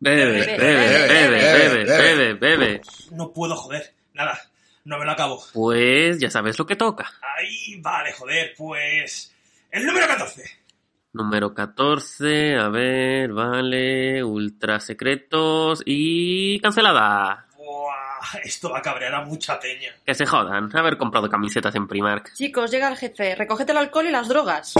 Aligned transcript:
Bebe, 0.00 0.24
bebe, 0.24 0.56
bebe, 0.56 1.08
bebe, 1.08 1.84
bebe, 1.84 2.34
bebe. 2.34 2.80
No 3.10 3.32
puedo, 3.32 3.56
joder. 3.56 3.94
Nada, 4.14 4.38
no 4.84 4.98
me 4.98 5.04
lo 5.04 5.10
acabo. 5.12 5.42
Pues 5.52 6.18
ya 6.18 6.30
sabes 6.30 6.58
lo 6.58 6.66
que 6.66 6.76
toca. 6.76 7.10
Ahí, 7.36 7.80
vale, 7.80 8.12
joder, 8.12 8.54
pues... 8.56 9.34
El 9.70 9.84
número 9.84 10.06
14. 10.06 10.44
Número 11.12 11.52
14, 11.52 12.56
a 12.56 12.68
ver, 12.68 13.32
vale, 13.32 14.22
ultra 14.22 14.78
secretos 14.78 15.82
y 15.84 16.60
cancelada. 16.60 17.46
Buah, 17.56 18.40
esto 18.44 18.70
va 18.70 18.78
a 18.78 18.82
cabrear 18.82 19.14
a 19.14 19.24
mucha 19.24 19.58
peña. 19.58 19.90
Que 20.06 20.14
se 20.14 20.26
jodan, 20.26 20.70
haber 20.76 20.96
comprado 20.96 21.28
camisetas 21.28 21.74
en 21.74 21.88
Primark. 21.88 22.34
Chicos, 22.34 22.70
llega 22.70 22.88
el 22.88 22.96
jefe. 22.96 23.34
Recoged 23.34 23.68
el 23.68 23.78
alcohol 23.78 24.06
y 24.06 24.10
las 24.10 24.28
drogas. 24.28 24.74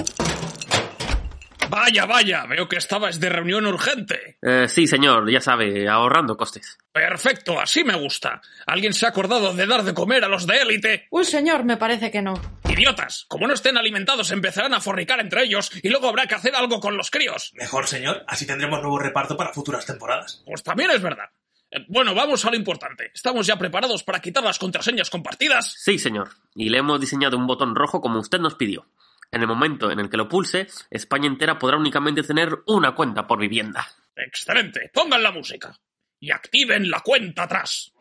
Vaya, 1.70 2.06
vaya, 2.06 2.46
veo 2.46 2.68
que 2.68 2.76
estabas 2.76 3.20
de 3.20 3.28
reunión 3.28 3.66
urgente. 3.66 4.38
Eh, 4.40 4.66
sí, 4.68 4.86
señor, 4.86 5.30
ya 5.30 5.40
sabe, 5.40 5.88
ahorrando 5.88 6.36
costes. 6.36 6.78
Perfecto, 6.92 7.60
así 7.60 7.84
me 7.84 7.94
gusta. 7.94 8.40
¿Alguien 8.66 8.94
se 8.94 9.06
ha 9.06 9.10
acordado 9.10 9.52
de 9.52 9.66
dar 9.66 9.82
de 9.82 9.92
comer 9.94 10.24
a 10.24 10.28
los 10.28 10.46
de 10.46 10.56
élite? 10.58 11.06
Un 11.10 11.24
señor, 11.24 11.64
me 11.64 11.76
parece 11.76 12.10
que 12.10 12.22
no. 12.22 12.34
Idiotas, 12.68 13.26
como 13.28 13.46
no 13.46 13.54
estén 13.54 13.76
alimentados 13.76 14.30
empezarán 14.30 14.72
a 14.74 14.80
fornicar 14.80 15.20
entre 15.20 15.42
ellos 15.44 15.70
y 15.82 15.88
luego 15.88 16.08
habrá 16.08 16.26
que 16.26 16.34
hacer 16.34 16.54
algo 16.54 16.80
con 16.80 16.96
los 16.96 17.10
críos. 17.10 17.52
Mejor, 17.54 17.86
señor, 17.86 18.24
así 18.26 18.46
tendremos 18.46 18.80
nuevo 18.80 18.98
reparto 18.98 19.36
para 19.36 19.52
futuras 19.52 19.84
temporadas. 19.84 20.42
Pues 20.46 20.62
también 20.62 20.90
es 20.90 21.02
verdad. 21.02 21.26
Eh, 21.70 21.84
Bueno, 21.88 22.14
vamos 22.14 22.44
a 22.44 22.50
lo 22.50 22.56
importante. 22.56 23.10
¿Estamos 23.14 23.46
ya 23.46 23.56
preparados 23.56 24.02
para 24.04 24.20
quitar 24.20 24.42
las 24.42 24.58
contraseñas 24.58 25.10
compartidas? 25.10 25.74
Sí, 25.78 25.98
señor, 25.98 26.30
y 26.54 26.70
le 26.70 26.78
hemos 26.78 27.00
diseñado 27.00 27.36
un 27.36 27.46
botón 27.46 27.74
rojo 27.74 28.00
como 28.00 28.20
usted 28.20 28.38
nos 28.38 28.54
pidió. 28.54 28.86
En 29.30 29.42
el 29.42 29.46
momento 29.46 29.90
en 29.90 30.00
el 30.00 30.08
que 30.08 30.16
lo 30.16 30.28
pulse, 30.28 30.68
España 30.90 31.26
entera 31.26 31.58
podrá 31.58 31.76
únicamente 31.76 32.22
tener 32.22 32.50
una 32.66 32.94
cuenta 32.94 33.26
por 33.26 33.38
vivienda. 33.38 33.86
Excelente, 34.16 34.90
pongan 34.92 35.22
la 35.22 35.32
música. 35.32 35.78
Y 36.18 36.30
activen 36.30 36.90
la 36.90 37.00
cuenta 37.00 37.44
atrás. 37.44 37.92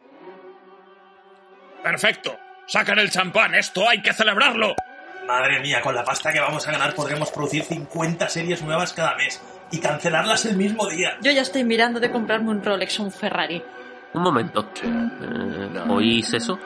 Perfecto, 1.83 2.37
sacan 2.65 2.99
el 2.99 3.11
champán, 3.11 3.55
esto 3.55 3.87
hay 3.87 4.01
que 4.01 4.13
celebrarlo. 4.13 4.75
Madre 5.27 5.59
mía, 5.59 5.81
con 5.81 5.93
la 5.93 6.05
pasta 6.05 6.31
que 6.31 6.39
vamos 6.39 6.65
a 6.67 6.71
ganar 6.71 6.95
podremos 6.95 7.29
producir 7.31 7.63
50 7.63 8.29
series 8.29 8.61
nuevas 8.63 8.93
cada 8.93 9.15
mes 9.17 9.41
y 9.71 9.79
cancelarlas 9.79 10.45
el 10.45 10.55
mismo 10.55 10.87
día. 10.87 11.17
Yo 11.21 11.31
ya 11.31 11.41
estoy 11.41 11.65
mirando 11.65 11.99
de 11.99 12.09
comprarme 12.09 12.49
un 12.51 12.63
Rolex 12.63 12.99
o 13.01 13.03
un 13.03 13.11
Ferrari. 13.11 13.61
Un 14.17 14.23
momento. 14.23 14.71
Eh, 14.83 15.79
¿Oís 15.89 16.33
eso? 16.33 16.57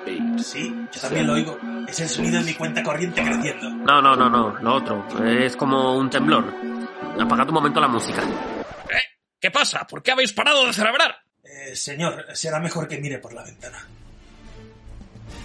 Sí, 0.41 0.73
yo 0.89 1.01
también 1.01 1.27
lo 1.27 1.33
oigo. 1.33 1.59
Es 1.85 1.99
el 1.99 2.07
sonido 2.07 2.39
de 2.39 2.45
mi 2.45 2.53
cuenta 2.53 2.81
corriente 2.81 3.21
creciendo. 3.21 3.69
No, 3.69 4.01
no, 4.01 4.15
no, 4.15 4.29
no, 4.29 4.57
lo 4.57 4.75
otro. 4.75 5.05
Es 5.27 5.57
como 5.57 5.97
un 5.97 6.09
temblor. 6.09 6.45
Apagad 7.19 7.49
un 7.49 7.53
momento 7.53 7.81
la 7.81 7.89
música. 7.89 8.21
¿Eh? 8.21 9.19
¿Qué 9.37 9.51
pasa? 9.51 9.85
¿Por 9.85 10.01
qué 10.01 10.13
habéis 10.13 10.31
parado 10.31 10.65
de 10.65 10.71
celebrar? 10.71 11.13
Eh, 11.43 11.75
señor, 11.75 12.25
será 12.33 12.57
mejor 12.61 12.87
que 12.87 12.99
mire 12.99 13.17
por 13.17 13.33
la 13.33 13.43
ventana. 13.43 13.85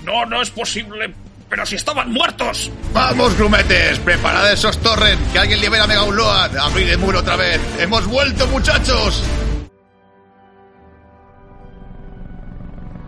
No, 0.05 0.25
no 0.27 0.43
es 0.43 0.51
posible. 0.51 1.13
Pero 1.49 1.67
si 1.67 1.75
estaban 1.75 2.13
muertos. 2.13 2.71
¡Vamos, 2.93 3.37
grumetes! 3.37 3.99
¡Preparad 3.99 4.53
esos 4.53 4.79
torrent! 4.79 5.33
¡Que 5.33 5.41
alguien 5.41 5.61
libera 5.61 5.85
a 5.85 5.87
Mega 5.89 6.05
Unload! 6.05 6.57
¡Abrid 6.57 6.89
el 6.89 6.99
muro 6.99 7.19
otra 7.19 7.35
vez! 7.35 7.61
¡Hemos 7.81 8.07
vuelto, 8.07 8.47
muchachos! 8.47 9.25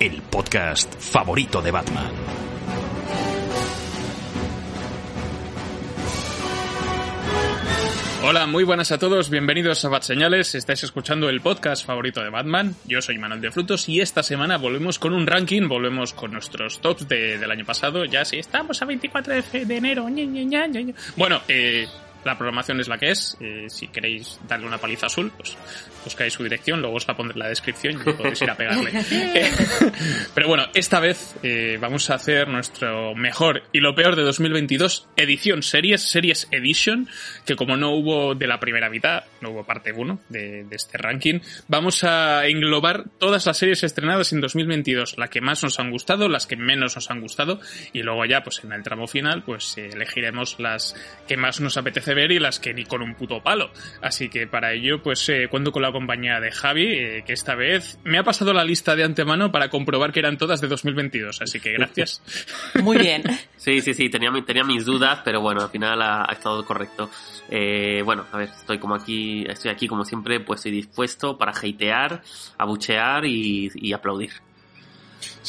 el 0.00 0.22
podcast 0.22 0.94
favorito 0.98 1.60
de 1.62 1.70
Batman. 1.70 2.12
Hola, 8.24 8.46
muy 8.46 8.64
buenas 8.64 8.90
a 8.92 8.98
todos, 8.98 9.30
bienvenidos 9.30 9.84
a 9.84 9.88
Bat 9.88 10.02
Señales, 10.02 10.54
estáis 10.54 10.82
escuchando 10.82 11.28
el 11.28 11.40
podcast 11.40 11.86
favorito 11.86 12.20
de 12.22 12.30
Batman, 12.30 12.74
yo 12.84 13.00
soy 13.00 13.16
Manuel 13.16 13.40
de 13.40 13.50
Frutos 13.52 13.88
y 13.88 14.00
esta 14.00 14.22
semana 14.24 14.58
volvemos 14.58 14.98
con 14.98 15.14
un 15.14 15.26
ranking, 15.26 15.68
volvemos 15.68 16.12
con 16.14 16.32
nuestros 16.32 16.80
tops 16.80 17.08
de- 17.08 17.38
del 17.38 17.50
año 17.50 17.64
pasado, 17.64 18.04
ya 18.04 18.24
si 18.24 18.38
estamos 18.38 18.82
a 18.82 18.86
24 18.86 19.34
de, 19.34 19.76
enero, 19.76 20.08
bueno, 21.16 21.40
eh, 21.46 21.86
la 22.24 22.36
programación 22.36 22.80
es 22.80 22.88
la 22.88 22.98
que 22.98 23.12
es, 23.12 23.36
eh, 23.40 23.66
si 23.68 23.86
queréis 23.86 24.40
darle 24.48 24.66
una 24.66 24.78
paliza 24.78 25.06
azul, 25.06 25.30
pues 25.36 25.56
buscáis 26.04 26.32
su 26.32 26.42
dirección, 26.42 26.80
luego 26.80 26.96
os 26.96 27.06
la 27.06 27.16
pondré 27.16 27.34
en 27.34 27.40
la 27.40 27.48
descripción 27.48 27.94
y 27.94 28.12
podéis 28.12 28.42
ir 28.42 28.50
a 28.50 28.56
pegarle. 28.56 28.92
Pero 30.34 30.48
bueno, 30.48 30.66
esta 30.74 31.00
vez 31.00 31.34
eh, 31.42 31.78
vamos 31.80 32.10
a 32.10 32.14
hacer 32.14 32.48
nuestro 32.48 33.14
mejor 33.14 33.62
y 33.72 33.80
lo 33.80 33.94
peor 33.94 34.16
de 34.16 34.22
2022, 34.22 35.08
edición 35.16 35.62
series, 35.62 36.02
series 36.02 36.48
edition, 36.50 37.08
que 37.44 37.56
como 37.56 37.76
no 37.76 37.92
hubo 37.92 38.34
de 38.34 38.46
la 38.46 38.60
primera 38.60 38.90
mitad, 38.90 39.24
no 39.40 39.50
hubo 39.50 39.64
parte 39.64 39.92
1 39.92 40.20
de, 40.28 40.64
de 40.64 40.76
este 40.76 40.98
ranking, 40.98 41.40
vamos 41.68 42.04
a 42.04 42.46
englobar 42.46 43.04
todas 43.18 43.46
las 43.46 43.58
series 43.58 43.82
estrenadas 43.82 44.32
en 44.32 44.40
2022, 44.40 45.18
las 45.18 45.30
que 45.30 45.40
más 45.40 45.62
nos 45.62 45.78
han 45.78 45.90
gustado, 45.90 46.28
las 46.28 46.46
que 46.46 46.56
menos 46.56 46.94
nos 46.94 47.10
han 47.10 47.20
gustado, 47.20 47.60
y 47.92 48.02
luego 48.02 48.24
ya 48.24 48.42
pues 48.42 48.62
en 48.64 48.72
el 48.72 48.82
tramo 48.82 49.06
final 49.06 49.42
pues 49.42 49.76
eh, 49.78 49.90
elegiremos 49.92 50.58
las 50.58 50.94
que 51.26 51.36
más 51.36 51.60
nos 51.60 51.76
apetece 51.76 52.14
ver 52.14 52.32
y 52.32 52.38
las 52.38 52.60
que 52.60 52.74
ni 52.74 52.84
con 52.84 53.02
un 53.02 53.14
puto 53.14 53.42
palo. 53.42 53.70
Así 54.00 54.28
que 54.28 54.46
para 54.46 54.72
ello 54.72 55.02
pues 55.02 55.28
eh, 55.28 55.48
cuento 55.50 55.72
con 55.72 55.82
la 55.82 55.92
compañía 55.98 56.38
de 56.38 56.52
Javi, 56.52 56.86
eh, 56.86 57.24
que 57.26 57.32
esta 57.32 57.56
vez 57.56 57.98
me 58.04 58.18
ha 58.18 58.22
pasado 58.22 58.52
la 58.52 58.62
lista 58.62 58.94
de 58.94 59.02
antemano 59.02 59.50
para 59.50 59.68
comprobar 59.68 60.12
que 60.12 60.20
eran 60.20 60.38
todas 60.38 60.60
de 60.60 60.68
2022, 60.68 61.42
así 61.42 61.58
que 61.58 61.72
gracias. 61.72 62.22
Muy 62.82 62.98
bien. 62.98 63.24
Sí, 63.56 63.80
sí, 63.80 63.94
sí, 63.94 64.08
tenía, 64.08 64.30
tenía 64.46 64.62
mis 64.62 64.84
dudas, 64.84 65.22
pero 65.24 65.40
bueno, 65.40 65.62
al 65.62 65.70
final 65.70 66.00
ha, 66.00 66.22
ha 66.22 66.32
estado 66.32 66.64
correcto. 66.64 67.10
Eh, 67.50 68.00
bueno, 68.04 68.26
a 68.30 68.38
ver, 68.38 68.48
estoy 68.48 68.78
como 68.78 68.94
aquí, 68.94 69.44
estoy 69.48 69.72
aquí 69.72 69.88
como 69.88 70.04
siempre, 70.04 70.38
pues 70.38 70.60
estoy 70.60 70.70
dispuesto 70.70 71.36
para 71.36 71.50
hatear, 71.50 72.22
abuchear 72.58 73.24
y, 73.24 73.68
y 73.74 73.92
aplaudir. 73.92 74.30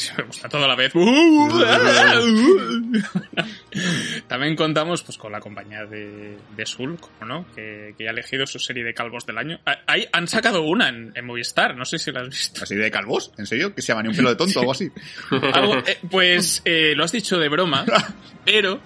Sí, 0.00 0.10
me 0.16 0.24
gusta 0.24 0.48
todo 0.48 0.64
a 0.64 0.68
la 0.68 0.76
vez. 0.76 0.92
También 4.28 4.56
contamos 4.56 5.02
pues 5.02 5.18
con 5.18 5.30
la 5.32 5.40
compañía 5.40 5.84
de, 5.84 6.36
de 6.56 6.66
Sul, 6.66 6.98
como 6.98 7.26
no, 7.26 7.46
que, 7.54 7.94
ha 8.06 8.10
elegido 8.10 8.46
su 8.46 8.58
serie 8.58 8.82
de 8.82 8.94
calvos 8.94 9.26
del 9.26 9.36
año. 9.38 9.60
Ah, 9.66 9.78
Ahí 9.86 10.06
han 10.12 10.26
sacado 10.26 10.62
una 10.62 10.88
en, 10.88 11.12
en 11.14 11.26
Movistar, 11.26 11.76
no 11.76 11.84
sé 11.84 11.98
si 11.98 12.10
la 12.12 12.22
has 12.22 12.28
visto. 12.30 12.62
¿Así 12.64 12.74
de 12.76 12.90
calvos? 12.90 13.32
¿En 13.38 13.46
serio? 13.46 13.74
¿Que 13.74 13.82
se 13.82 13.88
llama 13.88 14.02
ni 14.02 14.08
un 14.08 14.16
pelo 14.16 14.30
de 14.30 14.36
tonto 14.36 14.58
o 14.58 14.62
algo 14.62 14.72
así? 14.72 14.90
Algo- 15.30 15.78
eh, 15.86 15.98
pues 16.10 16.62
eh, 16.64 16.94
lo 16.96 17.04
has 17.04 17.12
dicho 17.12 17.38
de 17.38 17.48
broma, 17.48 17.84
pero 18.44 18.80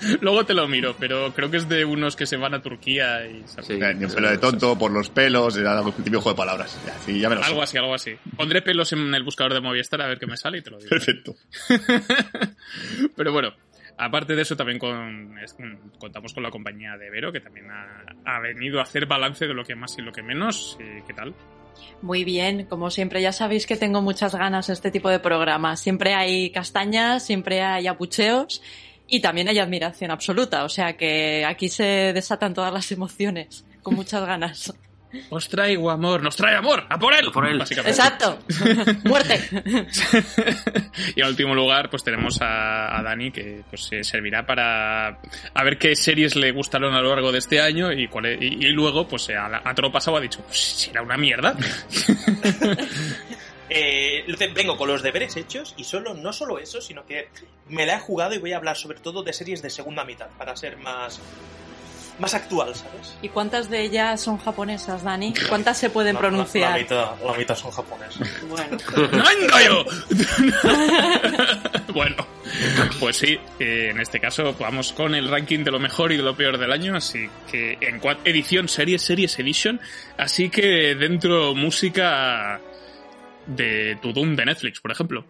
luego 0.20 0.44
te 0.44 0.54
lo 0.54 0.66
miro, 0.68 0.94
pero 0.98 1.32
creo 1.34 1.50
que 1.50 1.56
es 1.58 1.68
de 1.68 1.84
unos 1.84 2.16
que 2.16 2.26
se 2.26 2.36
van 2.36 2.54
a 2.54 2.62
Turquía 2.62 3.26
y. 3.26 3.44
Sí. 3.62 3.74
Ni 3.96 4.04
un 4.04 4.12
pelo 4.12 4.30
de 4.30 4.38
tonto, 4.38 4.76
por 4.78 4.90
los 4.90 5.10
pelos, 5.10 5.56
era 5.56 5.76
algo 5.78 5.92
típico 5.92 6.20
juego 6.20 6.34
de 6.34 6.36
palabras. 6.36 6.80
Ya, 6.86 6.94
sí, 6.98 7.18
ya 7.20 7.28
me 7.28 7.34
lo 7.36 7.42
sé. 7.42 7.48
Algo 7.48 7.62
así, 7.62 7.76
algo 7.78 7.94
así. 7.94 8.16
Pondré 8.36 8.62
pelos 8.62 8.92
en 8.92 9.14
el 9.14 9.22
buscador 9.22 9.54
de 9.54 9.60
Movistar 9.60 10.00
a 10.02 10.06
ver 10.06 10.18
qué 10.18 10.26
me 10.26 10.36
sale 10.36 10.58
y 10.58 10.62
te 10.62 10.70
lo 10.70 10.78
digo. 10.78 10.90
Perfecto. 10.90 11.34
Pero 13.16 13.32
bueno, 13.32 13.52
aparte 13.96 14.34
de 14.36 14.42
eso, 14.42 14.56
también 14.56 14.78
con, 14.78 15.36
es- 15.38 15.56
contamos 15.98 16.32
con 16.32 16.42
la 16.42 16.50
compañía 16.50 16.96
de 16.96 17.10
Vero, 17.10 17.32
que 17.32 17.40
también 17.40 17.70
ha, 17.70 18.04
ha 18.24 18.40
venido 18.40 18.80
a 18.80 18.82
hacer 18.82 19.06
balance 19.06 19.46
de 19.46 19.54
lo 19.54 19.64
que 19.64 19.74
más 19.74 19.96
y 19.98 20.02
lo 20.02 20.12
que 20.12 20.22
menos. 20.22 20.76
¿Qué 21.06 21.14
tal? 21.14 21.34
Muy 22.02 22.24
bien, 22.24 22.64
como 22.66 22.90
siempre, 22.90 23.22
ya 23.22 23.32
sabéis 23.32 23.64
que 23.66 23.76
tengo 23.76 24.02
muchas 24.02 24.34
ganas 24.34 24.66
de 24.66 24.72
este 24.72 24.90
tipo 24.90 25.08
de 25.10 25.20
programas. 25.20 25.80
Siempre 25.80 26.14
hay 26.14 26.50
castañas, 26.50 27.24
siempre 27.24 27.62
hay 27.62 27.86
apucheos 27.86 28.62
y 29.08 29.20
también 29.20 29.48
hay 29.48 29.58
admiración 29.58 30.10
absoluta. 30.10 30.64
O 30.64 30.68
sea 30.68 30.96
que 30.96 31.44
aquí 31.44 31.68
se 31.68 32.12
desatan 32.12 32.54
todas 32.54 32.72
las 32.72 32.90
emociones, 32.92 33.64
con 33.82 33.94
muchas 33.94 34.24
ganas. 34.24 34.72
Os 35.30 35.48
traigo 35.48 35.90
amor, 35.90 36.22
nos 36.22 36.36
trae 36.36 36.54
amor, 36.54 36.84
a 36.86 36.98
por 36.98 37.14
él. 37.14 37.26
A 37.26 37.32
por 37.32 37.46
él. 37.48 37.58
Básicamente. 37.58 37.98
Exacto. 37.98 38.38
Muerte. 39.04 39.40
y 41.16 41.20
en 41.22 41.26
último 41.26 41.54
lugar, 41.54 41.88
pues 41.88 42.04
tenemos 42.04 42.38
a, 42.42 42.98
a 42.98 43.02
Dani, 43.02 43.30
que 43.30 43.62
pues 43.70 43.88
eh, 43.92 44.04
servirá 44.04 44.44
para 44.44 45.08
a 45.54 45.64
ver 45.64 45.78
qué 45.78 45.96
series 45.96 46.36
le 46.36 46.52
gustaron 46.52 46.92
a 46.94 47.00
lo 47.00 47.08
largo 47.08 47.32
de 47.32 47.38
este 47.38 47.58
año 47.58 47.90
y, 47.90 48.06
cuál 48.06 48.26
es- 48.26 48.42
y, 48.42 48.66
y 48.66 48.68
luego, 48.72 49.08
pues 49.08 49.30
a, 49.30 49.48
la- 49.48 49.62
a 49.64 49.74
todo 49.74 49.90
pasado 49.90 50.18
ha 50.18 50.20
dicho, 50.20 50.42
pues 50.42 50.58
si 50.58 50.90
era 50.90 51.00
una 51.00 51.16
mierda. 51.16 51.56
Eh, 53.70 54.24
vengo 54.54 54.76
con 54.76 54.88
los 54.88 55.02
deberes 55.02 55.36
hechos 55.36 55.74
y 55.76 55.84
solo 55.84 56.14
no 56.14 56.32
solo 56.32 56.58
eso, 56.58 56.80
sino 56.80 57.04
que 57.04 57.28
me 57.68 57.86
la 57.86 57.96
he 57.96 58.00
jugado 58.00 58.34
y 58.34 58.38
voy 58.38 58.52
a 58.52 58.56
hablar 58.56 58.76
sobre 58.76 59.00
todo 59.00 59.22
de 59.22 59.32
series 59.32 59.62
de 59.62 59.70
segunda 59.70 60.04
mitad 60.04 60.28
para 60.38 60.56
ser 60.56 60.76
más 60.78 61.20
más 62.18 62.34
actual, 62.34 62.74
¿sabes? 62.74 63.16
¿Y 63.22 63.28
cuántas 63.28 63.70
de 63.70 63.82
ellas 63.82 64.20
son 64.20 64.38
japonesas, 64.38 65.04
Dani? 65.04 65.32
¿Cuántas 65.48 65.78
se 65.78 65.90
pueden 65.90 66.16
pronunciar? 66.16 66.72
La, 66.72 66.78
mitad, 66.78 67.10
la 67.24 67.32
mitad 67.34 67.54
son 67.54 67.70
japonesas. 67.70 68.28
Bueno, 68.48 68.76
¡Mangayo! 69.12 69.84
bueno, 71.94 72.26
pues 72.98 73.16
sí, 73.18 73.38
eh, 73.58 73.90
en 73.90 74.00
este 74.00 74.20
caso 74.20 74.54
vamos 74.58 74.92
con 74.92 75.14
el 75.14 75.28
ranking 75.28 75.64
de 75.64 75.70
lo 75.70 75.78
mejor 75.78 76.12
y 76.12 76.16
de 76.16 76.22
lo 76.22 76.36
peor 76.36 76.58
del 76.58 76.72
año, 76.72 76.96
así 76.96 77.28
que 77.50 77.78
en 77.80 78.00
edición 78.24 78.68
series, 78.68 79.02
series 79.02 79.38
edition, 79.38 79.80
así 80.16 80.50
que 80.50 80.94
dentro 80.94 81.54
música 81.54 82.60
de 83.48 83.98
Tudum 84.00 84.36
de 84.36 84.44
Netflix, 84.44 84.80
por 84.80 84.92
ejemplo. 84.92 85.24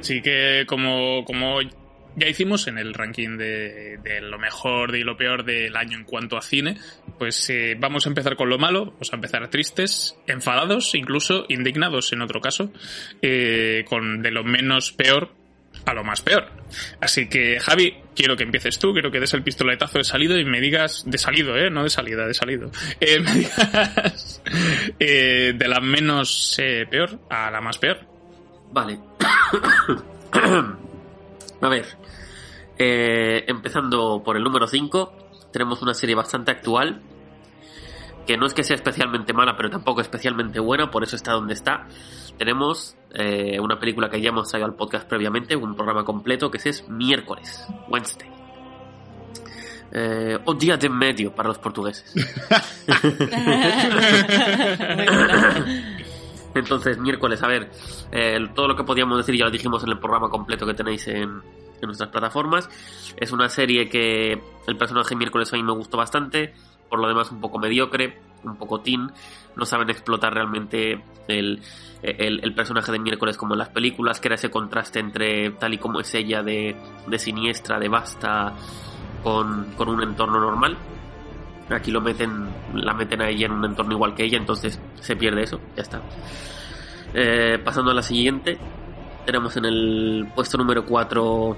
Así 0.00 0.22
que 0.22 0.64
como, 0.68 1.24
como 1.24 1.58
ya 2.14 2.28
hicimos 2.28 2.68
en 2.68 2.78
el 2.78 2.94
ranking 2.94 3.36
de, 3.36 3.98
de 3.98 4.20
lo 4.20 4.38
mejor 4.38 4.94
y 4.94 5.02
lo 5.02 5.16
peor 5.16 5.44
del 5.44 5.74
año 5.74 5.98
en 5.98 6.04
cuanto 6.04 6.36
a 6.36 6.42
cine, 6.42 6.78
pues 7.18 7.48
eh, 7.50 7.76
vamos 7.78 8.06
a 8.06 8.08
empezar 8.08 8.36
con 8.36 8.48
lo 8.48 8.58
malo, 8.58 8.86
vamos 8.86 9.12
a 9.12 9.16
empezar 9.16 9.48
tristes, 9.48 10.16
enfadados, 10.26 10.94
incluso 10.94 11.46
indignados 11.48 12.12
en 12.12 12.22
otro 12.22 12.40
caso, 12.40 12.72
eh, 13.22 13.84
con 13.88 14.22
de 14.22 14.30
lo 14.30 14.44
menos 14.44 14.92
peor 14.92 15.30
a 15.84 15.94
lo 15.94 16.04
más 16.04 16.22
peor. 16.22 16.48
Así 17.00 17.28
que, 17.28 17.60
Javi, 17.60 17.94
quiero 18.14 18.36
que 18.36 18.44
empieces 18.44 18.78
tú, 18.78 18.92
quiero 18.92 19.10
que 19.10 19.20
des 19.20 19.34
el 19.34 19.42
pistoletazo 19.42 19.98
de 19.98 20.04
salido 20.04 20.38
y 20.38 20.44
me 20.44 20.60
digas, 20.60 21.04
de 21.06 21.18
salido, 21.18 21.56
¿eh? 21.56 21.70
No 21.70 21.82
de 21.82 21.90
salida, 21.90 22.26
de 22.26 22.34
salido. 22.34 22.70
Eh, 23.00 23.20
me 23.20 23.32
digas 23.32 24.42
eh, 24.98 25.52
de 25.54 25.68
la 25.68 25.80
menos 25.80 26.56
peor 26.90 27.20
a 27.28 27.50
la 27.50 27.60
más 27.60 27.78
peor. 27.78 28.00
Vale. 28.72 28.98
A 31.60 31.68
ver. 31.68 31.86
empezando 32.78 34.22
por 34.24 34.36
el 34.36 34.42
número 34.42 34.66
5, 34.66 35.25
tenemos 35.56 35.80
una 35.80 35.94
serie 35.94 36.14
bastante 36.14 36.50
actual. 36.50 37.00
Que 38.26 38.36
no 38.36 38.44
es 38.44 38.52
que 38.52 38.62
sea 38.62 38.76
especialmente 38.76 39.32
mala, 39.32 39.56
pero 39.56 39.70
tampoco 39.70 40.02
especialmente 40.02 40.60
buena, 40.60 40.90
por 40.90 41.02
eso 41.02 41.16
está 41.16 41.32
donde 41.32 41.54
está. 41.54 41.86
Tenemos 42.36 42.94
eh, 43.14 43.58
una 43.58 43.78
película 43.78 44.10
que 44.10 44.20
ya 44.20 44.28
hemos 44.28 44.50
traído 44.50 44.66
al 44.66 44.74
podcast 44.74 45.08
previamente, 45.08 45.56
un 45.56 45.74
programa 45.74 46.04
completo 46.04 46.50
que 46.50 46.58
es 46.58 46.86
Miércoles, 46.90 47.66
Wednesday. 47.88 48.30
Eh, 49.92 50.38
o 50.44 50.52
Día 50.52 50.76
de 50.76 50.90
Medio 50.90 51.34
para 51.34 51.48
los 51.48 51.58
portugueses. 51.58 52.12
Entonces, 56.54 56.98
miércoles, 56.98 57.42
a 57.42 57.48
ver, 57.48 57.70
eh, 58.12 58.38
todo 58.54 58.68
lo 58.68 58.76
que 58.76 58.84
podíamos 58.84 59.16
decir 59.18 59.38
ya 59.38 59.46
lo 59.46 59.50
dijimos 59.50 59.82
en 59.84 59.90
el 59.90 59.98
programa 59.98 60.28
completo 60.28 60.66
que 60.66 60.74
tenéis 60.74 61.08
en, 61.08 61.40
en 61.80 61.86
nuestras 61.86 62.10
plataformas. 62.10 62.68
Es 63.16 63.32
una 63.32 63.48
serie 63.48 63.88
que 63.88 64.40
el 64.66 64.76
personaje 64.76 65.14
miércoles 65.16 65.52
a 65.52 65.56
mí 65.56 65.62
me 65.62 65.72
gustó 65.72 65.96
bastante, 65.96 66.52
por 66.88 67.00
lo 67.00 67.08
demás 67.08 67.30
un 67.30 67.40
poco 67.40 67.58
mediocre, 67.58 68.18
un 68.44 68.56
poco 68.56 68.80
teen. 68.80 69.10
No 69.56 69.64
saben 69.64 69.90
explotar 69.90 70.34
realmente 70.34 71.02
el, 71.28 71.60
el, 72.02 72.54
personaje 72.54 72.92
de 72.92 72.98
miércoles 72.98 73.36
como 73.36 73.54
en 73.54 73.58
las 73.58 73.70
películas, 73.70 74.20
que 74.20 74.28
era 74.28 74.34
ese 74.34 74.50
contraste 74.50 75.00
entre 75.00 75.50
tal 75.52 75.74
y 75.74 75.78
como 75.78 76.00
es 76.00 76.14
ella 76.14 76.42
de, 76.42 76.76
de 77.06 77.18
siniestra, 77.18 77.78
de 77.78 77.88
basta, 77.88 78.54
con, 79.22 79.72
con 79.76 79.88
un 79.88 80.02
entorno 80.02 80.40
normal. 80.40 80.76
Aquí 81.70 81.90
lo 81.90 82.00
meten, 82.00 82.48
la 82.74 82.94
meten 82.94 83.20
a 83.22 83.28
ella 83.28 83.46
en 83.46 83.52
un 83.52 83.64
entorno 83.64 83.92
igual 83.94 84.14
que 84.14 84.24
ella, 84.24 84.38
entonces 84.38 84.80
se 85.00 85.16
pierde 85.16 85.42
eso, 85.42 85.60
ya 85.74 85.82
está. 85.82 86.00
Eh, 87.12 87.58
pasando 87.64 87.90
a 87.90 87.94
la 87.94 88.02
siguiente, 88.02 88.56
tenemos 89.26 89.56
en 89.56 89.64
el 89.64 90.28
puesto 90.34 90.56
número 90.56 90.86
4 90.86 91.56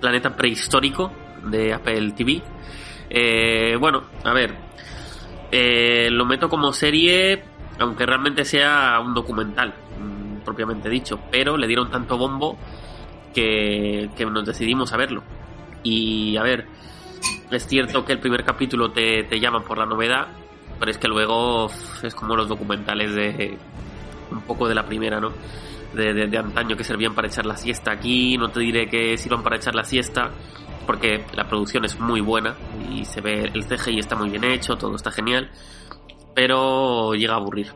Planeta 0.00 0.34
Prehistórico 0.34 1.12
de 1.44 1.74
Apple 1.74 2.12
TV. 2.12 2.40
Eh, 3.10 3.76
bueno, 3.78 4.04
a 4.24 4.32
ver, 4.32 4.54
eh, 5.50 6.08
lo 6.10 6.24
meto 6.24 6.48
como 6.48 6.72
serie, 6.72 7.42
aunque 7.80 8.06
realmente 8.06 8.44
sea 8.44 9.00
un 9.04 9.12
documental, 9.12 9.74
mm, 9.98 10.44
propiamente 10.44 10.88
dicho, 10.88 11.18
pero 11.30 11.56
le 11.56 11.66
dieron 11.66 11.90
tanto 11.90 12.16
bombo 12.16 12.56
que, 13.34 14.08
que 14.16 14.24
nos 14.24 14.46
decidimos 14.46 14.92
a 14.92 14.96
verlo. 14.96 15.24
Y 15.82 16.36
a 16.36 16.42
ver, 16.44 16.66
es 17.50 17.66
cierto 17.66 18.04
que 18.04 18.12
el 18.12 18.20
primer 18.20 18.44
capítulo 18.44 18.92
te, 18.92 19.24
te 19.24 19.40
llama 19.40 19.64
por 19.64 19.78
la 19.78 19.86
novedad, 19.86 20.28
pero 20.78 20.92
es 20.92 20.98
que 20.98 21.08
luego 21.08 21.70
es 22.02 22.14
como 22.14 22.36
los 22.36 22.48
documentales 22.48 23.14
de 23.14 23.58
un 24.30 24.42
poco 24.42 24.68
de 24.68 24.76
la 24.76 24.86
primera, 24.86 25.20
¿no? 25.20 25.32
De, 25.94 26.14
de, 26.14 26.28
de 26.28 26.38
antaño 26.38 26.76
que 26.76 26.84
servían 26.84 27.14
para 27.14 27.26
echar 27.26 27.46
la 27.46 27.56
siesta 27.56 27.90
aquí. 27.90 28.38
No 28.38 28.50
te 28.50 28.60
diré 28.60 28.88
que 28.88 29.18
sirvan 29.18 29.42
para 29.42 29.56
echar 29.56 29.74
la 29.74 29.84
siesta, 29.84 30.30
porque 30.86 31.24
la 31.34 31.48
producción 31.48 31.84
es 31.84 31.98
muy 31.98 32.20
buena 32.20 32.56
y 32.90 33.04
se 33.04 33.20
ve 33.20 33.50
el 33.54 33.64
CGI 33.64 33.98
está 33.98 34.16
muy 34.16 34.30
bien 34.30 34.44
hecho, 34.44 34.76
todo 34.76 34.96
está 34.96 35.10
genial, 35.10 35.50
pero 36.34 37.14
llega 37.14 37.34
a 37.34 37.36
aburrir. 37.36 37.72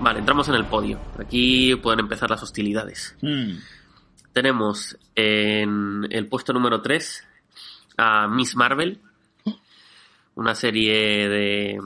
Vale, 0.00 0.20
entramos 0.20 0.48
en 0.48 0.54
el 0.54 0.64
podio. 0.64 0.98
Aquí 1.18 1.76
pueden 1.76 2.00
empezar 2.00 2.30
las 2.30 2.42
hostilidades. 2.42 3.14
Hmm. 3.20 3.58
Tenemos 4.32 4.96
en 5.14 6.06
el 6.10 6.26
puesto 6.28 6.52
número 6.52 6.80
3 6.80 7.28
a 7.98 8.26
Miss 8.28 8.56
Marvel, 8.56 8.98
una 10.36 10.54
serie 10.54 11.28
de, 11.28 11.78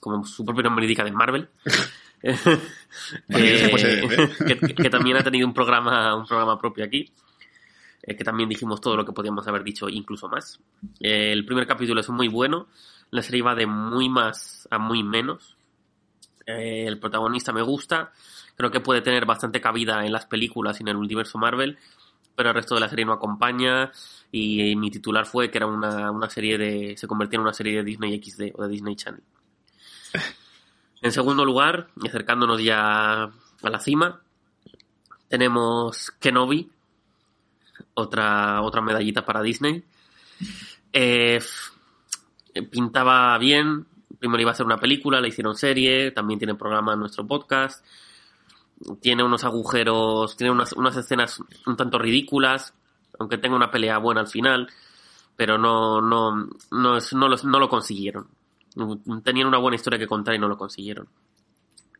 como 0.00 0.24
su 0.24 0.44
propio 0.44 0.62
nombre 0.62 0.86
indica, 0.86 1.04
de 1.04 1.12
Marvel. 1.12 1.48
Que 2.22 2.30
Eh, 3.28 3.70
decir. 3.72 4.74
que, 4.74 4.90
también 4.90 5.16
ha 5.16 5.22
tenido 5.22 5.46
un 5.46 5.54
programa, 5.54 6.14
un 6.14 6.26
programa 6.26 6.58
propio 6.58 6.84
aquí. 6.84 7.10
eh, 8.02 8.16
que 8.16 8.24
también 8.24 8.48
dijimos 8.48 8.80
todo 8.80 8.96
lo 8.96 9.04
que 9.04 9.12
podíamos 9.12 9.46
haber 9.46 9.62
dicho, 9.62 9.88
incluso 9.88 10.28
más. 10.28 10.60
Eh, 11.00 11.32
el 11.32 11.44
primer 11.44 11.66
capítulo 11.66 12.00
es 12.00 12.08
muy 12.10 12.28
bueno. 12.28 12.66
La 13.10 13.22
serie 13.22 13.42
va 13.42 13.54
de 13.54 13.66
muy 13.66 14.08
más 14.08 14.68
a 14.70 14.78
muy 14.78 15.02
menos. 15.02 15.56
Eh, 16.46 16.84
el 16.86 16.98
protagonista 16.98 17.52
me 17.52 17.62
gusta. 17.62 18.12
Creo 18.56 18.70
que 18.70 18.80
puede 18.80 19.02
tener 19.02 19.26
bastante 19.26 19.60
cabida 19.60 20.04
en 20.04 20.12
las 20.12 20.26
películas 20.26 20.80
y 20.80 20.82
en 20.82 20.88
el 20.88 20.96
universo 20.96 21.38
Marvel. 21.38 21.78
Pero 22.36 22.50
el 22.50 22.54
resto 22.54 22.74
de 22.74 22.80
la 22.80 22.88
serie 22.88 23.04
no 23.04 23.12
acompaña. 23.12 23.90
Y, 24.32 24.76
mi 24.76 24.90
titular 24.90 25.26
fue 25.26 25.50
que 25.50 25.58
era 25.58 25.66
una, 25.66 26.10
una 26.10 26.28
serie 26.30 26.58
de. 26.58 26.96
se 26.96 27.06
convertía 27.06 27.38
en 27.38 27.42
una 27.42 27.52
serie 27.54 27.76
de 27.76 27.84
Disney 27.84 28.20
XD 28.22 28.52
o 28.54 28.62
de 28.62 28.68
Disney 28.68 28.96
Channel. 28.96 29.22
En 31.02 31.12
segundo 31.12 31.44
lugar, 31.44 31.88
y 32.02 32.08
acercándonos 32.08 32.62
ya 32.62 33.22
a 33.24 33.70
la 33.70 33.80
cima, 33.80 34.20
tenemos 35.28 36.10
Kenobi, 36.20 36.70
otra, 37.94 38.60
otra 38.62 38.82
medallita 38.82 39.24
para 39.24 39.42
Disney. 39.42 39.82
Eh, 40.92 41.40
pintaba 42.70 43.36
bien, 43.38 43.86
primero 44.18 44.42
iba 44.42 44.50
a 44.50 44.54
ser 44.54 44.66
una 44.66 44.76
película, 44.78 45.20
la 45.20 45.28
hicieron 45.28 45.56
serie, 45.56 46.10
también 46.10 46.38
tiene 46.38 46.54
programa 46.54 46.92
en 46.94 47.00
nuestro 47.00 47.26
podcast. 47.26 47.84
Tiene 49.00 49.22
unos 49.22 49.44
agujeros, 49.44 50.36
tiene 50.36 50.50
unas, 50.50 50.72
unas 50.72 50.96
escenas 50.96 51.42
un 51.66 51.76
tanto 51.76 51.98
ridículas, 51.98 52.74
aunque 53.18 53.38
tenga 53.38 53.56
una 53.56 53.70
pelea 53.70 53.98
buena 53.98 54.22
al 54.22 54.28
final, 54.28 54.68
pero 55.36 55.58
no, 55.58 56.00
no, 56.00 56.48
no, 56.70 56.96
es- 56.96 57.12
no, 57.12 57.28
los- 57.28 57.44
no 57.44 57.58
lo 57.58 57.68
consiguieron. 57.68 58.26
Tenían 59.24 59.48
una 59.48 59.58
buena 59.58 59.76
historia 59.76 59.98
que 59.98 60.06
contar 60.06 60.34
y 60.34 60.38
no 60.38 60.48
lo 60.48 60.56
consiguieron. 60.56 61.08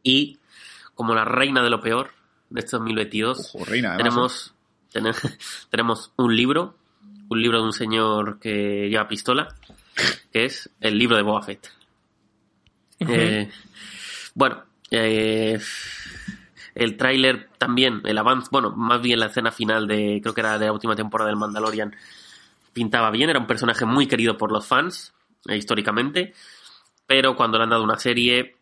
Y 0.02 0.38
como 0.94 1.14
la 1.14 1.24
reina 1.24 1.62
de 1.62 1.70
lo 1.70 1.80
peor 1.80 2.10
de 2.48 2.60
este 2.60 2.76
2022, 2.76 3.54
Ojo, 3.54 3.64
reina, 3.64 3.94
además, 3.94 4.52
tenemos, 4.92 5.14
ten- 5.22 5.38
tenemos 5.70 6.12
un 6.16 6.34
libro, 6.36 6.76
un 7.28 7.42
libro 7.42 7.58
de 7.58 7.64
un 7.64 7.72
señor 7.72 8.38
que 8.38 8.88
lleva 8.88 9.08
pistola, 9.08 9.54
que 10.32 10.44
es 10.44 10.70
el 10.80 10.98
libro 10.98 11.16
de 11.16 11.22
Boba 11.22 11.42
Fett. 11.42 11.68
Eh, 13.00 13.50
bueno, 14.34 14.62
eh, 14.90 15.58
el 16.74 16.96
tráiler 16.96 17.48
también, 17.58 18.02
el 18.04 18.18
avance, 18.18 18.48
bueno, 18.52 18.70
más 18.72 19.00
bien 19.00 19.20
la 19.20 19.26
escena 19.26 19.50
final 19.50 19.86
de, 19.86 20.20
creo 20.22 20.34
que 20.34 20.40
era 20.40 20.58
de 20.58 20.66
la 20.66 20.72
última 20.72 20.94
temporada 20.96 21.28
del 21.28 21.38
Mandalorian, 21.38 21.94
pintaba 22.72 23.10
bien, 23.10 23.30
era 23.30 23.38
un 23.38 23.46
personaje 23.46 23.84
muy 23.86 24.06
querido 24.06 24.36
por 24.36 24.52
los 24.52 24.66
fans, 24.66 25.12
eh, 25.48 25.56
históricamente, 25.56 26.34
pero 27.10 27.34
cuando 27.34 27.58
le 27.58 27.64
han 27.64 27.70
dado 27.70 27.82
una 27.82 27.98
serie 27.98 28.58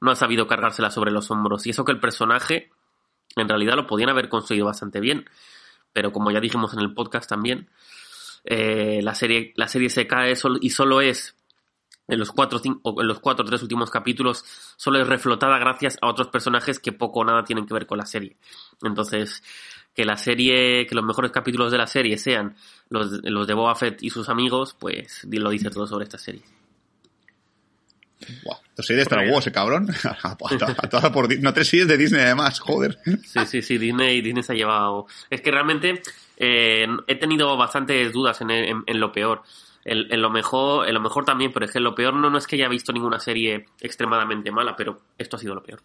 no 0.00 0.10
ha 0.10 0.16
sabido 0.16 0.48
cargársela 0.48 0.90
sobre 0.90 1.12
los 1.12 1.30
hombros. 1.30 1.68
Y 1.68 1.70
eso 1.70 1.84
que 1.84 1.92
el 1.92 2.00
personaje, 2.00 2.72
en 3.36 3.48
realidad 3.48 3.76
lo 3.76 3.86
podían 3.86 4.10
haber 4.10 4.28
construido 4.28 4.66
bastante 4.66 4.98
bien, 4.98 5.30
pero 5.92 6.10
como 6.10 6.32
ya 6.32 6.40
dijimos 6.40 6.74
en 6.74 6.80
el 6.80 6.94
podcast 6.94 7.30
también, 7.30 7.70
eh, 8.44 8.98
la, 9.04 9.14
serie, 9.14 9.52
la 9.54 9.68
serie 9.68 9.88
se 9.88 10.04
cae 10.08 10.34
y 10.62 10.70
solo 10.70 11.00
es 11.00 11.36
en 12.08 12.18
los 12.18 12.32
cuatro 12.32 12.60
o 12.82 13.00
en 13.00 13.06
los 13.06 13.20
cuatro 13.20 13.44
tres 13.44 13.62
últimos 13.62 13.88
capítulos 13.88 14.44
solo 14.76 15.00
es 15.00 15.06
reflotada 15.06 15.56
gracias 15.58 15.96
a 16.02 16.08
otros 16.08 16.26
personajes 16.26 16.80
que 16.80 16.90
poco 16.90 17.20
o 17.20 17.24
nada 17.24 17.44
tienen 17.44 17.66
que 17.66 17.74
ver 17.74 17.86
con 17.86 17.98
la 17.98 18.06
serie. 18.06 18.36
Entonces, 18.82 19.44
que 19.94 20.04
la 20.04 20.16
serie, 20.16 20.88
que 20.88 20.94
los 20.96 21.04
mejores 21.04 21.30
capítulos 21.30 21.70
de 21.70 21.78
la 21.78 21.86
serie 21.86 22.18
sean 22.18 22.56
los, 22.88 23.20
los 23.22 23.46
de 23.46 23.54
Boba 23.54 23.76
Fett 23.76 24.02
y 24.02 24.10
sus 24.10 24.28
amigos, 24.28 24.74
pues 24.76 25.24
lo 25.30 25.50
dice 25.50 25.70
todo 25.70 25.86
sobre 25.86 26.02
esta 26.02 26.18
serie. 26.18 26.42
Buah, 28.44 28.56
dos 28.74 28.86
series 28.86 29.06
de 29.06 29.14
Star 29.14 29.28
Wars, 29.30 29.46
ese 29.46 29.52
cabrón. 29.52 29.88
A, 30.22 30.32
a 30.32 30.88
toda 30.88 31.12
por 31.12 31.38
no 31.40 31.52
tres 31.52 31.68
series 31.68 31.86
de 31.88 31.96
Disney 31.96 32.22
además, 32.22 32.58
joder. 32.60 32.98
Sí, 33.24 33.40
sí, 33.46 33.62
sí, 33.62 33.78
Disney, 33.78 34.20
Disney 34.22 34.42
se 34.42 34.52
ha 34.52 34.56
llevado. 34.56 35.06
Es 35.30 35.40
que 35.42 35.50
realmente 35.50 36.02
eh, 36.38 36.86
he 37.06 37.14
tenido 37.16 37.56
bastantes 37.56 38.12
dudas 38.12 38.40
en, 38.40 38.50
en- 38.50 38.84
en 38.86 39.00
lo 39.00 39.12
peor. 39.12 39.42
En, 39.84 40.12
en 40.12 40.20
lo 40.20 40.30
mejor, 40.30 40.88
en 40.88 40.94
lo 40.94 41.00
mejor 41.00 41.24
también, 41.24 41.52
pero 41.52 41.66
es 41.66 41.70
que 41.72 41.78
lo 41.78 41.94
peor 41.94 42.12
no, 42.14 42.28
no 42.28 42.38
es 42.38 42.46
que 42.48 42.56
haya 42.56 42.68
visto 42.68 42.92
ninguna 42.92 43.20
serie 43.20 43.66
extremadamente 43.80 44.50
mala, 44.50 44.74
pero 44.74 45.00
esto 45.16 45.36
ha 45.36 45.38
sido 45.38 45.54
lo 45.54 45.62
peor. 45.62 45.80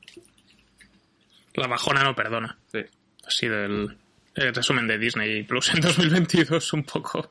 La 1.53 1.67
bajona 1.67 2.03
no 2.03 2.15
perdona. 2.15 2.57
Ha 2.73 3.29
sido 3.29 3.59
el, 3.63 3.97
el 4.35 4.53
resumen 4.55 4.87
de 4.87 4.97
Disney 4.97 5.43
Plus 5.43 5.73
en 5.73 5.81
2022 5.81 6.73
un 6.73 6.83
poco. 6.83 7.29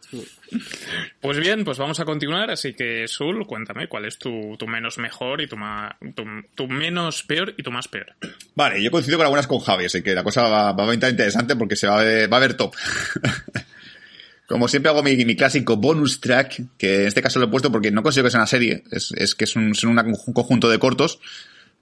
Pues 1.20 1.38
bien, 1.38 1.64
pues 1.64 1.78
vamos 1.78 1.98
a 2.00 2.04
continuar. 2.04 2.50
Así 2.50 2.74
que, 2.74 3.06
Sul, 3.08 3.46
cuéntame 3.46 3.88
cuál 3.88 4.04
es 4.04 4.18
tu, 4.18 4.56
tu 4.58 4.66
menos 4.66 4.98
mejor 4.98 5.40
y 5.40 5.46
tu, 5.46 5.56
ma- 5.56 5.96
tu, 6.14 6.24
tu 6.54 6.68
menos 6.68 7.22
peor 7.22 7.54
y 7.56 7.62
tu 7.62 7.70
más 7.70 7.88
peor. 7.88 8.14
Vale, 8.54 8.82
yo 8.82 8.90
coincido 8.90 9.16
con 9.16 9.24
algunas 9.26 9.46
con 9.46 9.60
Javi, 9.60 9.86
así 9.86 10.02
que 10.02 10.14
la 10.14 10.22
cosa 10.24 10.42
va, 10.48 10.72
va 10.72 10.90
a 10.90 10.92
estar 10.94 11.10
interesante 11.10 11.56
porque 11.56 11.76
se 11.76 11.86
va 11.86 12.00
a 12.00 12.04
ver, 12.04 12.32
va 12.32 12.36
a 12.36 12.40
ver 12.40 12.54
top. 12.54 12.74
Como 14.46 14.66
siempre 14.66 14.90
hago 14.90 15.02
mi, 15.04 15.16
mi 15.24 15.36
clásico 15.36 15.76
bonus 15.76 16.20
track, 16.20 16.60
que 16.76 17.02
en 17.02 17.06
este 17.06 17.22
caso 17.22 17.38
lo 17.38 17.46
he 17.46 17.48
puesto 17.48 17.70
porque 17.70 17.92
no 17.92 18.02
considero 18.02 18.26
que 18.26 18.30
sea 18.32 18.40
una 18.40 18.46
serie, 18.48 18.82
es, 18.90 19.12
es 19.16 19.36
que 19.36 19.44
es 19.44 19.54
un, 19.54 19.76
son 19.76 19.90
una- 19.90 20.02
un 20.02 20.16
conjunto 20.34 20.68
de 20.68 20.78
cortos. 20.80 21.20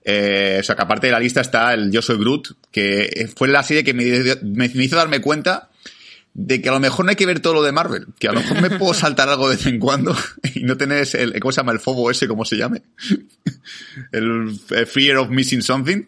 Eh, 0.05 0.59
o 0.61 0.63
sea, 0.63 0.75
que 0.77 0.83
aparte 0.83 1.07
de 1.09 1.13
la 1.13 1.21
lista 1.21 1.41
está 1.41 1.75
el 1.75 1.91
Yo 1.91 2.01
Soy 2.03 2.19
Groot, 2.19 2.49
que 2.71 3.29
fue 3.37 3.49
la 3.49 3.63
serie 3.63 3.85
que 3.85 3.93
me, 3.95 4.05
me- 4.43 4.69
me 4.69 4.85
hizo 4.85 4.97
darme 4.97 5.21
cuenta 5.21 5.69
de 6.35 6.63
que 6.63 6.69
a 6.69 6.73
lo 6.73 6.79
mejor 6.81 7.05
no 7.05 7.11
hay 7.11 7.17
que 7.17 7.27
ver 7.27 7.41
todo 7.41 7.55
lo 7.55 7.63
de 7.63 7.73
Marvel, 7.73 8.07
que 8.19 8.29
a 8.29 8.33
lo 8.33 8.41
mejor 8.41 8.63
me 8.63 8.71
puedo 8.79 8.95
saltar 8.95 9.29
algo 9.29 9.49
de 9.51 9.57
vez 9.57 9.67
en 9.67 9.79
cuando 9.81 10.17
y 10.55 10.63
no 10.63 10.77
tener 10.77 11.07
el, 11.15 11.39
¿cómo 11.41 11.51
se 11.53 11.61
llama? 11.61 11.73
El 11.73 11.81
fobo 11.81 12.11
ese, 12.11 12.29
¿cómo 12.29 12.45
se 12.45 12.57
llame? 12.57 12.83
el 14.13 14.59
Fear 14.87 15.17
of 15.19 15.31
Missing 15.31 15.63
Something. 15.63 16.05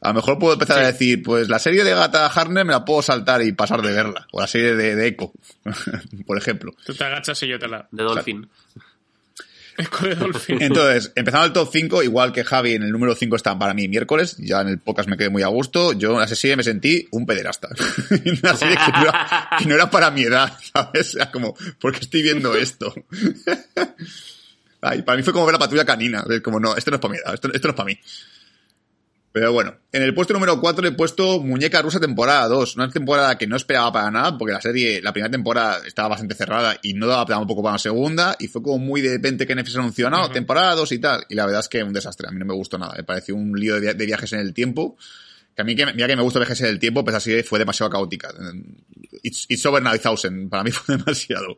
A 0.00 0.08
lo 0.08 0.14
mejor 0.14 0.38
puedo 0.38 0.54
empezar 0.54 0.78
a 0.78 0.86
decir, 0.86 1.22
pues 1.22 1.48
la 1.48 1.58
serie 1.60 1.84
de 1.84 1.94
Gata 1.94 2.26
Harner 2.26 2.64
me 2.64 2.72
la 2.72 2.84
puedo 2.84 3.02
saltar 3.02 3.40
y 3.42 3.52
pasar 3.52 3.82
de 3.82 3.92
verla. 3.92 4.26
O 4.32 4.40
la 4.40 4.48
serie 4.48 4.74
de, 4.74 4.96
de 4.96 5.06
Echo, 5.06 5.32
por 6.26 6.36
ejemplo. 6.38 6.74
Tú 6.84 6.92
te 6.94 7.04
agachas 7.04 7.40
y 7.44 7.48
yo 7.48 7.58
te 7.58 7.68
la... 7.68 7.86
De 7.92 8.02
Dolphin. 8.02 8.48
Dolphin. 10.18 10.62
Entonces, 10.62 11.12
empezando 11.14 11.46
el 11.46 11.52
top 11.52 11.68
5, 11.72 12.02
igual 12.02 12.32
que 12.32 12.44
Javi 12.44 12.74
en 12.74 12.82
el 12.82 12.92
número 12.92 13.14
5 13.14 13.36
está 13.36 13.58
para 13.58 13.74
mí 13.74 13.88
miércoles, 13.88 14.36
ya 14.38 14.60
en 14.60 14.68
el 14.68 14.78
podcast 14.78 15.08
me 15.08 15.16
quedé 15.16 15.30
muy 15.30 15.42
a 15.42 15.48
gusto, 15.48 15.92
yo 15.92 16.16
en 16.16 16.22
esa 16.22 16.34
serie 16.34 16.56
me 16.56 16.62
sentí 16.62 17.08
un 17.10 17.26
pederasta. 17.26 17.68
Una 18.10 18.58
que 18.58 18.92
no, 18.92 19.02
era, 19.02 19.74
era 19.74 19.90
para 19.90 20.10
mi 20.10 20.22
edad, 20.22 20.56
¿sabes? 20.72 21.12
Sea, 21.12 21.30
como, 21.30 21.54
¿por 21.80 21.92
qué 21.92 22.00
estoy 22.00 22.22
viendo 22.22 22.54
esto? 22.54 22.94
Ay, 24.80 25.02
para 25.02 25.16
mí 25.16 25.22
fue 25.22 25.32
como 25.32 25.46
ver 25.46 25.54
la 25.54 25.58
patrulla 25.58 25.84
canina, 25.84 26.24
como, 26.42 26.58
no, 26.58 26.76
esto 26.76 26.90
no 26.90 26.96
es 26.96 27.00
para 27.00 27.12
mi 27.12 27.18
edad, 27.18 27.34
esto, 27.34 27.52
esto 27.52 27.68
no 27.68 27.72
es 27.72 27.76
para 27.76 27.86
mí. 27.86 27.98
Pero 29.32 29.50
bueno, 29.50 29.74
en 29.92 30.02
el 30.02 30.12
puesto 30.14 30.34
número 30.34 30.60
4 30.60 30.82
le 30.82 30.88
he 30.90 30.92
puesto 30.92 31.40
Muñeca 31.40 31.80
Rusa 31.80 31.98
temporada 31.98 32.46
2. 32.48 32.76
Una 32.76 32.90
temporada 32.90 33.38
que 33.38 33.46
no 33.46 33.56
esperaba 33.56 33.90
para 33.90 34.10
nada, 34.10 34.36
porque 34.36 34.52
la 34.52 34.60
serie, 34.60 35.00
la 35.00 35.12
primera 35.12 35.30
temporada 35.30 35.80
estaba 35.86 36.08
bastante 36.08 36.34
cerrada 36.34 36.76
y 36.82 36.92
no 36.92 37.06
daba 37.06 37.38
un 37.38 37.46
poco 37.46 37.62
para 37.62 37.74
la 37.76 37.78
segunda, 37.78 38.36
y 38.38 38.48
fue 38.48 38.62
como 38.62 38.78
muy 38.78 39.00
de 39.00 39.12
repente 39.14 39.46
que 39.46 39.54
Netflix 39.54 39.76
anunció, 39.78 40.10
no, 40.10 40.30
temporada 40.30 40.74
2 40.74 40.92
y 40.92 40.98
tal. 40.98 41.24
Y 41.30 41.34
la 41.34 41.46
verdad 41.46 41.60
es 41.60 41.68
que 41.70 41.82
un 41.82 41.94
desastre, 41.94 42.28
a 42.28 42.30
mí 42.30 42.38
no 42.38 42.44
me 42.44 42.52
gustó 42.54 42.76
nada. 42.76 42.94
Me 42.96 43.04
pareció 43.04 43.34
un 43.34 43.58
lío 43.58 43.74
de, 43.76 43.80
via- 43.80 43.94
de 43.94 44.04
viajes 44.06 44.32
en 44.34 44.40
el 44.40 44.52
tiempo. 44.52 44.96
Que 45.56 45.62
a 45.62 45.64
mí, 45.64 45.74
que, 45.76 45.84
mira 45.92 46.06
que 46.08 46.16
me 46.16 46.22
gusta 46.22 46.38
viajes 46.38 46.60
en 46.62 46.66
el 46.66 46.78
tiempo, 46.78 47.02
pues 47.04 47.16
así 47.16 47.42
fue 47.42 47.58
demasiado 47.58 47.88
caótica. 47.90 48.32
It's, 49.22 49.46
it's 49.48 49.64
over 49.66 49.82
9000, 49.82 50.48
para 50.50 50.62
mí 50.64 50.70
fue 50.72 50.96
demasiado. 50.98 51.56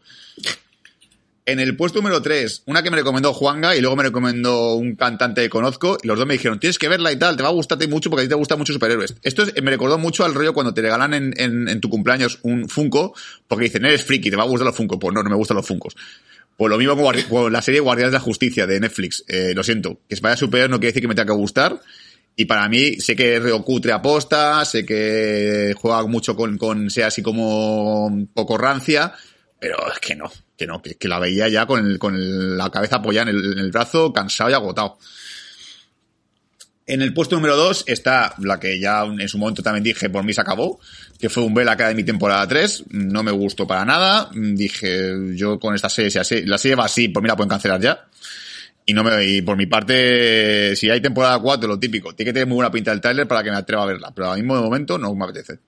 En 1.47 1.61
el 1.61 1.77
puesto 1.77 1.99
número 1.99 2.23
3, 2.23 2.63
una 2.67 2.83
que 2.83 2.91
me 2.91 2.97
recomendó 2.97 3.35
Juanga 3.35 3.77
y 3.77 3.83
luego 3.83 3.97
me 3.97 4.03
recomendó 4.05 4.77
un 4.77 4.97
cantante 4.97 5.43
que 5.43 5.51
conozco 5.51 5.99
y 6.03 6.07
los 6.07 6.17
dos 6.19 6.27
me 6.27 6.33
dijeron, 6.35 6.59
tienes 6.59 6.79
que 6.79 6.89
verla 6.89 7.13
y 7.13 7.17
tal, 7.19 7.37
te 7.37 7.43
va 7.43 7.51
a 7.51 7.53
gustarte 7.53 7.87
mucho 7.87 8.09
porque 8.09 8.23
a 8.23 8.25
ti 8.25 8.31
te 8.31 8.35
gustan 8.35 8.57
mucho 8.59 8.73
superhéroes. 8.73 9.15
Esto 9.23 9.43
es- 9.43 9.63
me 9.63 9.71
recordó 9.71 9.99
mucho 9.99 10.25
al 10.25 10.33
rollo 10.33 10.55
cuando 10.55 10.73
te 10.73 10.81
regalan 10.81 11.13
en, 11.13 11.35
en- 11.37 11.81
tu 11.83 11.91
cumpleaños 11.91 12.39
un 12.45 12.67
Funko 12.71 13.15
porque 13.47 13.65
dicen, 13.65 13.85
eres 13.85 14.05
friki, 14.05 14.31
te 14.31 14.37
va 14.37 14.45
a 14.45 14.47
gustar 14.47 14.67
los 14.67 14.75
Funko. 14.75 14.99
Pues 14.99 15.15
no, 15.15 15.23
no 15.23 15.29
me 15.29 15.37
gustan 15.37 15.59
los 15.59 15.67
Funkos. 15.67 15.95
Pues 16.57 16.71
lo 16.71 16.79
mismo 16.79 16.97
con, 17.29 17.53
la 17.53 17.61
serie 17.61 17.81
Guardianes 17.81 18.13
de 18.13 18.19
la 18.19 18.25
Justicia 18.25 18.67
de 18.67 18.81
Netflix. 18.81 19.23
Eh, 19.29 19.53
lo 19.55 19.63
siento, 19.63 20.01
que 20.09 20.17
vaya 20.23 20.39
superhéroe 20.39 20.71
no 20.71 20.79
quiere 20.79 20.93
decir 20.93 21.03
que 21.03 21.09
me 21.09 21.15
tenga 21.15 21.27
que 21.35 21.39
gustar. 21.39 21.79
Y 22.37 22.47
para 22.47 22.69
mí, 22.71 22.95
sé 23.01 23.15
que 23.17 23.37
es 23.37 23.43
reocutre 23.43 23.93
aposta, 23.93 24.65
sé 24.65 24.87
que 24.87 25.75
juega 25.77 26.03
mucho 26.07 26.35
con, 26.37 26.57
con 26.57 26.89
sea 26.91 27.09
así 27.09 27.23
como 27.23 28.27
poco 28.33 28.57
rancia, 28.57 29.13
pero 29.61 29.77
es 29.93 29.99
que 29.99 30.17
no, 30.17 30.31
que 30.65 30.73
no, 30.73 30.83
que, 30.83 30.95
que 30.97 31.09
la 31.09 31.19
veía 31.19 31.49
ya 31.49 31.67
con, 31.67 31.85
el- 31.87 31.99
con 31.99 32.15
el- 32.15 32.57
la 32.57 32.71
cabeza 32.71 32.97
apoyada 32.97 33.31
en 33.31 33.37
el, 33.37 33.53
en 33.53 33.59
el 33.59 33.71
brazo, 33.71 34.13
cansado 34.13 34.51
y 34.51 34.55
agotado. 34.55 34.99
En 36.87 37.01
el 37.01 37.15
puesto 37.15 37.37
número 37.37 37.57
2 37.57 37.85
está 37.87 38.35
la 38.41 38.61
que 38.61 38.79
ya 38.79 39.05
en 39.05 39.29
su 39.29 39.39
momento 39.39 39.63
también 39.63 39.83
dije, 39.85 40.11
por 40.11 40.23
mí 40.23 40.35
se 40.35 40.43
acabó, 40.43 40.79
que 41.19 41.31
fue 41.31 41.43
un 41.43 41.55
Bell 41.55 41.69
Academy 41.71 42.05
temporada 42.05 42.47
3. 42.47 42.85
No 42.91 43.23
me 43.23 43.31
gustó 43.31 43.67
para 43.67 43.87
nada. 43.87 44.29
Dije, 44.35 45.13
yo 45.35 45.59
con 45.59 45.75
esta 45.75 45.89
serie, 45.89 46.11
si 46.11 46.19
así- 46.19 46.43
la 46.45 46.59
serie 46.59 46.75
va 46.75 46.85
así, 46.85 47.09
por 47.09 47.23
mí 47.23 47.29
la 47.29 47.37
pueden 47.37 47.49
cancelar 47.49 47.81
ya. 47.81 48.05
Y 48.85 48.93
no 48.93 49.03
me, 49.03 49.25
y 49.25 49.41
por 49.41 49.57
mi 49.57 49.65
parte, 49.65 50.77
si 50.77 50.91
hay 50.91 51.01
temporada 51.01 51.39
4, 51.39 51.67
lo 51.67 51.79
típico, 51.79 52.15
tiene 52.15 52.29
que 52.29 52.33
tener 52.35 52.47
muy 52.49 52.57
buena 52.57 52.71
pinta 52.71 52.93
el 52.93 53.01
trailer 53.01 53.27
para 53.27 53.43
que 53.43 53.51
me 53.51 53.57
atreva 53.57 53.85
a 53.85 53.87
verla. 53.87 54.13
Pero 54.15 54.27
ahora 54.27 54.37
mismo 54.37 54.55
de 54.55 54.63
momento 54.63 54.99
no 54.99 55.15
me 55.15 55.25
apetece. 55.25 55.59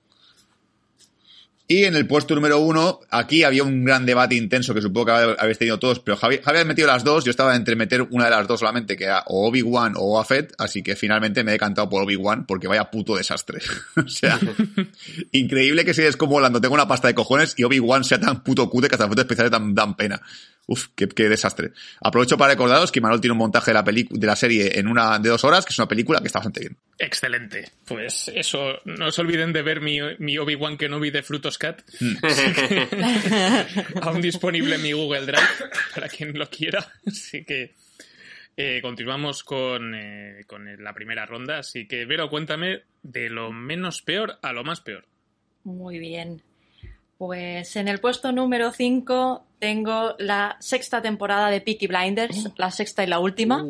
Y 1.68 1.84
en 1.84 1.96
el 1.96 2.06
puesto 2.06 2.36
número 2.36 2.60
uno, 2.60 3.00
aquí 3.10 3.42
había 3.42 3.64
un 3.64 3.84
gran 3.84 4.06
debate 4.06 4.36
intenso 4.36 4.72
que 4.72 4.80
supongo 4.80 5.06
que 5.06 5.34
habéis 5.36 5.58
tenido 5.58 5.80
todos, 5.80 5.98
pero 5.98 6.16
Javi, 6.16 6.36
Javi 6.36 6.58
había 6.58 6.64
metido 6.64 6.86
las 6.86 7.02
dos, 7.02 7.24
yo 7.24 7.30
estaba 7.30 7.56
entre 7.56 7.74
meter 7.74 8.02
una 8.02 8.26
de 8.26 8.30
las 8.30 8.46
dos 8.46 8.60
solamente, 8.60 8.96
que 8.96 9.04
era 9.04 9.24
o 9.26 9.48
Obi-Wan 9.48 9.94
o 9.96 10.02
Boba 10.02 10.24
Fett, 10.24 10.54
así 10.58 10.84
que 10.84 10.94
finalmente 10.94 11.42
me 11.42 11.50
he 11.50 11.54
decantado 11.54 11.88
por 11.88 12.04
Obi-Wan 12.04 12.46
porque 12.46 12.68
vaya 12.68 12.88
puto 12.88 13.16
desastre. 13.16 13.60
o 13.96 14.08
sea, 14.08 14.38
increíble 15.32 15.84
que 15.84 15.92
seas 15.92 16.16
como 16.16 16.38
cuando 16.38 16.60
tengo 16.60 16.74
una 16.74 16.86
pasta 16.86 17.08
de 17.08 17.14
cojones 17.14 17.54
y 17.56 17.64
Obi-Wan 17.64 18.04
sea 18.04 18.20
tan 18.20 18.44
puto 18.44 18.70
cute 18.70 18.88
que 18.88 18.94
hasta 18.94 19.06
efectos 19.06 19.24
especiales 19.24 19.50
dan, 19.50 19.74
dan 19.74 19.96
pena. 19.96 20.22
Uf, 20.68 20.86
qué, 20.94 21.08
qué 21.08 21.28
desastre. 21.28 21.72
Aprovecho 22.00 22.38
para 22.38 22.52
recordaros 22.52 22.92
que 22.92 23.00
Manuel 23.00 23.20
tiene 23.20 23.32
un 23.32 23.38
montaje 23.38 23.72
de 23.72 23.74
la, 23.74 23.82
de 23.82 24.26
la 24.26 24.36
serie 24.36 24.78
en 24.78 24.86
una 24.86 25.18
de 25.18 25.30
dos 25.30 25.42
horas, 25.42 25.64
que 25.64 25.72
es 25.72 25.78
una 25.78 25.88
película 25.88 26.20
que 26.20 26.28
está 26.28 26.38
bastante 26.38 26.60
bien. 26.60 26.76
Excelente. 26.98 27.70
Pues 27.86 28.28
eso, 28.28 28.80
no 28.84 29.10
se 29.10 29.20
olviden 29.20 29.52
de 29.52 29.62
ver 29.62 29.80
mi, 29.80 29.98
mi 30.18 30.38
Obi-Wan 30.38 30.78
Kenobi 30.78 31.10
de 31.10 31.22
Frutos 31.22 31.58
Cat. 31.58 31.82
Aún 34.02 34.22
disponible 34.22 34.76
en 34.76 34.82
mi 34.82 34.92
Google 34.92 35.26
Drive, 35.26 35.70
para 35.94 36.08
quien 36.08 36.38
lo 36.38 36.48
quiera. 36.48 36.86
Así 37.06 37.44
que 37.44 37.74
eh, 38.56 38.80
continuamos 38.80 39.44
con, 39.44 39.94
eh, 39.94 40.44
con 40.46 40.82
la 40.82 40.94
primera 40.94 41.26
ronda. 41.26 41.58
Así 41.58 41.86
que, 41.86 42.06
Vero, 42.06 42.30
cuéntame 42.30 42.82
de 43.02 43.28
lo 43.28 43.52
menos 43.52 44.00
peor 44.00 44.38
a 44.40 44.52
lo 44.52 44.64
más 44.64 44.80
peor. 44.80 45.04
Muy 45.64 45.98
bien. 45.98 46.42
Pues 47.18 47.76
en 47.76 47.88
el 47.88 48.00
puesto 48.00 48.32
número 48.32 48.72
5 48.72 49.45
tengo 49.58 50.14
la 50.18 50.56
sexta 50.60 51.00
temporada 51.00 51.48
de 51.50 51.60
Peaky 51.60 51.86
Blinders, 51.86 52.50
la 52.56 52.70
sexta 52.70 53.02
y 53.04 53.06
la 53.06 53.18
última. 53.18 53.64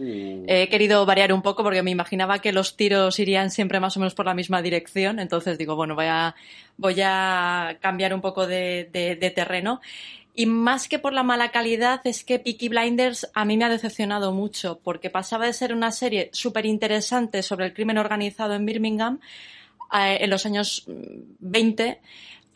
He 0.49 0.69
querido 0.69 1.07
variar 1.07 1.33
un 1.33 1.43
poco 1.43 1.63
porque 1.63 1.83
me 1.83 1.91
imaginaba 1.93 2.41
que 2.41 2.53
los 2.53 2.77
tiros 2.77 3.19
irían 3.21 3.51
siempre 3.51 3.79
más 3.81 3.97
o 3.97 4.01
menos 4.01 4.15
por 4.15 4.27
la 4.27 4.35
misma 4.35 4.63
dirección. 4.63 5.19
Entonces 5.21 5.59
digo, 5.59 5.77
bueno, 5.77 5.95
voy 5.95 6.07
a, 6.07 6.35
voy 6.77 7.01
a 7.05 7.79
cambiar 7.81 8.13
un 8.15 8.21
poco 8.21 8.47
de, 8.47 8.89
de- 8.93 9.17
de 9.17 9.31
terreno. 9.31 9.81
Y 10.35 10.45
más 10.47 10.87
que 10.89 10.99
por 10.99 11.13
la 11.15 11.23
mala 11.23 11.51
calidad, 11.51 12.01
es 12.05 12.23
que 12.23 12.39
Peaky 12.39 12.69
Blinders 12.69 13.31
a 13.33 13.45
mí 13.47 13.57
me 13.57 13.65
ha 13.65 13.69
decepcionado 13.71 14.33
mucho 14.33 14.81
porque 14.85 15.09
pasaba 15.09 15.47
de 15.47 15.53
ser 15.55 15.73
una 15.73 15.93
serie 15.93 16.29
súper 16.33 16.67
interesante 16.67 17.43
sobre 17.43 17.65
el 17.67 17.73
crimen 17.73 17.97
organizado 17.97 18.53
en 18.55 18.67
Birmingham 18.67 19.19
eh, 19.99 20.19
en 20.21 20.29
los 20.31 20.45
años 20.45 20.85
mm, 20.89 20.93
20 21.39 22.01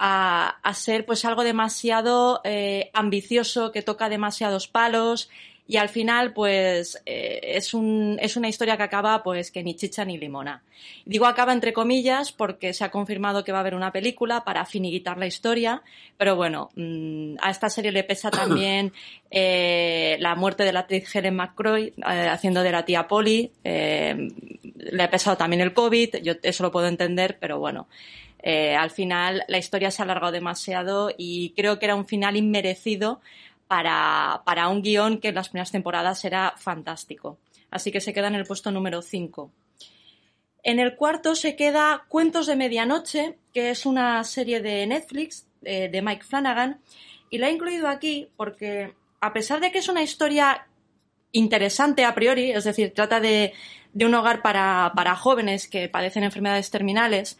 a, 0.02 0.72
ser 0.74 1.04
pues 1.04 1.26
algo 1.26 1.44
demasiado 1.44 2.40
eh, 2.44 2.90
ambicioso 2.94 3.70
que 3.70 3.82
toca 3.82 4.08
demasiados 4.08 4.66
palos 4.66 5.28
y 5.68 5.76
al 5.76 5.90
final 5.90 6.32
pues 6.32 7.00
eh, 7.04 7.40
es, 7.42 7.74
un, 7.74 8.18
es 8.22 8.38
una 8.38 8.48
historia 8.48 8.78
que 8.78 8.82
acaba 8.82 9.22
pues 9.22 9.50
que 9.50 9.62
ni 9.62 9.76
chicha 9.76 10.06
ni 10.06 10.16
limona. 10.16 10.62
Digo 11.04 11.26
acaba 11.26 11.52
entre 11.52 11.74
comillas 11.74 12.32
porque 12.32 12.72
se 12.72 12.82
ha 12.82 12.90
confirmado 12.90 13.44
que 13.44 13.52
va 13.52 13.58
a 13.58 13.60
haber 13.60 13.74
una 13.74 13.92
película 13.92 14.42
para 14.42 14.64
finiquitar 14.64 15.18
la 15.18 15.26
historia, 15.26 15.82
pero 16.16 16.34
bueno, 16.34 16.70
mm, 16.76 17.34
a 17.42 17.50
esta 17.50 17.68
serie 17.68 17.92
le 17.92 18.02
pesa 18.02 18.30
también 18.30 18.94
eh, 19.30 20.16
la 20.18 20.34
muerte 20.34 20.64
de 20.64 20.72
la 20.72 20.80
actriz 20.80 21.14
Helen 21.14 21.36
McCroy 21.36 21.92
haciendo 22.02 22.62
de 22.62 22.72
la 22.72 22.86
tía 22.86 23.06
Polly, 23.06 23.52
le 23.62 25.02
ha 25.02 25.10
pesado 25.10 25.36
también 25.36 25.60
el 25.60 25.74
COVID, 25.74 26.16
yo 26.22 26.32
eso 26.42 26.62
lo 26.62 26.72
puedo 26.72 26.88
entender, 26.88 27.36
pero 27.38 27.58
bueno. 27.58 27.86
Eh, 28.42 28.74
al 28.74 28.90
final 28.90 29.44
la 29.48 29.58
historia 29.58 29.90
se 29.90 30.02
ha 30.02 30.04
alargado 30.04 30.32
demasiado 30.32 31.10
y 31.16 31.52
creo 31.56 31.78
que 31.78 31.86
era 31.86 31.94
un 31.94 32.06
final 32.06 32.36
inmerecido 32.36 33.20
para, 33.68 34.42
para 34.44 34.68
un 34.68 34.82
guion 34.82 35.18
que 35.18 35.28
en 35.28 35.34
las 35.34 35.50
primeras 35.50 35.70
temporadas 35.70 36.24
era 36.24 36.54
fantástico. 36.56 37.38
Así 37.70 37.92
que 37.92 38.00
se 38.00 38.12
queda 38.12 38.28
en 38.28 38.34
el 38.34 38.46
puesto 38.46 38.70
número 38.70 39.02
5. 39.02 39.50
En 40.62 40.78
el 40.78 40.96
cuarto 40.96 41.34
se 41.34 41.56
queda 41.56 42.04
Cuentos 42.08 42.46
de 42.46 42.56
Medianoche, 42.56 43.38
que 43.54 43.70
es 43.70 43.86
una 43.86 44.22
serie 44.24 44.60
de 44.60 44.86
Netflix 44.86 45.46
eh, 45.62 45.88
de 45.88 46.02
Mike 46.02 46.24
Flanagan, 46.24 46.80
y 47.30 47.38
la 47.38 47.48
he 47.48 47.52
incluido 47.52 47.88
aquí 47.88 48.28
porque, 48.36 48.94
a 49.20 49.32
pesar 49.32 49.60
de 49.60 49.70
que 49.70 49.78
es 49.78 49.88
una 49.88 50.02
historia 50.02 50.66
interesante 51.32 52.04
a 52.04 52.14
priori, 52.14 52.50
es 52.50 52.64
decir, 52.64 52.92
trata 52.92 53.20
de, 53.20 53.52
de 53.92 54.04
un 54.04 54.14
hogar 54.14 54.42
para, 54.42 54.92
para 54.94 55.14
jóvenes 55.16 55.68
que 55.68 55.88
padecen 55.88 56.24
enfermedades 56.24 56.70
terminales 56.70 57.38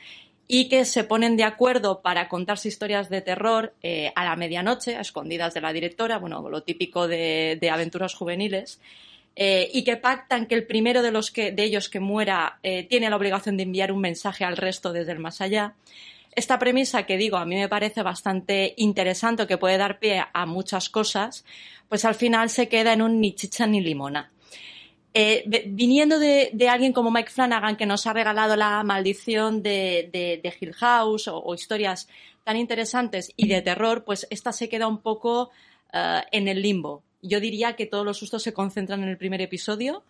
y 0.53 0.65
que 0.65 0.85
se 0.85 1.05
ponen 1.05 1.37
de 1.37 1.45
acuerdo 1.45 2.01
para 2.03 2.29
contarse 2.29 2.67
historias 2.67 3.09
de 3.09 3.21
terror 3.21 3.73
eh, 3.85 4.13
a 4.17 4.25
la 4.25 4.35
medianoche, 4.35 4.97
a 4.97 5.01
escondidas 5.01 5.55
de 5.55 5.61
la 5.61 5.73
directora, 5.73 6.19
bueno, 6.19 6.49
lo 6.51 6.65
típico 6.65 7.07
de, 7.07 7.71
aventuras 7.73 8.15
juveniles, 8.15 8.81
eh, 9.37 9.71
y 9.73 9.85
que 9.85 9.97
pactan 9.97 10.47
que 10.47 10.57
el 10.57 10.67
primero 10.67 11.03
de, 11.03 11.13
los 11.13 11.31
que, 11.31 11.53
de 11.53 11.63
ellos 11.63 11.89
que 11.89 12.01
muera 12.01 12.59
eh, 12.65 12.83
tiene 12.83 13.09
la 13.09 13.15
obligación 13.15 13.57
de 13.57 13.63
enviar 13.63 13.93
un 13.93 14.01
mensaje 14.01 14.45
al 14.45 14.57
resto 14.57 14.93
desde 14.93 15.13
el 15.13 15.21
más 15.21 15.41
allá. 15.41 15.75
Esta 16.35 16.59
premisa 16.59 17.07
que 17.07 17.17
digo 17.17 17.37
a 17.37 17.45
mí 17.45 17.55
me 17.55 17.69
parece 17.69 18.03
bastante 18.03 18.75
interesante, 18.77 19.47
que 19.47 19.57
puede 19.57 19.79
dar 19.79 20.01
pie 20.01 20.25
a 20.33 20.47
muchas 20.47 20.89
cosas, 20.89 21.45
pues 21.89 22.05
al 22.05 22.17
final 22.17 22.51
se 22.51 22.69
queda 22.69 22.93
en 22.93 23.03
un 23.03 23.21
ni 23.21 23.37
chicha 23.37 23.69
ni 23.69 23.81
limona. 23.81 24.33
Eh, 25.13 25.65
viniendo 25.67 26.21
de, 26.21 26.69
alguien 26.69 26.93
como 26.93 27.11
Mike 27.11 27.31
Flanagan, 27.31 27.77
que 27.77 27.87
nos 27.87 28.07
ha 28.07 28.13
regalado 28.13 28.55
la 28.55 28.83
maldición 28.85 29.63
de, 29.63 30.41
Hill 30.61 30.73
House 30.75 31.29
o, 31.29 31.55
historias 31.55 32.09
tan 32.45 32.57
interesantes 32.57 33.33
y 33.37 33.49
de 33.49 33.61
terror, 33.61 34.05
pues 34.05 34.27
esta 34.31 34.53
se 34.53 34.69
queda 34.69 34.87
un 34.87 34.99
poco 34.99 35.51
uh, 35.93 36.21
en 36.31 36.49
el 36.49 36.63
limbo. 36.63 37.03
Yo 37.23 37.41
diría 37.41 37.75
que 37.75 37.87
todos 37.87 38.05
los 38.05 38.19
sustos 38.19 38.43
se 38.43 38.53
concentran 38.53 39.03
en 39.03 39.09
el 39.09 39.19
primer 39.19 39.41
episodio 39.41 40.05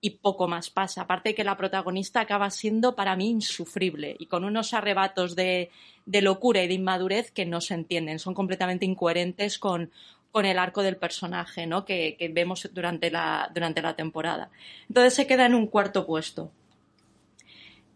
y 0.00 0.10
poco 0.10 0.46
más 0.48 0.70
pasa. 0.70 1.02
Aparte 1.02 1.34
que 1.34 1.44
la 1.44 1.56
protagonista 1.56 2.20
acaba 2.20 2.50
siendo 2.50 2.94
para 2.94 3.16
mí 3.16 3.28
insufrible 3.30 4.16
y 4.18 4.26
con 4.26 4.44
unos 4.44 4.72
arrebatos 4.72 5.34
de, 5.34 5.70
de 6.06 6.22
locura 6.22 6.62
y 6.62 6.68
de 6.68 6.74
inmadurez 6.74 7.30
que 7.32 7.44
no 7.44 7.60
se 7.60 7.74
entienden. 7.74 8.18
Son 8.18 8.34
completamente 8.34 8.86
incoherentes 8.86 9.58
con, 9.58 9.90
con 10.34 10.46
el 10.46 10.58
arco 10.58 10.82
del 10.82 10.96
personaje 10.96 11.64
¿no? 11.64 11.84
que, 11.84 12.16
que 12.18 12.26
vemos 12.26 12.68
durante 12.72 13.08
la, 13.08 13.48
durante 13.54 13.80
la 13.80 13.94
temporada. 13.94 14.50
Entonces 14.88 15.14
se 15.14 15.28
queda 15.28 15.46
en 15.46 15.54
un 15.54 15.68
cuarto 15.68 16.04
puesto. 16.04 16.50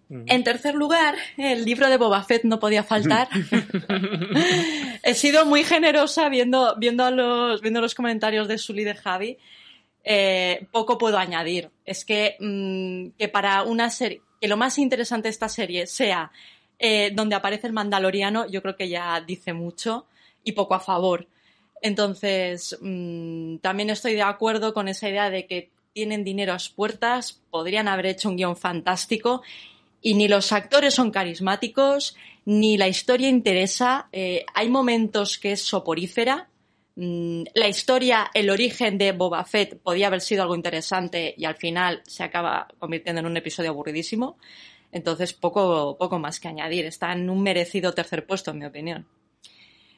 Mm. 0.09 0.23
En 0.25 0.45
tercer 0.45 0.76
lugar, 0.76 1.16
el 1.37 1.64
libro 1.64 1.90
de 1.90 1.97
Boba 1.97 2.23
Fett 2.23 2.45
no 2.45 2.61
podía 2.61 2.85
faltar. 2.85 3.26
He 5.02 5.14
sido 5.14 5.47
muy 5.47 5.64
generosa 5.64 6.28
viendo, 6.28 6.76
viendo, 6.78 7.11
los, 7.11 7.61
viendo 7.61 7.80
los 7.80 7.97
comentarios 7.97 8.47
de 8.47 8.57
Sully 8.57 8.85
de 8.85 8.95
Javi. 8.95 9.37
Eh, 10.04 10.68
poco 10.71 10.97
puedo 10.97 11.18
añadir. 11.18 11.71
Es 11.85 12.04
que, 12.04 12.37
mmm, 12.38 13.18
que 13.18 13.26
para 13.26 13.64
una 13.64 13.90
serie, 13.90 14.23
que 14.40 14.47
lo 14.47 14.57
más 14.57 14.78
interesante 14.78 15.26
de 15.26 15.33
esta 15.33 15.49
serie 15.49 15.88
sea 15.88 16.30
eh, 16.78 17.11
donde 17.12 17.35
aparece 17.35 17.66
el 17.66 17.73
Mandaloriano, 17.73 18.47
yo 18.47 18.62
creo 18.62 18.76
que 18.76 18.88
ya 18.88 19.21
dice 19.23 19.54
mucho 19.54 20.07
y 20.45 20.52
poco 20.52 20.76
a 20.76 20.80
favor. 20.80 21.26
Entonces, 21.82 22.76
mmm, 22.80 23.56
también 23.58 23.90
estoy 23.90 24.14
de 24.14 24.23
acuerdo 24.23 24.75
con 24.75 24.88
esa 24.88 25.08
idea 25.08 25.30
de 25.30 25.47
que 25.47 25.70
tienen 25.92 26.25
dinero 26.25 26.52
a 26.52 26.58
puertas, 26.75 27.40
podrían 27.50 27.88
haber 27.88 28.06
hecho 28.06 28.28
un 28.28 28.37
guion 28.37 28.56
fantástico 28.56 29.42
y 30.00 30.14
ni 30.14 30.28
los 30.28 30.52
actores 30.52 30.94
son 30.94 31.11
carismáticos, 31.11 32.16
ni 32.44 32.76
la 32.76 32.88
historia 32.88 33.28
interesa. 33.28 34.08
Eh, 34.12 34.44
hay 34.54 34.68
momentos 34.68 35.38
que 35.38 35.52
es 35.52 35.62
soporífera. 35.62 36.49
Mm, 36.94 37.42
la 37.54 37.68
historia, 37.68 38.30
el 38.32 38.50
origen 38.50 38.97
de 38.97 39.12
Boba 39.12 39.44
Fett 39.44 39.80
podía 39.80 40.06
haber 40.06 40.20
sido 40.20 40.42
algo 40.42 40.54
interesante 40.54 41.35
y 41.37 41.44
al 41.44 41.56
final 41.56 42.02
se 42.06 42.23
acaba 42.23 42.68
convirtiendo 42.78 43.20
en 43.20 43.26
un 43.26 43.37
episodio 43.37 43.70
aburridísimo. 43.70 44.38
Entonces, 44.92 45.32
poco, 45.32 45.97
poco 45.99 46.18
más 46.18 46.40
que 46.40 46.49
añadir. 46.49 46.87
Está 46.87 47.12
en 47.12 47.28
un 47.28 47.42
merecido 47.42 47.92
tercer 47.92 48.26
puesto, 48.26 48.52
en 48.52 48.58
mi 48.58 48.66
opinión. 48.66 49.06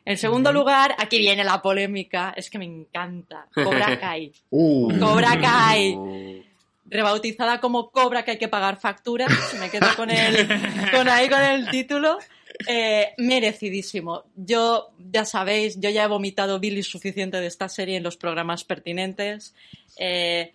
En 0.05 0.17
segundo 0.17 0.53
lugar, 0.53 0.95
aquí 0.99 1.19
viene 1.19 1.45
la 1.45 1.61
polémica, 1.61 2.33
es 2.37 2.51
que 2.51 2.59
me 2.59 2.65
encanta. 2.65 3.47
Cobra 3.55 3.99
Kai. 4.01 4.33
Uh. 4.51 4.99
Cobra 4.99 5.41
Kai. 5.41 5.97
Rebautizada 6.87 7.61
como 7.61 7.91
Cobra 7.91 8.25
que 8.25 8.33
hay 8.33 8.39
que 8.39 8.49
pagar 8.49 8.81
facturas. 8.81 9.31
Me 9.61 9.71
quedo 9.71 9.87
con 9.97 10.11
el, 10.11 10.49
con 10.91 11.09
ahí 11.09 11.29
con 11.29 11.41
el 11.41 11.69
título. 11.71 12.19
Eh, 12.67 13.15
merecidísimo. 13.19 14.25
Yo, 14.35 14.91
ya 14.99 15.25
sabéis, 15.25 15.79
yo 15.79 15.89
ya 15.91 16.05
he 16.05 16.09
vomitado 16.09 16.59
bilis 16.59 16.89
suficiente 16.89 17.39
de 17.39 17.47
esta 17.47 17.69
serie 17.69 17.97
en 17.97 18.03
los 18.03 18.17
programas 18.17 18.65
pertinentes. 18.65 19.55
Eh, 19.97 20.53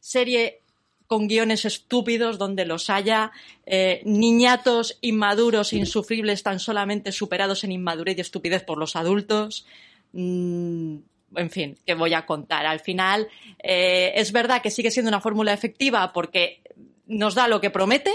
serie 0.00 0.62
con 1.08 1.26
guiones 1.26 1.64
estúpidos 1.64 2.38
donde 2.38 2.66
los 2.66 2.90
haya, 2.90 3.32
eh, 3.66 4.02
niñatos 4.04 4.98
inmaduros, 5.00 5.72
insufribles, 5.72 6.42
tan 6.42 6.60
solamente 6.60 7.12
superados 7.12 7.64
en 7.64 7.72
inmadurez 7.72 8.18
y 8.18 8.20
estupidez 8.20 8.62
por 8.62 8.78
los 8.78 8.94
adultos. 8.94 9.66
Mm, 10.12 10.96
en 11.34 11.50
fin, 11.50 11.78
que 11.86 11.94
voy 11.94 12.12
a 12.12 12.26
contar. 12.26 12.66
Al 12.66 12.80
final, 12.80 13.26
eh, 13.62 14.12
es 14.16 14.32
verdad 14.32 14.60
que 14.60 14.70
sigue 14.70 14.90
siendo 14.90 15.08
una 15.08 15.20
fórmula 15.20 15.54
efectiva 15.54 16.12
porque 16.12 16.60
nos 17.06 17.34
da 17.34 17.48
lo 17.48 17.60
que 17.62 17.70
promete, 17.70 18.12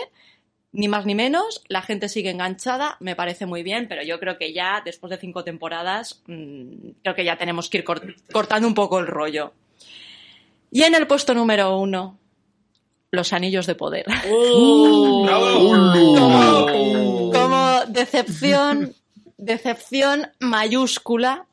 ni 0.72 0.88
más 0.88 1.08
ni 1.08 1.16
menos, 1.16 1.64
la 1.68 1.82
gente 1.82 2.10
sigue 2.10 2.30
enganchada, 2.30 2.98
me 3.00 3.16
parece 3.16 3.48
muy 3.48 3.64
bien, 3.64 3.88
pero 3.88 4.04
yo 4.04 4.20
creo 4.20 4.38
que 4.38 4.54
ya, 4.54 4.82
después 4.86 5.10
de 5.10 5.18
cinco 5.18 5.44
temporadas, 5.44 6.22
mmm, 6.28 6.90
creo 7.02 7.16
que 7.16 7.26
ya 7.26 7.38
tenemos 7.38 7.70
que 7.70 7.80
ir 7.80 7.84
cort 7.84 8.04
cortando 8.32 8.68
un 8.68 8.76
poco 8.76 9.00
el 9.00 9.08
rollo. 9.08 9.54
Y 10.72 10.84
en 10.84 10.94
el 10.96 11.08
puesto 11.08 11.34
número 11.34 11.78
uno, 11.78 12.18
los 13.14 13.32
anillos 13.32 13.68
de 13.68 13.76
poder. 13.76 14.06
Uh, 14.26 15.26
como, 16.16 17.32
como, 17.32 17.86
decepción, 17.88 18.94
decepción 19.38 20.28
mayúscula, 20.40 21.46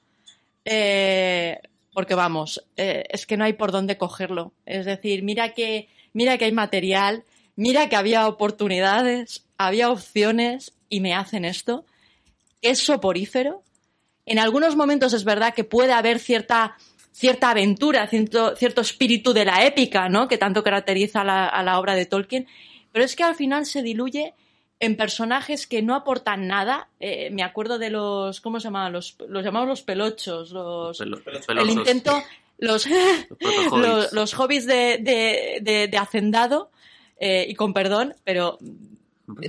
eh, 0.64 1.60
porque 1.92 2.14
vamos, 2.14 2.64
eh, 2.76 3.04
es 3.10 3.26
que 3.26 3.36
no 3.36 3.44
hay 3.44 3.52
por 3.52 3.72
dónde 3.72 3.98
cogerlo. 3.98 4.52
Es 4.64 4.86
decir, 4.86 5.22
mira 5.22 5.50
que, 5.50 5.88
mira 6.12 6.38
que 6.38 6.46
hay 6.46 6.52
material, 6.52 7.24
mira 7.56 7.88
que 7.88 7.96
había 7.96 8.26
oportunidades, 8.26 9.44
había 9.58 9.90
opciones 9.90 10.72
y 10.88 11.00
me 11.00 11.14
hacen 11.14 11.44
esto. 11.44 11.84
Es 12.62 12.78
soporífero. 12.78 13.62
En 14.24 14.38
algunos 14.38 14.76
momentos 14.76 15.12
es 15.12 15.24
verdad 15.24 15.54
que 15.54 15.64
puede 15.64 15.92
haber 15.92 16.18
cierta 16.18 16.76
cierta 17.12 17.50
aventura, 17.50 18.06
cierto, 18.06 18.54
cierto 18.56 18.80
espíritu 18.80 19.32
de 19.32 19.44
la 19.44 19.64
épica, 19.66 20.08
¿no? 20.08 20.28
Que 20.28 20.38
tanto 20.38 20.62
caracteriza 20.62 21.22
a 21.22 21.24
la, 21.24 21.46
a 21.46 21.62
la 21.62 21.78
obra 21.78 21.94
de 21.94 22.06
Tolkien, 22.06 22.46
pero 22.92 23.04
es 23.04 23.16
que 23.16 23.22
al 23.24 23.34
final 23.34 23.66
se 23.66 23.82
diluye 23.82 24.34
en 24.78 24.96
personajes 24.96 25.66
que 25.66 25.82
no 25.82 25.94
aportan 25.94 26.46
nada. 26.46 26.88
Eh, 27.00 27.28
me 27.32 27.42
acuerdo 27.42 27.78
de 27.78 27.90
los, 27.90 28.40
¿cómo 28.40 28.60
se 28.60 28.64
llamaban? 28.64 28.92
Los, 28.92 29.16
los 29.28 29.44
llamamos 29.44 29.68
los 29.68 29.82
pelochos, 29.82 30.50
los, 30.52 30.98
Pelo- 31.00 31.20
el 31.60 31.70
intento, 31.70 32.22
los, 32.58 32.86
los, 33.72 34.12
los 34.12 34.34
hobbies 34.34 34.66
de, 34.66 34.98
de, 34.98 35.58
de, 35.60 35.88
de 35.88 35.98
hacendado, 35.98 36.70
eh, 37.18 37.44
y 37.48 37.54
con 37.54 37.74
perdón, 37.74 38.14
pero 38.24 38.56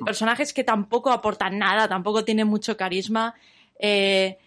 personajes 0.05 0.53
que 0.53 0.63
tampoco 0.63 1.09
aportan 1.11 1.57
nada, 1.57 1.87
tampoco 1.87 2.23
tienen 2.25 2.47
mucho 2.47 2.75
carisma. 2.77 3.33
Eh, 3.79 4.37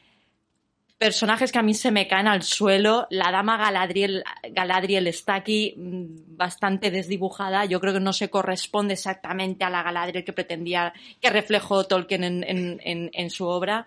personajes 0.99 1.53
que 1.53 1.59
a 1.59 1.63
mí 1.63 1.75
se 1.75 1.91
me 1.91 2.09
caen 2.09 2.29
al 2.29 2.43
suelo. 2.43 3.07
La 3.11 3.31
dama 3.31 3.57
Galadriel, 3.57 4.25
Galadriel 4.51 5.07
está 5.07 5.35
aquí 5.35 5.75
mm, 5.77 6.37
bastante 6.37 6.91
desdibujada. 6.91 7.65
Yo 7.65 7.81
creo 7.81 7.93
que 7.93 8.01
no 8.01 8.13
se 8.13 8.31
corresponde 8.31 8.95
exactamente 8.95 9.65
a 9.65 9.71
la 9.71 9.83
Galadriel 9.83 10.25
que 10.25 10.33
pretendía, 10.33 10.93
que 11.21 11.31
reflejó 11.31 11.85
Tolkien 11.85 12.25
en, 12.25 13.31
su 13.31 13.47
obra. 13.47 13.87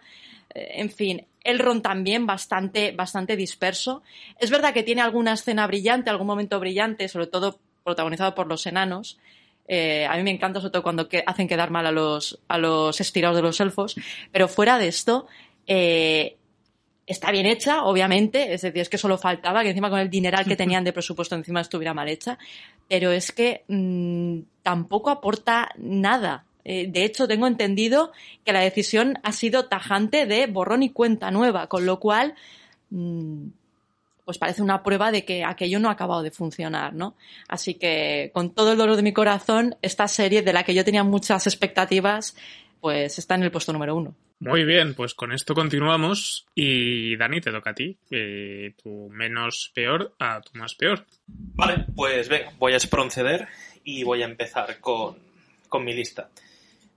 Eh, 0.53 0.73
En 0.75 0.89
fin, 0.89 1.25
Elrond 1.43 1.81
también 1.81 2.25
bastante, 2.25 2.91
bastante 2.91 3.35
disperso. 3.35 4.03
Es 4.39 4.49
verdad 4.49 4.73
que 4.73 4.83
tiene 4.83 5.01
alguna 5.01 5.33
escena 5.33 5.65
brillante, 5.65 6.09
algún 6.09 6.27
momento 6.27 6.59
brillante, 6.59 7.07
sobre 7.07 7.27
todo 7.27 7.59
protagonizado 7.83 8.35
por 8.35 8.47
los 8.47 8.65
enanos. 8.67 9.17
Eh, 9.69 10.05
a 10.05 10.15
mí 10.17 10.23
me 10.23 10.31
encanta, 10.31 10.59
sobre 10.59 10.71
todo 10.71 10.83
cuando 10.83 11.07
que 11.07 11.23
hacen 11.25 11.47
quedar 11.47 11.71
mal 11.71 11.87
a 11.87 11.91
los, 11.91 12.39
a 12.47 12.57
los 12.57 12.99
estirados 12.99 13.37
de 13.37 13.43
los 13.43 13.59
elfos. 13.59 13.95
Pero 14.31 14.47
fuera 14.47 14.77
de 14.77 14.87
esto, 14.87 15.27
eh, 15.67 16.35
está 17.07 17.31
bien 17.31 17.45
hecha, 17.45 17.83
obviamente, 17.85 18.53
es 18.53 18.61
decir, 18.61 18.81
es 18.81 18.89
que 18.89 18.97
solo 18.97 19.17
faltaba 19.17 19.63
que 19.63 19.69
encima 19.69 19.89
con 19.89 19.99
el 19.99 20.09
dineral 20.09 20.45
que 20.45 20.55
tenían 20.57 20.83
de 20.83 20.93
presupuesto 20.93 21.35
encima 21.35 21.61
estuviera 21.61 21.93
mal 21.93 22.09
hecha, 22.09 22.37
pero 22.87 23.11
es 23.11 23.31
que 23.31 23.63
mmm, 23.67 24.39
tampoco 24.61 25.09
aporta 25.09 25.69
nada. 25.77 26.43
Eh, 26.65 26.87
de 26.89 27.05
hecho, 27.05 27.27
tengo 27.27 27.47
entendido 27.47 28.11
que 28.43 28.51
la 28.51 28.59
decisión 28.59 29.19
ha 29.23 29.31
sido 29.31 29.65
tajante 29.67 30.25
de 30.25 30.47
borrón 30.47 30.83
y 30.83 30.89
cuenta 30.89 31.31
nueva, 31.31 31.67
con 31.67 31.85
lo 31.85 31.99
cual, 31.99 32.35
mmm, 32.89 33.47
pues 34.25 34.37
parece 34.37 34.61
una 34.61 34.83
prueba 34.83 35.09
de 35.09 35.23
que 35.23 35.45
aquello 35.45 35.79
no 35.79 35.87
ha 35.87 35.93
acabado 35.93 36.21
de 36.21 36.31
funcionar, 36.31 36.93
¿no? 36.93 37.15
Así 37.47 37.75
que, 37.75 38.31
con 38.33 38.49
todo 38.49 38.73
el 38.73 38.77
dolor 38.77 38.97
de 38.97 39.03
mi 39.03 39.13
corazón, 39.13 39.77
esta 39.81 40.09
serie 40.09 40.41
de 40.41 40.51
la 40.51 40.63
que 40.63 40.73
yo 40.73 40.83
tenía 40.83 41.05
muchas 41.05 41.47
expectativas, 41.47 42.35
pues 42.81 43.17
está 43.17 43.35
en 43.35 43.43
el 43.43 43.51
puesto 43.51 43.71
número 43.71 43.95
uno. 43.95 44.13
Muy 44.39 44.65
bien, 44.65 44.93
pues 44.93 45.15
con 45.15 45.31
esto 45.31 45.55
continuamos 45.55 46.45
y 46.53 47.15
Dani, 47.17 47.41
te 47.41 47.51
toca 47.51 47.71
a 47.71 47.75
ti. 47.75 47.97
Eh, 48.11 48.73
tu 48.81 49.09
menos 49.09 49.71
peor 49.73 50.13
a 50.19 50.41
tu 50.41 50.57
más 50.57 50.75
peor. 50.75 51.05
Vale, 51.27 51.85
pues 51.95 52.29
venga, 52.29 52.53
voy 52.59 52.73
a 52.73 52.79
proceder 52.89 53.47
y 53.83 54.03
voy 54.03 54.21
a 54.21 54.25
empezar 54.25 54.79
con, 54.79 55.17
con 55.69 55.83
mi 55.83 55.93
lista. 55.93 56.29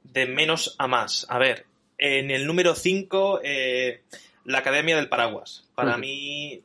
De 0.04 0.26
menos 0.26 0.74
a 0.78 0.86
más. 0.86 1.26
A 1.30 1.38
ver, 1.38 1.64
en 1.96 2.30
el 2.30 2.46
número 2.46 2.74
5, 2.74 3.40
la 4.44 4.58
Academia 4.58 4.96
del 4.96 5.08
Paraguas. 5.08 5.64
Para 5.74 5.96
mí, 5.96 6.62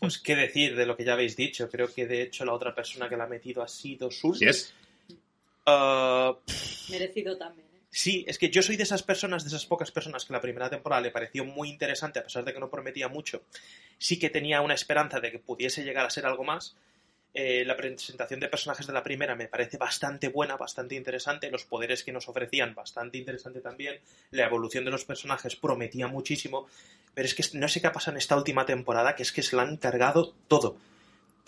pues 0.00 0.18
qué 0.18 0.36
decir 0.36 0.76
de 0.76 0.86
lo 0.86 0.96
que 0.96 1.04
ya 1.04 1.14
habéis 1.14 1.36
dicho. 1.36 1.68
Creo 1.70 1.92
que 1.92 2.06
de 2.06 2.22
hecho 2.22 2.44
la 2.44 2.52
otra 2.52 2.74
persona 2.74 3.08
que 3.08 3.16
la 3.16 3.24
ha 3.24 3.28
metido 3.28 3.62
ha 3.62 3.68
sido 3.68 4.10
Sul. 4.10 4.36
¿Sí 4.36 4.44
es? 4.44 4.74
Uh, 5.66 6.34
Merecido 6.90 7.36
también. 7.36 7.67
Sí, 7.98 8.24
es 8.28 8.38
que 8.38 8.48
yo 8.48 8.62
soy 8.62 8.76
de 8.76 8.84
esas 8.84 9.02
personas, 9.02 9.42
de 9.42 9.48
esas 9.48 9.66
pocas 9.66 9.90
personas 9.90 10.24
que 10.24 10.32
la 10.32 10.40
primera 10.40 10.70
temporada 10.70 11.02
le 11.02 11.10
pareció 11.10 11.44
muy 11.44 11.68
interesante, 11.68 12.20
a 12.20 12.22
pesar 12.22 12.44
de 12.44 12.52
que 12.52 12.60
no 12.60 12.70
prometía 12.70 13.08
mucho. 13.08 13.42
Sí 13.98 14.20
que 14.20 14.30
tenía 14.30 14.60
una 14.60 14.74
esperanza 14.74 15.18
de 15.18 15.32
que 15.32 15.40
pudiese 15.40 15.82
llegar 15.82 16.06
a 16.06 16.10
ser 16.10 16.24
algo 16.24 16.44
más. 16.44 16.76
Eh, 17.34 17.64
la 17.64 17.76
presentación 17.76 18.38
de 18.38 18.46
personajes 18.46 18.86
de 18.86 18.92
la 18.92 19.02
primera 19.02 19.34
me 19.34 19.48
parece 19.48 19.78
bastante 19.78 20.28
buena, 20.28 20.56
bastante 20.56 20.94
interesante. 20.94 21.50
Los 21.50 21.64
poderes 21.64 22.04
que 22.04 22.12
nos 22.12 22.28
ofrecían, 22.28 22.72
bastante 22.72 23.18
interesante 23.18 23.60
también. 23.60 23.98
La 24.30 24.46
evolución 24.46 24.84
de 24.84 24.92
los 24.92 25.04
personajes 25.04 25.56
prometía 25.56 26.06
muchísimo. 26.06 26.68
Pero 27.14 27.26
es 27.26 27.34
que 27.34 27.58
no 27.58 27.66
sé 27.66 27.80
qué 27.80 27.88
ha 27.88 27.92
pasado 27.92 28.12
en 28.12 28.18
esta 28.18 28.36
última 28.36 28.64
temporada, 28.64 29.16
que 29.16 29.24
es 29.24 29.32
que 29.32 29.42
se 29.42 29.56
la 29.56 29.62
han 29.62 29.76
cargado 29.76 30.34
todo 30.46 30.76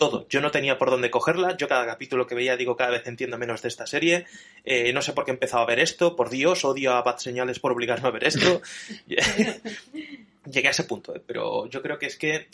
todo. 0.01 0.25
Yo 0.29 0.41
no 0.41 0.49
tenía 0.49 0.79
por 0.79 0.89
dónde 0.89 1.11
cogerla. 1.11 1.55
Yo 1.57 1.67
cada 1.67 1.85
capítulo 1.85 2.25
que 2.25 2.33
veía 2.33 2.57
digo 2.57 2.75
cada 2.75 2.89
vez 2.89 3.05
entiendo 3.05 3.37
menos 3.37 3.61
de 3.61 3.67
esta 3.67 3.85
serie. 3.85 4.25
Eh, 4.65 4.91
no 4.93 5.03
sé 5.03 5.13
por 5.13 5.25
qué 5.25 5.29
he 5.29 5.35
empezado 5.35 5.61
a 5.61 5.67
ver 5.67 5.77
esto. 5.77 6.15
Por 6.15 6.31
Dios, 6.31 6.65
odio 6.65 6.93
a 6.93 7.03
Bad 7.03 7.17
Señales 7.17 7.59
por 7.59 7.71
obligarme 7.71 8.07
a 8.07 8.11
ver 8.11 8.23
esto. 8.23 8.63
Llegué 10.51 10.67
a 10.67 10.71
ese 10.71 10.85
punto, 10.85 11.15
eh, 11.15 11.21
pero 11.23 11.67
yo 11.67 11.83
creo 11.83 11.99
que 11.99 12.07
es 12.07 12.17
que 12.17 12.47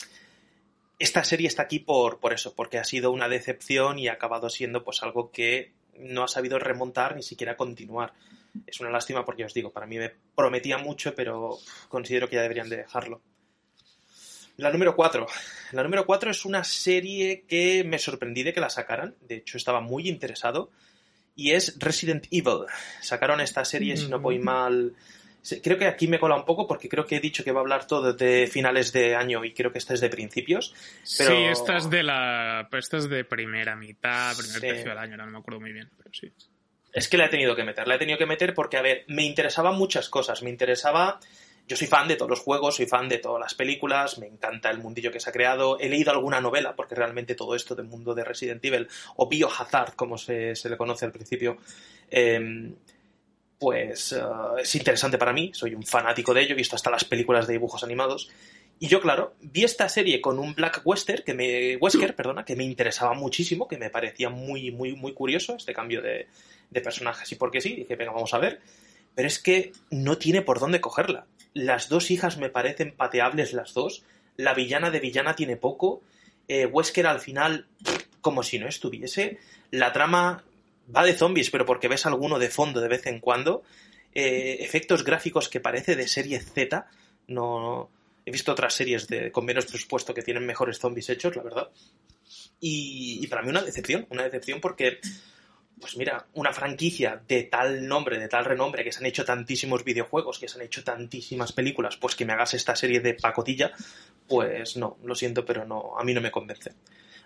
esta 0.98 1.24
serie 1.24 1.48
está 1.48 1.62
aquí 1.62 1.78
por, 1.78 2.20
por 2.20 2.34
eso, 2.34 2.54
porque 2.54 2.76
ha 2.76 2.84
sido 2.84 3.12
una 3.12 3.30
decepción 3.30 3.98
y 3.98 4.08
ha 4.08 4.12
acabado 4.12 4.50
siendo 4.50 4.84
pues 4.84 5.02
algo 5.02 5.30
que 5.30 5.72
no 5.96 6.24
ha 6.24 6.28
sabido 6.28 6.58
remontar 6.58 7.16
ni 7.16 7.22
siquiera 7.22 7.56
continuar. 7.56 8.12
Es 8.66 8.78
una 8.80 8.90
lástima 8.90 9.24
porque 9.24 9.46
os 9.46 9.54
digo, 9.54 9.70
para 9.70 9.86
mí 9.86 9.96
me 9.96 10.12
prometía 10.36 10.76
mucho, 10.76 11.14
pero 11.14 11.56
considero 11.88 12.28
que 12.28 12.36
ya 12.36 12.42
deberían 12.42 12.68
de 12.68 12.76
dejarlo. 12.76 13.22
La 14.58 14.70
número 14.70 14.94
4. 14.94 15.26
La 15.72 15.82
número 15.82 16.04
4 16.04 16.30
es 16.30 16.44
una 16.44 16.64
serie 16.64 17.44
que 17.48 17.84
me 17.84 17.98
sorprendí 17.98 18.42
de 18.42 18.52
que 18.52 18.60
la 18.60 18.68
sacaran. 18.70 19.14
De 19.26 19.36
hecho, 19.36 19.56
estaba 19.56 19.80
muy 19.80 20.08
interesado. 20.08 20.70
Y 21.36 21.52
es 21.52 21.76
Resident 21.78 22.26
Evil. 22.32 22.66
Sacaron 23.00 23.40
esta 23.40 23.64
serie, 23.64 23.96
si 23.96 24.08
no 24.08 24.18
voy 24.18 24.40
mal. 24.40 24.94
Creo 25.62 25.78
que 25.78 25.86
aquí 25.86 26.08
me 26.08 26.18
cola 26.18 26.34
un 26.34 26.44
poco 26.44 26.66
porque 26.66 26.88
creo 26.88 27.06
que 27.06 27.16
he 27.16 27.20
dicho 27.20 27.44
que 27.44 27.52
va 27.52 27.60
a 27.60 27.62
hablar 27.62 27.86
todo 27.86 28.12
de 28.12 28.48
finales 28.48 28.92
de 28.92 29.14
año 29.14 29.44
y 29.44 29.54
creo 29.54 29.70
que 29.70 29.78
esta 29.78 29.94
es 29.94 30.00
de 30.00 30.10
principios. 30.10 30.74
Pero... 31.16 31.30
Sí, 31.30 31.44
esta 31.44 31.76
es 31.76 31.88
de 31.88 32.02
la. 32.02 32.68
Esta 32.72 32.96
es 32.96 33.08
de 33.08 33.24
primera 33.24 33.76
mitad, 33.76 34.36
primer 34.36 34.54
Sí. 34.56 34.60
tercio 34.60 34.88
del 34.88 34.98
año, 34.98 35.16
no 35.16 35.26
me 35.26 35.38
acuerdo 35.38 35.60
muy 35.60 35.72
bien, 35.72 35.88
pero 35.96 36.10
sí. 36.12 36.32
Es 36.92 37.08
que 37.08 37.16
la 37.16 37.26
he 37.26 37.28
tenido 37.28 37.54
que 37.54 37.62
meter, 37.62 37.86
la 37.86 37.94
he 37.94 37.98
tenido 37.98 38.18
que 38.18 38.26
meter 38.26 38.52
porque, 38.52 38.76
a 38.76 38.82
ver, 38.82 39.04
me 39.06 39.22
interesaban 39.22 39.76
muchas 39.76 40.08
cosas. 40.08 40.42
Me 40.42 40.50
interesaba. 40.50 41.20
Yo 41.68 41.76
soy 41.76 41.86
fan 41.86 42.08
de 42.08 42.16
todos 42.16 42.30
los 42.30 42.40
juegos, 42.40 42.76
soy 42.76 42.86
fan 42.86 43.10
de 43.10 43.18
todas 43.18 43.38
las 43.38 43.52
películas, 43.52 44.18
me 44.18 44.26
encanta 44.26 44.70
el 44.70 44.78
mundillo 44.78 45.12
que 45.12 45.20
se 45.20 45.28
ha 45.28 45.32
creado. 45.34 45.78
He 45.78 45.90
leído 45.90 46.10
alguna 46.10 46.40
novela, 46.40 46.74
porque 46.74 46.94
realmente 46.94 47.34
todo 47.34 47.54
esto 47.54 47.74
del 47.74 47.86
mundo 47.86 48.14
de 48.14 48.24
Resident 48.24 48.64
Evil, 48.64 48.88
o 49.16 49.28
Biohazard, 49.28 49.92
como 49.94 50.16
se, 50.16 50.54
le 50.64 50.76
conoce 50.78 51.04
al 51.04 51.12
principio, 51.12 51.58
eh, 52.10 52.72
pues 53.58 54.12
eh, 54.12 54.22
es 54.62 54.74
interesante 54.76 55.18
para 55.18 55.34
mí. 55.34 55.50
Soy 55.52 55.74
un 55.74 55.82
fanático 55.82 56.32
de 56.32 56.40
ello, 56.40 56.52
he 56.52 56.56
visto 56.56 56.74
hasta 56.74 56.90
las 56.90 57.04
películas 57.04 57.46
de 57.46 57.52
dibujos 57.52 57.84
animados. 57.84 58.30
Y 58.78 58.88
yo, 58.88 59.02
claro, 59.02 59.34
vi 59.42 59.64
esta 59.64 59.90
serie 59.90 60.22
con 60.22 60.38
un 60.38 60.54
Black 60.54 60.80
Wesker, 60.86 61.22
que 61.22 61.34
me, 61.34 61.76
Wesker, 61.76 62.16
perdona, 62.16 62.46
que 62.46 62.56
me 62.56 62.64
interesaba 62.64 63.12
muchísimo, 63.12 63.68
que 63.68 63.76
me 63.76 63.90
parecía 63.90 64.30
muy, 64.30 64.70
muy, 64.70 64.96
muy 64.96 65.12
curioso 65.12 65.56
este 65.56 65.74
cambio 65.74 66.00
de, 66.00 66.28
de 66.70 66.80
personajes. 66.80 67.30
Y 67.30 67.34
porque 67.34 67.60
sí, 67.60 67.74
dije, 67.74 67.94
venga, 67.94 68.12
vamos 68.12 68.32
a 68.32 68.38
ver. 68.38 68.62
Pero 69.14 69.28
es 69.28 69.38
que 69.38 69.72
no 69.90 70.16
tiene 70.16 70.40
por 70.40 70.60
dónde 70.60 70.80
cogerla. 70.80 71.26
Las 71.54 71.88
dos 71.88 72.10
hijas 72.10 72.38
me 72.38 72.50
parecen 72.50 72.94
pateables 72.94 73.52
las 73.52 73.74
dos. 73.74 74.04
La 74.36 74.54
villana 74.54 74.90
de 74.90 75.00
villana 75.00 75.34
tiene 75.34 75.56
poco. 75.56 76.02
Eh, 76.46 76.66
Wesker 76.66 77.06
al 77.06 77.20
final, 77.20 77.66
como 78.20 78.42
si 78.42 78.58
no 78.58 78.68
estuviese. 78.68 79.38
La 79.70 79.92
trama 79.92 80.44
va 80.94 81.04
de 81.04 81.14
zombies, 81.14 81.50
pero 81.50 81.66
porque 81.66 81.88
ves 81.88 82.06
alguno 82.06 82.38
de 82.38 82.48
fondo 82.48 82.80
de 82.80 82.88
vez 82.88 83.06
en 83.06 83.20
cuando. 83.20 83.62
Eh, 84.14 84.58
efectos 84.60 85.04
gráficos 85.04 85.48
que 85.48 85.60
parece 85.60 85.96
de 85.96 86.08
serie 86.08 86.40
Z. 86.40 86.86
No, 87.26 87.90
he 88.24 88.30
visto 88.30 88.52
otras 88.52 88.74
series 88.74 89.08
de, 89.08 89.32
con 89.32 89.44
menos 89.44 89.66
presupuesto 89.66 90.14
que 90.14 90.22
tienen 90.22 90.46
mejores 90.46 90.78
zombies 90.78 91.10
hechos, 91.10 91.36
la 91.36 91.42
verdad. 91.42 91.68
Y, 92.60 93.20
y 93.22 93.26
para 93.26 93.42
mí 93.42 93.50
una 93.50 93.62
decepción, 93.62 94.06
una 94.10 94.24
decepción 94.24 94.60
porque, 94.60 95.00
pues 95.80 95.96
mira, 95.96 96.26
una 96.34 96.52
franquicia 96.52 97.20
de 97.26 97.44
tal 97.44 97.86
nombre, 97.86 98.18
de 98.18 98.28
tal 98.28 98.44
renombre, 98.44 98.84
que 98.84 98.92
se 98.92 99.00
han 99.00 99.06
hecho 99.06 99.24
tantísimos 99.24 99.84
videojuegos, 99.84 100.38
que 100.38 100.48
se 100.48 100.58
han 100.58 100.64
hecho 100.64 100.84
tantísimas 100.84 101.52
películas, 101.52 101.96
pues 101.96 102.16
que 102.16 102.24
me 102.24 102.32
hagas 102.32 102.54
esta 102.54 102.76
serie 102.76 103.00
de 103.00 103.14
pacotilla, 103.14 103.72
pues 104.26 104.76
no, 104.76 104.98
lo 105.04 105.14
siento, 105.14 105.44
pero 105.44 105.64
no, 105.64 105.98
a 105.98 106.04
mí 106.04 106.14
no 106.14 106.20
me 106.20 106.30
convence. 106.30 106.72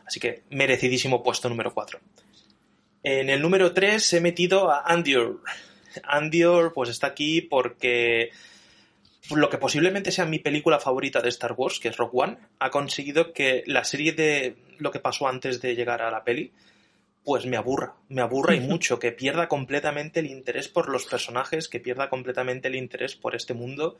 Así 0.07 0.21
que 0.21 0.43
merecidísimo 0.51 1.23
puesto 1.23 1.49
número 1.49 1.73
4. 1.73 2.01
En 3.05 3.31
el 3.31 3.41
número 3.43 3.73
3 3.73 4.13
he 4.13 4.21
metido 4.21 4.71
a 4.71 4.83
Andior. 4.87 5.43
Andior 6.05 6.73
pues 6.73 6.91
está 6.91 7.09
aquí 7.09 7.41
porque 7.41 8.31
lo 9.31 9.49
que 9.49 9.59
posiblemente 9.59 10.11
sea 10.13 10.25
mi 10.25 10.39
película 10.39 10.79
favorita 10.79 11.21
de 11.21 11.29
Star 11.29 11.53
Wars, 11.57 11.79
que 11.79 11.89
es 11.89 11.97
Rock 11.97 12.15
One, 12.15 12.39
ha 12.59 12.71
conseguido 12.71 13.33
que 13.33 13.63
la 13.67 13.85
serie 13.85 14.13
de 14.13 14.57
lo 14.79 14.91
que 14.91 15.01
pasó 15.01 15.29
antes 15.29 15.61
de 15.61 15.75
llegar 15.75 16.03
a 16.03 16.11
la 16.11 16.25
peli, 16.25 16.53
pues 17.25 17.47
me 17.47 17.57
aburra, 17.57 17.95
me 18.09 18.23
aburra 18.23 18.55
y 18.55 18.61
mucho, 18.69 18.99
que 18.99 19.13
pierda 19.13 19.49
completamente 19.49 20.21
el 20.21 20.27
interés 20.27 20.69
por 20.69 20.89
los 20.89 21.07
personajes, 21.07 21.69
que 21.69 21.81
pierda 21.81 22.09
completamente 22.09 22.69
el 22.69 22.77
interés 22.77 23.17
por 23.17 23.35
este 23.35 23.55
mundo. 23.55 23.99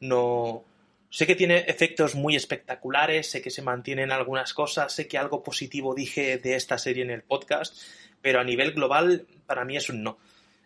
No. 0.00 0.64
Sé 1.10 1.26
que 1.26 1.36
tiene 1.36 1.58
efectos 1.68 2.16
muy 2.16 2.34
espectaculares, 2.34 3.30
sé 3.30 3.40
que 3.40 3.50
se 3.50 3.62
mantienen 3.62 4.10
algunas 4.10 4.52
cosas, 4.52 4.92
sé 4.92 5.06
que 5.06 5.16
algo 5.16 5.44
positivo 5.44 5.94
dije 5.94 6.38
de 6.38 6.56
esta 6.56 6.76
serie 6.76 7.04
en 7.04 7.10
el 7.10 7.22
podcast, 7.22 7.76
pero 8.20 8.40
a 8.40 8.44
nivel 8.44 8.72
global, 8.72 9.26
para 9.46 9.64
mí 9.64 9.76
es 9.76 9.88
un 9.88 10.02
no. 10.02 10.18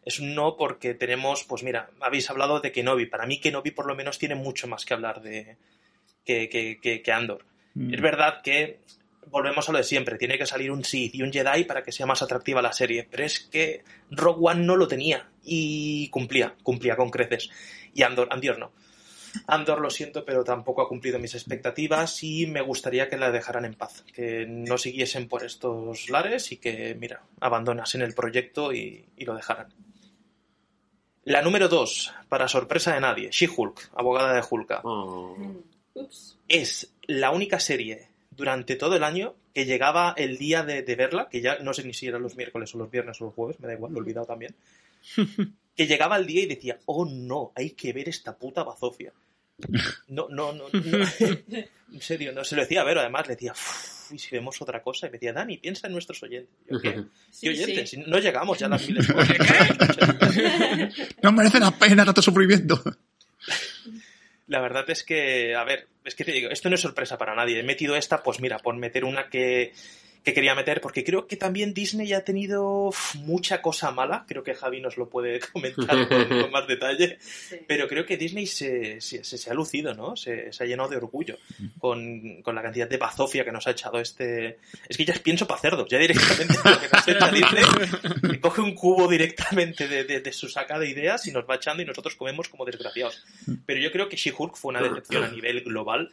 Es 0.06 0.20
un 0.20 0.34
no 0.34 0.56
porque 0.56 0.94
tenemos, 0.94 1.44
pues 1.44 1.62
mira, 1.62 1.90
habéis 2.00 2.30
hablado 2.30 2.61
de 2.61 2.72
Kenobi. 2.72 3.04
Para 3.04 3.26
mí 3.26 3.40
Kenobi 3.40 3.72
por 3.72 3.87
lo 3.87 3.94
menos 3.94 4.18
tiene 4.18 4.37
mucho 4.37 4.66
más 4.66 4.87
que 4.87 4.94
hablar 4.94 5.20
de 5.20 5.58
que, 6.24 6.48
que, 6.48 6.78
que, 6.80 7.02
que 7.02 7.12
Andor. 7.12 7.44
Mm. 7.74 7.92
Es 7.92 8.00
verdad 8.00 8.40
que 8.42 8.80
volvemos 9.30 9.68
a 9.68 9.72
lo 9.72 9.78
de 9.78 9.84
siempre, 9.84 10.18
tiene 10.18 10.38
que 10.38 10.46
salir 10.46 10.70
un 10.70 10.84
Sith 10.84 11.14
y 11.14 11.22
un 11.22 11.32
Jedi 11.32 11.64
para 11.64 11.82
que 11.82 11.92
sea 11.92 12.06
más 12.06 12.22
atractiva 12.22 12.62
la 12.62 12.72
serie, 12.72 13.06
pero 13.10 13.24
es 13.24 13.40
que 13.40 13.84
Rogue 14.10 14.50
One 14.50 14.64
no 14.64 14.76
lo 14.76 14.88
tenía 14.88 15.28
y 15.44 16.08
cumplía, 16.10 16.54
cumplía 16.62 16.96
con 16.96 17.10
creces. 17.10 17.50
Y 17.94 18.02
Andor, 18.02 18.28
Andor 18.30 18.58
no. 18.58 18.72
Andor 19.46 19.80
lo 19.80 19.90
siento, 19.90 20.24
pero 20.24 20.42
tampoco 20.42 20.82
ha 20.82 20.88
cumplido 20.88 21.18
mis 21.18 21.34
expectativas 21.34 22.22
y 22.22 22.46
me 22.46 22.62
gustaría 22.62 23.08
que 23.08 23.16
la 23.16 23.30
dejaran 23.30 23.64
en 23.64 23.74
paz, 23.74 24.04
que 24.12 24.46
no 24.46 24.78
siguiesen 24.78 25.28
por 25.28 25.44
estos 25.44 26.08
lares 26.08 26.50
y 26.52 26.56
que, 26.56 26.94
mira, 26.94 27.22
abandonasen 27.40 28.02
el 28.02 28.14
proyecto 28.14 28.72
y, 28.72 29.04
y 29.16 29.24
lo 29.24 29.34
dejaran. 29.34 29.68
La 31.24 31.42
número 31.42 31.68
2, 31.68 32.14
para 32.28 32.48
sorpresa 32.48 32.94
de 32.94 33.00
nadie, 33.00 33.28
She-Hulk, 33.30 33.90
abogada 33.94 34.32
de 34.32 34.42
Hulka 34.48 34.80
Oh. 34.82 35.36
Ups. 35.94 36.38
es 36.48 36.94
la 37.02 37.30
única 37.30 37.60
serie 37.60 38.08
durante 38.38 38.77
todo 38.77 38.96
el 38.96 39.05
año 39.05 39.35
que 39.53 39.66
llegaba 39.66 40.14
el 40.16 40.38
día 40.38 40.62
de, 40.62 40.83
de 40.83 40.94
verla, 40.96 41.29
que 41.29 41.42
ya 41.42 41.59
no 41.59 41.74
sé 41.74 41.85
ni 41.85 41.92
si 41.92 42.07
eran 42.07 42.22
los 42.22 42.37
miércoles 42.37 42.74
o 42.74 42.79
los 42.79 42.90
viernes 42.90 43.20
o 43.20 43.24
los 43.27 43.35
jueves, 43.35 43.59
me 43.61 43.66
da 43.66 43.74
igual, 43.74 43.92
lo 43.92 43.98
he 43.98 44.01
olvidado 44.03 44.27
también, 44.27 44.55
que 45.77 45.87
llegaba 45.87 46.16
el 46.16 46.27
día 46.27 46.42
y 46.44 46.46
decía, 46.46 46.79
oh 46.87 47.05
no, 47.05 47.53
hay 47.55 47.72
que 47.72 47.92
ver 47.92 48.09
esta 48.09 48.38
puta 48.38 48.62
bazofia. 48.62 49.12
No, 50.07 50.29
no, 50.31 50.53
no, 50.53 50.64
no. 50.70 50.70
En 51.90 52.03
serio, 52.03 52.33
no 52.33 52.44
se 52.44 52.55
lo 52.55 52.62
decía 52.62 52.83
a 52.83 52.85
ver, 52.85 52.98
además 52.98 53.27
le 53.27 53.35
decía, 53.35 53.53
"Uf, 53.53 54.12
y 54.12 54.18
si 54.18 54.37
vemos 54.37 54.61
otra 54.61 54.83
cosa, 54.83 55.07
y 55.07 55.11
me 55.11 55.14
decía, 55.14 55.33
Dani, 55.33 55.57
piensa 55.57 55.87
en 55.87 55.94
nuestros 55.94 56.22
oyentes. 56.22 56.55
Yo, 56.70 56.79
¿qué? 56.81 57.03
Sí, 57.31 57.40
¿Qué 57.40 57.48
oyentes? 57.48 57.90
sí. 57.90 57.96
Si 58.05 58.11
no 58.11 58.18
llegamos 58.18 58.59
ya 58.59 58.66
a 58.66 58.68
las 58.68 58.87
miles. 58.87 59.09
No 61.22 61.33
merece 61.33 61.59
la 61.61 61.70
pena 61.70 62.05
tanto 62.05 62.22
sufrimiento. 62.22 62.83
La 64.46 64.61
verdad 64.61 64.88
es 64.90 65.03
que, 65.03 65.55
a 65.55 65.64
ver, 65.64 65.88
es 66.09 66.14
que 66.14 66.25
te 66.25 66.33
digo, 66.33 66.51
esto 66.51 66.68
no 66.68 66.75
es 66.75 66.81
sorpresa 66.81 67.16
para 67.16 67.35
nadie. 67.35 67.61
He 67.61 67.62
metido 67.62 67.94
esta, 67.94 68.23
pues 68.23 68.40
mira, 68.40 68.59
por 68.59 68.75
meter 68.77 69.05
una 69.05 69.29
que, 69.29 69.73
que 70.28 70.34
quería 70.34 70.54
meter, 70.54 70.80
porque 70.80 71.02
creo 71.04 71.26
que 71.26 71.36
también 71.36 71.72
Disney 71.74 72.12
ha 72.12 72.24
tenido 72.24 72.90
mucha 73.16 73.62
cosa 73.62 73.90
mala. 73.90 74.24
Creo 74.28 74.42
que 74.42 74.54
Javi 74.54 74.80
nos 74.80 74.96
lo 74.96 75.08
puede 75.08 75.40
comentar 75.52 76.08
con, 76.08 76.28
con 76.28 76.50
más 76.50 76.66
detalle. 76.66 77.18
Sí. 77.20 77.56
Pero 77.66 77.88
creo 77.88 78.04
que 78.04 78.16
Disney 78.16 78.46
se, 78.46 79.00
se, 79.00 79.24
se- 79.24 79.38
se 79.38 79.50
ha 79.50 79.54
lucido, 79.54 79.94
¿no? 79.94 80.16
Se, 80.16 80.52
se 80.52 80.64
ha 80.64 80.66
llenado 80.66 80.88
de 80.90 80.96
orgullo 80.96 81.36
con, 81.78 82.42
con 82.42 82.54
la 82.54 82.62
cantidad 82.62 82.88
de 82.88 82.96
bazofia 82.96 83.44
que 83.44 83.52
nos 83.52 83.66
ha 83.66 83.70
echado 83.70 83.98
este... 84.00 84.58
Es 84.88 84.96
que 84.96 85.04
ya 85.04 85.14
pienso 85.14 85.46
para 85.46 85.60
cerdos, 85.60 85.88
ya 85.88 85.98
directamente 85.98 86.54
lo 86.64 86.80
que 86.80 86.88
nos 86.92 87.08
echa 87.08 87.30
Disney. 87.30 88.38
coge 88.40 88.60
un 88.60 88.74
cubo 88.74 89.08
directamente 89.08 89.88
de, 89.88 90.04
de- 90.04 90.20
de 90.20 90.32
su 90.32 90.48
saca 90.48 90.78
de 90.78 90.88
ideas 90.88 91.26
y 91.26 91.32
nos 91.32 91.44
va 91.48 91.56
echando 91.56 91.82
y 91.82 91.86
nosotros 91.86 92.14
comemos 92.16 92.48
como 92.48 92.64
desgraciados. 92.64 93.24
Pero 93.66 93.80
yo 93.80 93.90
creo 93.92 94.08
que 94.08 94.16
She-Hulk 94.16 94.56
fue 94.56 94.70
una 94.70 94.82
decepción 94.82 95.24
a 95.24 95.28
nivel 95.28 95.62
global. 95.62 96.10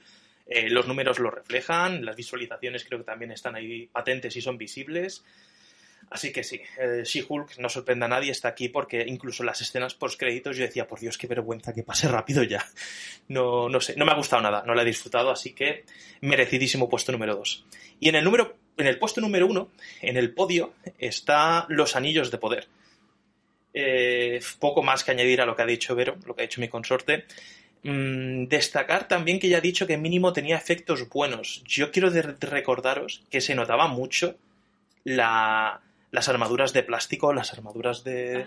Eh, 0.47 0.69
los 0.69 0.87
números 0.87 1.19
lo 1.19 1.31
reflejan, 1.31 2.05
las 2.05 2.15
visualizaciones 2.15 2.85
creo 2.85 2.99
que 2.99 3.05
también 3.05 3.31
están 3.31 3.55
ahí 3.55 3.87
patentes 3.87 4.35
y 4.35 4.41
son 4.41 4.57
visibles. 4.57 5.23
Así 6.09 6.31
que 6.31 6.43
sí, 6.43 6.61
eh, 6.79 7.01
She-Hulk 7.03 7.57
no 7.57 7.67
sorprende 7.67 8.05
a 8.05 8.07
nadie, 8.07 8.31
está 8.31 8.49
aquí 8.49 8.69
porque 8.69 9.03
incluso 9.07 9.43
las 9.43 9.61
escenas 9.61 9.95
post 9.95 10.19
créditos 10.19 10.55
yo 10.55 10.63
decía, 10.63 10.87
por 10.87 10.99
Dios, 10.99 11.17
qué 11.17 11.25
vergüenza 11.25 11.73
que 11.73 11.83
pase 11.83 12.07
rápido 12.07 12.43
ya. 12.43 12.65
No, 13.27 13.69
no 13.69 13.81
sé, 13.81 13.95
no 13.95 14.05
me 14.05 14.11
ha 14.11 14.15
gustado 14.15 14.43
nada, 14.43 14.63
no 14.67 14.75
la 14.75 14.83
he 14.83 14.85
disfrutado, 14.85 15.31
así 15.31 15.53
que 15.53 15.83
merecidísimo 16.21 16.87
puesto 16.87 17.11
número 17.11 17.35
2. 17.35 17.65
Y 17.99 18.09
en 18.09 18.15
el 18.15 18.23
número, 18.23 18.55
en 18.77 18.85
el 18.85 18.99
puesto 18.99 19.19
número 19.19 19.47
1, 19.47 19.71
en 20.01 20.17
el 20.17 20.31
podio, 20.31 20.73
está 20.99 21.65
Los 21.69 21.95
Anillos 21.95 22.29
de 22.29 22.37
Poder. 22.37 22.67
Eh, 23.73 24.39
poco 24.59 24.83
más 24.83 25.03
que 25.03 25.09
añadir 25.09 25.41
a 25.41 25.45
lo 25.47 25.55
que 25.55 25.63
ha 25.63 25.65
dicho 25.65 25.95
Vero, 25.95 26.17
lo 26.27 26.35
que 26.35 26.43
ha 26.43 26.45
dicho 26.47 26.61
mi 26.61 26.69
consorte. 26.69 27.25
Mm, 27.83 28.47
destacar 28.47 29.07
también 29.07 29.39
que 29.39 29.47
ya 29.49 29.57
ha 29.57 29.61
dicho 29.61 29.85
que 29.85 29.97
mínimo 29.97 30.33
tenía 30.33 30.57
efectos 30.57 31.07
buenos. 31.09 31.63
Yo 31.65 31.91
quiero 31.91 32.09
recordaros 32.09 33.21
que 33.29 33.41
se 33.41 33.53
notaba 33.55 33.87
mucho 33.87 34.35
la, 35.03 35.81
las 36.11 36.27
armaduras 36.29 36.73
de 36.73 36.81
plástico, 36.83 37.31
las 37.33 37.53
armaduras 37.53 38.03
de, 38.03 38.45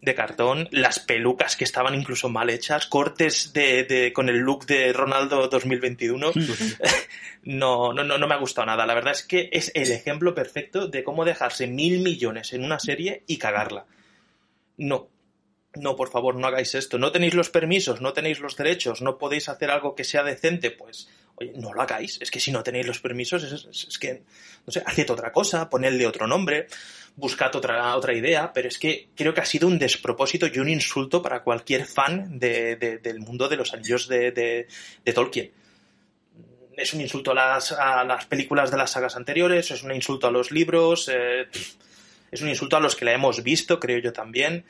de 0.00 0.14
cartón, 0.14 0.66
las 0.70 0.98
pelucas 0.98 1.56
que 1.56 1.64
estaban 1.64 1.94
incluso 1.94 2.30
mal 2.30 2.48
hechas, 2.48 2.86
cortes 2.86 3.52
de, 3.52 3.84
de- 3.84 4.12
con 4.14 4.30
el 4.30 4.38
look 4.38 4.64
de 4.64 4.92
Ronaldo 4.94 5.48
2021. 5.48 6.32
no, 7.44 7.92
no, 7.92 8.02
no, 8.04 8.16
no 8.16 8.26
me 8.28 8.34
ha 8.34 8.38
gustado 8.38 8.66
nada. 8.66 8.86
La 8.86 8.94
verdad 8.94 9.12
es 9.12 9.22
que 9.24 9.50
es 9.52 9.70
el 9.74 9.90
ejemplo 9.92 10.34
perfecto 10.34 10.88
de 10.88 11.04
cómo 11.04 11.26
dejarse 11.26 11.66
mil 11.66 12.00
millones 12.00 12.52
en 12.54 12.64
una 12.64 12.78
serie 12.78 13.24
y 13.26 13.36
cagarla. 13.36 13.84
No. 14.78 15.08
No, 15.76 15.94
por 15.94 16.10
favor, 16.10 16.34
no 16.34 16.46
hagáis 16.48 16.74
esto. 16.74 16.98
No 16.98 17.12
tenéis 17.12 17.34
los 17.34 17.48
permisos, 17.50 18.00
no 18.00 18.12
tenéis 18.12 18.40
los 18.40 18.56
derechos, 18.56 19.02
no 19.02 19.18
podéis 19.18 19.48
hacer 19.48 19.70
algo 19.70 19.94
que 19.94 20.02
sea 20.02 20.24
decente, 20.24 20.72
pues, 20.72 21.08
oye, 21.36 21.52
no 21.54 21.72
lo 21.72 21.80
hagáis. 21.80 22.18
Es 22.20 22.30
que 22.32 22.40
si 22.40 22.50
no 22.50 22.64
tenéis 22.64 22.86
los 22.88 22.98
permisos, 23.00 23.44
es, 23.44 23.98
que, 23.98 24.22
no 24.66 24.72
sé, 24.72 24.82
haced 24.84 25.08
otra 25.10 25.30
cosa, 25.30 25.70
ponedle 25.70 26.08
otro 26.08 26.26
nombre, 26.26 26.66
buscad 27.14 27.54
otra, 27.54 27.94
otra 27.94 28.14
idea, 28.14 28.52
pero 28.52 28.66
es 28.66 28.78
que 28.78 29.10
creo 29.14 29.32
que 29.32 29.42
ha 29.42 29.44
sido 29.44 29.68
un 29.68 29.78
despropósito 29.78 30.48
y 30.48 30.58
un 30.58 30.68
insulto 30.68 31.22
para 31.22 31.44
cualquier 31.44 31.86
fan 31.86 32.40
de- 32.40 32.74
de- 32.74 32.98
del 32.98 33.20
mundo 33.20 33.48
de 33.48 33.56
los 33.56 33.72
anillos 33.72 34.08
de, 34.08 34.32
de- 34.32 34.66
de 35.04 35.12
Tolkien. 35.12 35.52
Es 36.76 36.94
un 36.94 37.00
insulto 37.00 37.30
a 37.30 37.34
las, 37.34 37.72
a 37.72 38.02
las 38.04 38.26
películas 38.26 38.70
de 38.72 38.76
las 38.76 38.90
sagas 38.90 39.14
anteriores, 39.14 39.70
es 39.70 39.82
un 39.84 39.92
insulto 39.94 40.26
a 40.26 40.30
los 40.32 40.50
libros, 40.50 41.08
eh, 41.12 41.46
es 42.32 42.40
un 42.42 42.48
insulto 42.48 42.76
a 42.76 42.80
los 42.80 42.96
que 42.96 43.04
la 43.04 43.12
hemos 43.12 43.42
visto, 43.44 43.78
creo 43.78 43.98
yo 43.98 44.12
también. 44.12 44.64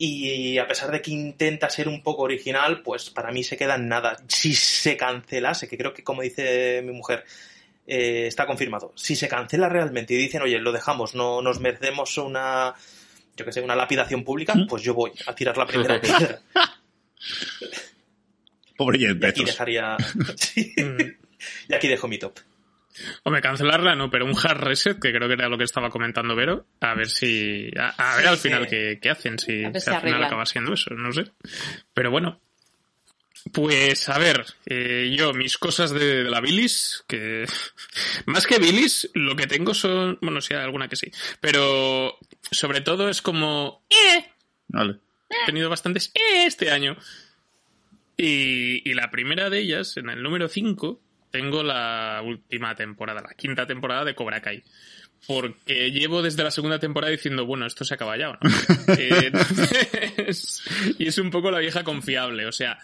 Y 0.00 0.58
a 0.58 0.68
pesar 0.68 0.92
de 0.92 1.02
que 1.02 1.10
intenta 1.10 1.68
ser 1.68 1.88
un 1.88 2.04
poco 2.04 2.22
original, 2.22 2.82
pues 2.82 3.10
para 3.10 3.32
mí 3.32 3.42
se 3.42 3.56
queda 3.56 3.74
en 3.74 3.88
nada. 3.88 4.16
Si 4.28 4.54
se 4.54 4.96
cancelase, 4.96 5.66
que 5.66 5.76
creo 5.76 5.92
que 5.92 6.04
como 6.04 6.22
dice 6.22 6.82
mi 6.84 6.92
mujer, 6.92 7.24
eh, 7.84 8.26
está 8.28 8.46
confirmado. 8.46 8.92
Si 8.94 9.16
se 9.16 9.26
cancela 9.26 9.68
realmente 9.68 10.14
y 10.14 10.18
dicen, 10.18 10.42
oye, 10.42 10.58
lo 10.60 10.70
dejamos, 10.70 11.16
no 11.16 11.42
nos 11.42 11.58
merecemos 11.58 12.16
una, 12.16 12.74
yo 13.36 13.44
que 13.44 13.50
sé, 13.50 13.60
una 13.60 13.74
lapidación 13.74 14.22
pública, 14.22 14.54
pues 14.68 14.84
yo 14.84 14.94
voy 14.94 15.10
a 15.26 15.34
tirar 15.34 15.56
la 15.56 15.66
primera 15.66 16.00
piedra. 16.00 16.42
Pobre 18.76 19.00
Jeff 19.00 19.16
Y 19.20 19.26
aquí 19.26 19.44
dejaría. 19.44 19.96
Sí. 20.36 20.74
Y 21.68 21.74
aquí 21.74 21.88
dejo 21.88 22.06
mi 22.06 22.18
top. 22.18 22.38
Hombre, 23.24 23.42
cancelarla 23.42 23.94
no, 23.94 24.10
pero 24.10 24.24
un 24.26 24.34
hard 24.36 24.60
reset, 24.62 24.98
que 25.00 25.12
creo 25.12 25.28
que 25.28 25.34
era 25.34 25.48
lo 25.48 25.58
que 25.58 25.64
estaba 25.64 25.90
comentando 25.90 26.34
Vero, 26.36 26.66
a 26.80 26.94
ver 26.94 27.08
si. 27.08 27.70
A, 27.78 28.12
a 28.12 28.16
ver 28.16 28.24
Sí, 28.24 28.28
al 28.28 28.36
sí. 28.38 28.48
final 28.48 28.66
qué, 28.68 28.98
qué 29.00 29.10
hacen, 29.10 29.38
si, 29.38 29.64
al 29.64 29.72
final 30.00 30.22
acaba 30.24 30.46
siendo 30.46 30.72
eso, 30.74 30.94
no 30.94 31.12
sé. 31.12 31.30
Pero 31.94 32.10
bueno. 32.10 32.40
Pues 33.52 34.08
a 34.08 34.18
ver, 34.18 34.44
eh, 34.66 35.14
yo, 35.16 35.32
mis 35.32 35.56
cosas 35.58 35.90
de, 35.92 36.24
de 36.24 36.30
la 36.30 36.40
bilis, 36.40 37.04
que. 37.06 37.46
Más 38.26 38.46
que 38.46 38.58
bilis, 38.58 39.08
lo 39.14 39.36
que 39.36 39.46
tengo 39.46 39.72
son. 39.74 40.18
Bueno, 40.20 40.40
sí, 40.40 40.54
hay 40.54 40.60
alguna 40.64 40.88
que 40.88 40.96
sí. 40.96 41.10
Pero 41.40 42.18
sobre 42.50 42.80
todo 42.80 43.08
es 43.08 43.22
como. 43.22 43.84
¡Eh! 43.88 44.24
Vale. 44.68 44.98
He 45.30 45.46
tenido 45.46 45.70
bastantes 45.70 46.10
"eh" 46.14 46.46
este 46.46 46.70
año. 46.70 46.96
Y, 48.16 48.90
y 48.90 48.94
la 48.94 49.10
primera 49.10 49.48
de 49.48 49.60
ellas, 49.60 49.96
en 49.96 50.10
el 50.10 50.22
número 50.22 50.48
5, 50.48 51.00
tengo 51.30 51.62
la 51.62 52.22
última 52.24 52.74
temporada, 52.74 53.20
la 53.22 53.34
quinta 53.34 53.66
temporada 53.66 54.04
de 54.04 54.14
Cobra 54.14 54.40
Kai. 54.40 54.62
Porque 55.26 55.90
llevo 55.90 56.22
desde 56.22 56.44
la 56.44 56.50
segunda 56.50 56.78
temporada 56.78 57.10
diciendo, 57.10 57.44
bueno, 57.44 57.66
esto 57.66 57.84
se 57.84 57.94
acaba 57.94 58.16
ya, 58.16 58.30
¿o 58.30 58.32
no? 58.34 58.38
Eh, 58.98 59.26
entonces, 59.32 60.62
y 60.98 61.06
es 61.08 61.18
un 61.18 61.30
poco 61.30 61.50
la 61.50 61.58
vieja 61.58 61.82
confiable. 61.84 62.46
O 62.46 62.52
sea, 62.52 62.78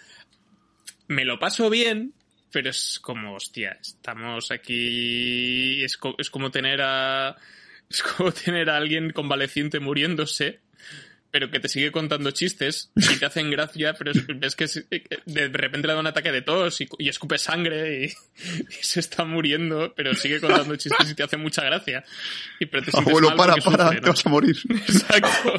me 1.07 1.23
lo 1.25 1.39
paso 1.39 1.69
bien, 1.69 2.13
pero 2.51 2.69
es 2.69 2.99
como, 3.01 3.35
hostia, 3.35 3.77
estamos 3.81 4.51
aquí. 4.51 5.83
Es, 5.83 5.97
co- 5.97 6.15
es 6.17 6.29
como 6.29 6.51
tener 6.51 6.81
a. 6.81 7.35
Es 7.87 8.01
como 8.01 8.31
tener 8.31 8.67
a 8.71 8.77
alguien 8.77 9.11
convaleciente 9.11 9.79
muriéndose 9.79 10.59
pero 11.35 11.51
que 11.51 11.59
te 11.59 11.67
sigue 11.67 11.91
contando 11.91 12.31
chistes 12.31 12.91
y 12.95 13.17
te 13.19 13.25
hacen 13.25 13.51
gracia, 13.51 13.93
pero 13.93 14.11
es- 14.11 14.25
ves 14.25 14.55
que 14.55 14.69
se- 14.69 14.85
de 15.25 15.47
repente 15.49 15.85
le 15.85 15.93
da 15.93 15.99
un 15.99 16.07
ataque 16.07 16.31
de 16.31 16.41
tos 16.41 16.79
y, 16.79 16.87
y 16.97 17.09
escupe 17.09 17.37
sangre 17.37 18.05
y, 18.05 18.05
y 18.05 18.73
se 18.79 19.01
está 19.01 19.25
muriendo, 19.25 19.93
pero 19.97 20.13
sigue 20.13 20.39
contando 20.39 20.77
chistes 20.77 21.11
y 21.11 21.13
te 21.13 21.23
hace 21.23 21.35
mucha 21.35 21.61
gracia. 21.65 22.05
Y, 22.61 22.67
pero 22.67 22.85
te 22.85 22.91
sientes 22.91 23.09
Abuelo, 23.11 23.35
para, 23.35 23.53
para, 23.57 23.85
sufre, 23.87 23.99
te 23.99 24.07
vas 24.09 24.25
a 24.25 24.29
morir. 24.29 24.55
Exacto. 24.69 25.53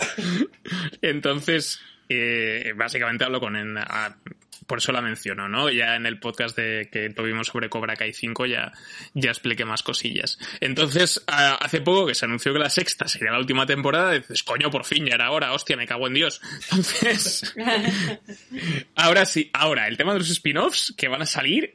Entonces, 1.03 1.79
eh, 2.09 2.73
básicamente 2.75 3.25
hablo 3.25 3.39
con... 3.39 3.77
A- 3.77 4.17
por 4.67 4.79
eso 4.79 4.93
la 4.93 5.01
menciono, 5.03 5.49
¿no? 5.49 5.71
Ya 5.71 5.97
en 5.97 6.07
el 6.07 6.19
podcast 6.19 6.57
de, 6.57 6.89
que 6.91 7.11
tuvimos 7.11 7.49
sobre 7.49 7.69
Cobra 7.69 7.97
Kai 7.97 8.13
5 8.13 8.47
ya, 8.47 8.73
ya 9.15 9.31
expliqué 9.31 9.65
más 9.65 9.83
cosillas. 9.83 10.39
Entonces, 10.61 11.23
a- 11.27 11.55
hace 11.57 11.81
poco 11.81 12.07
que 12.07 12.15
se 12.15 12.25
anunció 12.25 12.53
que 12.53 12.59
la 12.59 12.71
sexta 12.71 13.09
sería 13.09 13.33
la 13.33 13.39
última 13.39 13.67
temporada, 13.67 14.13
dices, 14.13 14.43
coño, 14.43 14.71
por 14.71 14.85
fin, 14.85 15.07
ya 15.07 15.15
era 15.15 15.31
hora, 15.31 15.53
hostia, 15.53 15.77
me 15.77 15.87
cago 15.87 16.07
en 16.07 16.15
Dios. 16.15 16.41
Entonces, 16.71 17.55
ahora 18.95 19.25
sí, 19.27 19.51
ahora, 19.53 19.89
el 19.89 19.97
tema 19.97 20.13
de 20.13 20.21
los 20.21 20.31
spin-offs 20.31 20.95
que 20.97 21.09
van 21.09 21.23
a 21.23 21.27
salir, 21.27 21.75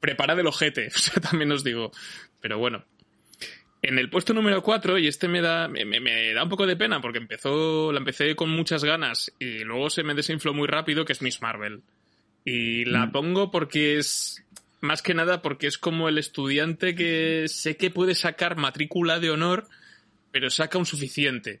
prepara 0.00 0.34
del 0.34 0.46
ojete, 0.46 0.88
o 0.94 0.98
sea, 0.98 1.14
también 1.22 1.52
os 1.52 1.64
digo. 1.64 1.92
Pero 2.40 2.58
bueno, 2.58 2.84
en 3.82 3.98
el 3.98 4.08
puesto 4.08 4.32
número 4.32 4.62
4, 4.62 4.98
y 4.98 5.08
este 5.08 5.26
me 5.26 5.40
da, 5.40 5.66
me, 5.66 6.32
da 6.32 6.44
un 6.44 6.48
poco 6.48 6.66
de 6.66 6.76
pena 6.76 7.00
porque 7.00 7.18
empezó, 7.18 7.90
la 7.90 7.98
empecé 7.98 8.36
con 8.36 8.48
muchas 8.48 8.84
ganas 8.84 9.32
y 9.40 9.64
luego 9.64 9.90
se 9.90 10.04
me 10.04 10.14
desinfló 10.14 10.54
muy 10.54 10.68
rápido, 10.68 11.04
que 11.04 11.12
es 11.12 11.20
Miss 11.20 11.42
Marvel. 11.42 11.82
Y 12.44 12.84
la 12.84 13.10
pongo 13.10 13.50
porque 13.50 13.98
es, 13.98 14.44
más 14.80 15.02
que 15.02 15.14
nada 15.14 15.42
porque 15.42 15.66
es 15.66 15.78
como 15.78 16.08
el 16.08 16.18
estudiante 16.18 16.94
que 16.94 17.46
sé 17.48 17.76
que 17.76 17.90
puede 17.90 18.14
sacar 18.14 18.56
matrícula 18.56 19.18
de 19.18 19.30
honor, 19.30 19.66
pero 20.30 20.48
saca 20.48 20.78
un 20.78 20.86
suficiente. 20.86 21.60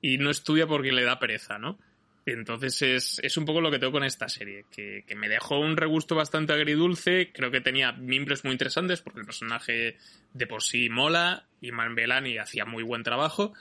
Y 0.00 0.18
no 0.18 0.30
estudia 0.30 0.66
porque 0.66 0.92
le 0.92 1.04
da 1.04 1.20
pereza, 1.20 1.58
¿no? 1.58 1.78
Entonces 2.26 2.82
es, 2.82 3.20
es 3.22 3.36
un 3.36 3.46
poco 3.46 3.60
lo 3.60 3.70
que 3.70 3.78
tengo 3.78 3.92
con 3.92 4.04
esta 4.04 4.28
serie, 4.28 4.66
que, 4.70 5.04
que 5.06 5.14
me 5.14 5.28
dejó 5.28 5.58
un 5.58 5.76
regusto 5.76 6.14
bastante 6.14 6.52
agridulce, 6.52 7.32
creo 7.32 7.50
que 7.50 7.62
tenía 7.62 7.92
miembros 7.92 8.44
muy 8.44 8.52
interesantes 8.52 9.00
porque 9.00 9.20
el 9.20 9.26
personaje 9.26 9.96
de 10.34 10.46
por 10.46 10.62
sí 10.62 10.90
mola 10.90 11.46
y 11.60 11.72
Man 11.72 11.94
Belani 11.94 12.36
hacía 12.38 12.66
muy 12.66 12.82
buen 12.82 13.02
trabajo 13.02 13.54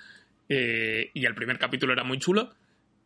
eh, 0.49 1.11
y 1.13 1.25
el 1.25 1.35
primer 1.35 1.59
capítulo 1.59 1.93
era 1.93 2.03
muy 2.03 2.19
chulo 2.19 2.53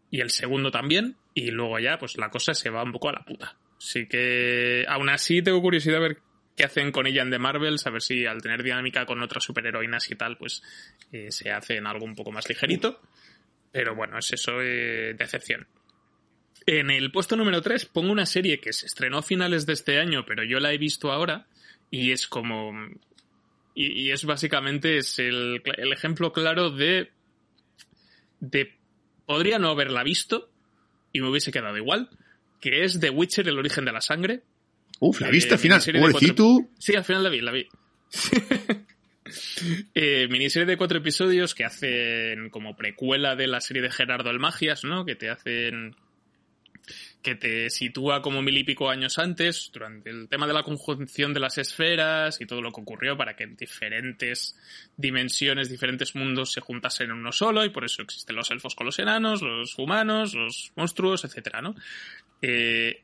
y 0.09 0.21
el 0.21 0.29
segundo 0.29 0.71
también 0.71 1.15
y 1.33 1.51
luego 1.51 1.79
ya 1.79 1.97
pues 1.97 2.17
la 2.17 2.29
cosa 2.29 2.53
se 2.53 2.69
va 2.69 2.83
un 2.83 2.91
poco 2.91 3.09
a 3.09 3.13
la 3.13 3.23
puta. 3.23 3.55
Así 3.77 4.07
que 4.07 4.85
aún 4.87 5.09
así 5.09 5.41
tengo 5.41 5.61
curiosidad 5.61 5.95
de 5.95 6.07
ver 6.07 6.17
qué 6.55 6.65
hacen 6.65 6.91
con 6.91 7.07
ella 7.07 7.23
en 7.23 7.31
The 7.31 7.39
Marvels, 7.39 7.87
a 7.87 7.89
ver 7.89 8.01
si 8.01 8.25
al 8.25 8.41
tener 8.41 8.61
dinámica 8.61 9.05
con 9.05 9.21
otras 9.21 9.43
superheroínas 9.43 10.09
y 10.11 10.15
tal 10.15 10.37
pues 10.37 10.61
eh, 11.11 11.31
se 11.31 11.51
hacen 11.51 11.87
algo 11.87 12.05
un 12.05 12.15
poco 12.15 12.31
más 12.31 12.47
ligerito. 12.49 12.99
Pero 13.71 13.95
bueno, 13.95 14.17
es 14.17 14.31
eso, 14.33 14.61
eh, 14.61 15.13
decepción. 15.17 15.67
En 16.65 16.91
el 16.91 17.11
puesto 17.11 17.35
número 17.35 17.61
3 17.61 17.85
pongo 17.85 18.11
una 18.11 18.25
serie 18.25 18.59
que 18.59 18.73
se 18.73 18.85
estrenó 18.85 19.17
a 19.19 19.23
finales 19.23 19.65
de 19.65 19.73
este 19.73 19.99
año, 19.99 20.25
pero 20.25 20.43
yo 20.43 20.59
la 20.59 20.73
he 20.73 20.77
visto 20.77 21.11
ahora 21.11 21.47
y 21.89 22.11
es 22.11 22.27
como... 22.27 22.73
Y, 23.73 24.03
y 24.03 24.11
es 24.11 24.25
básicamente 24.25 24.97
es 24.97 25.17
el, 25.19 25.61
el 25.77 25.93
ejemplo 25.93 26.31
claro 26.33 26.69
de... 26.69 27.11
de... 28.39 28.77
Podría 29.25 29.59
no 29.59 29.69
haberla 29.69 30.03
visto 30.03 30.51
y 31.13 31.21
me 31.21 31.29
hubiese 31.29 31.51
quedado 31.51 31.77
igual, 31.77 32.09
que 32.59 32.83
es 32.83 32.99
The 32.99 33.09
Witcher, 33.09 33.47
el 33.47 33.57
origen 33.57 33.85
de 33.85 33.91
la 33.93 34.01
sangre. 34.01 34.41
Uf, 34.99 35.21
la 35.21 35.29
Eh, 35.29 35.31
viste 35.31 35.53
al 35.53 35.59
final. 35.59 35.77
miniserie 35.77 36.01
de 36.01 36.11
Pobrecito. 36.11 36.69
Sí, 36.77 36.95
al 36.95 37.05
final 37.05 37.23
la 37.23 37.29
vi, 37.29 37.41
la 37.41 37.51
vi. 37.51 37.67
Eh, 39.93 40.27
miniserie 40.29 40.65
de 40.65 40.77
cuatro 40.77 40.97
episodios 40.99 41.55
que 41.55 41.65
hacen 41.65 42.49
como 42.49 42.75
precuela 42.75 43.35
de 43.35 43.47
la 43.47 43.61
serie 43.61 43.81
de 43.81 43.91
Gerardo 43.91 44.29
el 44.29 44.39
Magias, 44.39 44.83
¿no? 44.83 45.05
Que 45.05 45.15
te 45.15 45.29
hacen. 45.29 45.95
que 47.21 47.35
te 47.35 47.69
sitúa 47.69 48.21
como 48.23 48.41
mil 48.41 48.57
y 48.57 48.63
pico 48.63 48.89
años 48.89 49.19
antes, 49.19 49.69
durante 49.71 50.09
el 50.09 50.27
tema 50.27 50.47
de 50.47 50.53
la 50.53 50.63
conjunción 50.63 51.33
de 51.33 51.39
las 51.39 51.59
esferas 51.59 52.41
y 52.41 52.47
todo 52.47 52.61
lo 52.61 52.71
que 52.71 52.81
ocurrió 52.81 53.15
para 53.15 53.35
que 53.35 53.45
diferentes 53.45 54.57
dimensiones, 54.97 55.69
diferentes 55.69 56.15
mundos 56.15 56.51
se 56.51 56.61
juntasen 56.61 57.11
en 57.11 57.17
uno 57.17 57.31
solo, 57.31 57.63
y 57.63 57.69
por 57.69 57.85
eso 57.85 58.01
existen 58.01 58.35
los 58.35 58.49
elfos 58.49 58.73
con 58.73 58.87
los 58.87 58.97
enanos, 58.97 59.43
los 59.43 59.77
humanos, 59.77 60.33
los 60.33 60.71
monstruos, 60.75 61.23
etcétera, 61.23 61.61
¿no? 61.61 61.75
Eh, 62.41 63.03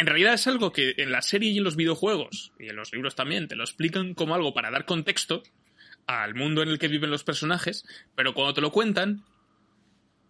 en 0.00 0.06
realidad 0.06 0.34
es 0.34 0.46
algo 0.46 0.72
que 0.72 0.94
en 0.96 1.12
la 1.12 1.22
serie 1.22 1.50
y 1.50 1.58
en 1.58 1.64
los 1.64 1.76
videojuegos, 1.76 2.52
y 2.58 2.68
en 2.68 2.76
los 2.76 2.92
libros 2.92 3.14
también, 3.14 3.46
te 3.48 3.54
lo 3.56 3.62
explican 3.64 4.14
como 4.14 4.34
algo 4.34 4.52
para 4.54 4.70
dar 4.70 4.84
contexto 4.84 5.42
al 6.06 6.34
mundo 6.34 6.62
en 6.62 6.70
el 6.70 6.78
que 6.78 6.88
viven 6.88 7.10
los 7.10 7.22
personajes, 7.24 7.84
pero 8.16 8.34
cuando 8.34 8.54
te 8.54 8.60
lo 8.60 8.72
cuentan, 8.72 9.22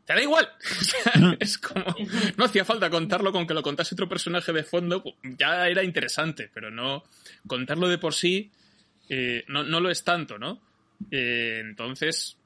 te 0.05 0.15
da 0.15 0.23
igual. 0.23 0.49
O 0.81 0.85
sea, 0.85 1.37
es 1.41 1.57
como, 1.59 1.85
no 2.37 2.45
hacía 2.45 2.65
falta 2.65 2.91
contarlo 2.91 3.33
con 3.33 3.47
que 3.47 3.55
lo 3.55 3.63
contase 3.63 3.95
otro 3.95 4.09
personaje 4.09 4.53
de 4.53 4.65
fondo, 4.65 5.03
ya 5.23 5.69
era 5.69 5.83
interesante, 5.83 6.51
pero 6.53 6.71
no, 6.71 7.05
contarlo 7.47 7.89
de 7.89 7.99
por 7.99 8.13
sí, 8.15 8.51
eh, 9.09 9.45
no, 9.49 9.63
no 9.65 9.81
lo 9.81 9.91
es 9.91 10.05
tanto, 10.05 10.39
¿no? 10.39 10.61
Eh, 11.11 11.61
entonces, 11.65 12.37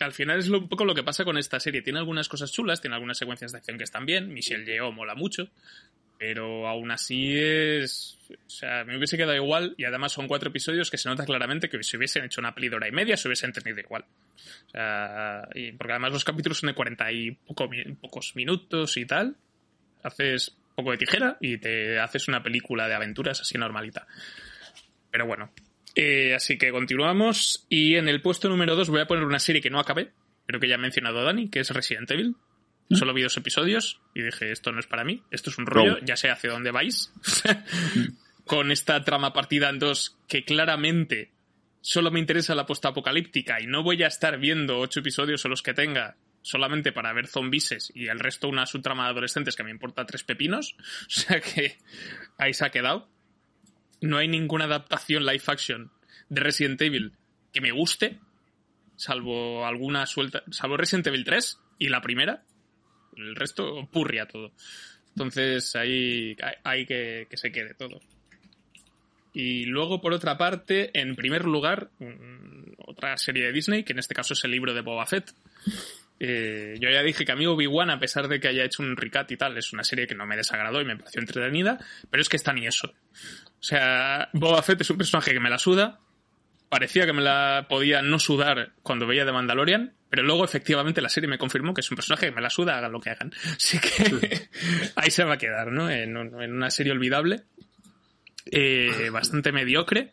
al 0.00 0.12
final 0.12 0.38
es 0.38 0.48
lo- 0.48 0.58
un 0.60 0.68
poco 0.68 0.84
lo 0.84 0.94
que 0.94 1.02
pasa 1.02 1.24
con 1.24 1.36
esta 1.38 1.58
serie. 1.58 1.82
Tiene 1.82 1.98
algunas 1.98 2.28
cosas 2.28 2.52
chulas, 2.52 2.80
tiene 2.80 2.94
algunas 2.94 3.18
secuencias 3.18 3.50
de 3.52 3.58
acción 3.58 3.76
que 3.78 3.84
están 3.84 4.06
bien. 4.06 4.32
Michelle 4.32 4.64
Yeoh 4.64 4.92
mola 4.92 5.14
mucho. 5.16 5.48
Pero 6.18 6.66
aún 6.66 6.90
así 6.90 7.38
es. 7.38 8.18
O 8.30 8.50
sea, 8.50 8.84
me 8.84 8.96
hubiese 8.96 9.16
quedado 9.16 9.36
igual. 9.36 9.74
Y 9.78 9.84
además 9.84 10.12
son 10.12 10.26
cuatro 10.26 10.50
episodios 10.50 10.90
que 10.90 10.98
se 10.98 11.08
nota 11.08 11.24
claramente 11.24 11.68
que 11.68 11.82
si 11.82 11.96
hubiesen 11.96 12.24
hecho 12.24 12.40
una 12.40 12.54
peli 12.54 12.68
de 12.68 12.76
hora 12.76 12.88
y 12.88 12.92
media 12.92 13.16
se 13.16 13.28
hubiesen 13.28 13.52
tenido 13.52 13.78
igual. 13.78 14.04
O 14.66 14.70
sea, 14.70 15.48
porque 15.76 15.92
además 15.92 16.12
los 16.12 16.24
capítulos 16.24 16.58
son 16.58 16.68
de 16.68 16.74
40 16.74 17.12
y 17.12 17.30
pocos 17.30 18.34
minutos 18.34 18.96
y 18.96 19.06
tal. 19.06 19.36
Haces 20.02 20.56
poco 20.74 20.90
de 20.92 20.98
tijera 20.98 21.36
y 21.40 21.58
te 21.58 21.98
haces 21.98 22.28
una 22.28 22.42
película 22.42 22.88
de 22.88 22.94
aventuras 22.94 23.40
así 23.40 23.58
normalita. 23.58 24.06
Pero 25.10 25.26
bueno, 25.26 25.50
eh, 25.94 26.34
así 26.34 26.58
que 26.58 26.70
continuamos. 26.70 27.66
Y 27.68 27.96
en 27.96 28.08
el 28.08 28.22
puesto 28.22 28.48
número 28.48 28.76
2 28.76 28.88
voy 28.90 29.00
a 29.00 29.06
poner 29.06 29.24
una 29.24 29.38
serie 29.40 29.60
que 29.60 29.70
no 29.70 29.80
acabé, 29.80 30.12
pero 30.46 30.60
que 30.60 30.68
ya 30.68 30.76
ha 30.76 30.78
mencionado 30.78 31.24
Dani, 31.24 31.48
que 31.48 31.60
es 31.60 31.70
Resident 31.70 32.10
Evil. 32.10 32.36
Solo 32.90 33.12
vi 33.12 33.22
dos 33.22 33.36
episodios 33.36 34.00
y 34.14 34.22
dije, 34.22 34.50
esto 34.50 34.72
no 34.72 34.80
es 34.80 34.86
para 34.86 35.04
mí, 35.04 35.22
esto 35.30 35.50
es 35.50 35.58
un 35.58 35.66
rollo, 35.66 35.98
ya 36.04 36.16
sé 36.16 36.30
hacia 36.30 36.50
dónde 36.50 36.70
vais. 36.70 37.12
Con 38.46 38.72
esta 38.72 39.04
trama 39.04 39.34
partida 39.34 39.68
en 39.68 39.78
dos 39.78 40.16
que 40.26 40.44
claramente 40.44 41.32
solo 41.82 42.10
me 42.10 42.18
interesa 42.18 42.54
la 42.54 42.64
postapocalíptica 42.64 43.60
y 43.60 43.66
no 43.66 43.82
voy 43.82 44.02
a 44.02 44.06
estar 44.06 44.38
viendo 44.38 44.78
ocho 44.78 45.00
episodios 45.00 45.44
o 45.44 45.48
los 45.48 45.62
que 45.62 45.74
tenga 45.74 46.16
solamente 46.40 46.92
para 46.92 47.12
ver 47.12 47.26
zombises 47.26 47.92
y 47.94 48.06
el 48.06 48.20
resto 48.20 48.48
una 48.48 48.64
subtrama 48.64 49.04
de 49.04 49.10
adolescentes 49.10 49.54
que 49.54 49.64
me 49.64 49.70
importa 49.70 50.06
tres 50.06 50.24
pepinos. 50.24 50.76
O 51.06 51.10
sea 51.10 51.40
que 51.40 51.76
ahí 52.38 52.54
se 52.54 52.64
ha 52.64 52.70
quedado 52.70 53.08
no 54.00 54.18
hay 54.18 54.28
ninguna 54.28 54.64
adaptación 54.64 55.24
live 55.26 55.42
action 55.46 55.90
de 56.28 56.40
Resident 56.40 56.80
Evil 56.82 57.12
que 57.52 57.60
me 57.60 57.72
guste, 57.72 58.20
salvo 58.96 59.66
alguna 59.66 60.06
suelta, 60.06 60.42
salvo 60.50 60.76
Resident 60.76 61.06
Evil 61.08 61.24
3 61.24 61.60
y 61.78 61.88
la 61.88 62.02
primera. 62.02 62.44
El 63.18 63.36
resto 63.36 63.88
purria 63.92 64.26
todo. 64.26 64.52
Entonces 65.10 65.74
ahí 65.76 66.36
hay, 66.64 66.86
que, 66.86 67.26
que 67.28 67.36
se 67.36 67.50
quede 67.50 67.74
todo. 67.74 68.00
Y 69.32 69.66
luego, 69.66 70.00
por 70.00 70.12
otra 70.12 70.38
parte, 70.38 70.90
en 70.98 71.14
primer 71.14 71.44
lugar, 71.44 71.90
otra 72.86 73.16
serie 73.16 73.46
de 73.46 73.52
Disney, 73.52 73.84
que 73.84 73.92
en 73.92 73.98
este 73.98 74.14
caso 74.14 74.34
es 74.34 74.44
el 74.44 74.50
libro 74.50 74.74
de 74.74 74.80
Boba 74.80 75.06
Fett. 75.06 75.32
Eh, 76.20 76.74
yo 76.80 76.90
ya 76.90 77.02
dije 77.02 77.24
que 77.24 77.32
a 77.32 77.36
mí 77.36 77.46
Obi-Wan, 77.46 77.90
a 77.90 78.00
pesar 78.00 78.26
de 78.26 78.40
que 78.40 78.48
haya 78.48 78.64
hecho 78.64 78.82
un 78.82 78.96
recap 78.96 79.30
y 79.30 79.36
tal, 79.36 79.56
es 79.56 79.72
una 79.72 79.84
serie 79.84 80.06
que 80.06 80.14
no 80.14 80.26
me 80.26 80.36
desagradó 80.36 80.80
y 80.80 80.84
me 80.84 80.96
pareció 80.96 81.20
entretenida, 81.20 81.78
pero 82.10 82.20
es 82.20 82.28
que 82.28 82.36
está 82.36 82.52
ni 82.52 82.66
eso. 82.66 82.88
O 82.88 83.62
sea, 83.62 84.28
Boba 84.32 84.62
Fett 84.62 84.80
es 84.80 84.90
un 84.90 84.98
personaje 84.98 85.32
que 85.32 85.40
me 85.40 85.50
la 85.50 85.58
suda. 85.58 86.00
Parecía 86.68 87.06
que 87.06 87.12
me 87.12 87.22
la 87.22 87.66
podía 87.68 88.02
no 88.02 88.18
sudar 88.18 88.72
cuando 88.82 89.06
veía 89.06 89.24
The 89.24 89.32
Mandalorian, 89.32 89.94
pero 90.10 90.22
luego 90.22 90.44
efectivamente 90.44 91.00
la 91.00 91.08
serie 91.08 91.28
me 91.28 91.38
confirmó 91.38 91.72
que 91.72 91.80
es 91.80 91.90
un 91.90 91.96
personaje 91.96 92.26
que 92.26 92.32
me 92.34 92.42
la 92.42 92.50
suda, 92.50 92.76
hagan 92.78 92.92
lo 92.92 93.00
que 93.00 93.10
hagan. 93.10 93.32
Así 93.56 93.78
que 93.78 94.48
ahí 94.96 95.10
se 95.10 95.24
va 95.24 95.34
a 95.34 95.38
quedar, 95.38 95.72
¿no? 95.72 95.90
En, 95.90 96.16
un- 96.16 96.42
en 96.42 96.52
una 96.52 96.70
serie 96.70 96.92
olvidable, 96.92 97.42
eh, 98.46 99.08
bastante 99.12 99.50
mediocre, 99.52 100.12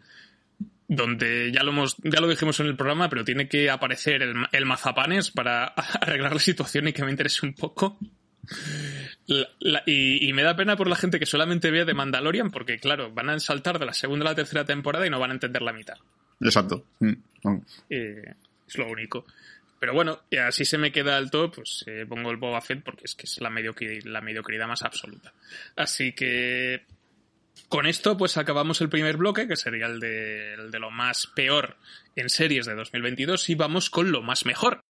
donde 0.87 1.51
ya 1.51 1.63
lo, 1.63 1.71
hemos, 1.71 1.97
ya 2.03 2.19
lo 2.21 2.27
dijimos 2.29 2.59
en 2.59 2.67
el 2.67 2.75
programa, 2.75 3.09
pero 3.09 3.25
tiene 3.25 3.47
que 3.49 3.69
aparecer 3.69 4.21
el, 4.21 4.35
ma- 4.35 4.49
el 4.51 4.65
mazapanes 4.65 5.31
para 5.31 5.65
arreglar 6.01 6.33
la 6.33 6.39
situación 6.39 6.87
y 6.87 6.93
que 6.93 7.03
me 7.03 7.11
interese 7.11 7.45
un 7.45 7.53
poco. 7.53 7.97
La- 9.27 9.49
la- 9.59 9.83
y, 9.85 10.29
y 10.29 10.33
me 10.33 10.43
da 10.43 10.55
pena 10.55 10.75
por 10.77 10.87
la 10.87 10.95
gente 10.95 11.19
que 11.19 11.25
solamente 11.25 11.71
ve 11.71 11.83
de 11.85 11.93
Mandalorian, 11.93 12.51
porque 12.51 12.77
claro, 12.79 13.11
van 13.11 13.29
a 13.29 13.39
saltar 13.39 13.79
de 13.79 13.85
la 13.87 13.93
segunda 13.93 14.25
a 14.25 14.29
la 14.29 14.35
tercera 14.35 14.63
temporada 14.63 15.05
y 15.05 15.09
no 15.09 15.19
van 15.19 15.31
a 15.31 15.33
entender 15.33 15.61
la 15.63 15.73
mitad. 15.73 15.95
Exacto. 16.41 16.85
Mm. 16.99 17.13
Eh, 17.89 18.33
es 18.67 18.77
lo 18.77 18.87
único. 18.89 19.25
Pero 19.79 19.93
bueno, 19.93 20.21
y 20.29 20.37
así 20.37 20.65
se 20.65 20.77
me 20.77 20.91
queda 20.91 21.17
alto, 21.17 21.51
pues 21.51 21.83
eh, 21.87 22.05
pongo 22.07 22.31
el 22.31 22.37
Boba 22.37 22.61
Fett 22.61 22.83
porque 22.83 23.03
es 23.05 23.13
que 23.15 23.23
es 23.25 23.39
la, 23.41 23.49
mediocri- 23.49 24.03
la 24.05 24.21
mediocridad 24.21 24.67
más 24.67 24.81
absoluta. 24.83 25.33
Así 25.75 26.13
que 26.13 26.85
con 27.69 27.85
esto 27.85 28.17
pues 28.17 28.37
acabamos 28.37 28.81
el 28.81 28.89
primer 28.89 29.17
bloque, 29.17 29.47
que 29.47 29.55
sería 29.55 29.85
el 29.87 29.99
de, 29.99 30.53
el 30.55 30.71
de 30.71 30.79
lo 30.79 30.91
más 30.91 31.27
peor 31.35 31.77
en 32.15 32.29
series 32.29 32.65
de 32.65 32.73
2022, 32.75 33.49
y 33.49 33.55
vamos 33.55 33.89
con 33.89 34.11
lo 34.11 34.21
más 34.21 34.45
mejor. 34.45 34.81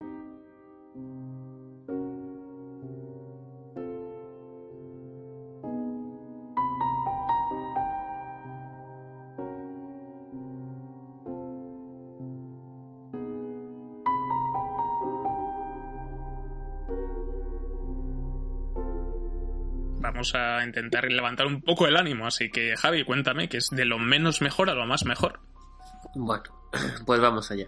A 20.33 20.63
intentar 20.63 21.05
levantar 21.05 21.45
un 21.45 21.61
poco 21.61 21.88
el 21.88 21.97
ánimo, 21.97 22.25
así 22.25 22.49
que 22.49 22.75
Javi, 22.75 23.03
cuéntame 23.03 23.47
que 23.47 23.57
es 23.57 23.69
de 23.69 23.85
lo 23.85 23.99
menos 23.99 24.41
mejor 24.41 24.69
a 24.69 24.73
lo 24.73 24.85
más 24.85 25.05
mejor. 25.05 25.39
Bueno, 26.15 26.43
pues 27.05 27.19
vamos 27.19 27.51
allá. 27.51 27.67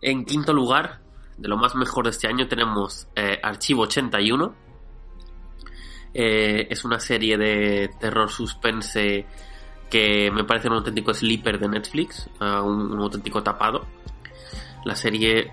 En 0.00 0.24
quinto 0.24 0.52
lugar, 0.52 1.00
de 1.36 1.48
lo 1.48 1.56
más 1.56 1.74
mejor 1.74 2.04
de 2.04 2.10
este 2.10 2.28
año, 2.28 2.46
tenemos 2.46 3.08
eh, 3.16 3.38
Archivo 3.42 3.82
81. 3.82 4.54
Eh, 6.14 6.66
es 6.70 6.84
una 6.84 7.00
serie 7.00 7.36
de 7.36 7.90
terror 8.00 8.30
suspense 8.30 9.26
que 9.90 10.30
me 10.30 10.44
parece 10.44 10.68
un 10.68 10.74
auténtico 10.74 11.12
sleeper 11.14 11.58
de 11.58 11.68
Netflix, 11.68 12.28
ah, 12.40 12.62
un 12.62 12.98
auténtico 13.00 13.42
tapado. 13.42 13.86
La 14.84 14.94
serie... 14.94 15.52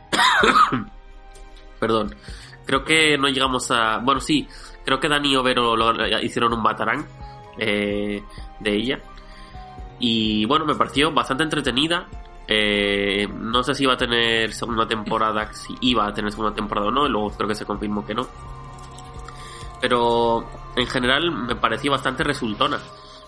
Perdón. 1.80 2.16
Creo 2.66 2.84
que 2.84 3.18
no 3.18 3.28
llegamos 3.28 3.70
a... 3.70 4.00
Bueno, 4.00 4.20
sí, 4.20 4.48
creo 4.86 5.00
que 5.00 5.10
Dani 5.10 5.32
y 5.32 5.36
Overo 5.36 5.76
hicieron 6.22 6.54
un 6.54 6.64
batarán 6.64 7.06
eh, 7.58 8.24
de 8.60 8.76
ella. 8.76 9.00
Y 10.00 10.46
bueno, 10.46 10.66
me 10.66 10.76
pareció 10.76 11.12
bastante 11.12 11.44
entretenida. 11.44 12.08
Eh, 12.48 13.28
no 13.28 13.64
sé 13.64 13.74
si 13.74 13.84
iba 13.84 13.94
a 13.94 13.98
tener 13.98 14.54
segunda 14.54 14.88
temporada, 14.88 15.52
si 15.54 15.74
iba 15.82 16.06
a 16.06 16.14
tener 16.14 16.32
segunda 16.32 16.54
temporada 16.54 16.88
o 16.88 16.92
no, 16.92 17.08
y 17.08 17.10
luego 17.10 17.32
creo 17.32 17.48
que 17.48 17.56
se 17.56 17.66
confirmó 17.66 18.06
que 18.06 18.14
no. 18.14 18.28
Pero 19.82 20.46
en 20.76 20.88
general 20.88 21.32
me 21.32 21.56
pareció 21.56 21.92
bastante 21.92 22.24
resultona 22.24 22.80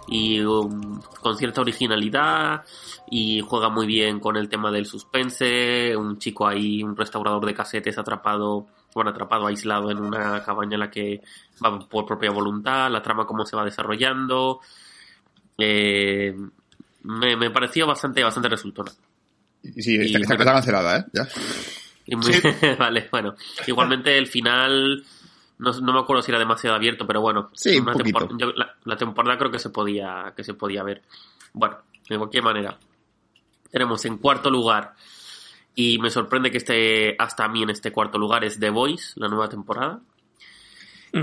y 0.07 0.41
um, 0.41 1.01
con 1.21 1.37
cierta 1.37 1.61
originalidad 1.61 2.63
y 3.09 3.41
juega 3.41 3.69
muy 3.69 3.85
bien 3.85 4.19
con 4.19 4.37
el 4.37 4.49
tema 4.49 4.71
del 4.71 4.85
suspense, 4.85 5.95
un 5.95 6.17
chico 6.17 6.47
ahí, 6.47 6.83
un 6.83 6.95
restaurador 6.95 7.45
de 7.45 7.53
casetes 7.53 7.97
atrapado, 7.97 8.67
bueno, 8.97 9.11
atrapado, 9.11 9.47
aislado 9.47 9.89
en 9.91 9.99
una 9.99 10.43
cabaña 10.43 10.73
en 10.75 10.79
la 10.81 10.91
que 10.91 11.21
va 11.63 11.79
por 11.79 12.05
propia 12.05 12.31
voluntad, 12.31 12.91
la 12.91 13.01
trama 13.01 13.25
cómo 13.25 13.45
se 13.45 13.55
va 13.55 13.63
desarrollando, 13.63 14.59
eh, 15.57 16.35
me, 17.03 17.35
me 17.37 17.49
pareció 17.51 17.87
bastante, 17.87 18.23
bastante 18.23 18.49
resultona. 18.49 18.91
Y 19.63 19.81
Sí, 19.81 19.95
está, 19.95 20.19
Y 20.19 20.21
está- 20.21 20.37
cancelada, 20.45 20.97
¿eh? 20.97 21.05
Ya. 21.13 21.27
Vale, 22.79 23.07
bueno. 23.11 23.35
Igualmente 23.65 24.17
el 24.17 24.27
final 24.27 25.03
no, 25.59 25.71
no 25.73 25.93
me 25.93 25.99
acuerdo 25.99 26.21
si 26.21 26.31
era 26.31 26.39
demasiado 26.39 26.75
abierto, 26.75 27.05
pero 27.05 27.21
bueno. 27.21 27.49
Sí, 27.53 27.77
un 27.77 27.89
una 27.89 28.27
yo- 28.37 28.53
la, 28.55 28.75
la 28.85 28.95
temporada 28.97 29.37
creo 29.37 29.51
que 29.51 29.59
se 29.59 29.69
podía 29.69 30.33
que 30.35 30.43
se 30.43 30.53
podía 30.53 30.83
ver. 30.83 31.01
Bueno, 31.53 31.77
de 32.07 32.17
cualquier 32.17 32.43
manera. 32.43 32.77
Tenemos 33.71 34.05
en 34.05 34.17
cuarto 34.17 34.49
lugar 34.49 34.93
y 35.77 35.99
me 35.99 36.09
sorprende 36.09 36.49
que 36.49 36.57
esté 36.57 37.15
hasta 37.19 37.45
a 37.45 37.47
mí 37.49 37.61
en 37.61 37.69
este 37.69 37.91
cuarto 37.91 38.17
lugar 38.17 38.43
es 38.43 38.59
The 38.59 38.71
Voice, 38.71 39.13
la 39.15 39.27
nueva 39.27 39.47
temporada. 39.47 40.01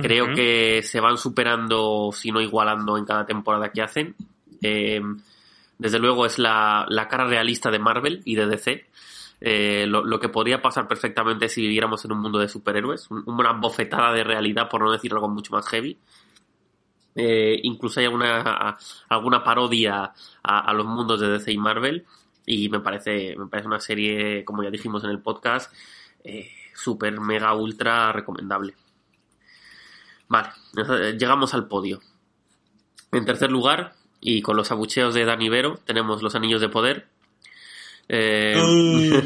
Creo 0.01 0.33
que 0.35 0.81
se 0.85 1.01
van 1.01 1.19
superando, 1.19 2.11
si 2.13 2.31
no 2.31 2.41
igualando, 2.41 2.97
en 2.97 3.05
cada 3.05 3.27
temporada 3.27 3.71
que 3.73 3.83
hacen. 3.83 4.15
Eh, 4.63 5.03
desde 5.77 5.99
luego 5.99 6.25
es 6.25 6.39
la, 6.39 6.87
la 6.89 7.09
cara 7.09 7.27
realista 7.27 7.71
de 7.71 7.81
Marvel 7.81 8.23
y 8.25 8.37
de 8.37 8.47
DC. 8.47 8.87
Eh, 9.41 9.87
lo, 9.89 10.05
lo 10.05 10.21
que 10.21 10.29
podría 10.29 10.63
pasar 10.63 10.87
perfectamente 10.87 11.49
si 11.49 11.61
viviéramos 11.61 12.05
en 12.05 12.13
un 12.13 12.21
mundo 12.21 12.39
de 12.39 12.49
superhéroes. 12.49 13.11
Un- 13.11 13.25
una 13.27 13.53
bofetada 13.55 14.13
de 14.13 14.23
realidad, 14.23 14.69
por 14.71 14.83
no 14.83 14.93
decir 14.93 15.13
algo 15.13 15.29
mucho 15.29 15.53
más 15.53 15.67
heavy. 15.69 15.99
Eh, 17.17 17.61
incluso 17.65 18.01
hay 18.01 18.07
alguna, 18.07 18.77
alguna 19.09 19.43
parodia 19.45 20.13
a, 20.43 20.59
a 20.61 20.73
los 20.73 20.87
mundos 20.87 21.21
de 21.21 21.29
DC 21.29 21.53
y 21.53 21.59
Marvel. 21.59 22.05
Y 22.47 22.69
me 22.69 22.81
parece, 22.81 23.37
me 23.37 23.47
parece 23.47 23.69
una 23.69 23.81
serie, 23.81 24.45
como 24.45 24.63
ya 24.63 24.71
dijimos 24.71 25.05
en 25.05 25.11
el 25.11 25.21
podcast, 25.21 25.73
eh, 26.23 26.51
super, 26.75 27.19
mega, 27.21 27.55
ultra 27.55 28.13
recomendable. 28.13 28.75
Vale, 30.29 30.51
llegamos 31.19 31.55
al 31.55 31.69
podio. 31.69 32.01
En 33.13 33.25
tercer 33.25 33.51
lugar, 33.51 33.95
y 34.21 34.43
con 34.43 34.57
los 34.57 34.71
abucheos 34.73 35.15
de 35.15 35.25
Dani 35.25 35.49
Vero, 35.49 35.79
tenemos 35.85 36.23
Los 36.23 36.35
Anillos 36.35 36.61
de 36.61 36.69
Poder. 36.69 37.07
Eh, 38.09 38.55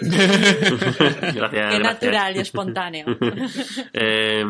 gracias. 0.00 1.32
Qué 1.32 1.38
gracias. 1.38 1.82
natural 1.82 2.36
y 2.36 2.40
espontáneo. 2.40 3.06
Eh, 3.92 4.44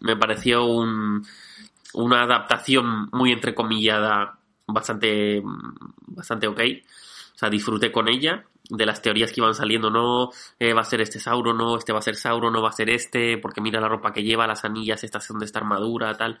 me 0.00 0.16
pareció 0.16 0.64
un, 0.64 1.24
una 1.94 2.22
adaptación 2.22 3.08
muy 3.12 3.32
entrecomillada, 3.32 4.38
bastante, 4.66 5.42
bastante 6.06 6.46
ok. 6.46 6.60
O 7.34 7.38
sea, 7.38 7.50
disfruté 7.50 7.90
con 7.90 8.08
ella, 8.08 8.44
de 8.68 8.86
las 8.86 9.02
teorías 9.02 9.32
que 9.32 9.40
iban 9.40 9.54
saliendo, 9.54 9.90
no 9.90 10.30
eh, 10.58 10.72
va 10.72 10.82
a 10.82 10.84
ser 10.84 11.00
este 11.00 11.18
Sauro, 11.18 11.52
no, 11.52 11.76
este 11.76 11.92
va 11.92 11.98
a 11.98 12.02
ser 12.02 12.16
Sauro, 12.16 12.50
no 12.50 12.62
va 12.62 12.70
a 12.70 12.72
ser 12.72 12.90
este, 12.90 13.38
porque 13.38 13.60
mira 13.60 13.80
la 13.80 13.88
ropa 13.88 14.12
que 14.12 14.22
lleva, 14.22 14.46
las 14.46 14.64
anillas, 14.64 15.04
esta 15.04 15.20
son 15.20 15.38
de 15.38 15.46
esta 15.46 15.58
armadura, 15.58 16.14
tal. 16.16 16.40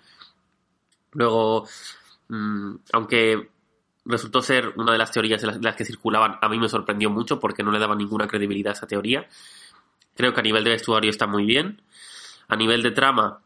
Luego, 1.12 1.66
mm, 2.28 2.74
aunque 2.92 3.50
resultó 4.04 4.42
ser 4.42 4.72
una 4.76 4.92
de 4.92 4.98
las 4.98 5.12
teorías 5.12 5.42
las, 5.42 5.60
de 5.60 5.64
las 5.64 5.76
que 5.76 5.84
circulaban, 5.84 6.38
a 6.40 6.48
mí 6.48 6.58
me 6.58 6.68
sorprendió 6.68 7.10
mucho 7.10 7.38
porque 7.38 7.62
no 7.62 7.70
le 7.70 7.78
daba 7.78 7.94
ninguna 7.94 8.26
credibilidad 8.26 8.70
a 8.72 8.76
esa 8.76 8.86
teoría. 8.86 9.26
Creo 10.16 10.32
que 10.34 10.40
a 10.40 10.42
nivel 10.42 10.64
de 10.64 10.70
vestuario 10.70 11.10
está 11.10 11.26
muy 11.26 11.44
bien. 11.44 11.82
A 12.48 12.56
nivel 12.56 12.82
de 12.82 12.90
trama, 12.90 13.40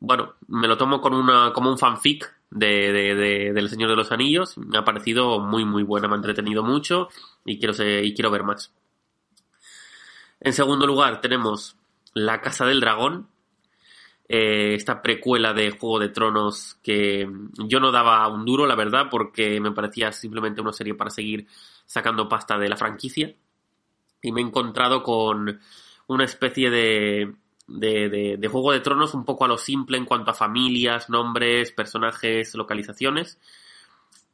bueno, 0.00 0.34
me 0.48 0.68
lo 0.68 0.76
tomo 0.76 1.00
con 1.00 1.14
una, 1.14 1.52
como 1.52 1.70
un 1.70 1.78
fanfic 1.78 2.32
de, 2.50 2.92
de, 2.92 3.14
de- 3.14 3.52
del 3.52 3.68
Señor 3.70 3.90
de 3.90 3.96
los 3.96 4.12
Anillos. 4.12 4.56
Me 4.58 4.78
ha 4.78 4.84
parecido 4.84 5.40
muy, 5.40 5.64
muy 5.64 5.82
buena, 5.82 6.08
me 6.08 6.14
ha 6.14 6.16
entretenido 6.16 6.62
mucho 6.62 7.08
y 7.44 7.58
quiero, 7.58 7.74
se- 7.74 8.04
y 8.04 8.14
quiero 8.14 8.30
ver 8.30 8.44
más. 8.44 8.72
En 10.40 10.52
segundo 10.52 10.86
lugar, 10.86 11.20
tenemos 11.20 11.76
La 12.12 12.40
Casa 12.40 12.66
del 12.66 12.80
Dragón, 12.80 13.28
eh, 14.28 14.74
esta 14.74 15.02
precuela 15.02 15.52
de 15.52 15.70
Juego 15.72 15.98
de 15.98 16.08
Tronos 16.08 16.78
que 16.82 17.28
yo 17.58 17.80
no 17.80 17.92
daba 17.92 18.26
un 18.28 18.44
duro, 18.44 18.66
la 18.66 18.74
verdad, 18.74 19.08
porque 19.10 19.60
me 19.60 19.72
parecía 19.72 20.12
simplemente 20.12 20.60
una 20.60 20.72
serie 20.72 20.94
para 20.94 21.10
seguir 21.10 21.46
sacando 21.86 22.28
pasta 22.28 22.58
de 22.58 22.68
la 22.68 22.76
franquicia. 22.76 23.34
Y 24.22 24.32
me 24.32 24.40
he 24.40 24.44
encontrado 24.44 25.02
con 25.02 25.60
una 26.06 26.24
especie 26.24 26.70
de, 26.70 27.34
de, 27.66 28.36
de- 28.38 28.48
Juego 28.48 28.72
de 28.72 28.80
Tronos 28.80 29.14
un 29.14 29.24
poco 29.24 29.44
a 29.44 29.48
lo 29.48 29.58
simple 29.58 29.96
en 29.98 30.04
cuanto 30.04 30.30
a 30.30 30.34
familias, 30.34 31.08
nombres, 31.10 31.72
personajes, 31.72 32.54
localizaciones, 32.54 33.38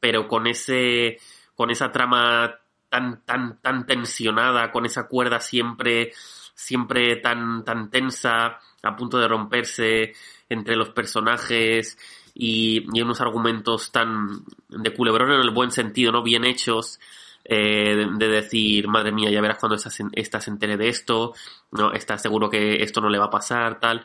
pero 0.00 0.28
con 0.28 0.46
ese 0.46 1.18
con 1.54 1.70
esa 1.70 1.92
trama 1.92 2.54
tan 2.88 3.22
tan 3.24 3.60
tan 3.60 3.86
tensionada, 3.86 4.72
con 4.72 4.86
esa 4.86 5.06
cuerda 5.08 5.40
siempre 5.40 6.12
siempre 6.54 7.16
tan 7.16 7.64
tan 7.64 7.90
tensa, 7.90 8.58
a 8.82 8.96
punto 8.96 9.18
de 9.18 9.28
romperse 9.28 10.12
entre 10.48 10.76
los 10.76 10.90
personajes 10.90 11.98
y, 12.34 12.86
y 12.92 13.00
unos 13.02 13.20
argumentos 13.20 13.92
tan 13.92 14.44
de 14.68 14.94
culebrón 14.94 15.32
en 15.32 15.40
el 15.40 15.50
buen 15.50 15.70
sentido, 15.70 16.12
no 16.12 16.22
bien 16.22 16.44
hechos, 16.44 16.98
eh, 17.44 17.96
de, 17.96 18.06
de 18.26 18.28
decir, 18.28 18.88
madre 18.88 19.12
mía, 19.12 19.30
ya 19.30 19.40
verás 19.40 19.58
cuando 19.58 19.76
esta 19.76 19.90
se, 19.90 20.04
esta 20.12 20.40
se 20.40 20.50
entere 20.50 20.76
de 20.76 20.88
esto, 20.88 21.34
no, 21.72 21.92
está 21.92 22.18
seguro 22.18 22.50
que 22.50 22.82
esto 22.82 23.00
no 23.00 23.08
le 23.08 23.18
va 23.18 23.26
a 23.26 23.30
pasar, 23.30 23.80
tal. 23.80 24.04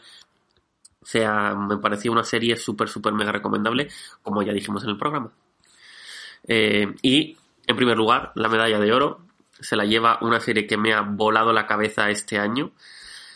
O 1.01 1.05
sea, 1.05 1.53
me 1.53 1.77
parecía 1.77 2.11
una 2.11 2.23
serie 2.23 2.57
súper, 2.57 2.89
súper 2.89 3.13
mega 3.13 3.31
recomendable, 3.31 3.89
como 4.23 4.41
ya 4.41 4.53
dijimos 4.53 4.83
en 4.83 4.89
el 4.89 4.97
programa. 4.97 5.31
Eh, 6.47 6.95
y, 7.01 7.37
en 7.67 7.75
primer 7.75 7.97
lugar, 7.97 8.31
la 8.35 8.49
medalla 8.49 8.79
de 8.79 8.91
oro 8.91 9.21
se 9.59 9.75
la 9.75 9.85
lleva 9.85 10.17
una 10.21 10.39
serie 10.39 10.67
que 10.67 10.77
me 10.77 10.93
ha 10.93 11.01
volado 11.01 11.53
la 11.53 11.67
cabeza 11.67 12.09
este 12.09 12.39
año. 12.39 12.71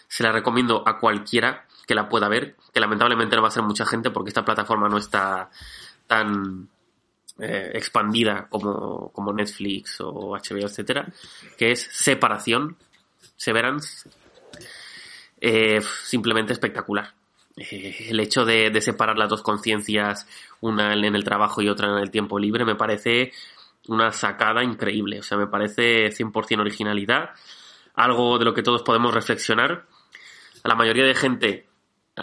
Se 0.08 0.24
la 0.24 0.32
recomiendo 0.32 0.84
a 0.88 1.00
cualquiera 1.00 1.66
que 1.86 1.96
la 1.96 2.10
pueda 2.10 2.28
ver, 2.28 2.56
que 2.74 2.80
lamentablemente 2.80 3.36
no 3.36 3.42
va 3.42 3.50
a 3.50 3.52
ser 3.52 3.64
mucha 3.64 3.86
gente 3.86 4.12
porque 4.12 4.30
esta 4.30 4.46
plataforma 4.46 4.90
no 4.90 4.98
está 4.98 5.50
tan 6.08 6.70
eh, 7.42 7.72
expandida 7.74 8.48
como, 8.50 9.12
como 9.12 9.34
Netflix 9.34 10.02
o 10.02 10.32
HBO, 10.32 10.66
etcétera, 10.66 11.08
que 11.58 11.72
es 11.72 11.88
Separación, 11.92 12.78
Severance. 13.36 14.10
Eh, 15.42 15.80
simplemente 16.04 16.54
espectacular. 16.54 17.14
Eh, 17.56 18.08
el 18.10 18.20
hecho 18.20 18.44
de, 18.44 18.70
de 18.70 18.82
separar 18.82 19.18
las 19.18 19.30
dos 19.30 19.42
conciencias, 19.42 20.28
una 20.62 20.94
en 20.94 21.16
el 21.16 21.24
trabajo 21.24 21.62
y 21.62 21.70
otra 21.70 21.88
en 21.88 21.98
el 22.00 22.12
tiempo 22.12 22.38
libre, 22.38 22.66
me 22.66 22.76
parece 22.76 23.32
una 23.88 24.12
sacada 24.12 24.64
increíble. 24.64 25.20
O 25.20 25.24
sea, 25.24 25.38
me 25.38 25.48
parece 25.48 26.10
100% 26.10 26.60
originalidad, 26.60 27.32
algo 27.96 28.38
de 28.38 28.46
lo 28.46 28.54
que 28.54 28.64
todos 28.64 28.84
podemos 28.84 29.14
reflexionar. 29.14 29.86
A 30.64 30.68
la 30.68 30.76
mayoría 30.76 31.06
de 31.06 31.16
gente 31.16 31.69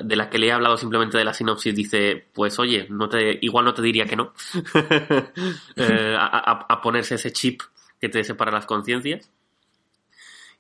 de 0.03 0.17
la 0.17 0.29
que 0.29 0.39
le 0.39 0.49
he 0.49 0.53
hablado 0.53 0.77
simplemente 0.77 1.19
de 1.19 1.25
la 1.25 1.35
sinopsis 1.35 1.75
dice, 1.75 2.27
pues 2.33 2.59
oye, 2.59 2.87
no 2.91 3.09
te, 3.09 3.39
igual 3.43 3.65
no 3.65 3.75
te 3.75 3.83
diría 3.83 4.07
que 4.07 4.17
no 4.17 4.33
Eh, 5.77 6.17
a, 6.19 6.81
ponerse 6.81 7.17
ese 7.17 7.33
chip 7.33 7.61
que 8.01 8.09
te 8.09 8.25
separa 8.25 8.51
las 8.51 8.67
conciencias. 8.67 9.31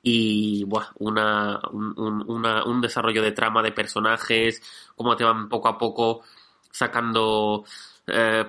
Y 0.03 0.64
buah, 0.64 0.89
una, 0.99 1.61
un, 1.72 2.80
desarrollo 2.80 3.22
de 3.22 3.32
trama 3.32 3.62
de 3.62 3.72
personajes, 3.72 4.62
cómo 4.95 5.16
te 5.16 5.24
van 5.24 5.49
poco 5.49 5.68
a 5.68 5.78
poco 5.78 6.22
sacando, 6.70 7.64
eh, 8.07 8.45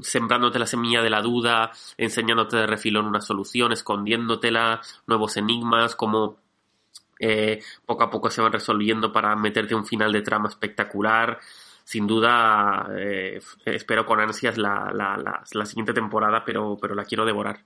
sembrándote 0.00 0.58
la 0.58 0.66
semilla 0.66 1.00
de 1.00 1.10
la 1.10 1.22
duda, 1.22 1.70
enseñándote 1.96 2.56
de 2.58 2.66
refilón 2.66 3.06
una 3.06 3.20
solución, 3.20 3.72
escondiéndotela, 3.72 4.82
nuevos 5.06 5.36
enigmas, 5.36 5.94
como 5.94 6.43
eh, 7.26 7.60
poco 7.86 8.04
a 8.04 8.10
poco 8.10 8.30
se 8.30 8.42
van 8.42 8.52
resolviendo 8.52 9.12
para 9.12 9.34
meterte 9.34 9.74
un 9.74 9.86
final 9.86 10.12
de 10.12 10.22
trama 10.22 10.48
espectacular. 10.48 11.38
Sin 11.84 12.06
duda, 12.06 12.88
eh, 12.98 13.40
espero 13.66 14.06
con 14.06 14.20
ansias 14.20 14.56
la, 14.56 14.90
la, 14.94 15.16
la, 15.16 15.42
la 15.52 15.66
siguiente 15.66 15.92
temporada, 15.92 16.42
pero, 16.44 16.78
pero 16.80 16.94
la 16.94 17.04
quiero 17.04 17.24
devorar. 17.26 17.60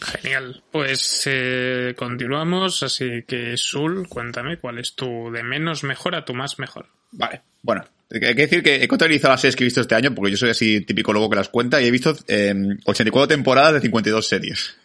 Genial. 0.00 0.62
Pues 0.70 1.22
eh, 1.26 1.94
continuamos, 1.96 2.82
así 2.82 3.22
que 3.26 3.56
Sul, 3.56 4.08
cuéntame 4.08 4.58
cuál 4.58 4.78
es 4.78 4.94
tu 4.94 5.30
de 5.30 5.42
menos 5.42 5.84
mejor 5.84 6.14
a 6.14 6.24
tu 6.24 6.34
más 6.34 6.58
mejor. 6.58 6.86
Vale, 7.12 7.42
bueno. 7.62 7.84
Hay 8.10 8.20
que 8.20 8.34
decir 8.34 8.62
que 8.62 8.74
he 8.74 8.88
contabilizado 8.88 9.32
las 9.32 9.40
series 9.40 9.56
que 9.56 9.64
he 9.64 9.66
visto 9.66 9.80
este 9.80 9.94
año, 9.94 10.14
porque 10.14 10.30
yo 10.32 10.36
soy 10.36 10.50
así 10.50 10.82
típico 10.82 11.14
lobo 11.14 11.30
que 11.30 11.36
las 11.36 11.48
cuenta, 11.48 11.80
y 11.80 11.86
he 11.86 11.90
visto 11.90 12.14
eh, 12.28 12.54
84 12.84 13.26
temporadas 13.26 13.74
de 13.74 13.80
52 13.80 14.26
series. 14.28 14.76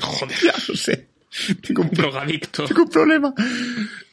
Joder, 0.00 0.36
ya 0.42 0.54
lo 0.66 0.74
sé. 0.74 1.09
Tengo 1.66 1.82
un, 1.82 1.90
drogadicto. 1.90 2.64
tengo 2.64 2.82
un 2.82 2.88
problema. 2.90 3.34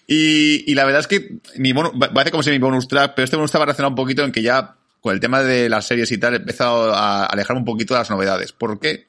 Y, 0.05 0.63
y 0.71 0.75
la 0.75 0.85
verdad 0.85 1.01
es 1.01 1.07
que 1.07 1.37
mi 1.57 1.73
bonus, 1.73 1.91
va- 1.93 2.13
parece 2.13 2.31
como 2.31 2.43
si 2.43 2.51
mi 2.51 2.59
bonus 2.59 2.87
track, 2.87 3.13
pero 3.15 3.23
este 3.25 3.35
bonus 3.35 3.49
estaba 3.49 3.65
relacionado 3.65 3.89
un 3.89 3.95
poquito 3.95 4.23
en 4.23 4.31
que 4.31 4.41
ya 4.41 4.75
con 5.01 5.13
el 5.13 5.19
tema 5.19 5.41
de 5.43 5.69
las 5.69 5.85
series 5.85 6.11
y 6.11 6.17
tal 6.17 6.33
he 6.33 6.37
empezado 6.37 6.93
a 6.93 7.25
alejarme 7.25 7.59
un 7.59 7.65
poquito 7.65 7.93
de 7.93 7.99
las 8.01 8.09
novedades. 8.09 8.51
¿Por 8.51 8.79
qué? 8.79 9.07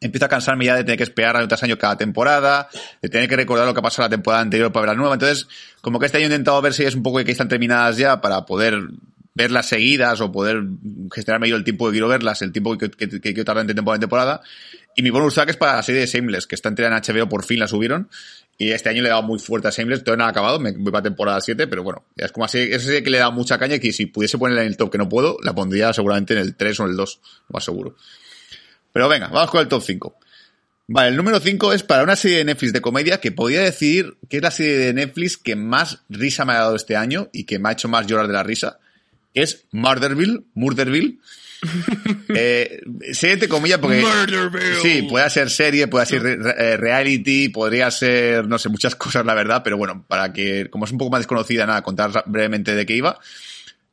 Empiezo 0.00 0.26
a 0.26 0.28
cansarme 0.28 0.64
ya 0.64 0.74
de 0.76 0.82
tener 0.84 0.96
que 0.98 1.04
esperar 1.04 1.36
año 1.36 1.46
tras 1.48 1.62
año 1.62 1.78
cada 1.78 1.96
temporada, 1.96 2.68
de 3.00 3.08
tener 3.08 3.28
que 3.28 3.36
recordar 3.36 3.66
lo 3.66 3.74
que 3.74 3.80
ha 3.80 3.82
pasado 3.82 4.06
la 4.06 4.10
temporada 4.10 4.42
anterior 4.42 4.72
para 4.72 4.86
ver 4.86 4.94
la 4.96 5.00
nueva. 5.00 5.14
Entonces, 5.14 5.46
como 5.80 5.98
que 5.98 6.06
este 6.06 6.18
año 6.18 6.24
he 6.26 6.30
intentado 6.30 6.60
ver 6.62 6.72
series 6.74 6.94
un 6.94 7.02
poco 7.02 7.22
que 7.24 7.30
están 7.30 7.48
terminadas 7.48 7.96
ya 7.96 8.20
para 8.20 8.44
poder 8.44 8.80
verlas 9.34 9.66
seguidas 9.66 10.20
o 10.20 10.30
poder 10.32 10.62
gestionarme 11.12 11.48
yo 11.48 11.56
el 11.56 11.64
tiempo 11.64 11.86
que 11.86 11.92
quiero 11.92 12.08
verlas, 12.08 12.40
el 12.42 12.52
tiempo 12.52 12.76
que, 12.78 12.90
que, 12.90 13.08
que 13.08 13.20
quiero 13.20 13.44
tardar 13.44 13.62
entre 13.62 13.74
temporada 13.74 13.96
en 13.96 14.00
temporada. 14.00 14.40
Y 14.96 15.02
mi 15.02 15.10
bonus 15.10 15.34
track 15.34 15.50
es 15.50 15.56
para 15.56 15.76
la 15.76 15.82
serie 15.82 16.02
de 16.02 16.06
Shameless, 16.06 16.46
que 16.46 16.54
está 16.54 16.68
entera 16.68 16.88
en 16.88 16.94
HBO, 16.94 17.28
por 17.28 17.44
fin 17.44 17.58
la 17.58 17.68
subieron. 17.68 18.08
Y 18.56 18.70
este 18.70 18.88
año 18.88 19.02
le 19.02 19.08
he 19.08 19.10
dado 19.10 19.22
muy 19.22 19.38
fuerte 19.38 19.66
a 19.66 19.70
Shameless, 19.70 20.04
todavía 20.04 20.22
no 20.22 20.26
ha 20.26 20.30
acabado, 20.30 20.60
me 20.60 20.70
voy 20.72 20.92
para 20.92 21.02
temporada 21.02 21.40
7, 21.40 21.66
pero 21.66 21.82
bueno, 21.82 22.04
es 22.16 22.30
como 22.30 22.44
así, 22.44 22.58
esa 22.58 22.84
serie 22.84 23.02
que 23.02 23.10
le 23.10 23.16
he 23.16 23.20
dado 23.20 23.32
mucha 23.32 23.58
caña 23.58 23.78
que 23.80 23.92
si 23.92 24.06
pudiese 24.06 24.38
ponerla 24.38 24.62
en 24.62 24.68
el 24.68 24.76
top 24.76 24.92
que 24.92 24.98
no 24.98 25.08
puedo, 25.08 25.38
la 25.42 25.54
pondría 25.54 25.92
seguramente 25.92 26.34
en 26.34 26.40
el 26.40 26.54
3 26.54 26.80
o 26.80 26.84
en 26.84 26.90
el 26.90 26.96
2, 26.96 27.20
lo 27.48 27.52
más 27.52 27.64
seguro. 27.64 27.96
Pero 28.92 29.08
venga, 29.08 29.26
vamos 29.26 29.50
con 29.50 29.60
el 29.60 29.66
top 29.66 29.82
5. 29.82 30.18
Vale, 30.86 31.08
el 31.08 31.16
número 31.16 31.40
5 31.40 31.72
es 31.72 31.82
para 31.82 32.04
una 32.04 32.14
serie 32.14 32.38
de 32.38 32.44
Netflix 32.44 32.72
de 32.72 32.80
comedia 32.80 33.18
que 33.18 33.32
podría 33.32 33.62
decir 33.62 34.18
que 34.28 34.36
es 34.36 34.42
la 34.42 34.50
serie 34.50 34.76
de 34.76 34.92
Netflix 34.92 35.36
que 35.36 35.56
más 35.56 36.04
risa 36.08 36.44
me 36.44 36.52
ha 36.52 36.58
dado 36.58 36.76
este 36.76 36.94
año 36.94 37.30
y 37.32 37.44
que 37.44 37.58
me 37.58 37.70
ha 37.70 37.72
hecho 37.72 37.88
más 37.88 38.06
llorar 38.06 38.28
de 38.28 38.34
la 38.34 38.42
risa, 38.44 38.78
es 39.32 39.64
Murderville, 39.72 40.44
Murderville. 40.54 41.18
eh, 42.34 42.80
serie 43.12 43.36
de 43.36 43.48
comillas 43.48 43.78
porque... 43.78 44.00
Murderville. 44.02 44.80
Sí, 44.80 45.02
puede 45.08 45.28
ser 45.30 45.50
serie, 45.50 45.86
puede 45.88 46.06
ser 46.06 46.22
re- 46.22 46.54
eh, 46.58 46.76
reality, 46.76 47.48
podría 47.48 47.90
ser, 47.90 48.46
no 48.46 48.58
sé, 48.58 48.68
muchas 48.68 48.94
cosas, 48.96 49.24
la 49.24 49.34
verdad, 49.34 49.62
pero 49.64 49.76
bueno, 49.76 50.04
para 50.06 50.32
que, 50.32 50.68
como 50.70 50.84
es 50.84 50.92
un 50.92 50.98
poco 50.98 51.10
más 51.10 51.20
desconocida, 51.20 51.66
nada, 51.66 51.82
contar 51.82 52.24
brevemente 52.26 52.74
de 52.74 52.86
qué 52.86 52.96
iba. 52.96 53.18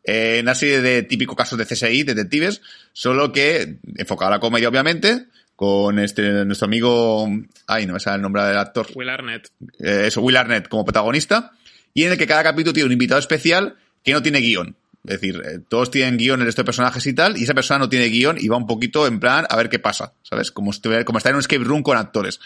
Eh, 0.04 0.40
una 0.42 0.56
serie 0.56 0.82
de 0.82 1.04
típicos 1.04 1.36
casos 1.36 1.58
de 1.60 1.66
CSI, 1.66 2.04
detectives, 2.04 2.62
solo 2.92 3.32
que 3.32 3.78
enfocada 3.98 4.30
a 4.30 4.36
la 4.36 4.40
comedia, 4.40 4.68
obviamente, 4.68 5.26
con 5.56 6.00
este, 6.00 6.44
nuestro 6.46 6.66
amigo, 6.66 7.28
ay, 7.68 7.86
no 7.86 7.94
me 7.94 8.00
sale 8.00 8.16
el 8.16 8.22
nombre 8.24 8.42
del 8.44 8.58
actor, 8.58 8.88
Will 8.96 9.10
Arnett. 9.10 9.50
eh, 9.80 10.06
eso, 10.08 10.22
Will 10.22 10.38
Arnett 10.38 10.68
como 10.68 10.84
protagonista, 10.84 11.52
y 11.94 12.04
en 12.06 12.14
el 12.14 12.18
que 12.18 12.26
cada 12.26 12.42
capítulo 12.42 12.74
tiene 12.74 12.88
un 12.88 12.94
invitado 12.94 13.20
especial 13.20 13.76
que 14.04 14.14
no 14.14 14.24
tiene 14.24 14.40
guion. 14.40 14.76
Es 15.04 15.20
decir, 15.20 15.42
eh, 15.44 15.60
todos 15.68 15.90
tienen 15.90 16.18
guion 16.18 16.40
el 16.42 16.46
resto 16.46 16.62
de 16.62 16.66
personajes 16.66 17.06
y 17.08 17.14
tal, 17.14 17.36
y 17.38 17.44
esa 17.44 17.54
persona 17.56 17.80
no 17.80 17.90
tiene 17.90 18.06
guion 18.08 18.38
y 18.40 18.48
va 18.48 18.58
un 18.58 18.68
poquito 18.68 19.08
en 19.08 19.20
plan 19.20 19.46
a 19.50 19.56
ver 19.56 19.68
qué 19.70 19.80
pasa, 19.80 20.14
¿sabes? 20.22 20.52
Como, 20.52 20.72
como 21.06 21.18
estar 21.18 21.32
en 21.32 21.36
un 21.36 21.40
escape 21.42 21.64
room 21.64 21.82
con 21.82 21.98
actores. 21.98 22.40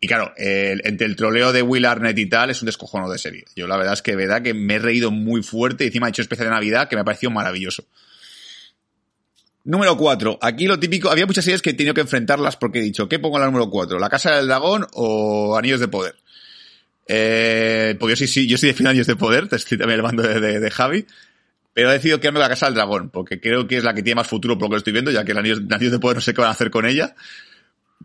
Y 0.00 0.06
claro, 0.06 0.32
el- 0.36 0.82
entre 0.84 1.06
el 1.06 1.16
troleo 1.16 1.52
de 1.52 1.62
Will 1.62 1.84
Arnett 1.86 2.18
y 2.18 2.26
tal, 2.26 2.50
es 2.50 2.60
un 2.62 2.66
descojono 2.66 3.10
de 3.10 3.18
serie. 3.18 3.44
Yo 3.56 3.66
la 3.66 3.76
verdad 3.76 3.94
es 3.94 4.02
que 4.02 4.14
verdad 4.16 4.42
que 4.42 4.54
me 4.54 4.74
he 4.74 4.78
reído 4.78 5.10
muy 5.10 5.42
fuerte 5.42 5.84
y 5.84 5.86
encima 5.88 6.06
he 6.06 6.10
hecho 6.10 6.22
especial 6.22 6.48
de 6.48 6.54
Navidad 6.54 6.88
que 6.88 6.94
me 6.96 7.00
ha 7.00 7.04
parecido 7.04 7.30
maravilloso. 7.30 7.84
Número 9.64 9.96
4. 9.96 10.38
Aquí 10.40 10.66
lo 10.66 10.78
típico, 10.78 11.10
había 11.10 11.26
muchas 11.26 11.44
series 11.44 11.62
que 11.62 11.70
he 11.70 11.74
tenido 11.74 11.94
que 11.94 12.00
enfrentarlas 12.00 12.56
porque 12.56 12.78
he 12.78 12.82
dicho, 12.82 13.08
¿qué 13.08 13.18
pongo 13.18 13.36
en 13.36 13.40
la 13.40 13.46
número 13.46 13.68
4? 13.70 13.98
¿La 13.98 14.08
Casa 14.08 14.36
del 14.36 14.46
Dragón 14.46 14.86
o 14.92 15.56
Anillos 15.58 15.80
de 15.80 15.88
Poder? 15.88 16.14
Eh, 17.06 17.96
porque 17.98 18.12
yo 18.12 18.16
sí, 18.16 18.26
sí, 18.26 18.46
yo 18.46 18.56
sí 18.58 18.66
defiendo 18.66 18.90
Anillos 18.90 19.06
de 19.06 19.16
Poder, 19.16 19.48
te 19.48 19.56
estoy 19.56 19.76
también 19.78 19.96
el 19.98 20.02
bando 20.02 20.22
de 20.22 20.70
Javi. 20.70 21.06
Pero 21.78 21.90
he 21.90 21.92
decidido 21.92 22.18
quedarme 22.18 22.40
con 22.40 22.42
la 22.42 22.48
Casa 22.48 22.66
del 22.66 22.74
Dragón, 22.74 23.08
porque 23.08 23.40
creo 23.40 23.68
que 23.68 23.76
es 23.76 23.84
la 23.84 23.94
que 23.94 24.02
tiene 24.02 24.16
más 24.16 24.26
futuro 24.26 24.58
por 24.58 24.64
lo 24.64 24.70
que 24.70 24.78
estoy 24.78 24.92
viendo, 24.92 25.12
ya 25.12 25.24
que 25.24 25.30
el 25.30 25.38
Anillos 25.38 25.92
de 25.92 25.98
Poder 26.00 26.16
no 26.16 26.20
sé 26.20 26.34
qué 26.34 26.40
van 26.40 26.48
a 26.48 26.50
hacer 26.50 26.72
con 26.72 26.86
ella. 26.86 27.14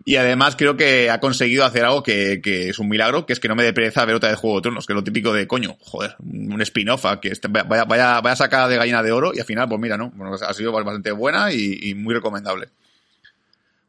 Y 0.06 0.18
además 0.18 0.56
creo 0.56 0.78
que 0.78 1.10
ha 1.10 1.20
conseguido 1.20 1.66
hacer 1.66 1.84
algo 1.84 2.04
que, 2.04 2.40
es 2.44 2.78
un 2.78 2.88
milagro, 2.88 3.26
que 3.26 3.34
es 3.34 3.40
que 3.40 3.48
no 3.48 3.56
me 3.56 3.64
dé 3.64 3.74
pereza 3.74 4.06
ver 4.06 4.14
otra 4.14 4.30
de 4.30 4.36
Juego 4.36 4.58
de 4.58 4.62
Tronos, 4.62 4.86
que 4.86 4.94
es 4.94 4.96
lo 4.96 5.04
típico 5.04 5.34
de 5.34 5.48
coño, 5.48 5.76
joder, 5.80 6.16
un 6.20 6.62
spin-off, 6.62 7.04
que 7.20 7.30
este, 7.30 7.48
vaya, 7.48 7.86
vaya, 7.86 8.22
vaya 8.22 8.36
sacada 8.36 8.68
de 8.68 8.78
gallina 8.78 9.02
de 9.02 9.12
oro 9.12 9.32
y 9.34 9.40
al 9.40 9.46
final, 9.48 9.68
pues 9.68 9.82
mira, 9.82 9.98
¿no? 9.98 10.14
Ha 10.48 10.54
sido 10.54 10.72
bastante 10.72 11.12
buena 11.12 11.52
y, 11.52 11.80
y 11.82 11.96
muy 11.96 12.14
recomendable. 12.14 12.70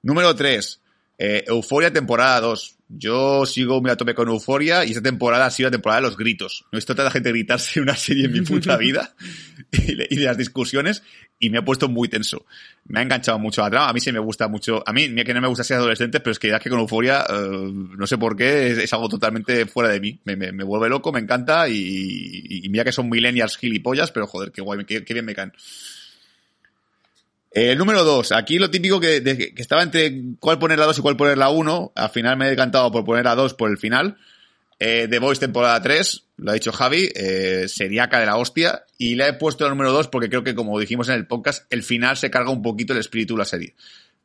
Número 0.01 0.35
3. 0.35 0.81
Eh, 1.19 1.45
Euforia 1.47 1.93
temporada 1.93 2.41
2. 2.41 2.77
Yo 2.97 3.47
sigo 3.47 3.81
muy 3.81 3.91
a 3.91 3.97
tope 3.97 4.15
con 4.15 4.29
Euforia 4.29 4.85
y 4.85 4.91
esta 4.91 5.03
temporada 5.03 5.47
ha 5.47 5.51
sido 5.51 5.69
la 5.69 5.73
temporada 5.73 6.01
de 6.01 6.09
los 6.09 6.17
gritos. 6.17 6.65
No 6.71 6.77
he 6.77 6.79
visto 6.79 6.95
tanta 6.95 7.11
gente 7.11 7.31
gritarse 7.31 7.79
en 7.79 7.85
una 7.85 7.97
serie 7.97 8.27
en 8.27 8.33
mi 8.33 8.41
puta 8.43 8.77
vida 8.79 9.15
y, 9.73 9.95
de, 9.95 10.07
y 10.11 10.17
de 10.17 10.25
las 10.25 10.37
discusiones 10.37 11.03
y 11.39 11.51
me 11.51 11.59
ha 11.59 11.65
puesto 11.65 11.89
muy 11.89 12.09
tenso. 12.09 12.47
Me 12.87 13.01
ha 13.01 13.03
enganchado 13.03 13.39
mucho 13.39 13.63
la 13.63 13.71
trama. 13.71 13.89
A 13.89 13.93
mí 13.93 14.01
sí 14.01 14.13
me 14.13 14.19
gusta 14.19 14.49
mucho. 14.49 14.83
A 14.87 14.93
mí, 14.93 15.09
mira 15.09 15.25
que 15.25 15.35
no 15.35 15.41
me 15.41 15.49
gusta 15.49 15.65
ser 15.65 15.79
adolescente, 15.79 16.21
pero 16.21 16.33
es 16.33 16.39
que 16.39 16.49
ya 16.49 16.59
que 16.59 16.71
con 16.71 16.79
Euforia, 16.81 17.25
uh, 17.29 17.73
no 17.73 18.07
sé 18.07 18.19
por 18.19 18.37
qué, 18.37 18.71
es, 18.71 18.79
es, 18.79 18.93
algo 18.93 19.09
totalmente 19.09 19.67
fuera 19.67 19.91
de 19.91 20.01
mí. 20.01 20.21
Me, 20.25 20.37
me, 20.37 20.53
me 20.53 20.65
vuelve 20.65 20.89
loco, 20.89 21.13
me 21.13 21.21
encanta 21.21 21.69
y, 21.69 21.75
y, 21.77 22.67
y, 22.67 22.69
mira 22.69 22.85
que 22.85 22.93
son 22.93 23.09
millennials 23.09 23.57
gilipollas, 23.57 24.11
pero 24.11 24.27
joder, 24.27 24.53
qué 24.53 24.63
guay, 24.63 24.85
qué, 24.85 25.05
qué 25.05 25.15
bien 25.15 25.27
me 25.27 25.35
caen. 25.35 25.53
Eh, 27.57 27.77
número 27.77 28.03
2. 28.03 28.33
Aquí 28.33 28.59
lo 28.59 28.69
típico 28.69 28.99
que, 28.99 29.23
que, 29.23 29.63
estaba 29.63 29.85
entre 29.85 30.13
cuál 30.41 30.59
poner 30.59 30.77
la 30.77 30.87
2 30.87 30.99
y 30.99 31.03
cuál 31.03 31.17
poner 31.17 31.39
la 31.39 31.51
1. 31.51 31.93
Al 31.95 32.11
final 32.11 32.37
me 32.37 32.47
he 32.47 32.51
decantado 32.51 32.91
por 32.91 33.05
poner 33.05 33.25
la 33.25 33.37
2 33.37 33.55
por 33.55 33.71
el 33.71 33.79
final. 33.79 34.19
Eh, 34.81 35.07
The 35.09 35.21
Voice 35.21 35.39
temporada 35.39 35.81
3, 35.81 36.25
lo 36.39 36.51
ha 36.51 36.55
dicho 36.55 36.73
Javi, 36.73 37.09
eh, 37.15 37.67
seriaca 37.69 38.19
de 38.19 38.27
la 38.27 38.39
hostia. 38.39 38.83
Y 38.99 39.15
la 39.15 39.29
he 39.29 39.35
puesto 39.35 39.63
la 39.63 39.71
número 39.71 39.93
2 39.93 40.09
porque 40.09 40.29
creo 40.29 40.43
que, 40.43 40.57
como 40.57 40.81
dijimos 40.81 41.09
en 41.09 41.15
el 41.15 41.29
podcast, 41.29 41.65
el 41.71 41.85
final 41.85 42.17
se 42.17 42.29
carga 42.29 42.51
un 42.51 42.61
poquito 42.61 42.93
el 42.93 42.99
espíritu 42.99 43.35
de 43.35 43.39
la 43.39 43.45
serie. 43.45 43.75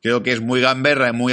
Creo 0.02 0.24
que 0.24 0.32
es 0.32 0.40
muy 0.40 0.60
gamberra, 0.60 1.12
muy, 1.12 1.32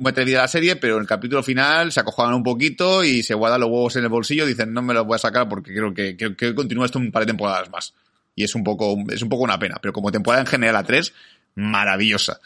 muy 0.00 0.08
atrevida 0.08 0.40
la 0.40 0.48
serie, 0.48 0.74
pero 0.74 0.96
en 0.96 1.02
el 1.02 1.06
capítulo 1.06 1.44
final 1.44 1.92
se 1.92 2.00
acojonan 2.00 2.34
un 2.34 2.42
poquito 2.42 3.04
y 3.04 3.22
se 3.22 3.34
guardan 3.34 3.60
los 3.60 3.68
huevos 3.68 3.94
en 3.94 4.02
el 4.02 4.08
bolsillo 4.08 4.46
dicen 4.46 4.72
no 4.72 4.80
me 4.80 4.94
los 4.94 5.04
voy 5.04 5.16
a 5.16 5.18
sacar 5.18 5.50
porque 5.50 5.74
creo 5.74 5.92
que, 5.92 6.16
creo 6.16 6.34
que 6.34 6.54
continúa 6.54 6.86
esto 6.86 6.98
un 6.98 7.12
par 7.12 7.24
de 7.24 7.26
temporadas 7.26 7.68
más 7.70 7.92
y 8.34 8.44
es 8.44 8.54
un 8.54 8.64
poco, 8.64 8.96
es 9.10 9.22
un 9.22 9.28
poco 9.28 9.44
una 9.44 9.58
pena, 9.58 9.76
pero 9.80 9.92
como 9.92 10.10
temporada 10.10 10.42
en 10.42 10.46
general 10.46 10.76
a 10.76 10.84
3, 10.84 11.12
maravillosa. 11.54 12.40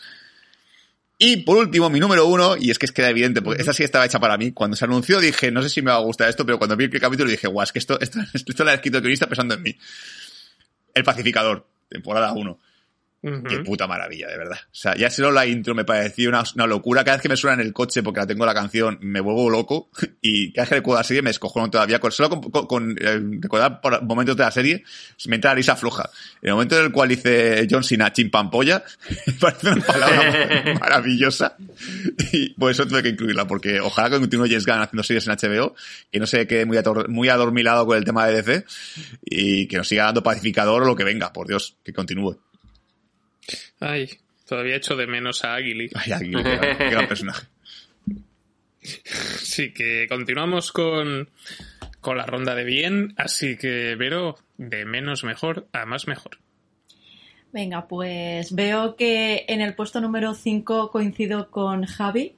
Y 1.20 1.38
por 1.38 1.56
último, 1.56 1.90
mi 1.90 1.98
número 1.98 2.26
uno, 2.26 2.56
y 2.56 2.70
es 2.70 2.78
que 2.78 2.86
es 2.86 2.92
que 2.92 3.02
era 3.02 3.10
evidente, 3.10 3.42
porque 3.42 3.60
esa 3.60 3.74
sí 3.74 3.82
estaba 3.82 4.06
hecha 4.06 4.20
para 4.20 4.36
mí. 4.36 4.52
Cuando 4.52 4.76
se 4.76 4.84
anunció 4.84 5.18
dije, 5.18 5.50
no 5.50 5.62
sé 5.62 5.68
si 5.68 5.82
me 5.82 5.90
va 5.90 5.96
a 5.96 6.00
gustar 6.00 6.28
esto, 6.28 6.46
pero 6.46 6.58
cuando 6.58 6.76
vi 6.76 6.84
el 6.84 7.00
capítulo 7.00 7.28
dije, 7.28 7.48
guau, 7.48 7.64
es 7.64 7.72
que 7.72 7.80
esto, 7.80 7.98
esto, 8.00 8.20
esto 8.32 8.64
lo 8.64 8.70
ha 8.70 8.74
escrito 8.74 8.98
el 8.98 9.02
guionista 9.02 9.26
pensando 9.26 9.54
en 9.54 9.62
mí. 9.62 9.76
El 10.94 11.02
Pacificador, 11.02 11.66
temporada 11.88 12.32
1. 12.32 12.58
Uh 13.20 13.30
-huh. 13.30 13.48
Qué 13.48 13.58
puta 13.58 13.88
maravilla, 13.88 14.28
de 14.28 14.38
verdad. 14.38 14.58
O 14.64 14.74
sea, 14.74 14.94
ya 14.94 15.10
solo 15.10 15.32
la 15.32 15.44
intro 15.44 15.74
me 15.74 15.84
pareció 15.84 16.28
una, 16.28 16.44
una, 16.54 16.66
locura. 16.68 17.02
Cada 17.02 17.16
vez 17.16 17.22
que 17.22 17.28
me 17.28 17.36
suena 17.36 17.60
en 17.60 17.66
el 17.66 17.72
coche 17.72 18.00
porque 18.00 18.20
la 18.20 18.26
tengo 18.28 18.46
la 18.46 18.54
canción, 18.54 18.96
me 19.00 19.20
vuelvo 19.20 19.50
loco. 19.50 19.90
Y 20.20 20.52
cada 20.52 20.64
vez 20.64 20.68
que 20.68 20.74
recuerdo 20.76 21.00
la 21.00 21.04
serie 21.04 21.22
me 21.22 21.30
escojono 21.30 21.70
todavía. 21.70 22.00
Con, 22.00 22.12
solo 22.12 22.28
con, 22.28 22.42
con, 22.50 22.66
con 22.66 22.96
eh, 23.00 23.20
recordar 23.40 23.80
por 23.80 24.02
momentos 24.02 24.36
de 24.36 24.42
la 24.42 24.50
serie, 24.50 24.84
me 25.26 25.36
entra 25.36 25.52
la 25.52 25.54
risa 25.56 25.74
floja. 25.74 26.10
En 26.42 26.48
el 26.48 26.54
momento 26.54 26.78
en 26.78 26.86
el 26.86 26.92
cual 26.92 27.08
dice 27.08 27.66
John 27.70 27.82
Cena 27.82 28.12
chimpampolla, 28.12 28.82
parece 29.40 29.70
una 29.70 29.84
palabra 29.84 30.74
maravillosa. 30.80 31.56
Y 32.32 32.50
por 32.50 32.70
eso 32.70 32.86
tuve 32.86 33.02
que 33.02 33.10
incluirla, 33.10 33.46
porque 33.46 33.80
ojalá 33.80 34.10
que 34.10 34.18
continúe 34.18 34.46
James 34.46 34.66
Gunn 34.66 34.80
haciendo 34.80 35.02
series 35.02 35.26
en 35.26 35.34
HBO, 35.34 35.74
que 36.10 36.18
no 36.18 36.26
se 36.26 36.46
quede 36.46 36.66
muy, 36.66 36.78
muy 37.08 37.28
adormilado 37.28 37.86
con 37.86 37.96
el 37.96 38.04
tema 38.04 38.26
de 38.26 38.42
DC, 38.42 38.64
y 39.24 39.66
que 39.66 39.76
nos 39.76 39.88
siga 39.88 40.04
dando 40.04 40.22
pacificador 40.22 40.82
o 40.82 40.86
lo 40.86 40.96
que 40.96 41.04
venga, 41.04 41.32
por 41.32 41.46
Dios, 41.46 41.76
que 41.84 41.92
continúe. 41.92 42.38
Ay, 43.80 44.08
todavía 44.46 44.76
echo 44.76 44.96
de 44.96 45.06
menos 45.06 45.44
a 45.44 45.54
Aguili. 45.54 45.90
Ay, 45.94 46.12
Aguili, 46.12 46.42
qué, 46.42 46.90
gran, 46.90 47.08
personaje. 47.08 47.46
Sí, 48.80 49.72
que 49.72 50.06
continuamos 50.08 50.72
con, 50.72 51.28
con 52.00 52.16
la 52.16 52.26
ronda 52.26 52.54
de 52.54 52.64
bien, 52.64 53.14
así 53.16 53.56
que 53.56 53.96
Vero, 53.96 54.38
de 54.56 54.84
menos 54.84 55.24
mejor 55.24 55.68
a 55.72 55.84
más 55.84 56.06
mejor. 56.06 56.38
Venga, 57.52 57.88
pues 57.88 58.54
veo 58.54 58.94
que 58.96 59.44
en 59.48 59.60
el 59.60 59.74
puesto 59.74 60.00
número 60.00 60.34
5 60.34 60.90
coincido 60.90 61.50
con 61.50 61.84
Javi, 61.84 62.34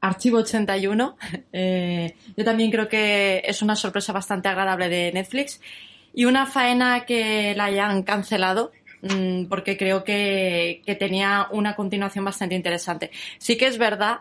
Archivo 0.00 0.38
81. 0.38 1.16
Eh, 1.54 2.14
yo 2.34 2.44
también 2.44 2.70
creo 2.70 2.88
que 2.88 3.42
es 3.44 3.60
una 3.60 3.76
sorpresa 3.76 4.12
bastante 4.14 4.48
agradable 4.48 4.88
de 4.88 5.12
Netflix 5.12 5.60
y 6.14 6.24
una 6.24 6.46
faena 6.46 7.04
que 7.04 7.54
la 7.54 7.66
hayan 7.66 8.02
cancelado 8.02 8.72
Mm, 9.02 9.46
porque 9.46 9.76
creo 9.76 10.04
que, 10.04 10.80
que, 10.86 10.94
tenía 10.94 11.48
una 11.50 11.74
continuación 11.74 12.24
bastante 12.24 12.54
interesante. 12.54 13.10
Sí 13.38 13.56
que 13.56 13.66
es 13.66 13.76
verdad 13.76 14.20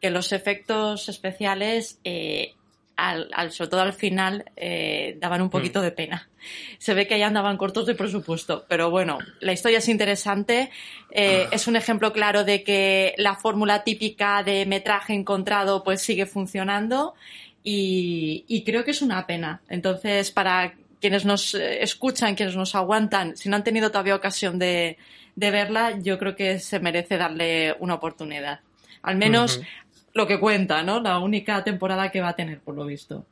que 0.00 0.10
los 0.10 0.32
efectos 0.32 1.08
especiales, 1.08 1.98
eh, 2.04 2.54
al, 2.96 3.28
al, 3.32 3.50
sobre 3.50 3.70
todo 3.70 3.80
al 3.80 3.92
final, 3.92 4.44
eh, 4.56 5.16
daban 5.20 5.42
un 5.42 5.50
poquito 5.50 5.80
mm. 5.80 5.82
de 5.82 5.90
pena. 5.90 6.28
Se 6.78 6.94
ve 6.94 7.08
que 7.08 7.18
ya 7.18 7.26
andaban 7.26 7.56
cortos 7.56 7.86
de 7.86 7.96
presupuesto, 7.96 8.64
pero 8.68 8.88
bueno, 8.88 9.18
la 9.40 9.52
historia 9.52 9.78
es 9.78 9.88
interesante. 9.88 10.70
Eh, 11.10 11.48
es 11.50 11.66
un 11.66 11.74
ejemplo 11.74 12.12
claro 12.12 12.44
de 12.44 12.62
que 12.62 13.14
la 13.18 13.34
fórmula 13.34 13.82
típica 13.82 14.44
de 14.44 14.64
metraje 14.64 15.12
encontrado 15.12 15.82
pues 15.82 16.02
sigue 16.02 16.26
funcionando 16.26 17.14
y, 17.64 18.44
y 18.46 18.62
creo 18.62 18.84
que 18.84 18.92
es 18.92 19.02
una 19.02 19.26
pena. 19.26 19.60
Entonces, 19.68 20.30
para 20.30 20.74
quienes 21.00 21.24
nos 21.24 21.54
eh, 21.54 21.82
escuchan, 21.82 22.34
quienes 22.34 22.56
nos 22.56 22.74
aguantan, 22.74 23.36
si 23.36 23.48
no 23.48 23.56
han 23.56 23.64
tenido 23.64 23.90
todavía 23.90 24.14
ocasión 24.14 24.58
de, 24.58 24.98
de 25.34 25.50
verla, 25.50 25.98
yo 25.98 26.18
creo 26.18 26.36
que 26.36 26.58
se 26.58 26.80
merece 26.80 27.16
darle 27.16 27.74
una 27.78 27.94
oportunidad. 27.94 28.60
Al 29.02 29.16
menos 29.16 29.56
uh 29.56 29.60
-huh. 29.60 29.66
lo 30.14 30.26
que 30.26 30.38
cuenta, 30.38 30.82
¿no? 30.82 31.00
La 31.00 31.18
única 31.18 31.64
temporada 31.64 32.10
que 32.10 32.20
va 32.20 32.30
a 32.30 32.36
tener, 32.36 32.60
por 32.60 32.74
lo 32.74 32.84
visto. 32.84 33.24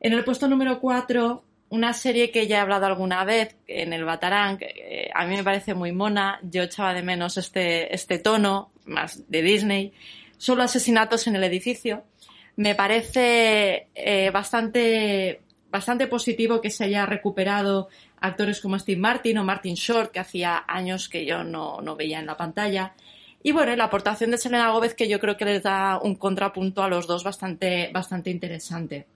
En 0.00 0.12
el 0.12 0.24
puesto 0.24 0.48
número 0.48 0.80
4, 0.80 1.44
una 1.70 1.92
serie 1.92 2.30
que 2.30 2.46
ya 2.46 2.56
he 2.56 2.60
hablado 2.60 2.86
alguna 2.86 3.24
vez 3.24 3.56
en 3.68 3.92
el 3.92 4.04
Batarang, 4.04 4.58
eh, 4.60 5.10
a 5.14 5.24
mí 5.24 5.36
me 5.36 5.44
parece 5.44 5.74
muy 5.74 5.92
mona, 5.92 6.40
yo 6.42 6.62
echaba 6.64 6.94
de 6.94 7.02
menos 7.02 7.36
este, 7.36 7.94
este 7.94 8.18
tono, 8.18 8.72
más 8.86 9.30
de 9.30 9.42
Disney, 9.42 9.92
solo 10.36 10.62
asesinatos 10.64 11.26
en 11.26 11.36
el 11.36 11.44
edificio. 11.44 12.02
Me 12.56 12.74
parece 12.74 13.86
eh, 13.94 14.30
bastante 14.32 15.42
bastante 15.70 16.06
positivo 16.06 16.60
que 16.60 16.70
se 16.70 16.84
haya 16.84 17.06
recuperado 17.06 17.88
actores 18.20 18.60
como 18.60 18.78
Steve 18.78 19.00
Martin 19.00 19.38
o 19.38 19.44
Martin 19.44 19.74
Short, 19.74 20.10
que 20.10 20.20
hacía 20.20 20.64
años 20.66 21.08
que 21.08 21.24
yo 21.24 21.44
no, 21.44 21.80
no 21.80 21.96
veía 21.96 22.20
en 22.20 22.26
la 22.26 22.36
pantalla. 22.36 22.94
Y 23.42 23.52
bueno, 23.52 23.74
la 23.74 23.84
aportación 23.84 24.30
de 24.30 24.38
Selena 24.38 24.70
Gómez 24.70 24.94
que 24.94 25.08
yo 25.08 25.18
creo 25.18 25.36
que 25.36 25.46
les 25.46 25.62
da 25.62 25.98
un 26.02 26.14
contrapunto 26.16 26.82
a 26.82 26.88
los 26.88 27.06
dos 27.06 27.24
bastante, 27.24 27.90
bastante 27.92 28.30
interesante. 28.30 29.06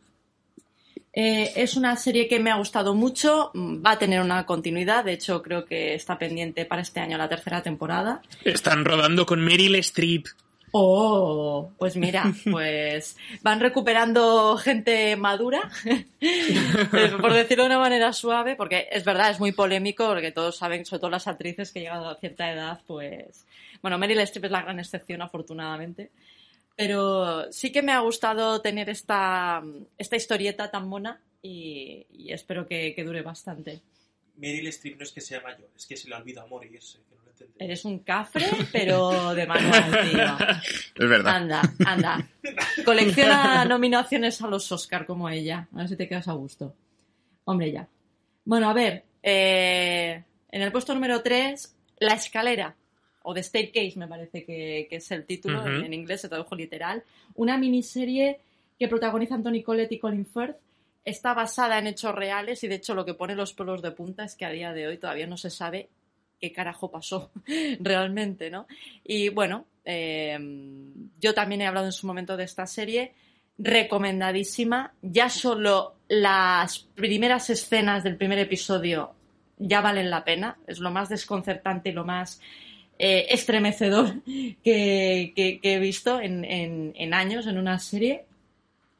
Eh, 1.16 1.52
es 1.54 1.76
una 1.76 1.96
serie 1.96 2.26
que 2.26 2.40
me 2.40 2.50
ha 2.50 2.56
gustado 2.56 2.94
mucho, 2.94 3.52
va 3.54 3.92
a 3.92 3.98
tener 3.98 4.20
una 4.20 4.44
continuidad, 4.46 5.04
de 5.04 5.12
hecho 5.12 5.42
creo 5.42 5.64
que 5.64 5.94
está 5.94 6.18
pendiente 6.18 6.64
para 6.64 6.82
este 6.82 6.98
año 6.98 7.16
la 7.16 7.28
tercera 7.28 7.62
temporada. 7.62 8.20
Están 8.44 8.84
rodando 8.84 9.24
con 9.24 9.40
Meryl 9.40 9.76
Streep. 9.76 10.26
Oh, 10.76 11.70
pues 11.78 11.96
mira, 11.96 12.24
pues 12.50 13.16
van 13.42 13.60
recuperando 13.60 14.56
gente 14.56 15.14
madura, 15.14 15.70
por 17.20 17.32
decirlo 17.32 17.62
de 17.62 17.68
una 17.68 17.78
manera 17.78 18.12
suave, 18.12 18.56
porque 18.56 18.88
es 18.90 19.04
verdad, 19.04 19.30
es 19.30 19.38
muy 19.38 19.52
polémico, 19.52 20.08
porque 20.08 20.32
todos 20.32 20.56
saben, 20.56 20.84
sobre 20.84 20.98
todo 20.98 21.10
las 21.10 21.28
actrices 21.28 21.70
que 21.70 21.78
llegan 21.78 22.02
a 22.04 22.16
cierta 22.16 22.50
edad, 22.50 22.80
pues, 22.88 23.46
bueno, 23.82 23.98
Meryl 23.98 24.18
Streep 24.22 24.46
es 24.46 24.50
la 24.50 24.62
gran 24.62 24.80
excepción, 24.80 25.22
afortunadamente, 25.22 26.10
pero 26.74 27.52
sí 27.52 27.70
que 27.70 27.82
me 27.82 27.92
ha 27.92 28.00
gustado 28.00 28.60
tener 28.60 28.90
esta, 28.90 29.62
esta 29.96 30.16
historieta 30.16 30.72
tan 30.72 30.88
mona 30.88 31.20
y, 31.40 32.04
y 32.10 32.32
espero 32.32 32.66
que, 32.66 32.94
que, 32.96 33.04
dure 33.04 33.22
bastante. 33.22 33.80
Meryl 34.38 34.66
Streep 34.66 34.98
no 34.98 35.04
es 35.04 35.12
que 35.12 35.20
sea 35.20 35.40
mayor, 35.40 35.68
es 35.76 35.86
que 35.86 35.96
se 35.96 36.08
le 36.08 36.16
olvida 36.16 36.44
morirse. 36.46 36.98
Eres 37.58 37.84
un 37.84 38.00
cafre, 38.00 38.46
pero 38.72 39.34
de 39.34 39.46
manual, 39.46 40.10
tío. 40.10 40.36
Es 41.04 41.08
verdad. 41.08 41.36
Anda, 41.36 41.62
anda. 41.84 42.28
Colecciona 42.84 43.64
nominaciones 43.64 44.40
a 44.42 44.46
los 44.46 44.70
Oscar 44.70 45.06
como 45.06 45.28
ella. 45.28 45.68
A 45.72 45.78
ver 45.78 45.88
si 45.88 45.96
te 45.96 46.08
quedas 46.08 46.28
a 46.28 46.32
gusto. 46.32 46.74
Hombre, 47.44 47.72
ya. 47.72 47.88
Bueno, 48.44 48.68
a 48.68 48.72
ver. 48.72 49.04
Eh, 49.22 50.22
en 50.50 50.62
el 50.62 50.70
puesto 50.70 50.94
número 50.94 51.22
3, 51.22 51.76
La 51.98 52.14
Escalera. 52.14 52.74
O 53.22 53.32
The 53.32 53.42
Staircase, 53.42 53.94
me 53.96 54.06
parece 54.06 54.44
que, 54.44 54.86
que 54.88 54.96
es 54.96 55.10
el 55.10 55.24
título. 55.24 55.62
Uh 55.62 55.66
-huh. 55.66 55.86
En 55.86 55.94
inglés 55.94 56.20
se 56.20 56.28
tradujo 56.28 56.54
literal. 56.54 57.02
Una 57.34 57.56
miniserie 57.56 58.40
que 58.78 58.88
protagoniza 58.88 59.34
Anthony 59.34 59.62
Collette 59.64 59.92
y 59.92 59.98
Colin 59.98 60.26
Firth. 60.26 60.56
Está 61.04 61.34
basada 61.34 61.78
en 61.78 61.86
hechos 61.86 62.14
reales 62.14 62.64
y 62.64 62.68
de 62.68 62.76
hecho 62.76 62.94
lo 62.94 63.04
que 63.04 63.14
pone 63.14 63.34
los 63.34 63.52
pelos 63.52 63.82
de 63.82 63.90
punta 63.90 64.24
es 64.24 64.34
que 64.34 64.46
a 64.46 64.50
día 64.50 64.72
de 64.72 64.86
hoy 64.86 64.98
todavía 64.98 65.26
no 65.26 65.36
se 65.36 65.50
sabe 65.50 65.88
qué 66.44 66.52
carajo 66.52 66.90
pasó 66.90 67.30
realmente, 67.80 68.50
¿no? 68.50 68.66
Y 69.02 69.30
bueno, 69.30 69.66
eh, 69.84 70.38
yo 71.20 71.34
también 71.34 71.62
he 71.62 71.66
hablado 71.66 71.86
en 71.86 71.92
su 71.92 72.06
momento 72.06 72.36
de 72.36 72.44
esta 72.44 72.66
serie, 72.66 73.14
recomendadísima, 73.56 74.92
ya 75.00 75.30
solo 75.30 75.94
las 76.08 76.80
primeras 76.80 77.48
escenas 77.50 78.04
del 78.04 78.16
primer 78.16 78.38
episodio 78.38 79.14
ya 79.56 79.80
valen 79.80 80.10
la 80.10 80.24
pena, 80.24 80.58
es 80.66 80.80
lo 80.80 80.90
más 80.90 81.08
desconcertante 81.08 81.90
y 81.90 81.92
lo 81.92 82.04
más 82.04 82.40
eh, 82.98 83.26
estremecedor 83.30 84.22
que, 84.62 85.60
he 85.62 85.78
visto 85.78 86.20
en 86.20 87.14
años 87.14 87.46
en 87.46 87.58
una 87.58 87.78
serie. 87.78 88.24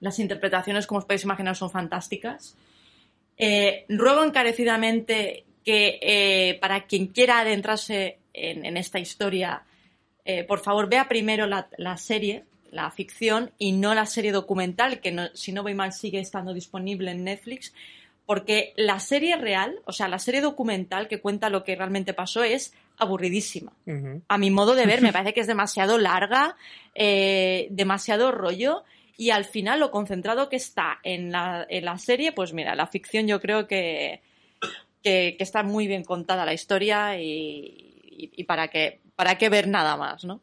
Las 0.01 0.19
interpretaciones, 0.19 0.87
como 0.87 0.99
os 0.99 1.05
podéis 1.05 1.25
imaginar, 1.25 1.57
son 1.57 1.71
fantásticas. 1.71 2.57
Eh, 3.37 3.85
ruego 3.89 4.23
encarecidamente 4.23 5.44
que 5.65 5.99
eh, 6.03 6.59
para 6.61 6.87
quien 6.87 7.07
quiera 7.09 7.39
adentrarse 7.41 8.19
en, 8.33 8.65
en 8.65 8.77
esta 8.77 8.99
historia, 8.99 9.63
eh, 10.25 10.45
por 10.45 10.61
favor 10.61 10.89
vea 10.89 11.09
primero 11.09 11.47
la, 11.47 11.69
la 11.79 11.97
serie, 11.97 12.45
la 12.71 12.91
ficción, 12.91 13.51
y 13.59 13.73
no 13.73 13.95
la 13.95 14.07
serie 14.07 14.33
documental, 14.33 15.01
que 15.01 15.13
no- 15.13 15.29
si 15.35 15.53
no 15.53 15.63
voy 15.63 15.75
mal 15.75 15.93
sigue 15.93 16.19
estando 16.21 16.53
disponible 16.53 17.11
en 17.13 17.25
Netflix, 17.25 17.73
porque 18.27 18.73
la 18.77 19.01
serie 19.01 19.37
real, 19.37 19.81
o 19.85 19.93
sea, 19.93 20.09
la 20.09 20.19
serie 20.19 20.41
documental 20.41 21.09
que 21.09 21.21
cuenta 21.21 21.51
lo 21.51 21.63
que 21.63 21.77
realmente 21.77 22.15
pasó 22.15 22.43
es 22.43 22.73
aburridísima 22.97 23.73
a 24.29 24.39
mi 24.39 24.51
modo 24.51 24.75
de 24.75 24.87
ver, 24.87 25.03
me 25.03 25.13
parece 25.13 25.35
que 25.35 25.41
es 25.41 25.47
demasiado 25.47 25.99
larga, 25.99 26.57
eh, 26.95 27.67
demasiado 27.71 28.33
rollo. 28.33 28.85
Y 29.17 29.31
al 29.31 29.45
final, 29.45 29.79
lo 29.79 29.91
concentrado 29.93 30.49
que 30.49 30.57
está 30.57 30.99
en 31.05 31.31
la, 31.31 31.67
en 31.69 31.85
la 31.85 31.99
serie, 31.99 32.33
pues 32.33 32.53
mira, 32.53 32.75
la 32.75 32.87
ficción 32.89 33.27
yo 33.29 33.41
creo 33.41 33.67
que, 33.69 34.21
que, 35.05 35.37
que 35.39 35.45
está 35.45 35.63
muy 35.63 35.87
bien 35.87 36.03
contada 36.03 36.45
la 36.45 36.55
historia 36.55 37.21
y, 37.21 37.27
y- 37.27 38.31
y 38.37 38.45
para, 38.45 38.69
qué, 38.69 39.01
para 39.15 39.37
qué 39.39 39.49
ver 39.51 39.69
nada 39.69 39.97
más, 39.97 40.25
¿no? 40.25 40.41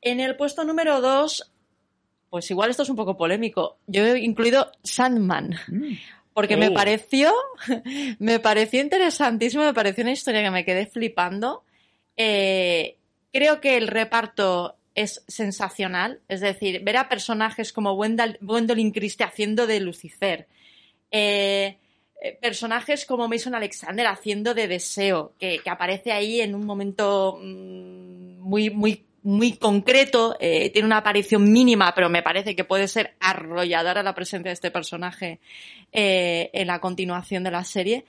En 0.00 0.20
el 0.20 0.36
puesto 0.36 0.64
número 0.64 1.00
2, 1.00 1.52
pues 2.30 2.50
igual 2.50 2.70
esto 2.70 2.84
es 2.84 2.88
un 2.88 2.96
poco 2.96 3.16
polémico. 3.16 3.78
Yo 3.86 4.06
he 4.06 4.20
incluido 4.20 4.70
Sandman. 4.84 5.56
Porque 6.32 6.56
me 6.56 6.68
Oh. 6.68 6.74
pareció, 6.74 7.32
me 8.20 8.38
pareció 8.38 8.80
interesantísimo, 8.80 9.64
me 9.64 9.74
pareció 9.74 10.02
una 10.04 10.12
historia 10.12 10.42
que 10.42 10.50
me 10.52 10.64
quedé 10.64 10.86
flipando. 10.86 11.64
Eh, 12.16 12.96
creo 13.32 13.60
que 13.60 13.76
el 13.76 13.88
reparto 13.88 14.76
es 14.94 15.24
sensacional, 15.26 16.20
es 16.28 16.40
decir, 16.40 16.82
ver 16.84 16.96
a 16.96 17.08
personajes 17.08 17.72
como 17.72 17.94
Wendell- 17.96 18.38
Gwendolyn 18.40 18.92
Christie 18.92 19.26
haciendo 19.26 19.66
de 19.66 19.80
Lucifer, 19.80 20.46
eh, 21.10 21.78
personajes 22.40 23.06
como 23.06 23.28
Mason 23.28 23.54
Alexander 23.54 24.06
haciendo 24.06 24.54
de 24.54 24.68
Deseo, 24.68 25.32
que, 25.38 25.60
que 25.60 25.70
aparece 25.70 26.12
ahí 26.12 26.40
en 26.40 26.54
un 26.54 26.66
momento 26.66 27.38
mm, 27.40 28.40
muy, 28.40 28.70
muy, 28.70 29.04
muy 29.22 29.52
concreto, 29.52 30.36
eh, 30.40 30.70
tiene 30.70 30.86
una 30.86 30.98
aparición 30.98 31.52
mínima, 31.52 31.94
pero 31.94 32.08
me 32.08 32.22
parece 32.22 32.56
que 32.56 32.64
puede 32.64 32.88
ser 32.88 33.14
arrolladora 33.20 34.02
la 34.02 34.14
presencia 34.14 34.48
de 34.48 34.54
este 34.54 34.70
personaje 34.70 35.38
eh, 35.92 36.50
en 36.52 36.66
la 36.66 36.80
continuación 36.80 37.44
de 37.44 37.50
la 37.50 37.64
serie. 37.64 38.04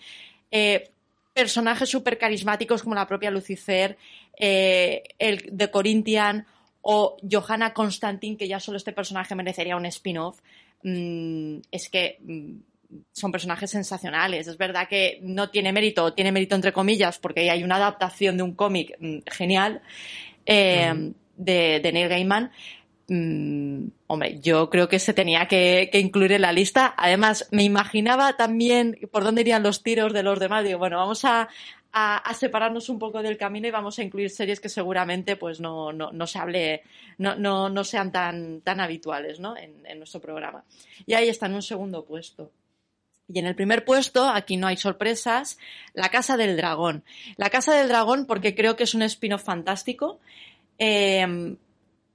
Eh, 0.51 0.91
personajes 1.33 1.89
súper 1.89 2.17
carismáticos 2.17 2.83
como 2.83 2.95
la 2.95 3.07
propia 3.07 3.31
Lucifer, 3.31 3.97
eh, 4.37 5.03
el 5.17 5.49
de 5.51 5.71
Corinthian 5.71 6.45
o 6.81 7.17
Johanna 7.29 7.73
Constantin, 7.73 8.37
que 8.37 8.47
ya 8.47 8.59
solo 8.59 8.77
este 8.77 8.93
personaje 8.93 9.35
merecería 9.35 9.75
un 9.75 9.85
spin-off. 9.85 10.39
Mm, 10.83 11.59
es 11.71 11.89
que 11.89 12.17
mm, 12.21 12.55
son 13.11 13.31
personajes 13.31 13.71
sensacionales. 13.71 14.47
Es 14.47 14.57
verdad 14.57 14.87
que 14.87 15.19
no 15.21 15.49
tiene 15.49 15.71
mérito, 15.71 16.13
tiene 16.13 16.31
mérito 16.31 16.55
entre 16.55 16.73
comillas, 16.73 17.19
porque 17.19 17.49
hay 17.49 17.63
una 17.63 17.75
adaptación 17.75 18.37
de 18.37 18.43
un 18.43 18.55
cómic 18.55 18.95
mm, 18.99 19.19
genial 19.31 19.81
eh, 20.45 21.11
de, 21.35 21.79
de 21.81 21.91
Neil 21.91 22.09
Gaiman. 22.09 22.51
Mm, 23.07 23.87
hombre, 24.07 24.39
yo 24.39 24.69
creo 24.69 24.87
que 24.87 24.99
se 24.99 25.13
tenía 25.13 25.47
que, 25.47 25.89
que 25.91 25.99
incluir 25.99 26.31
en 26.33 26.41
la 26.41 26.51
lista. 26.53 26.93
Además, 26.97 27.47
me 27.51 27.63
imaginaba 27.63 28.37
también 28.37 28.97
por 29.11 29.23
dónde 29.23 29.41
irían 29.41 29.63
los 29.63 29.81
tiros 29.83 30.13
de 30.13 30.23
los 30.23 30.39
demás. 30.39 30.63
Digo, 30.63 30.77
bueno, 30.79 30.97
vamos 30.97 31.25
a, 31.25 31.49
a- 31.91 32.17
a 32.17 32.33
separarnos 32.35 32.87
un 32.89 32.99
poco 32.99 33.21
del 33.23 33.37
camino 33.37 33.67
y 33.67 33.71
vamos 33.71 33.97
a 33.97 34.03
incluir 34.03 34.29
series 34.29 34.59
que 34.59 34.69
seguramente 34.69 35.35
pues 35.37 35.59
no, 35.59 35.91
no, 35.91 36.11
no 36.11 36.27
se 36.27 36.37
hable, 36.39 36.83
no, 37.17 37.35
no, 37.35 37.69
no 37.69 37.83
sean 37.83 38.11
tan, 38.11 38.61
tan 38.61 38.79
habituales 38.79 39.39
¿no? 39.39 39.57
en, 39.57 39.85
en 39.87 39.97
nuestro 39.97 40.21
programa. 40.21 40.63
Y 41.07 41.13
ahí 41.13 41.29
está 41.29 41.47
en 41.47 41.55
un 41.55 41.63
segundo 41.63 42.05
puesto. 42.05 42.51
Y 43.31 43.37
en 43.39 43.45
el 43.45 43.55
primer 43.55 43.85
puesto, 43.85 44.27
aquí 44.27 44.57
no 44.57 44.65
hay 44.67 44.77
sorpresas, 44.77 45.57
La 45.93 46.09
Casa 46.09 46.35
del 46.35 46.57
Dragón. 46.57 47.03
La 47.37 47.49
Casa 47.49 47.73
del 47.75 47.87
Dragón 47.87 48.25
porque 48.25 48.55
creo 48.55 48.75
que 48.75 48.83
es 48.83 48.93
un 48.95 49.03
spin-off 49.03 49.43
fantástico. 49.43 50.19
Eh, 50.79 51.55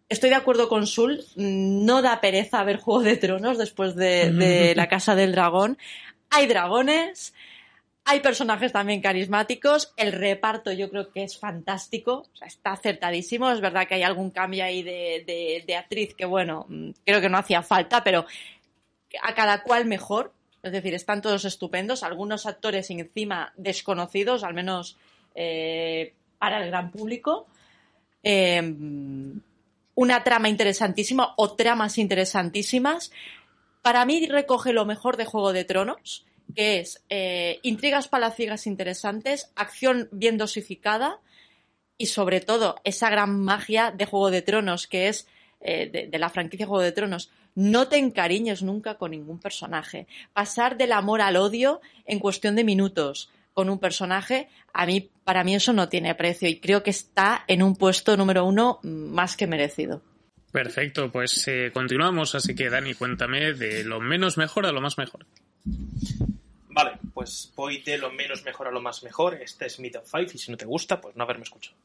estoy 0.08 0.30
de 0.30 0.36
acuerdo 0.36 0.68
con 0.68 0.86
Sul, 0.86 1.24
no 1.36 2.02
da 2.02 2.20
pereza 2.20 2.64
ver 2.64 2.78
Juego 2.78 3.02
de 3.02 3.16
Tronos 3.16 3.58
después 3.58 3.94
de, 3.94 4.32
de 4.32 4.74
La 4.76 4.88
Casa 4.88 5.14
del 5.14 5.32
Dragón. 5.32 5.78
Hay 6.30 6.46
dragones, 6.48 7.32
hay 8.04 8.18
personajes 8.20 8.72
también 8.72 9.00
carismáticos, 9.00 9.92
el 9.96 10.12
reparto 10.12 10.72
yo 10.72 10.90
creo 10.90 11.10
que 11.12 11.22
es 11.22 11.38
fantástico, 11.38 12.26
o 12.32 12.36
sea, 12.36 12.48
está 12.48 12.72
acertadísimo, 12.72 13.50
es 13.52 13.60
verdad 13.60 13.86
que 13.86 13.94
hay 13.94 14.02
algún 14.02 14.30
cambio 14.30 14.64
ahí 14.64 14.82
de, 14.82 15.22
de- 15.26 15.62
de 15.64 15.76
actriz 15.76 16.14
que 16.14 16.24
bueno, 16.26 16.66
mm, 16.68 16.90
creo 17.06 17.20
que 17.20 17.28
no 17.28 17.38
hacía 17.38 17.62
falta, 17.62 18.02
pero 18.02 18.26
a 19.22 19.34
cada 19.34 19.62
cual 19.62 19.84
mejor, 19.86 20.32
es 20.64 20.72
decir, 20.72 20.94
están 20.94 21.20
todos 21.20 21.44
estupendos, 21.44 22.02
algunos 22.02 22.46
actores 22.46 22.90
encima 22.90 23.52
desconocidos, 23.56 24.42
al 24.44 24.54
menos 24.54 24.96
eh, 25.34 26.14
para 26.38 26.64
el 26.64 26.70
gran 26.70 26.90
público. 26.90 27.46
Eh, 28.22 28.62
una 29.94 30.24
trama 30.24 30.48
interesantísima 30.48 31.34
o 31.36 31.52
tramas 31.52 31.98
interesantísimas. 31.98 33.12
Para 33.82 34.06
mí 34.06 34.26
recoge 34.26 34.72
lo 34.72 34.86
mejor 34.86 35.18
de 35.18 35.26
Juego 35.26 35.52
de 35.52 35.64
Tronos, 35.64 36.24
que 36.56 36.80
es 36.80 37.04
eh, 37.10 37.60
intrigas 37.62 38.08
palaciegas 38.08 38.66
interesantes, 38.66 39.52
acción 39.56 40.08
bien 40.12 40.38
dosificada 40.38 41.20
y 41.98 42.06
sobre 42.06 42.40
todo 42.40 42.76
esa 42.84 43.10
gran 43.10 43.38
magia 43.38 43.90
de 43.90 44.06
Juego 44.06 44.30
de 44.30 44.40
Tronos, 44.40 44.86
que 44.86 45.08
es 45.08 45.28
eh, 45.60 45.90
de, 45.90 46.06
de 46.06 46.18
la 46.18 46.30
franquicia 46.30 46.66
Juego 46.66 46.82
de 46.82 46.92
Tronos. 46.92 47.30
No 47.54 47.88
te 47.88 47.98
encariñes 47.98 48.62
nunca 48.62 48.96
con 48.96 49.12
ningún 49.12 49.38
personaje. 49.38 50.06
Pasar 50.32 50.76
del 50.76 50.92
amor 50.92 51.20
al 51.20 51.36
odio 51.36 51.80
en 52.04 52.18
cuestión 52.18 52.56
de 52.56 52.64
minutos 52.64 53.30
con 53.52 53.70
un 53.70 53.78
personaje, 53.78 54.48
a 54.72 54.84
mí, 54.84 55.08
para 55.22 55.44
mí 55.44 55.54
eso 55.54 55.72
no 55.72 55.88
tiene 55.88 56.14
precio 56.16 56.48
y 56.48 56.58
creo 56.58 56.82
que 56.82 56.90
está 56.90 57.44
en 57.46 57.62
un 57.62 57.76
puesto 57.76 58.16
número 58.16 58.44
uno 58.44 58.80
más 58.82 59.36
que 59.36 59.46
merecido. 59.46 60.02
Perfecto, 60.50 61.10
pues 61.10 61.46
eh, 61.48 61.70
continuamos, 61.72 62.34
así 62.34 62.54
que 62.54 62.68
Dani, 62.68 62.94
cuéntame 62.94 63.54
de 63.54 63.84
lo 63.84 64.00
menos 64.00 64.36
mejor 64.36 64.66
a 64.66 64.72
lo 64.72 64.80
más 64.80 64.98
mejor. 64.98 65.26
Vale, 66.68 66.98
pues 67.12 67.52
voy 67.54 67.82
de 67.82 67.98
lo 67.98 68.10
menos 68.10 68.44
mejor 68.44 68.66
a 68.66 68.72
lo 68.72 68.80
más 68.80 69.04
mejor. 69.04 69.34
Este 69.40 69.66
es 69.66 69.78
mi 69.78 69.90
top 69.90 70.04
5 70.04 70.32
y 70.34 70.38
si 70.38 70.50
no 70.50 70.56
te 70.56 70.66
gusta, 70.66 71.00
pues 71.00 71.14
no 71.16 71.22
haberme 71.22 71.44
escuchado. 71.44 71.76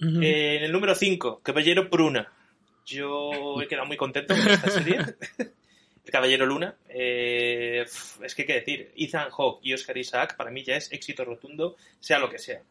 Eh, 0.00 0.56
en 0.56 0.64
el 0.64 0.72
número 0.72 0.94
5, 0.94 1.40
Caballero 1.42 1.88
Pruna. 1.88 2.30
Yo 2.84 3.60
he 3.60 3.68
quedado 3.68 3.86
muy 3.86 3.96
contento 3.96 4.34
con 4.34 4.48
esta 4.48 4.70
serie. 4.70 4.98
el 5.38 5.52
Caballero 6.10 6.46
Luna. 6.46 6.76
Eh, 6.88 7.84
es 8.22 8.34
que 8.34 8.46
qué 8.46 8.54
decir, 8.54 8.92
Ethan 8.96 9.30
Hawke 9.30 9.60
y 9.62 9.74
Oscar 9.74 9.96
Isaac 9.96 10.36
para 10.36 10.50
mí 10.50 10.62
ya 10.64 10.76
es 10.76 10.92
éxito 10.92 11.24
rotundo, 11.24 11.76
sea 12.00 12.18
lo 12.18 12.30
que 12.30 12.38
sea. 12.38 12.62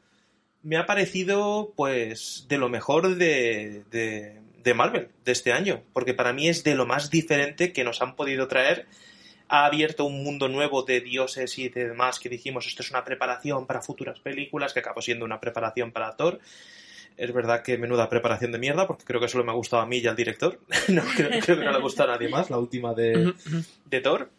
Me 0.64 0.78
ha 0.78 0.86
parecido, 0.86 1.74
pues, 1.76 2.46
de 2.48 2.58
lo 2.58 2.70
mejor 2.70 3.16
de, 3.16 3.84
de, 3.90 4.40
de 4.64 4.74
Marvel 4.74 5.10
de 5.26 5.32
este 5.32 5.54
año, 5.54 5.82
porque 5.94 6.14
para 6.14 6.34
mí 6.34 6.48
es 6.48 6.64
de 6.64 6.76
lo 6.76 6.86
más 6.86 7.10
diferente 7.10 7.74
que 7.74 7.84
nos 7.84 8.02
han 8.02 8.16
podido 8.16 8.48
traer 8.48 8.86
ha 9.52 9.66
abierto 9.66 10.06
un 10.06 10.24
mundo 10.24 10.48
nuevo 10.48 10.84
de 10.84 11.02
dioses 11.02 11.58
y 11.58 11.68
de 11.68 11.90
demás 11.90 12.20
que 12.20 12.30
dijimos 12.30 12.66
esto 12.68 12.84
es 12.84 12.90
una 12.90 13.04
preparación 13.04 13.68
para 13.68 13.82
futuras 13.82 14.18
películas, 14.22 14.74
que 14.74 14.80
acabó 14.80 15.02
siendo 15.02 15.26
una 15.26 15.42
preparación 15.42 15.92
para 15.92 16.16
Thor. 16.16 16.40
Es 17.22 17.32
verdad 17.34 17.62
que 17.62 17.78
menuda 17.78 18.10
preparación 18.10 18.52
de 18.52 18.58
mierda, 18.58 18.88
porque 18.88 19.04
creo 19.06 19.20
que 19.22 19.28
solo 19.28 19.44
me 19.44 19.52
ha 19.52 19.56
gustado 19.56 19.82
a 19.84 19.86
mí 19.86 19.98
y 20.00 20.08
al 20.08 20.16
director. 20.16 20.60
no, 20.88 21.04
creo, 21.16 21.30
creo 21.42 21.58
que 21.60 21.64
no 21.66 21.72
le 21.72 21.78
ha 21.78 21.82
gustado 21.82 22.10
a 22.10 22.14
nadie 22.16 22.30
más, 22.30 22.50
la 22.50 22.58
última 22.58 22.94
de, 22.96 23.34
de 23.86 24.02
Thor. 24.02 24.30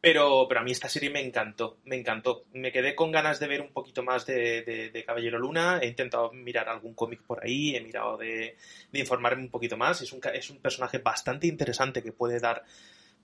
Pero, 0.00 0.46
pero 0.48 0.60
a 0.60 0.62
mí 0.64 0.70
esta 0.70 0.88
serie 0.88 1.08
me 1.08 1.20
encantó, 1.20 1.78
me 1.84 1.96
encantó. 1.96 2.44
Me 2.52 2.70
quedé 2.72 2.94
con 2.94 3.10
ganas 3.10 3.40
de 3.40 3.46
ver 3.46 3.62
un 3.62 3.72
poquito 3.72 4.02
más 4.02 4.26
de, 4.26 4.62
de- 4.62 4.90
de 4.90 5.04
Caballero 5.04 5.38
Luna. 5.38 5.78
He 5.80 5.86
intentado 5.86 6.30
mirar 6.32 6.68
algún 6.68 6.92
cómic 6.94 7.22
por 7.22 7.42
ahí, 7.42 7.74
he 7.74 7.80
mirado 7.80 8.18
de, 8.18 8.56
de 8.92 8.98
informarme 8.98 9.42
un 9.44 9.48
poquito 9.50 9.76
más. 9.78 10.02
Es 10.02 10.12
un, 10.12 10.20
es 10.34 10.50
un 10.50 10.58
personaje 10.58 10.98
bastante 10.98 11.46
interesante 11.46 12.02
que 12.02 12.12
puede 12.12 12.38
dar 12.38 12.64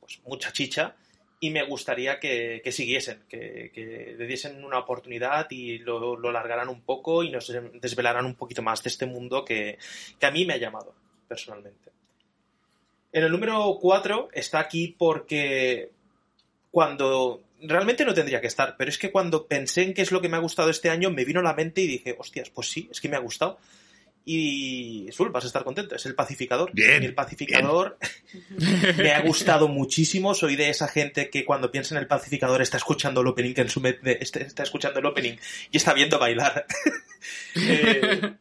pues, 0.00 0.20
mucha 0.24 0.52
chicha 0.52 0.94
y 1.40 1.50
me 1.50 1.64
gustaría 1.64 2.20
que, 2.20 2.60
que 2.62 2.70
siguiesen, 2.70 3.24
que, 3.26 3.72
que 3.74 4.14
le 4.16 4.26
diesen 4.26 4.62
una 4.62 4.78
oportunidad 4.78 5.46
y 5.50 5.78
lo, 5.78 6.14
lo 6.16 6.30
largaran 6.30 6.68
un 6.68 6.82
poco 6.82 7.24
y 7.24 7.30
nos 7.30 7.50
desvelaran 7.80 8.26
un 8.26 8.34
poquito 8.34 8.62
más 8.62 8.82
de 8.82 8.90
este 8.90 9.06
mundo 9.06 9.42
que, 9.42 9.78
que 10.18 10.26
a 10.26 10.30
mí 10.30 10.44
me 10.44 10.54
ha 10.54 10.58
llamado 10.58 10.94
personalmente. 11.26 11.90
En 13.12 13.24
el 13.24 13.32
número 13.32 13.78
4 13.80 14.28
está 14.32 14.60
aquí 14.60 14.94
porque 14.96 15.90
cuando 16.70 17.42
realmente 17.62 18.04
no 18.04 18.14
tendría 18.14 18.40
que 18.40 18.46
estar, 18.46 18.76
pero 18.76 18.90
es 18.90 18.98
que 18.98 19.10
cuando 19.10 19.46
pensé 19.46 19.82
en 19.82 19.94
qué 19.94 20.02
es 20.02 20.12
lo 20.12 20.20
que 20.20 20.28
me 20.28 20.36
ha 20.36 20.40
gustado 20.40 20.70
este 20.70 20.90
año, 20.90 21.10
me 21.10 21.24
vino 21.24 21.40
a 21.40 21.44
la 21.44 21.54
mente 21.54 21.80
y 21.80 21.86
dije, 21.86 22.16
hostias, 22.18 22.50
pues 22.50 22.70
sí, 22.70 22.88
es 22.90 23.00
que 23.00 23.08
me 23.08 23.16
ha 23.16 23.20
gustado. 23.20 23.58
Y 24.24 25.08
Sul, 25.12 25.30
vas 25.30 25.44
a 25.44 25.46
estar 25.46 25.64
contento, 25.64 25.96
es 25.96 26.04
el 26.06 26.14
pacificador. 26.14 26.70
Bien, 26.72 27.02
el 27.02 27.14
pacificador 27.14 27.98
me 28.98 29.12
ha 29.12 29.22
gustado 29.22 29.66
muchísimo. 29.66 30.34
Soy 30.34 30.56
de 30.56 30.68
esa 30.68 30.88
gente 30.88 31.30
que 31.30 31.44
cuando 31.44 31.70
piensa 31.72 31.94
en 31.94 32.00
el 32.00 32.06
pacificador 32.06 32.60
está 32.60 32.76
escuchando 32.76 33.22
el 33.22 33.28
opening, 33.28 33.54
que 33.54 33.62
en 33.62 33.70
su 33.70 33.80
está, 33.84 34.40
está 34.40 34.62
escuchando 34.62 35.00
el 35.00 35.06
opening 35.06 35.36
y 35.70 35.76
está 35.76 35.94
viendo 35.94 36.18
bailar 36.18 36.66
eh, 37.56 38.34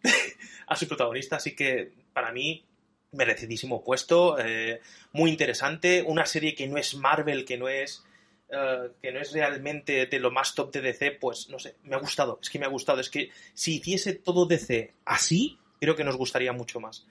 a 0.67 0.75
su 0.75 0.88
protagonista. 0.88 1.38
Así 1.38 1.55
que 1.55 1.91
para 2.13 2.32
mí, 2.34 2.65
merecidísimo 3.13 3.84
puesto, 3.84 4.38
eh, 4.38 4.82
muy 5.13 5.32
interesante. 5.32 6.03
Una 6.05 6.25
serie 6.25 6.55
que 6.55 6.67
no 6.67 6.77
es 6.77 6.93
Marvel, 6.95 7.45
que 7.45 7.57
no 7.57 7.69
es. 7.69 8.03
eh, 8.49 8.89
que 9.01 9.11
no 9.13 9.21
es 9.21 9.32
realmente 9.32 10.07
de 10.07 10.19
lo 10.19 10.30
más 10.30 10.53
top 10.55 10.73
de 10.73 10.82
DC, 10.82 11.11
pues 11.11 11.49
no 11.49 11.57
sé, 11.57 11.77
me 11.84 11.95
ha 11.95 11.99
gustado, 11.99 12.38
es 12.41 12.49
que 12.49 12.59
me 12.59 12.65
ha 12.65 12.69
gustado, 12.69 12.99
es 12.99 13.09
que 13.09 13.32
si 13.53 13.77
hiciese 13.77 14.13
todo 14.15 14.45
DC 14.45 14.93
así, 15.05 15.57
creo 15.80 15.95
que 15.95 16.03
nos 16.03 16.17
gustaría 16.17 16.53
mucho 16.53 16.80
más. 16.80 17.05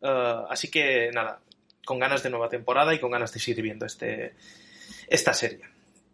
Eh, 0.00 0.42
así 0.48 0.70
que 0.70 1.10
nada, 1.12 1.40
con 1.84 1.98
ganas 1.98 2.22
de 2.22 2.30
nueva 2.30 2.48
temporada 2.48 2.94
y 2.94 2.98
con 2.98 3.10
ganas 3.10 3.32
de 3.32 3.40
seguir 3.40 3.62
viendo 3.62 3.86
este, 3.86 4.34
esta 5.08 5.34
serie. 5.34 5.60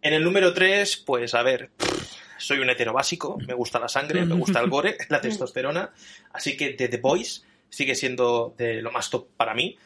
En 0.01 0.15
el 0.15 0.23
número 0.23 0.55
3, 0.55 0.99
pues 0.99 1.35
a 1.35 1.43
ver, 1.43 1.71
soy 2.39 2.59
un 2.61 2.71
hetero 2.71 2.93
básico, 2.93 3.37
me 3.47 3.55
gusta 3.55 3.81
la 3.81 3.89
sangre, 3.89 4.25
me 4.25 4.37
gusta 4.37 4.61
el 4.61 4.71
gore, 4.71 4.97
la 5.09 5.21
testosterona, 5.21 5.93
así 6.33 6.57
que 6.57 6.71
The, 6.71 6.97
Boys 6.99 7.45
sigue 7.69 7.95
siendo 7.95 8.55
de 8.57 8.81
lo 8.81 8.93
más 8.93 9.11
top 9.11 9.29
para 9.37 9.55
mí. 9.55 9.77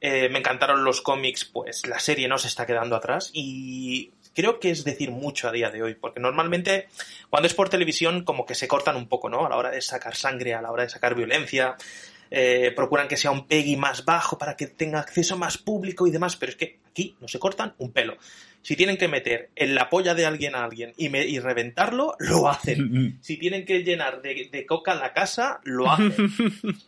Eh, 0.00 0.28
me 0.30 0.38
encantaron 0.38 0.84
los 0.84 1.00
cómics, 1.00 1.44
pues 1.44 1.86
la 1.86 2.00
serie 2.00 2.26
no 2.28 2.38
se 2.38 2.48
está 2.48 2.66
quedando 2.66 2.96
atrás 2.96 3.30
y 3.32 4.10
creo 4.34 4.60
que 4.60 4.70
es 4.70 4.84
decir 4.84 5.10
mucho 5.10 5.48
a 5.48 5.52
día 5.52 5.70
de 5.70 5.82
hoy, 5.82 5.94
porque 5.94 6.20
normalmente 6.20 6.88
cuando 7.30 7.46
es 7.46 7.54
por 7.54 7.68
televisión 7.68 8.24
como 8.24 8.46
que 8.46 8.54
se 8.54 8.68
cortan 8.68 8.96
un 8.96 9.08
poco, 9.08 9.28
¿no? 9.28 9.46
A 9.46 9.48
la 9.48 9.56
hora 9.56 9.70
de 9.70 9.80
sacar 9.82 10.14
sangre, 10.16 10.54
a 10.54 10.62
la 10.62 10.70
hora 10.70 10.82
de 10.84 10.88
sacar 10.88 11.14
violencia, 11.14 11.76
eh, 12.30 12.72
procuran 12.74 13.08
que 13.08 13.16
sea 13.18 13.30
un 13.30 13.46
Peggy 13.46 13.76
más 13.76 14.04
bajo 14.04 14.38
para 14.38 14.56
que 14.56 14.66
tenga 14.66 15.00
acceso 15.00 15.36
más 15.36 15.58
público 15.58 16.06
y 16.06 16.10
demás, 16.10 16.36
pero 16.36 16.50
es 16.50 16.56
que 16.56 16.78
aquí 16.90 17.14
no 17.20 17.28
se 17.28 17.38
cortan 17.38 17.74
un 17.78 17.92
pelo. 17.92 18.16
Si 18.62 18.76
tienen 18.76 18.96
que 18.96 19.08
meter 19.08 19.50
en 19.56 19.74
la 19.74 19.90
polla 19.90 20.14
de 20.14 20.24
alguien 20.24 20.54
a 20.54 20.62
alguien 20.64 20.94
y, 20.96 21.08
me- 21.08 21.26
y 21.26 21.40
reventarlo, 21.40 22.14
lo 22.20 22.48
hacen. 22.48 23.18
Si 23.20 23.36
tienen 23.36 23.64
que 23.66 23.82
llenar 23.82 24.22
de, 24.22 24.48
de 24.52 24.66
coca 24.66 24.94
la 24.94 25.12
casa, 25.12 25.60
lo 25.64 25.90
hacen. 25.90 26.14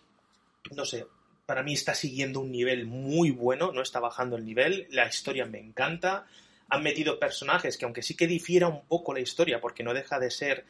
No 0.75 0.85
sé, 0.85 1.05
para 1.47 1.63
mí 1.63 1.75
está 1.75 1.95
siguiendo 1.95 2.41
un 2.41 2.51
nivel 2.51 2.87
muy 2.87 3.31
bueno, 3.31 3.71
no 3.73 3.83
está 3.83 4.01
bajando 4.01 4.37
el 4.37 4.45
nivel, 4.47 4.87
la 4.91 5.07
historia 5.07 5.45
me 5.47 5.59
encanta. 5.59 6.27
Han 6.71 6.83
metido 6.83 7.19
personajes 7.19 7.77
que 7.77 7.85
aunque 7.85 8.03
sí 8.03 8.17
que 8.17 8.27
difiera 8.27 8.69
un 8.69 8.85
poco 8.87 9.13
la 9.15 9.21
historia, 9.21 9.61
porque 9.61 9.83
no 9.83 9.95
deja 9.95 10.19
de 10.19 10.31
ser 10.31 10.65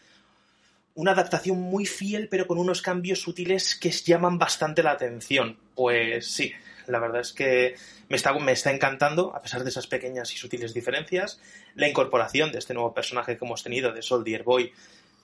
una 0.97 1.13
adaptación 1.13 1.59
muy 1.61 1.87
fiel, 1.87 2.29
pero 2.29 2.47
con 2.47 2.59
unos 2.59 2.81
cambios 2.83 3.21
sutiles 3.21 3.75
que 3.77 3.91
llaman 3.91 4.39
bastante 4.39 4.83
la 4.83 4.93
atención. 4.93 5.59
Pues 5.75 6.27
sí, 6.31 6.53
la 6.87 6.99
verdad 7.01 7.21
es 7.21 7.33
que 7.33 7.75
me 8.09 8.17
está, 8.17 8.33
me 8.39 8.53
está 8.53 8.71
encantando, 8.71 9.35
a 9.35 9.43
pesar 9.43 9.65
de 9.65 9.71
esas 9.71 9.87
pequeñas 9.89 10.33
y 10.33 10.37
sutiles 10.37 10.73
diferencias, 10.73 11.41
la 11.75 11.89
incorporación 11.89 12.53
de 12.53 12.59
este 12.59 12.75
nuevo 12.75 12.95
personaje 12.95 13.37
que 13.37 13.45
hemos 13.45 13.63
tenido, 13.65 13.93
de 13.93 14.03
Soldier 14.03 14.45
Boy, 14.45 14.73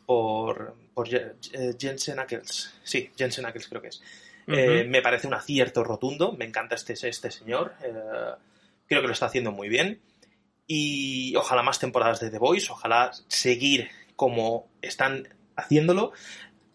por, 0.07 0.75
por 0.93 1.09
Je- 1.09 1.77
Jensen 1.79 2.19
Ackles. 2.19 2.75
Sí, 2.83 3.11
Jensen 3.17 3.47
Ackles 3.47 3.69
creo 3.69 3.81
que 3.83 3.89
es. 3.89 4.03
Eh, 4.49 4.85
me 4.89 5.03
parece 5.03 5.29
un 5.29 5.35
acierto 5.35 5.85
rotundo, 5.85 6.33
me 6.33 6.45
encanta 6.47 6.75
este, 6.75 6.95
este 6.95 7.31
señor, 7.31 7.75
eh, 7.85 7.93
creo 8.89 9.01
que 9.03 9.07
lo 9.07 9.13
está 9.13 9.27
haciendo 9.27 9.53
muy 9.53 9.69
bien. 9.69 10.01
Y 10.73 11.35
ojalá 11.35 11.65
más 11.65 11.81
temporadas 11.81 12.21
de 12.21 12.31
The 12.31 12.39
Voice, 12.39 12.71
ojalá 12.71 13.11
seguir 13.27 13.91
como 14.15 14.71
están 14.81 15.27
haciéndolo. 15.57 16.13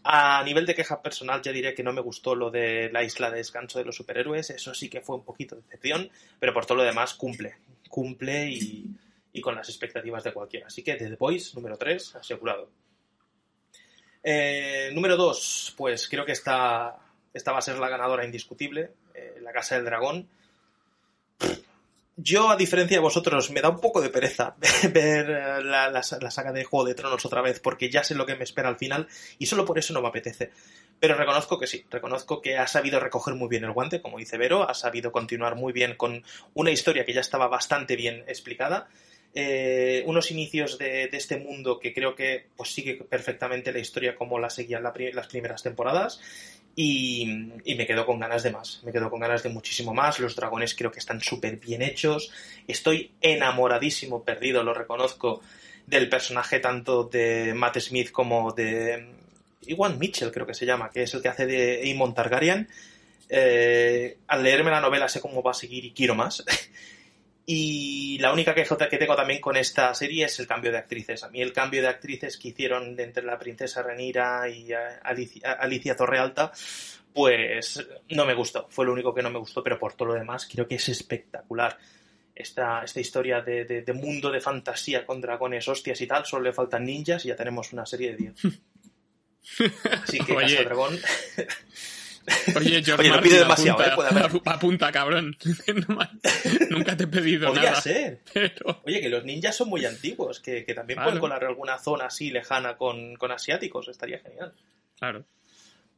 A 0.04 0.44
nivel 0.44 0.66
de 0.66 0.76
queja 0.76 1.02
personal, 1.02 1.42
ya 1.42 1.54
diré 1.54 1.74
que 1.74 1.82
no 1.82 1.94
me 1.94 2.02
gustó 2.02 2.36
lo 2.36 2.52
de 2.52 2.90
la 2.92 3.06
isla 3.06 3.32
de 3.32 3.38
descanso 3.38 3.80
de 3.80 3.86
los 3.86 3.96
superhéroes. 3.96 4.50
Eso 4.50 4.74
sí 4.74 4.90
que 4.90 5.00
fue 5.00 5.16
un 5.16 5.24
poquito 5.24 5.56
de 5.56 5.62
decepción, 5.62 6.10
pero 6.42 6.54
por 6.54 6.66
todo 6.66 6.80
lo 6.80 6.84
demás 6.84 7.14
cumple. 7.14 7.56
Cumple 7.88 8.50
y, 8.50 8.86
y 9.32 9.40
con 9.40 9.56
las 9.56 9.70
expectativas 9.70 10.26
de 10.26 10.34
cualquiera. 10.34 10.68
Así 10.68 10.84
que 10.84 10.96
The 10.96 11.16
Voice, 11.16 11.56
número 11.56 11.78
3, 11.78 12.16
asegurado. 12.18 12.70
Eh, 14.22 14.90
número 14.94 15.16
2, 15.16 15.74
pues 15.78 16.10
creo 16.10 16.26
que 16.26 16.34
esta, 16.34 16.98
esta 17.34 17.54
va 17.54 17.60
a 17.60 17.62
ser 17.62 17.78
la 17.78 17.88
ganadora 17.88 18.26
indiscutible. 18.26 18.92
eh, 19.14 19.38
la 19.42 19.54
Casa 19.54 19.76
del 19.76 19.86
Dragón. 19.86 20.28
Yo, 22.18 22.50
a 22.50 22.56
diferencia 22.56 22.96
de 22.96 23.02
vosotros, 23.02 23.52
me 23.52 23.60
da 23.60 23.68
un 23.68 23.82
poco 23.82 24.02
de 24.02 24.10
pereza 24.10 24.56
ver 24.94 25.30
eh, 25.30 25.64
la, 25.64 25.90
la, 25.90 26.02
saga 26.02 26.54
de 26.54 26.64
Juego 26.64 26.86
de 26.86 26.96
Tronos 26.96 27.26
otra 27.26 27.42
vez, 27.42 27.60
porque 27.60 27.90
ya 27.90 28.06
sé 28.06 28.16
lo 28.16 28.26
que 28.26 28.36
me 28.36 28.46
espera 28.46 28.70
al 28.70 28.78
final 28.78 29.08
y 29.38 29.48
solo 29.48 29.66
por 29.66 29.78
eso 29.78 29.94
no 29.94 30.02
me 30.02 30.08
apetece. 30.08 30.52
Pero 31.00 31.16
reconozco 31.16 31.60
que 31.60 31.68
sí, 31.68 31.86
reconozco 31.90 32.42
que 32.42 32.58
ha 32.58 32.68
sabido 32.68 33.02
recoger 33.02 33.36
muy 33.36 33.50
bien 33.50 33.66
el 33.66 33.74
guante, 33.74 34.02
como 34.02 34.18
dice 34.18 34.38
Vero, 34.38 34.70
ha 34.70 34.74
sabido 34.74 35.12
continuar 35.12 35.56
muy 35.56 35.74
bien 35.74 35.96
con 35.96 36.24
una 36.54 36.72
historia 36.72 37.06
que 37.06 37.14
ya 37.14 37.20
estaba 37.20 37.50
bastante 37.50 37.98
bien 37.98 38.24
explicada. 38.28 38.88
Eh, 39.38 40.02
unos 40.06 40.32
inicios 40.32 40.78
de, 40.78 41.10
este 41.12 41.36
mundo 41.36 41.78
que 41.82 41.94
creo 41.94 42.16
que 42.16 42.48
pues, 42.56 42.74
sigue 42.74 42.96
perfectamente 42.96 43.74
la 43.74 43.80
historia 43.80 44.16
como 44.16 44.40
la 44.40 44.50
seguían 44.50 44.84
las 44.84 45.28
primeras 45.28 45.62
temporadas 45.62 46.22
y, 46.76 47.26
me 47.26 47.88
quedo 47.88 48.06
con 48.06 48.20
ganas 48.20 48.44
de 48.44 48.52
más, 48.52 48.82
me 48.84 48.92
quedo 48.92 49.10
con 49.10 49.20
ganas 49.20 49.44
de 49.44 49.50
muchísimo 49.50 49.94
más, 49.94 50.20
los 50.20 50.36
dragones 50.36 50.76
creo 50.76 50.92
que 50.92 51.00
están 51.00 51.22
súper 51.22 51.58
bien 51.58 51.82
hechos, 51.82 52.32
estoy 52.68 53.12
enamoradísimo, 53.22 54.24
perdido, 54.24 54.64
lo 54.64 54.74
reconozco, 54.74 55.42
del 55.88 56.10
personaje 56.10 56.60
tanto 56.60 57.06
de 57.06 57.54
Matt 57.54 57.80
Smith 57.80 58.12
como 58.12 58.52
de 58.52 59.08
Iwan 59.68 60.00
Mitchell 60.00 60.32
creo 60.32 60.46
que 60.46 60.54
se 60.54 60.66
llama, 60.66 60.90
que 60.90 61.04
es 61.04 61.14
el 61.14 61.22
que 61.22 61.30
hace 61.30 61.46
de 61.46 61.82
Aemon 61.84 62.14
Targaryen. 62.14 62.68
Eh, 63.28 64.18
al 64.28 64.44
leerme 64.44 64.70
la 64.70 64.82
novela 64.82 65.10
sé 65.10 65.20
cómo 65.20 65.42
va 65.42 65.52
a 65.52 65.56
seguir 65.56 65.86
y 65.86 65.92
quiero 65.92 66.16
más. 66.16 66.44
Y 67.48 68.18
la 68.20 68.34
única 68.34 68.56
queja 68.56 68.76
que 68.90 68.98
tengo 68.98 69.16
también 69.16 69.40
con 69.40 69.56
esta 69.56 69.94
serie 69.94 70.26
es 70.26 70.40
el 70.40 70.48
cambio 70.48 70.72
de 70.72 70.80
actrices. 70.80 71.24
A 71.24 71.30
mí 71.30 71.42
el 71.42 71.54
cambio 71.54 71.82
de 71.82 71.88
actrices 71.88 72.38
que 72.38 72.48
hicieron 72.48 73.00
entre 73.00 73.24
la 73.24 73.38
princesa 73.38 73.84
Renira 73.84 74.50
y 74.50 74.70
Alicia, 74.74 75.52
Alicia 75.52 75.96
Torrealta, 75.96 76.52
pues 77.14 77.86
no 78.10 78.26
me 78.26 78.34
gustó. 78.34 78.68
Fue 78.70 78.86
lo 78.86 78.94
único 78.94 79.14
que 79.14 79.22
no 79.22 79.30
me 79.30 79.38
gustó, 79.38 79.62
pero 79.62 79.78
por 79.78 79.94
todo 79.94 80.10
lo 80.10 80.14
demás 80.16 80.48
creo 80.52 80.68
que 80.68 80.76
es 80.76 80.90
espectacular. 80.90 81.78
Esta, 82.34 82.84
esta 82.84 83.00
historia 83.00 83.42
de, 83.42 83.64
de, 83.64 83.82
de 83.84 83.94
mundo 83.94 84.30
de 84.30 84.42
fantasía 84.42 85.06
con 85.06 85.22
dragones, 85.22 85.68
hostias 85.70 86.02
y 86.02 86.08
tal, 86.08 86.26
solo 86.26 86.44
le 86.44 86.52
faltan 86.52 86.84
ninjas 86.84 87.24
y 87.24 87.30
ya 87.30 87.36
tenemos 87.36 87.72
una 87.72 87.86
serie 87.86 88.12
de 88.12 88.18
10. 88.18 88.34
Así 90.04 90.20
que. 90.20 90.36
Casa 90.36 90.64
Dragón. 90.64 91.00
Oye, 92.56 92.84
George 92.84 92.94
Oye, 93.02 93.10
no 93.10 93.16
Martin, 93.16 93.30
pide 93.32 93.40
demasiado, 93.40 93.80
apunta, 93.80 93.92
¿eh? 93.92 93.96
Puede 93.96 94.10
haber. 94.26 94.42
apunta, 94.46 94.92
cabrón. 94.92 95.38
Nunca 96.70 96.98
te 96.98 97.04
he 97.04 97.08
pedido 97.08 97.48
Podría 97.50 97.70
nada. 97.72 97.82
ser. 97.82 98.22
Pero... 98.34 98.82
Oye, 98.86 99.02
que 99.02 99.10
los 99.10 99.24
ninjas 99.24 99.56
son 99.56 99.70
muy 99.70 99.86
antiguos, 99.86 100.40
que, 100.40 100.64
que 100.66 100.74
también 100.74 100.98
Claro. 100.98 101.10
pueden 101.12 101.20
colar 101.22 101.44
alguna 101.46 101.78
zona 101.78 102.06
así 102.06 102.32
lejana 102.32 102.78
con, 102.78 103.16
con 103.16 103.32
asiáticos, 103.32 103.88
estaría 103.88 104.20
genial. 104.20 104.54
Claro. 104.98 105.26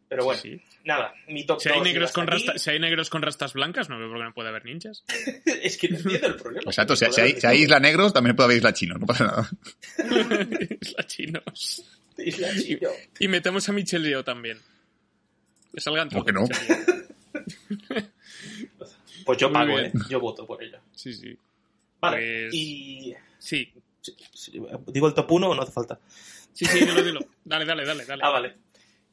Pero 0.09 0.23
bueno, 0.23 0.41
Sí. 0.41 0.61
nada, 0.86 1.13
mi 1.28 1.45
top 1.45 1.59
Si 1.59 1.67
hay, 1.67 1.75
2 1.80 1.84
negros 1.84 2.11
con 2.13 2.28
rasta- 2.28 2.57
si 2.57 2.69
hay 2.69 2.80
negros 2.80 3.09
con 3.09 3.21
rastas 3.21 3.51
blancas, 3.51 3.89
no 3.89 3.99
veo 3.99 4.07
por 4.07 4.17
qué 4.17 4.23
no 4.23 4.34
puede 4.34 4.47
haber 4.49 4.63
ninjas. 4.63 5.03
es 5.45 5.78
que 5.78 5.89
no 5.89 5.97
entiendo 5.97 6.28
el 6.28 6.36
problema. 6.36 6.63
Exacto, 6.71 6.95
si, 6.95 7.05
si 7.11 7.19
hay, 7.19 7.41
si 7.41 7.45
hay 7.45 7.63
isla 7.63 7.80
negros, 7.82 8.13
también 8.13 8.34
puede 8.36 8.45
haber 8.45 8.57
isla 8.59 8.71
chino, 8.73 8.95
no 8.97 9.05
pasa 9.05 9.25
nada. 9.25 9.49
Isla 10.80 11.03
chinos. 11.05 11.84
Isla 12.17 12.51
Y, 12.53 12.63
Chino. 12.63 12.89
y 13.19 13.28
metemos 13.28 13.67
a 13.67 13.73
Michelle 13.73 14.07
Yeoh 14.09 14.23
también. 14.23 14.57
Que 15.74 15.82
salgan 15.82 16.09
¿Por 16.09 16.26
todos. 16.26 16.49
qué 16.49 16.65
no? 17.93 18.07
Pues 19.26 19.38
yo 19.39 19.51
pago. 19.51 19.78
¿eh? 19.78 19.91
Yo 20.09 20.20
voto 20.22 20.45
por 20.45 20.63
ella. 20.63 20.80
Sí, 20.93 21.13
sí. 21.13 21.38
Vale, 21.99 22.18
Pues- 22.45 22.53
y... 22.53 23.13
Sí, 23.39 23.72
¿Digo 24.88 25.07
el 25.07 25.13
top 25.13 25.32
1 25.32 25.49
o 25.49 25.55
no 25.55 25.61
hace 25.61 25.72
falta? 25.72 25.99
sí, 26.53 26.65
sí, 26.65 26.80
dilo, 26.80 27.03
dilo. 27.03 27.20
Dale, 27.43 27.65
dale, 27.65 27.86
dale. 27.86 28.05
dale. 28.05 28.22
Ah, 28.26 28.30
vale. 28.30 28.55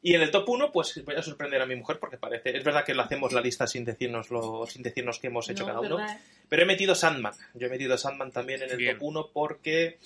Y 0.03 0.15
en 0.15 0.21
el 0.23 0.31
top 0.31 0.49
1, 0.49 0.71
pues 0.71 1.03
voy 1.05 1.15
a 1.17 1.23
sorprender 1.23 1.61
a 1.63 1.67
mi 1.67 1.75
mujer 1.75 1.99
porque 1.99 2.17
parece... 2.19 2.57
Es 2.57 2.63
verdad 2.63 2.85
que 2.85 2.95
lo 2.95 3.03
hacemos 3.03 3.33
la 3.33 3.41
lista 3.41 3.67
sin 3.67 3.85
decirnos, 3.85 4.31
lo, 4.31 4.67
sin 4.67 4.83
decirnos 4.83 5.19
qué 5.19 5.27
hemos 5.29 5.49
hecho 5.49 5.63
No, 5.63 5.69
cada 5.69 5.81
uno. 5.81 5.97
¿verdad? 5.97 6.21
Pero 6.49 6.63
he 6.63 6.67
metido 6.67 6.95
Sandman. 6.95 7.35
Yo 7.55 7.67
he 7.67 7.71
metido 7.71 7.97
Sandman 7.99 8.31
también 8.31 8.63
en 8.63 8.71
el 8.71 8.77
Bien. 8.77 8.99
top 8.99 9.03
1 9.09 9.31
porque 9.33 9.99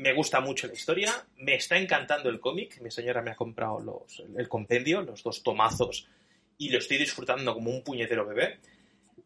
me 0.00 0.14
gusta 0.14 0.40
mucho 0.40 0.66
la 0.66 0.72
historia, 0.72 1.12
me 1.36 1.54
está 1.54 1.76
encantando 1.76 2.30
el 2.30 2.40
cómic. 2.40 2.80
Mi 2.80 2.90
señora 2.90 3.20
me 3.20 3.32
ha 3.32 3.36
comprado 3.36 3.80
los, 3.80 4.22
el 4.36 4.48
compendio, 4.48 5.02
los 5.02 5.22
dos 5.22 5.42
tomazos, 5.42 6.08
y 6.56 6.70
lo 6.70 6.78
estoy 6.78 6.98
disfrutando 6.98 7.52
como 7.54 7.70
un 7.70 7.82
puñetero 7.84 8.26
bebé. 8.26 8.58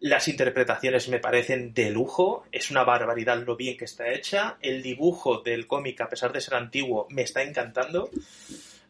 Las 0.00 0.26
interpretaciones 0.26 1.08
me 1.08 1.20
parecen 1.20 1.72
de 1.72 1.90
lujo, 1.90 2.44
es 2.50 2.70
una 2.70 2.82
barbaridad 2.82 3.42
lo 3.44 3.56
bien 3.56 3.76
que 3.76 3.84
está 3.84 4.12
hecha. 4.12 4.58
El 4.60 4.82
dibujo 4.82 5.38
del 5.38 5.66
cómic, 5.68 6.00
a 6.00 6.08
pesar 6.08 6.32
de 6.32 6.40
ser 6.40 6.54
antiguo, 6.54 7.06
me 7.10 7.22
está 7.22 7.42
encantando. 7.42 8.10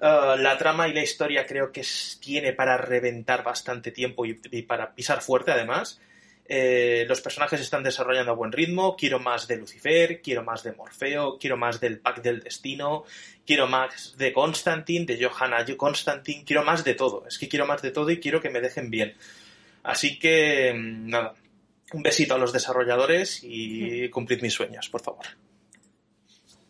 Uh, 0.01 0.37
la 0.39 0.57
trama 0.59 0.89
y 0.89 0.95
la 0.95 1.03
historia 1.03 1.47
creo 1.47 1.71
que 1.71 1.83
tiene 2.19 2.53
para 2.55 2.79
reventar 2.79 3.45
bastante 3.45 3.93
tiempo 3.93 4.25
y 4.25 4.63
para 4.63 4.95
pisar 4.95 5.21
fuerte 5.21 5.53
además. 5.53 6.01
Eh, 6.47 7.07
los 7.09 7.23
personajes 7.23 7.61
están 7.61 7.83
desarrollando 7.83 8.33
a 8.33 8.35
buen 8.35 8.53
ritmo. 8.53 8.97
Quiero 8.97 9.19
más 9.19 9.49
de 9.49 9.57
Lucifer, 9.57 10.21
quiero 10.21 10.43
más 10.43 10.63
de 10.63 10.73
Morfeo, 10.73 11.39
quiero 11.39 11.57
más 11.57 11.81
del 11.81 12.01
Pack 12.01 12.23
del 12.23 12.41
Destino, 12.41 13.05
quiero 13.47 13.67
más 13.67 14.17
de 14.19 14.33
Constantine, 14.33 15.07
de 15.07 15.25
Johanna 15.25 15.65
Constantine, 15.77 16.45
quiero 16.45 16.65
más 16.65 16.85
de 16.85 16.95
todo. 16.95 17.27
Es 17.27 17.39
que 17.39 17.49
quiero 17.49 17.67
más 17.67 17.81
de 17.83 17.91
todo 17.91 18.11
y 18.11 18.21
quiero 18.21 18.41
que 18.41 18.51
me 18.51 18.61
dejen 18.61 18.91
bien. 18.91 19.15
Así 19.83 20.19
que, 20.19 20.73
mm, 20.75 21.09
nada, 21.09 21.35
un 21.93 22.03
besito 22.03 22.35
a 22.35 22.39
los 22.39 22.53
desarrolladores 22.53 23.41
y 23.43 24.09
cumplid 24.11 24.43
mis 24.43 24.55
sueños, 24.55 24.89
por 24.91 25.03
favor. 25.03 25.27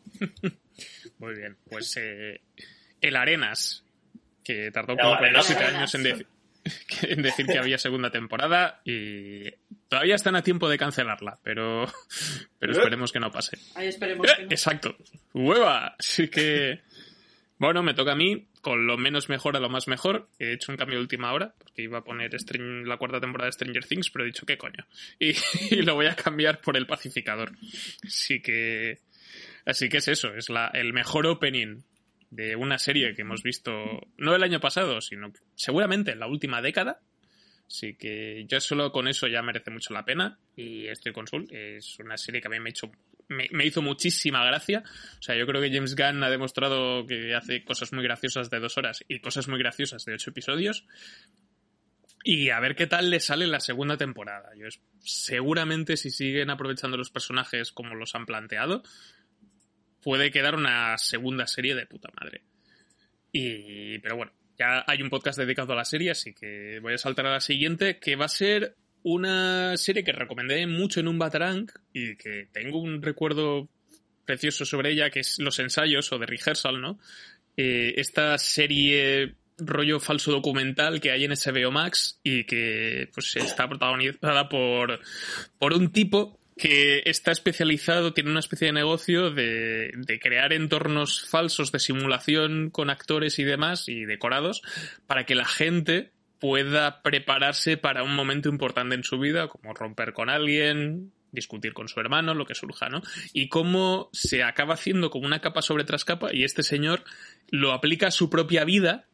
Muy 1.18 1.34
bien, 1.34 1.56
pues 1.68 1.96
eh, 1.96 2.40
el 3.00 3.16
Arenas, 3.16 3.84
que 4.42 4.70
tardó 4.70 4.96
como 4.96 5.16
47 5.16 5.64
años 5.64 5.94
en, 5.94 6.02
decir 6.02 6.26
en 7.02 7.22
decir 7.22 7.46
que 7.46 7.58
había 7.58 7.78
segunda 7.78 8.10
temporada 8.10 8.80
y 8.84 9.50
todavía 9.88 10.14
están 10.14 10.36
a 10.36 10.42
tiempo 10.42 10.68
de 10.68 10.78
cancelarla, 10.78 11.38
pero, 11.42 11.86
pero 12.58 12.72
¿Eh? 12.72 12.76
esperemos 12.76 13.12
que 13.12 13.20
no 13.20 13.30
pase. 13.30 13.58
Ahí 13.74 13.88
esperemos 13.88 14.32
que 14.32 14.42
no. 14.44 14.50
Exacto. 14.50 14.96
¡Hueva! 15.32 15.94
Así 15.98 16.28
que, 16.28 16.80
bueno, 17.58 17.82
me 17.82 17.94
toca 17.94 18.12
a 18.12 18.16
mí 18.16 18.48
con 18.64 18.86
lo 18.86 18.96
menos 18.96 19.28
mejor 19.28 19.56
a 19.56 19.60
lo 19.60 19.68
más 19.68 19.86
mejor. 19.88 20.28
He 20.38 20.54
hecho 20.54 20.72
un 20.72 20.78
cambio 20.78 20.96
de 20.96 21.02
última 21.02 21.32
hora 21.32 21.54
porque 21.58 21.82
iba 21.82 21.98
a 21.98 22.04
poner 22.04 22.30
la 22.86 22.96
cuarta 22.96 23.20
temporada 23.20 23.46
de 23.46 23.52
Stranger 23.52 23.84
Things, 23.84 24.10
pero 24.10 24.24
he 24.24 24.28
dicho, 24.28 24.46
¿qué 24.46 24.56
coño? 24.56 24.86
Y, 25.20 25.82
lo 25.82 25.94
voy 25.94 26.06
a 26.06 26.16
cambiar 26.16 26.60
por 26.60 26.76
El 26.76 26.86
Pacificador. 26.86 27.52
Así 28.04 28.40
que, 28.40 29.00
así 29.66 29.88
que 29.88 29.98
es 29.98 30.08
eso, 30.08 30.34
es 30.34 30.48
la, 30.48 30.68
el 30.68 30.94
mejor 30.94 31.26
opening 31.26 31.82
de 32.34 32.56
una 32.56 32.78
serie 32.78 33.14
que 33.14 33.22
hemos 33.22 33.42
visto, 33.42 33.72
no 34.18 34.34
el 34.34 34.42
año 34.42 34.60
pasado, 34.60 35.00
sino 35.00 35.32
seguramente 35.54 36.12
en 36.12 36.18
la 36.18 36.26
última 36.26 36.60
década. 36.60 37.00
Así 37.66 37.94
que 37.94 38.44
yo 38.48 38.60
solo 38.60 38.90
con 38.92 39.08
eso 39.08 39.26
ya 39.26 39.40
merece 39.40 39.70
mucho 39.70 39.94
la 39.94 40.04
pena. 40.04 40.38
Y 40.56 40.88
estoy 40.88 41.12
con 41.12 41.26
Sul. 41.26 41.48
Es 41.50 41.98
una 42.00 42.16
serie 42.16 42.40
que 42.40 42.48
a 42.48 42.50
mí 42.50 42.58
me, 42.58 42.70
hecho, 42.70 42.90
me, 43.28 43.64
hizo 43.64 43.82
muchísima 43.82 44.44
gracia. 44.44 44.82
O 45.18 45.22
sea, 45.22 45.36
yo 45.36 45.46
creo 45.46 45.62
que 45.62 45.72
James 45.72 45.94
Gunn 45.94 46.24
ha 46.24 46.30
demostrado 46.30 47.06
que 47.06 47.34
hace 47.34 47.64
cosas 47.64 47.92
muy 47.92 48.02
graciosas 48.02 48.50
de 48.50 48.58
dos 48.58 48.76
horas 48.78 49.04
y 49.08 49.20
cosas 49.20 49.46
muy 49.46 49.58
graciosas 49.58 50.04
de 50.04 50.14
ocho 50.14 50.30
episodios. 50.30 50.84
Y 52.24 52.50
a 52.50 52.58
ver 52.58 52.74
qué 52.74 52.86
tal 52.86 53.10
le 53.10 53.20
sale 53.20 53.46
la 53.46 53.60
segunda 53.60 53.96
temporada. 53.96 54.50
Yo 54.56 54.66
seguramente 54.98 55.96
si 55.96 56.10
siguen 56.10 56.50
aprovechando 56.50 56.96
los 56.96 57.10
personajes 57.10 57.70
como 57.70 57.94
los 57.94 58.14
han 58.14 58.26
planteado, 58.26 58.82
puede 60.04 60.30
quedar 60.30 60.54
una 60.54 60.96
segunda 60.98 61.46
serie 61.46 61.74
de 61.74 61.86
puta 61.86 62.10
madre. 62.20 62.42
Y, 63.32 63.98
pero 63.98 64.16
bueno, 64.16 64.32
ya 64.58 64.84
hay 64.86 65.02
un 65.02 65.10
podcast 65.10 65.38
dedicado 65.38 65.72
a 65.72 65.76
la 65.76 65.84
serie, 65.84 66.10
así 66.10 66.34
que 66.34 66.78
voy 66.80 66.94
a 66.94 66.98
saltar 66.98 67.26
a 67.26 67.32
la 67.32 67.40
siguiente, 67.40 67.98
que 67.98 68.14
va 68.14 68.26
a 68.26 68.28
ser 68.28 68.76
una 69.02 69.76
serie 69.76 70.04
que 70.04 70.12
recomendé 70.12 70.66
mucho 70.66 71.00
en 71.00 71.08
un 71.08 71.18
Batarang 71.18 71.66
y 71.92 72.16
que 72.16 72.48
tengo 72.52 72.80
un 72.80 73.02
recuerdo 73.02 73.68
precioso 74.24 74.64
sobre 74.64 74.92
ella, 74.92 75.10
que 75.10 75.20
es 75.20 75.38
Los 75.38 75.58
Ensayos 75.58 76.12
o 76.12 76.18
The 76.18 76.26
Rehearsal, 76.26 76.80
¿no? 76.80 76.98
Eh, 77.56 77.94
esta 77.96 78.36
serie 78.38 79.34
rollo 79.56 80.00
falso 80.00 80.32
documental 80.32 81.00
que 81.00 81.12
hay 81.12 81.24
en 81.24 81.32
HBO 81.32 81.70
Max 81.70 82.18
y 82.22 82.44
que 82.44 83.08
pues 83.14 83.36
está 83.36 83.68
protagonizada 83.68 84.48
por, 84.48 85.00
por 85.58 85.72
un 85.72 85.92
tipo 85.92 86.40
que 86.56 87.02
está 87.06 87.32
especializado, 87.32 88.12
tiene 88.12 88.30
una 88.30 88.40
especie 88.40 88.66
de 88.66 88.72
negocio 88.72 89.30
de, 89.30 89.90
crear 90.20 90.52
entornos 90.52 91.26
falsos 91.28 91.72
de 91.72 91.80
simulación 91.80 92.70
con 92.70 92.90
actores 92.90 93.38
y 93.38 93.44
demás 93.44 93.88
y 93.88 94.04
decorados 94.04 94.62
para 95.06 95.24
que 95.24 95.34
la 95.34 95.44
gente 95.44 96.12
pueda 96.38 97.02
prepararse 97.02 97.76
para 97.76 98.02
un 98.02 98.14
momento 98.14 98.48
importante 98.48 98.94
en 98.94 99.02
su 99.02 99.18
vida, 99.18 99.48
como 99.48 99.74
romper 99.74 100.12
con 100.12 100.28
alguien, 100.30 101.12
discutir 101.32 101.72
con 101.72 101.88
su 101.88 101.98
hermano, 102.00 102.34
lo 102.34 102.46
que 102.46 102.54
surja, 102.54 102.88
¿no? 102.88 103.02
Y 103.32 103.48
cómo 103.48 104.10
se 104.12 104.42
acaba 104.42 104.74
haciendo 104.74 105.10
como 105.10 105.26
una 105.26 105.40
capa 105.40 105.62
sobre 105.62 105.84
tras 105.84 106.04
capa 106.04 106.28
y 106.32 106.44
este 106.44 106.62
señor 106.62 107.02
lo 107.48 107.72
aplica 107.72 108.08
a 108.08 108.12
su 108.12 108.30
propia 108.30 108.64
vida 108.64 109.06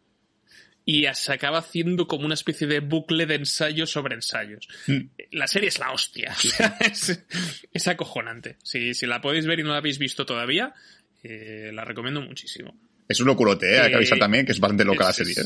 y 0.90 1.06
se 1.14 1.32
acaba 1.32 1.58
haciendo 1.58 2.08
como 2.08 2.24
una 2.24 2.34
especie 2.34 2.66
de 2.66 2.80
bucle 2.80 3.24
de 3.24 3.36
ensayos 3.36 3.92
sobre 3.92 4.16
ensayos. 4.16 4.66
Mm. 4.88 5.02
La 5.30 5.46
serie 5.46 5.68
es 5.68 5.78
la 5.78 5.92
hostia. 5.92 6.34
es, 7.72 7.86
acojonante. 7.86 8.56
Si, 8.64 8.92
si, 8.94 9.06
la 9.06 9.20
podéis 9.20 9.46
ver 9.46 9.60
y 9.60 9.62
no 9.62 9.70
la 9.70 9.76
habéis 9.76 10.00
visto 10.00 10.26
todavía, 10.26 10.74
eh, 11.22 11.70
la 11.72 11.84
recomiendo 11.84 12.20
muchísimo. 12.20 12.76
Es 13.08 13.20
un 13.20 13.28
locurote, 13.28 13.72
¿eh? 13.72 13.78
Hay 13.78 13.90
que 13.90 13.96
avisar 13.98 14.18
eh, 14.18 14.20
también 14.20 14.44
que 14.44 14.50
es 14.50 14.58
bastante 14.58 14.84
loca 14.84 15.04
la 15.04 15.12
serie. 15.12 15.34
¿eh? 15.34 15.44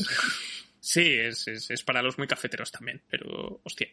Sí, 0.79 1.13
es, 1.13 1.47
es, 1.47 1.83
para 1.83 2.01
los 2.01 2.17
muy 2.17 2.25
cafeteros 2.25 2.71
también, 2.71 3.03
pero 3.07 3.61
hostia. 3.63 3.89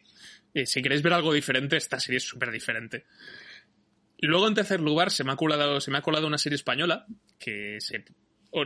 si 0.65 0.81
queréis 0.81 1.03
ver 1.03 1.13
algo 1.13 1.33
diferente, 1.33 1.77
esta 1.77 1.99
serie 1.99 2.17
es 2.17 2.23
súper 2.23 2.49
diferente. 2.49 3.05
Luego, 4.17 4.47
en 4.47 4.55
tercer 4.55 4.79
lugar, 4.79 5.11
se 5.11 5.23
me, 5.23 5.33
ha 5.33 5.35
colado, 5.35 5.79
se 5.79 5.91
me 5.91 5.99
ha 5.99 6.01
colado 6.01 6.25
una 6.25 6.39
serie 6.39 6.55
española 6.55 7.05
que 7.37 7.77
se 7.79 8.05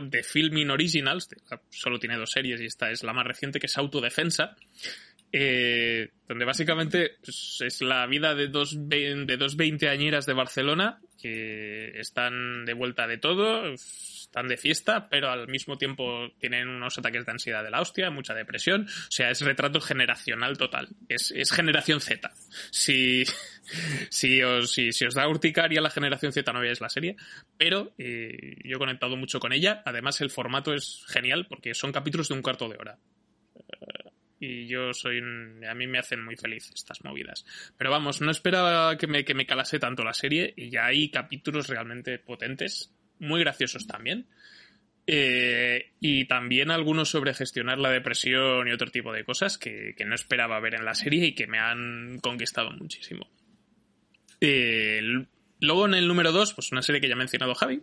de 0.00 0.22
Filming 0.22 0.70
Originals, 0.70 1.28
solo 1.70 1.98
tiene 1.98 2.16
dos 2.16 2.30
series 2.30 2.60
y 2.60 2.66
esta 2.66 2.90
es 2.90 3.02
la 3.02 3.12
más 3.12 3.26
reciente, 3.26 3.58
que 3.58 3.66
es 3.66 3.78
Autodefensa, 3.78 4.56
eh, 5.32 6.10
donde 6.26 6.44
básicamente 6.44 7.16
pues, 7.22 7.58
es 7.60 7.82
la 7.82 8.06
vida 8.06 8.34
de 8.34 8.48
dos, 8.48 8.76
de 8.88 9.36
dos 9.38 9.56
veinteañeras 9.56 10.26
de 10.26 10.32
Barcelona 10.32 11.00
que 11.20 11.98
están 11.98 12.64
de 12.64 12.74
vuelta 12.74 13.06
de 13.06 13.18
todo, 13.18 13.74
están 14.28 14.46
de 14.46 14.58
fiesta, 14.58 15.08
pero 15.08 15.30
al 15.30 15.48
mismo 15.48 15.78
tiempo 15.78 16.28
tienen 16.38 16.68
unos 16.68 16.98
ataques 16.98 17.24
de 17.24 17.32
ansiedad 17.32 17.64
de 17.64 17.70
la 17.70 17.80
hostia, 17.80 18.10
mucha 18.10 18.34
depresión. 18.34 18.82
O 18.82 19.10
sea, 19.10 19.30
es 19.30 19.40
retrato 19.40 19.80
generacional 19.80 20.58
total. 20.58 20.88
Es, 21.08 21.32
es 21.34 21.50
generación 21.50 22.02
Z. 22.02 22.30
Si, 22.70 23.24
si, 24.10 24.42
os, 24.42 24.70
si, 24.72 24.90
os 25.06 25.14
da 25.14 25.26
urticaria 25.26 25.80
la 25.80 25.90
generación 25.90 26.32
Z, 26.32 26.52
no 26.52 26.60
veáis 26.60 26.82
la 26.82 26.90
serie. 26.90 27.16
Pero 27.56 27.94
eh, 27.96 28.56
yo 28.64 28.76
he 28.76 28.78
conectado 28.78 29.16
mucho 29.16 29.40
con 29.40 29.54
ella. 29.54 29.82
Además, 29.86 30.20
el 30.20 30.30
formato 30.30 30.74
es 30.74 31.04
genial 31.08 31.46
porque 31.48 31.74
son 31.74 31.90
capítulos 31.90 32.28
de 32.28 32.34
un 32.34 32.42
cuarto 32.42 32.68
de 32.68 32.76
hora 32.76 32.98
y 34.40 34.68
yo 34.68 34.92
soy 34.92 35.18
a 35.18 35.74
mí 35.74 35.86
me 35.86 35.98
hacen 35.98 36.24
muy 36.24 36.36
feliz 36.36 36.70
estas 36.72 37.02
movidas. 37.04 37.44
Pero 37.76 37.90
vamos, 37.90 38.20
no 38.20 38.30
esperaba 38.30 38.96
que 38.96 39.06
me, 39.06 39.24
que 39.24 39.34
me 39.34 39.46
calase 39.46 39.78
tanto 39.78 40.04
la 40.04 40.14
serie 40.14 40.52
y 40.56 40.70
ya 40.70 40.86
hay 40.86 41.10
capítulos 41.10 41.66
realmente 41.66 42.18
potentes, 42.18 42.94
muy 43.18 43.40
graciosos 43.40 43.86
también. 43.86 44.26
Eh, 45.10 45.92
y 46.00 46.26
también 46.26 46.70
algunos 46.70 47.08
sobre 47.08 47.32
gestionar 47.32 47.78
la 47.78 47.90
depresión 47.90 48.68
y 48.68 48.72
otro 48.72 48.90
tipo 48.90 49.10
de 49.10 49.24
cosas 49.24 49.56
que, 49.56 49.94
no 50.04 50.14
esperaba 50.14 50.60
ver 50.60 50.74
en 50.74 50.84
la 50.84 50.94
serie 50.94 51.28
y 51.28 51.34
que 51.34 51.46
me 51.46 51.58
han 51.58 52.18
conquistado 52.20 52.70
muchísimo. 52.72 53.26
Eh, 54.42 55.00
luego 55.60 55.86
en 55.86 55.94
el 55.94 56.06
número 56.06 56.30
2, 56.30 56.52
pues 56.52 56.72
una 56.72 56.82
serie 56.82 57.00
que 57.00 57.08
ya 57.08 57.14
ha 57.14 57.18
mencionado 57.18 57.54
Javi, 57.54 57.80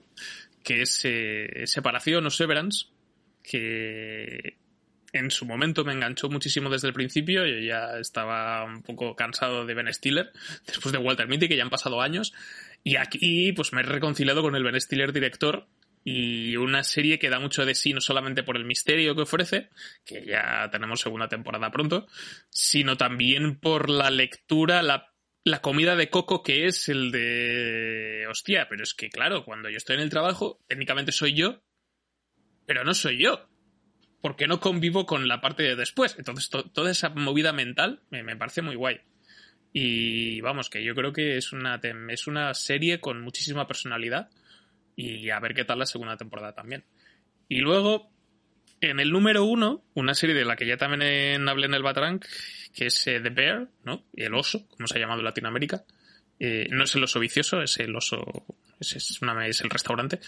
que 0.63 0.83
es 0.83 1.01
eh, 1.03 1.63
Separación 1.65 2.27
o 2.27 2.29
Severance, 2.29 2.89
que 3.41 4.57
en 5.15 5.31
su 5.31 5.45
momento 5.45 5.85
me 5.85 5.93
enganchó 5.93 6.29
muchísimo 6.29 6.69
desde 6.69 6.89
el 6.89 6.93
principio. 6.93 7.45
Yo 7.45 7.57
ya 7.59 7.97
estaba 7.99 8.65
un 8.65 8.83
poco 8.83 9.15
cansado 9.15 9.65
de 9.65 9.73
Ben 9.73 9.91
Stiller, 9.93 10.31
después 10.67 10.91
de 10.91 10.97
Walter 10.97 11.27
Mitty, 11.27 11.47
que 11.47 11.55
ya 11.55 11.63
han 11.63 11.69
pasado 11.69 12.01
años. 12.01 12.33
Y 12.83 12.97
aquí, 12.97 13.53
pues 13.53 13.71
me 13.71 13.81
he 13.81 13.83
reconciliado 13.83 14.41
con 14.41 14.55
el 14.55 14.63
Ben 14.63 14.79
Stiller 14.79 15.13
director 15.13 15.67
y 16.03 16.57
una 16.57 16.83
serie 16.83 17.17
que 17.17 17.29
da 17.29 17.39
mucho 17.39 17.65
de 17.65 17.73
sí 17.73 17.93
no 17.93 18.01
solamente 18.01 18.43
por 18.43 18.57
el 18.57 18.65
misterio 18.65 19.15
que 19.15 19.23
ofrece, 19.23 19.69
que 20.05 20.23
ya 20.25 20.69
tenemos 20.71 20.99
segunda 20.99 21.29
temporada 21.29 21.71
pronto, 21.71 22.07
sino 22.49 22.95
también 22.95 23.57
por 23.57 23.89
la 23.89 24.11
lectura, 24.11 24.83
la, 24.83 25.13
la 25.43 25.61
comida 25.61 25.95
de 25.95 26.09
coco 26.09 26.43
que 26.43 26.67
es 26.67 26.89
el 26.89 27.11
de... 27.11 28.27
Hostia, 28.29 28.67
pero 28.69 28.83
es 28.83 28.93
que 28.93 29.09
claro, 29.09 29.45
cuando 29.45 29.69
yo 29.69 29.77
estoy 29.77 29.95
en 29.95 30.03
el 30.03 30.11
trabajo, 30.11 30.59
técnicamente 30.67 31.11
soy 31.11 31.33
yo, 31.33 31.63
pero 32.67 32.83
no 32.83 32.93
soy 32.93 33.23
yo 33.23 33.49
porque 34.25 34.47
no 34.47 34.59
convivo 34.59 35.05
con 35.05 35.27
la 35.27 35.39
parte 35.39 35.61
de 35.61 35.75
después. 35.75 36.15
Entonces, 36.17 36.49
toda 36.49 36.89
esa 36.89 37.09
movida 37.09 37.53
mental 37.53 38.01
me, 38.09 38.35
parece 38.35 38.63
muy 38.63 38.75
guay. 38.75 38.99
Y 39.71 40.41
vamos, 40.41 40.71
que 40.71 40.83
yo 40.83 40.95
creo 40.95 41.13
que 41.13 41.37
es 41.37 41.53
una, 41.53 41.79
es 42.09 42.25
una 42.25 42.51
serie 42.55 42.99
con 42.99 43.21
muchísima 43.21 43.67
personalidad. 43.67 44.31
Y 44.95 45.29
a 45.29 45.39
ver 45.39 45.53
qué 45.53 45.63
tal 45.63 45.77
la 45.77 45.85
segunda 45.85 46.17
temporada 46.17 46.53
también. 46.53 46.85
Y 47.49 47.59
luego, 47.59 48.09
en 48.81 48.99
el 48.99 49.11
número 49.11 49.43
uno, 49.43 49.83
una 49.93 50.15
serie 50.15 50.35
de 50.35 50.43
la 50.43 50.55
que 50.55 50.65
ya 50.65 50.77
también 50.77 51.47
hablé 51.47 51.67
en 51.67 51.75
el 51.75 51.83
Batrank, 51.83 52.25
que 52.73 52.87
es 52.87 53.05
eh, 53.05 53.19
The 53.19 53.29
Bear, 53.29 53.69
¿no? 53.83 54.05
El 54.15 54.33
oso, 54.33 54.67
como 54.69 54.87
se 54.87 54.97
ha 54.97 55.01
llamado 55.01 55.19
en 55.19 55.25
Latinoamérica. 55.25 55.83
Eh, 56.39 56.65
no 56.71 56.85
es 56.85 56.95
el 56.95 57.03
oso 57.03 57.19
vicioso, 57.19 57.61
es 57.61 57.77
el 57.77 57.95
oso. 57.95 58.25
Es, 58.79 59.21
una, 59.21 59.45
es 59.45 59.61
el 59.61 59.69
restaurante 59.69 60.19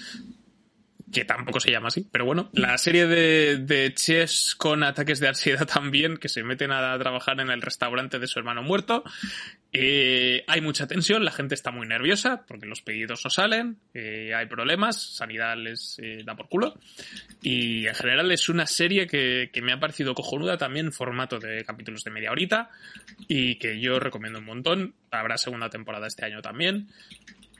que 1.11 1.23
tampoco 1.23 1.59
se 1.59 1.71
llama 1.71 1.87
así, 1.87 2.05
pero 2.11 2.25
bueno, 2.25 2.49
la 2.51 2.77
serie 2.77 3.07
de, 3.07 3.57
de 3.57 3.93
chefs 3.93 4.55
con 4.55 4.83
ataques 4.83 5.19
de 5.19 5.29
ansiedad 5.29 5.65
también, 5.73 6.17
que 6.17 6.27
se 6.27 6.43
meten 6.43 6.71
a 6.71 6.97
trabajar 6.99 7.39
en 7.39 7.49
el 7.49 7.61
restaurante 7.61 8.19
de 8.19 8.27
su 8.27 8.39
hermano 8.39 8.61
muerto. 8.61 9.03
Eh, 9.71 10.43
hay 10.47 10.61
mucha 10.61 10.87
tensión, 10.87 11.23
la 11.23 11.31
gente 11.31 11.53
está 11.53 11.71
muy 11.71 11.87
nerviosa 11.87 12.43
porque 12.47 12.65
los 12.65 12.81
pedidos 12.81 13.23
no 13.23 13.29
salen, 13.29 13.77
eh, 13.93 14.33
hay 14.33 14.47
problemas, 14.47 15.01
sanidad 15.15 15.55
les 15.57 15.97
eh, 15.99 16.23
da 16.25 16.35
por 16.35 16.49
culo. 16.49 16.79
Y 17.41 17.87
en 17.87 17.95
general 17.95 18.31
es 18.31 18.49
una 18.49 18.65
serie 18.65 19.07
que, 19.07 19.49
que 19.53 19.61
me 19.61 19.71
ha 19.71 19.79
parecido 19.79 20.13
cojonuda 20.13 20.57
también 20.57 20.91
formato 20.91 21.39
de 21.39 21.63
capítulos 21.63 22.03
de 22.03 22.11
media 22.11 22.31
horita 22.31 22.69
y 23.27 23.55
que 23.55 23.79
yo 23.79 23.99
recomiendo 23.99 24.39
un 24.39 24.45
montón. 24.45 24.95
Habrá 25.11 25.37
segunda 25.37 25.69
temporada 25.69 26.07
este 26.07 26.25
año 26.25 26.41
también. 26.41 26.89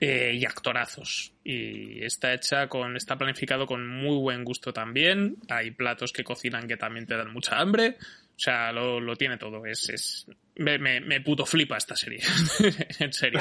Eh, 0.00 0.32
y 0.34 0.44
actorazos. 0.44 1.32
Y 1.42 2.04
está 2.04 2.32
hecha 2.32 2.68
con, 2.68 2.96
está 2.96 3.16
planificado 3.18 3.66
con 3.66 3.86
muy 3.86 4.16
buen 4.16 4.44
gusto 4.44 4.72
también. 4.72 5.36
Hay 5.48 5.72
platos 5.72 6.12
que 6.12 6.22
cocinan 6.22 6.68
que 6.68 6.76
también 6.76 7.06
te 7.06 7.16
dan 7.16 7.32
mucha 7.32 7.58
hambre. 7.58 7.96
O 8.00 8.38
sea, 8.40 8.70
lo, 8.70 9.00
lo 9.00 9.16
tiene 9.16 9.38
todo. 9.38 9.66
Es, 9.66 9.88
es, 9.88 10.26
me, 10.54 10.78
me, 10.78 11.00
me 11.00 11.20
puto 11.20 11.44
flipa 11.44 11.76
esta 11.76 11.96
serie. 11.96 12.20
en 13.00 13.12
serio. 13.12 13.40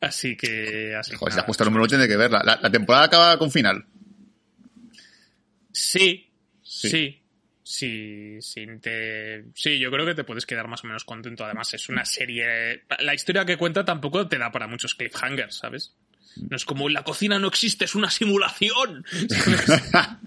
Así 0.00 0.36
que, 0.36 0.96
así 0.98 1.14
Joder, 1.14 1.32
si 1.32 1.36
nada. 1.36 1.46
puesto 1.46 1.62
el 1.62 1.70
número 1.70 1.84
8 1.84 1.90
tiene 1.96 2.08
que 2.08 2.16
verla. 2.16 2.42
La, 2.44 2.58
la 2.60 2.70
temporada 2.70 3.04
acaba 3.04 3.38
con 3.38 3.52
final. 3.52 3.84
Sí, 5.70 6.28
Sí. 6.62 6.88
sí. 6.90 7.21
Sí, 7.72 8.36
sí, 8.42 8.66
te... 8.82 9.46
sí, 9.54 9.78
yo 9.78 9.90
creo 9.90 10.04
que 10.04 10.14
te 10.14 10.24
puedes 10.24 10.44
quedar 10.44 10.68
más 10.68 10.84
o 10.84 10.88
menos 10.88 11.04
contento. 11.04 11.42
Además, 11.42 11.72
es 11.72 11.88
una 11.88 12.04
serie. 12.04 12.84
La 12.98 13.14
historia 13.14 13.46
que 13.46 13.56
cuenta 13.56 13.82
tampoco 13.82 14.28
te 14.28 14.36
da 14.36 14.52
para 14.52 14.66
muchos 14.66 14.94
cliffhangers, 14.94 15.56
¿sabes? 15.56 15.96
No 16.36 16.54
es 16.54 16.66
como 16.66 16.90
la 16.90 17.02
cocina 17.02 17.38
no 17.38 17.48
existe, 17.48 17.86
es 17.86 17.94
una 17.94 18.10
simulación. 18.10 19.06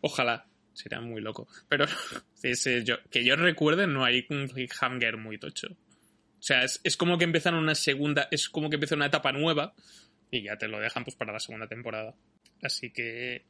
Ojalá, 0.00 0.48
sería 0.72 1.00
muy 1.00 1.20
loco. 1.20 1.46
Pero 1.68 1.86
yo, 2.84 2.96
que 3.08 3.24
yo 3.24 3.36
recuerde, 3.36 3.86
no 3.86 4.04
hay 4.04 4.26
un 4.30 4.48
cliffhanger 4.48 5.18
muy 5.18 5.38
tocho. 5.38 5.68
O 5.70 6.42
sea, 6.42 6.64
es, 6.64 6.80
es 6.82 6.96
como 6.96 7.16
que 7.16 7.22
empiezan 7.22 7.54
una 7.54 7.76
segunda, 7.76 8.26
es 8.32 8.48
como 8.48 8.70
que 8.70 8.74
empieza 8.74 8.96
una 8.96 9.06
etapa 9.06 9.30
nueva 9.30 9.72
y 10.32 10.42
ya 10.42 10.56
te 10.58 10.66
lo 10.66 10.80
dejan 10.80 11.04
pues 11.04 11.14
para 11.14 11.32
la 11.32 11.38
segunda 11.38 11.68
temporada. 11.68 12.16
Así 12.60 12.90
que 12.90 13.44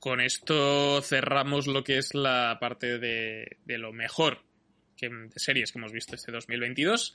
con 0.00 0.20
esto 0.20 1.00
cerramos 1.02 1.66
lo 1.66 1.84
que 1.84 1.98
es 1.98 2.14
la 2.14 2.58
parte 2.60 2.98
de, 2.98 3.58
de 3.64 3.78
lo 3.78 3.92
mejor 3.92 4.42
que, 4.96 5.08
de 5.08 5.30
series 5.38 5.72
que 5.72 5.78
hemos 5.78 5.92
visto 5.92 6.14
este 6.14 6.32
2022. 6.32 7.14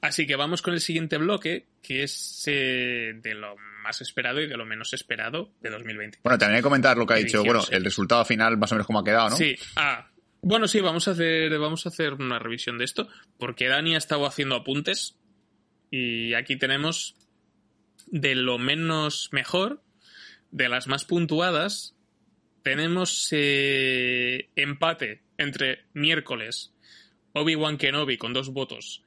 Así 0.00 0.26
que 0.26 0.36
vamos 0.36 0.62
con 0.62 0.74
el 0.74 0.80
siguiente 0.80 1.18
bloque, 1.18 1.66
que 1.82 2.04
es 2.04 2.44
eh, 2.46 3.14
de 3.20 3.34
lo 3.34 3.56
más 3.82 4.00
esperado 4.00 4.40
y 4.40 4.46
de 4.46 4.56
lo 4.56 4.64
menos 4.64 4.92
esperado 4.92 5.50
de 5.60 5.70
2020. 5.70 6.20
Bueno, 6.22 6.38
también 6.38 6.56
hay 6.56 6.60
que 6.60 6.64
comentar 6.64 6.96
lo 6.96 7.04
que 7.04 7.14
ha 7.14 7.16
dicho. 7.16 7.42
Bueno, 7.42 7.64
el 7.70 7.84
resultado 7.84 8.24
final, 8.24 8.56
más 8.58 8.70
o 8.70 8.76
menos 8.76 8.86
cómo 8.86 9.00
ha 9.00 9.04
quedado, 9.04 9.30
¿no? 9.30 9.36
Sí, 9.36 9.56
ah, 9.74 10.08
bueno, 10.40 10.68
sí, 10.68 10.80
vamos 10.80 11.08
a 11.08 11.12
hacer, 11.12 11.58
vamos 11.58 11.84
a 11.84 11.88
hacer 11.88 12.14
una 12.14 12.38
revisión 12.38 12.78
de 12.78 12.84
esto, 12.84 13.08
porque 13.38 13.66
Dani 13.66 13.96
ha 13.96 13.98
estado 13.98 14.24
haciendo 14.24 14.54
apuntes 14.54 15.16
y 15.90 16.34
aquí 16.34 16.56
tenemos 16.56 17.16
de 18.06 18.36
lo 18.36 18.56
menos 18.58 19.30
mejor, 19.32 19.82
de 20.52 20.68
las 20.68 20.86
más 20.86 21.04
puntuadas, 21.04 21.96
tenemos 22.62 23.28
eh, 23.32 24.48
empate 24.56 25.22
entre 25.38 25.84
miércoles, 25.94 26.72
Obi-Wan 27.32 27.78
Kenobi 27.78 28.16
con 28.18 28.32
dos 28.32 28.52
votos, 28.52 29.02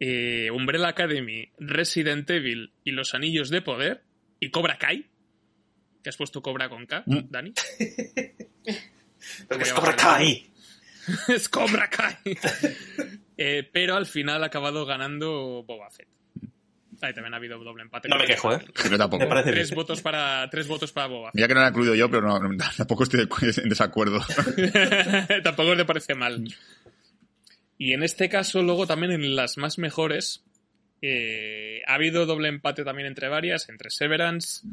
eh, 0.00 0.50
Umbrella 0.50 0.88
Academy, 0.88 1.48
Resident 1.58 2.28
Evil 2.30 2.72
y 2.84 2.92
Los 2.92 3.14
Anillos 3.14 3.50
de 3.50 3.62
Poder, 3.62 4.02
y 4.40 4.50
Cobra 4.50 4.78
Kai. 4.78 5.06
¿Te 6.02 6.10
has 6.10 6.16
puesto 6.16 6.40
Cobra 6.42 6.68
con 6.68 6.86
K, 6.86 7.02
Mm. 7.06 7.18
Dani? 7.30 7.52
Es 9.60 9.72
Cobra 9.72 9.96
Kai. 9.96 10.50
es 11.28 11.48
Cobra 11.48 11.88
Kai. 11.90 12.16
Eh, 13.36 13.68
pero 13.72 13.96
al 13.96 14.06
final 14.06 14.42
ha 14.42 14.46
acabado 14.46 14.86
ganando 14.86 15.62
Boba 15.66 15.90
Fett. 15.90 16.08
Ahí 17.02 17.12
también 17.12 17.34
ha 17.34 17.36
habido 17.36 17.58
doble 17.62 17.82
empate. 17.82 18.08
No 18.08 18.16
me 18.18 18.24
quejo, 18.26 18.54
¿eh? 18.54 18.60
Yo 18.90 18.96
tampoco. 18.96 19.28
Parece 19.28 19.50
Tres 19.52 19.68
bien. 19.70 19.76
votos 19.76 20.00
para 20.00 20.48
tres 20.50 20.66
votos 20.66 20.92
para 20.92 21.06
Boba 21.08 21.30
Mira 21.34 21.46
que 21.48 21.54
no 21.54 21.60
lo 21.60 21.66
he 21.66 21.70
incluido 21.70 21.94
yo, 21.94 22.10
pero 22.10 22.22
no, 22.26 22.38
no, 22.40 22.56
tampoco 22.76 23.02
estoy 23.04 23.28
en 23.62 23.68
desacuerdo. 23.68 24.20
Tampoco 25.44 25.74
le 25.74 25.84
parece 25.84 26.14
mal. 26.14 26.44
Y 27.78 27.92
en 27.92 28.02
este 28.02 28.28
caso, 28.28 28.62
luego 28.62 28.86
también 28.86 29.12
en 29.12 29.36
las 29.36 29.58
más 29.58 29.78
mejores, 29.78 30.42
eh, 31.02 31.82
ha 31.86 31.94
habido 31.94 32.24
doble 32.24 32.48
empate 32.48 32.84
también 32.84 33.06
entre 33.08 33.28
varias, 33.28 33.68
entre 33.68 33.90
Severance. 33.90 34.66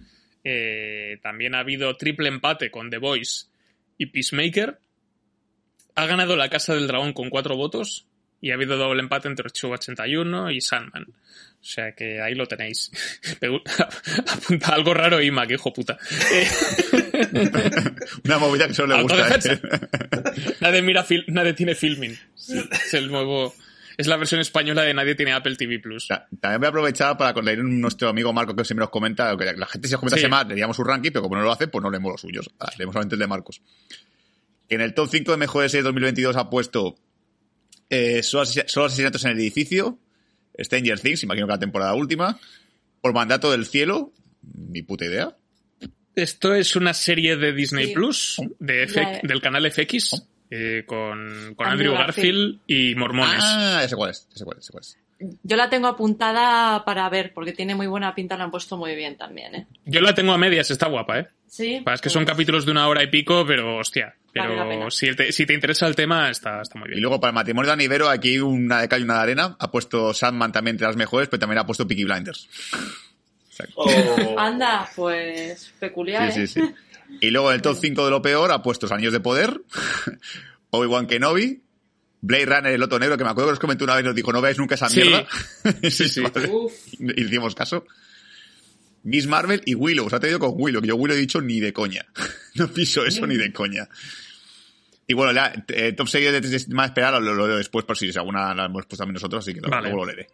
eh, 0.45 1.17
también 1.21 1.55
ha 1.55 1.59
habido 1.59 1.95
triple 1.97 2.29
empate 2.29 2.71
con 2.71 2.89
The 2.89 2.97
Voice 2.97 3.47
y 3.97 4.05
Peacemaker. 4.07 4.79
Ha 5.95 6.05
ganado 6.05 6.35
la 6.37 6.49
Casa 6.49 6.73
del 6.73 6.87
Dragón 6.87 7.13
con 7.13 7.29
cuatro 7.29 7.55
votos. 7.57 8.07
Y 8.43 8.51
ha 8.51 8.55
habido 8.55 8.75
doble 8.75 8.99
empate 9.01 9.29
entre 9.29 9.49
Chu 9.51 9.71
81 9.71 10.51
y 10.51 10.59
Sandman. 10.59 11.03
O 11.05 11.65
sea 11.65 11.93
que 11.93 12.19
ahí 12.21 12.35
lo 12.35 12.45
tenéis. 12.45 12.91
Apunta 14.27 14.73
algo 14.75 14.93
raro, 14.93 15.21
Ima, 15.21 15.47
que 15.47 15.53
hijo 15.53 15.71
puta. 15.71 15.97
Una 18.25 18.37
movida 18.39 18.67
que 18.67 18.73
solo 18.73 18.97
le 18.97 19.03
gusta. 19.03 19.35
¿eh? 19.35 19.59
nadie 20.61 20.81
mira 20.81 21.05
fil- 21.05 21.25
nadie 21.27 21.53
tiene 21.53 21.75
filming. 21.75 22.17
Es 22.35 22.93
el 22.93 23.09
nuevo. 23.09 23.53
Es 23.95 24.07
la 24.07 24.17
versión 24.17 24.41
española 24.41 24.81
de 24.81 24.93
Nadie 24.93 25.13
tiene 25.15 25.33
Apple 25.33 25.55
TV 25.55 25.79
Plus. 25.79 26.07
Ta- 26.07 26.27
También 26.41 26.59
voy 26.59 26.65
a 26.65 26.69
aprovechar 26.69 27.15
para 27.15 27.39
leer 27.41 27.59
a 27.59 27.63
nuestro 27.63 28.09
amigo 28.09 28.33
Marco 28.33 28.55
que 28.55 28.65
siempre 28.65 28.81
nos 28.83 28.89
comenta, 28.89 29.37
que 29.37 29.53
la 29.55 29.67
gente 29.67 29.87
si 29.87 29.93
os 29.93 29.99
comenta 29.99 30.17
Sí. 30.19 30.27
más, 30.27 30.47
leíamos 30.47 30.75
su 30.75 30.83
ranking, 30.83 31.11
pero 31.11 31.21
como 31.23 31.35
no 31.35 31.43
lo 31.43 31.51
hace, 31.51 31.67
pues 31.67 31.81
no 31.83 31.91
leemos 31.91 32.11
los 32.11 32.21
suyos. 32.21 32.49
Ah, 32.59 32.71
leemos 32.77 32.93
solamente 32.93 33.15
el 33.15 33.19
de 33.19 33.27
Marcos. 33.27 33.61
En 34.67 34.81
el 34.81 34.93
top 34.95 35.09
5 35.11 35.31
de 35.31 35.37
mejores 35.37 35.71
series 35.71 35.85
2022 35.85 36.35
ha 36.37 36.49
puesto 36.49 36.95
eh, 37.93 38.23
solo, 38.23 38.43
asesi- 38.43 38.67
solo 38.67 38.87
asesinatos 38.87 39.23
en 39.25 39.31
el 39.31 39.39
edificio, 39.39 39.97
Stranger 40.57 40.99
Things, 40.99 41.23
imagino 41.23 41.47
que 41.47 41.53
la 41.53 41.59
temporada 41.59 41.93
última, 41.93 42.39
por 43.01 43.13
mandato 43.13 43.51
del 43.51 43.65
cielo, 43.65 44.11
ni 44.55 44.81
puta 44.81 45.05
idea. 45.05 45.35
Esto 46.15 46.53
es 46.53 46.75
una 46.75 46.93
serie 46.93 47.37
de 47.37 47.53
Disney 47.53 47.87
Sí. 47.87 47.93
Plus, 47.93 48.37
de 48.59 48.83
eh. 48.83 49.19
del 49.23 49.41
canal 49.41 49.69
FX, 49.71 50.23
eh, 50.51 50.83
con, 50.85 51.53
con 51.55 51.67
Andrew 51.67 51.91
Andrew 51.91 51.93
Garfield 51.95 52.59
y 52.67 52.93
Mormones. 52.95 53.41
Ah, 53.43 53.81
ese 53.83 53.95
cuál 53.95 54.11
es, 54.11 54.27
ese 54.33 54.45
cuál 54.45 54.57
es, 54.59 54.63
ese 54.65 54.71
cuál 54.71 54.81
es. 54.83 54.97
Yo 55.41 55.55
la 55.55 55.69
tengo 55.69 55.87
apuntada 55.87 56.83
para 56.85 57.09
ver, 57.09 57.33
porque 57.33 57.53
tiene 57.53 57.75
muy 57.75 57.87
buena 57.87 58.13
pinta, 58.13 58.35
la 58.37 58.43
han 58.43 58.51
puesto 58.51 58.77
muy 58.77 58.93
bien 58.95 59.17
también, 59.17 59.55
¿eh? 59.55 59.67
Yo 59.85 60.01
la 60.01 60.13
tengo 60.13 60.33
a 60.33 60.37
medias, 60.37 60.69
está 60.69 60.87
guapa, 60.87 61.19
¿eh? 61.19 61.27
Sí. 61.55 61.83
Es 61.85 62.01
que 62.01 62.09
son 62.09 62.23
pues- 62.23 62.31
capítulos 62.33 62.65
de 62.65 62.71
una 62.71 62.87
hora 62.87 63.03
y 63.03 63.07
pico, 63.11 63.45
pero 63.45 63.77
hostia. 63.77 64.15
Pero 64.33 64.89
si 64.89 65.15
te, 65.15 65.31
si 65.31 65.45
te 65.45 65.53
interesa 65.53 65.85
el 65.85 65.95
tema, 65.95 66.31
está, 66.31 66.61
está 66.63 66.79
muy 66.79 66.87
Y 66.87 66.91
bien. 66.93 67.01
luego 67.03 67.19
para 67.19 67.29
el 67.29 67.35
matrimonio 67.35 67.67
de 67.67 67.73
Anivero, 67.73 68.09
aquí 68.09 68.39
una 68.39 68.81
de 68.81 68.87
cal 68.89 69.01
y 69.01 69.03
una 69.03 69.17
de 69.17 69.21
arena. 69.21 69.55
Ha 69.59 69.69
puesto 69.69 70.11
Sandman 70.15 70.51
también 70.51 70.73
entre 70.73 70.87
las 70.87 70.95
mejores, 70.95 71.29
pero 71.29 71.39
también 71.41 71.59
ha 71.59 71.65
puesto 71.67 71.87
Peaky 71.87 72.05
Blinders. 72.05 72.49
Oh. 73.75 74.35
Anda, 74.39 74.89
pues 74.95 75.71
peculiar, 75.79 76.31
Sí, 76.31 76.41
¿eh? 76.41 76.47
sí, 76.47 76.61
sí. 76.61 76.73
Y 77.21 77.29
luego 77.29 77.49
en 77.51 77.55
el 77.57 77.61
top 77.61 77.77
5 77.79 78.05
de 78.05 78.09
lo 78.09 78.23
peor 78.23 78.51
ha 78.51 78.63
puesto 78.63 78.85
Los 78.87 78.91
Anillos 78.91 79.13
de 79.13 79.19
Poder, 79.19 79.61
Obi-Wan 80.71 81.05
Kenobi, 81.05 81.61
Blade 82.21 82.45
Runner, 82.47 82.73
el 82.73 82.79
Loto 82.79 82.97
Negro, 82.97 83.15
que 83.17 83.23
me 83.23 83.29
acuerdo 83.29 83.49
que 83.49 83.53
os 83.53 83.59
comenté 83.59 83.83
una 83.83 83.93
vez 83.93 84.03
y 84.03 84.07
nos 84.07 84.15
dijo, 84.15 84.33
no 84.33 84.41
veáis 84.41 84.57
nunca 84.57 84.73
esa 84.73 84.89
Sí. 84.89 85.01
mierda. 85.01 85.27
Sí, 85.91 86.09
sí. 86.09 86.21
Vale. 86.21 86.47
Uf. 86.49 86.73
Y 86.99 87.21
hicimos 87.25 87.53
caso. 87.53 87.85
Miss 89.03 89.27
Marvel 89.27 89.61
y 89.65 89.75
Willow. 89.75 90.05
Os 90.07 90.13
ha 90.13 90.19
traído 90.19 90.39
con 90.39 90.53
Willow, 90.55 90.81
que 90.81 90.87
yo 90.87 90.95
Willow 90.95 91.15
he 91.15 91.19
dicho 91.19 91.41
ni 91.41 91.59
de 91.59 91.73
coña. 91.73 92.05
No 92.55 92.67
piso 92.67 93.03
eso 93.03 93.25
ni 93.25 93.35
de 93.35 93.51
coña. 93.51 93.89
Y 95.07 95.15
bueno, 95.15 95.33
ya, 95.33 95.51
eh, 95.69 95.93
top 95.93 96.07
6 96.07 96.31
de 96.67 96.75
más 96.75 96.89
esperar 96.89 97.13
lo, 97.13 97.33
lo 97.33 97.47
leo 97.47 97.57
después 97.57 97.83
por 97.83 97.97
si 97.97 98.15
alguna 98.15 98.53
la 98.53 98.65
hemos 98.65 98.83
puesto 98.85 98.95
también 98.97 99.15
nosotros, 99.15 99.43
así 99.43 99.55
que 99.55 99.59
Vale. 99.59 99.89
luego 99.89 100.05
lo 100.05 100.11
leeré. 100.11 100.29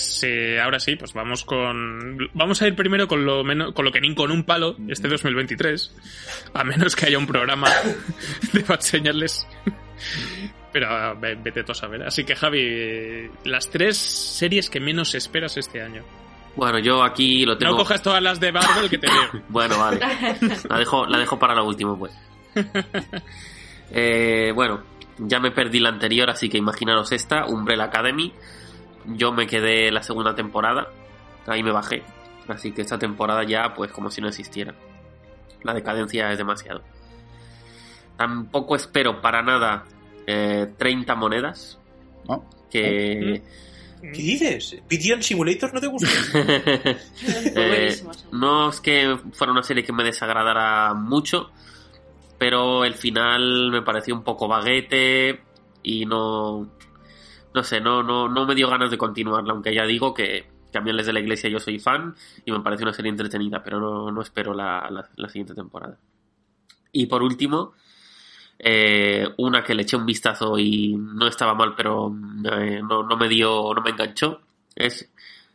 Pues 0.00 0.22
eh, 0.22 0.58
ahora 0.58 0.80
sí, 0.80 0.96
pues 0.96 1.12
vamos 1.12 1.44
con. 1.44 2.16
Vamos 2.32 2.62
a 2.62 2.66
ir 2.66 2.74
primero 2.74 3.06
con 3.06 3.22
lo 3.26 3.44
menos, 3.44 3.74
con 3.74 3.84
lo 3.84 3.92
que 3.92 4.00
ni 4.00 4.14
con 4.14 4.30
un 4.30 4.44
palo 4.44 4.74
este 4.88 5.08
2023. 5.08 5.94
A 6.54 6.64
menos 6.64 6.96
que 6.96 7.04
haya 7.06 7.18
un 7.18 7.26
programa 7.26 7.68
de 8.54 8.62
Bad 8.62 8.80
Señales. 8.80 9.46
Pero 10.72 10.88
ah, 10.88 11.12
ve- 11.20 11.34
vete 11.34 11.64
tú 11.64 11.72
a 11.72 11.74
saber. 11.74 12.02
Así 12.02 12.24
que 12.24 12.34
Javi, 12.34 13.30
las 13.44 13.68
tres 13.68 13.98
series 13.98 14.70
que 14.70 14.80
menos 14.80 15.14
esperas 15.14 15.58
este 15.58 15.82
año. 15.82 16.02
Bueno, 16.56 16.78
yo 16.78 17.02
aquí 17.04 17.44
lo 17.44 17.58
tengo. 17.58 17.72
No 17.72 17.78
cojas 17.78 18.02
todas 18.02 18.22
las 18.22 18.40
de 18.40 18.52
Marvel 18.52 18.88
que 18.88 18.96
te 18.96 19.06
veo. 19.06 19.42
Bueno, 19.50 19.78
vale. 19.78 20.00
La 20.66 20.78
dejo, 20.78 21.04
la 21.04 21.18
dejo 21.18 21.38
para 21.38 21.54
la 21.54 21.62
última, 21.62 21.94
pues. 21.98 22.12
Eh, 23.92 24.52
bueno, 24.54 24.82
ya 25.18 25.40
me 25.40 25.50
perdí 25.50 25.80
la 25.80 25.88
anterior, 25.90 26.30
así 26.30 26.48
que 26.48 26.56
imaginaros 26.58 27.12
esta, 27.12 27.44
Umbrella 27.46 27.84
Academy. 27.84 28.32
Yo 29.06 29.32
me 29.32 29.46
quedé 29.46 29.90
la 29.90 30.02
segunda 30.02 30.34
temporada, 30.34 30.88
ahí 31.46 31.62
me 31.62 31.72
bajé. 31.72 32.02
Así 32.48 32.72
que 32.72 32.82
esta 32.82 32.98
temporada 32.98 33.44
ya, 33.44 33.74
pues 33.74 33.92
como 33.92 34.10
si 34.10 34.20
no 34.20 34.28
existiera. 34.28 34.74
La 35.62 35.74
decadencia 35.74 36.30
es 36.32 36.38
demasiado. 36.38 36.82
Tampoco 38.16 38.76
espero 38.76 39.20
para 39.20 39.42
nada 39.42 39.84
eh, 40.26 40.72
30 40.76 41.14
monedas. 41.14 41.78
¿No? 42.28 42.44
Que. 42.70 43.42
¿Qué 44.02 44.22
dices? 44.22 44.76
¿Pigeon 44.88 45.22
Simulator 45.22 45.74
no 45.74 45.80
te 45.80 45.86
gusta? 45.86 46.08
Eh, 47.56 48.02
no 48.32 48.70
es 48.70 48.80
que 48.80 49.16
fuera 49.32 49.52
una 49.52 49.62
serie 49.62 49.84
que 49.84 49.92
me 49.92 50.04
desagradara 50.04 50.94
mucho, 50.94 51.50
pero 52.38 52.84
el 52.84 52.94
final 52.94 53.70
me 53.70 53.82
pareció 53.82 54.14
un 54.14 54.22
poco 54.22 54.48
baguete 54.48 55.40
y 55.82 56.06
no. 56.06 56.68
No 57.54 57.62
sé, 57.64 57.80
no, 57.80 58.02
no, 58.02 58.28
no 58.28 58.46
me 58.46 58.54
dio 58.54 58.68
ganas 58.68 58.90
de 58.90 58.98
continuarla, 58.98 59.52
aunque 59.52 59.74
ya 59.74 59.84
digo 59.84 60.14
que, 60.14 60.46
les 60.84 61.06
de 61.06 61.12
la 61.12 61.20
iglesia 61.20 61.50
yo 61.50 61.58
soy 61.58 61.78
fan 61.80 62.14
y 62.44 62.52
me 62.52 62.60
parece 62.60 62.84
una 62.84 62.92
serie 62.92 63.10
entretenida, 63.10 63.62
pero 63.62 63.80
no, 63.80 64.12
no 64.12 64.22
espero 64.22 64.54
la, 64.54 64.88
la- 64.90 65.08
la 65.16 65.28
siguiente 65.28 65.54
temporada. 65.54 65.98
Y 66.92 67.06
por 67.06 67.22
último, 67.24 67.72
eh, 68.58 69.26
una 69.38 69.64
que 69.64 69.74
le 69.74 69.82
eché 69.82 69.96
un 69.96 70.06
vistazo 70.06 70.58
y 70.58 70.94
no 70.96 71.26
estaba 71.26 71.54
mal, 71.54 71.74
pero 71.76 72.14
eh, 72.52 72.80
no, 72.88 73.02
no 73.02 73.16
me 73.16 73.28
dio, 73.28 73.72
no 73.74 73.80
me 73.82 73.90
enganchó, 73.90 74.40
es 74.76 75.10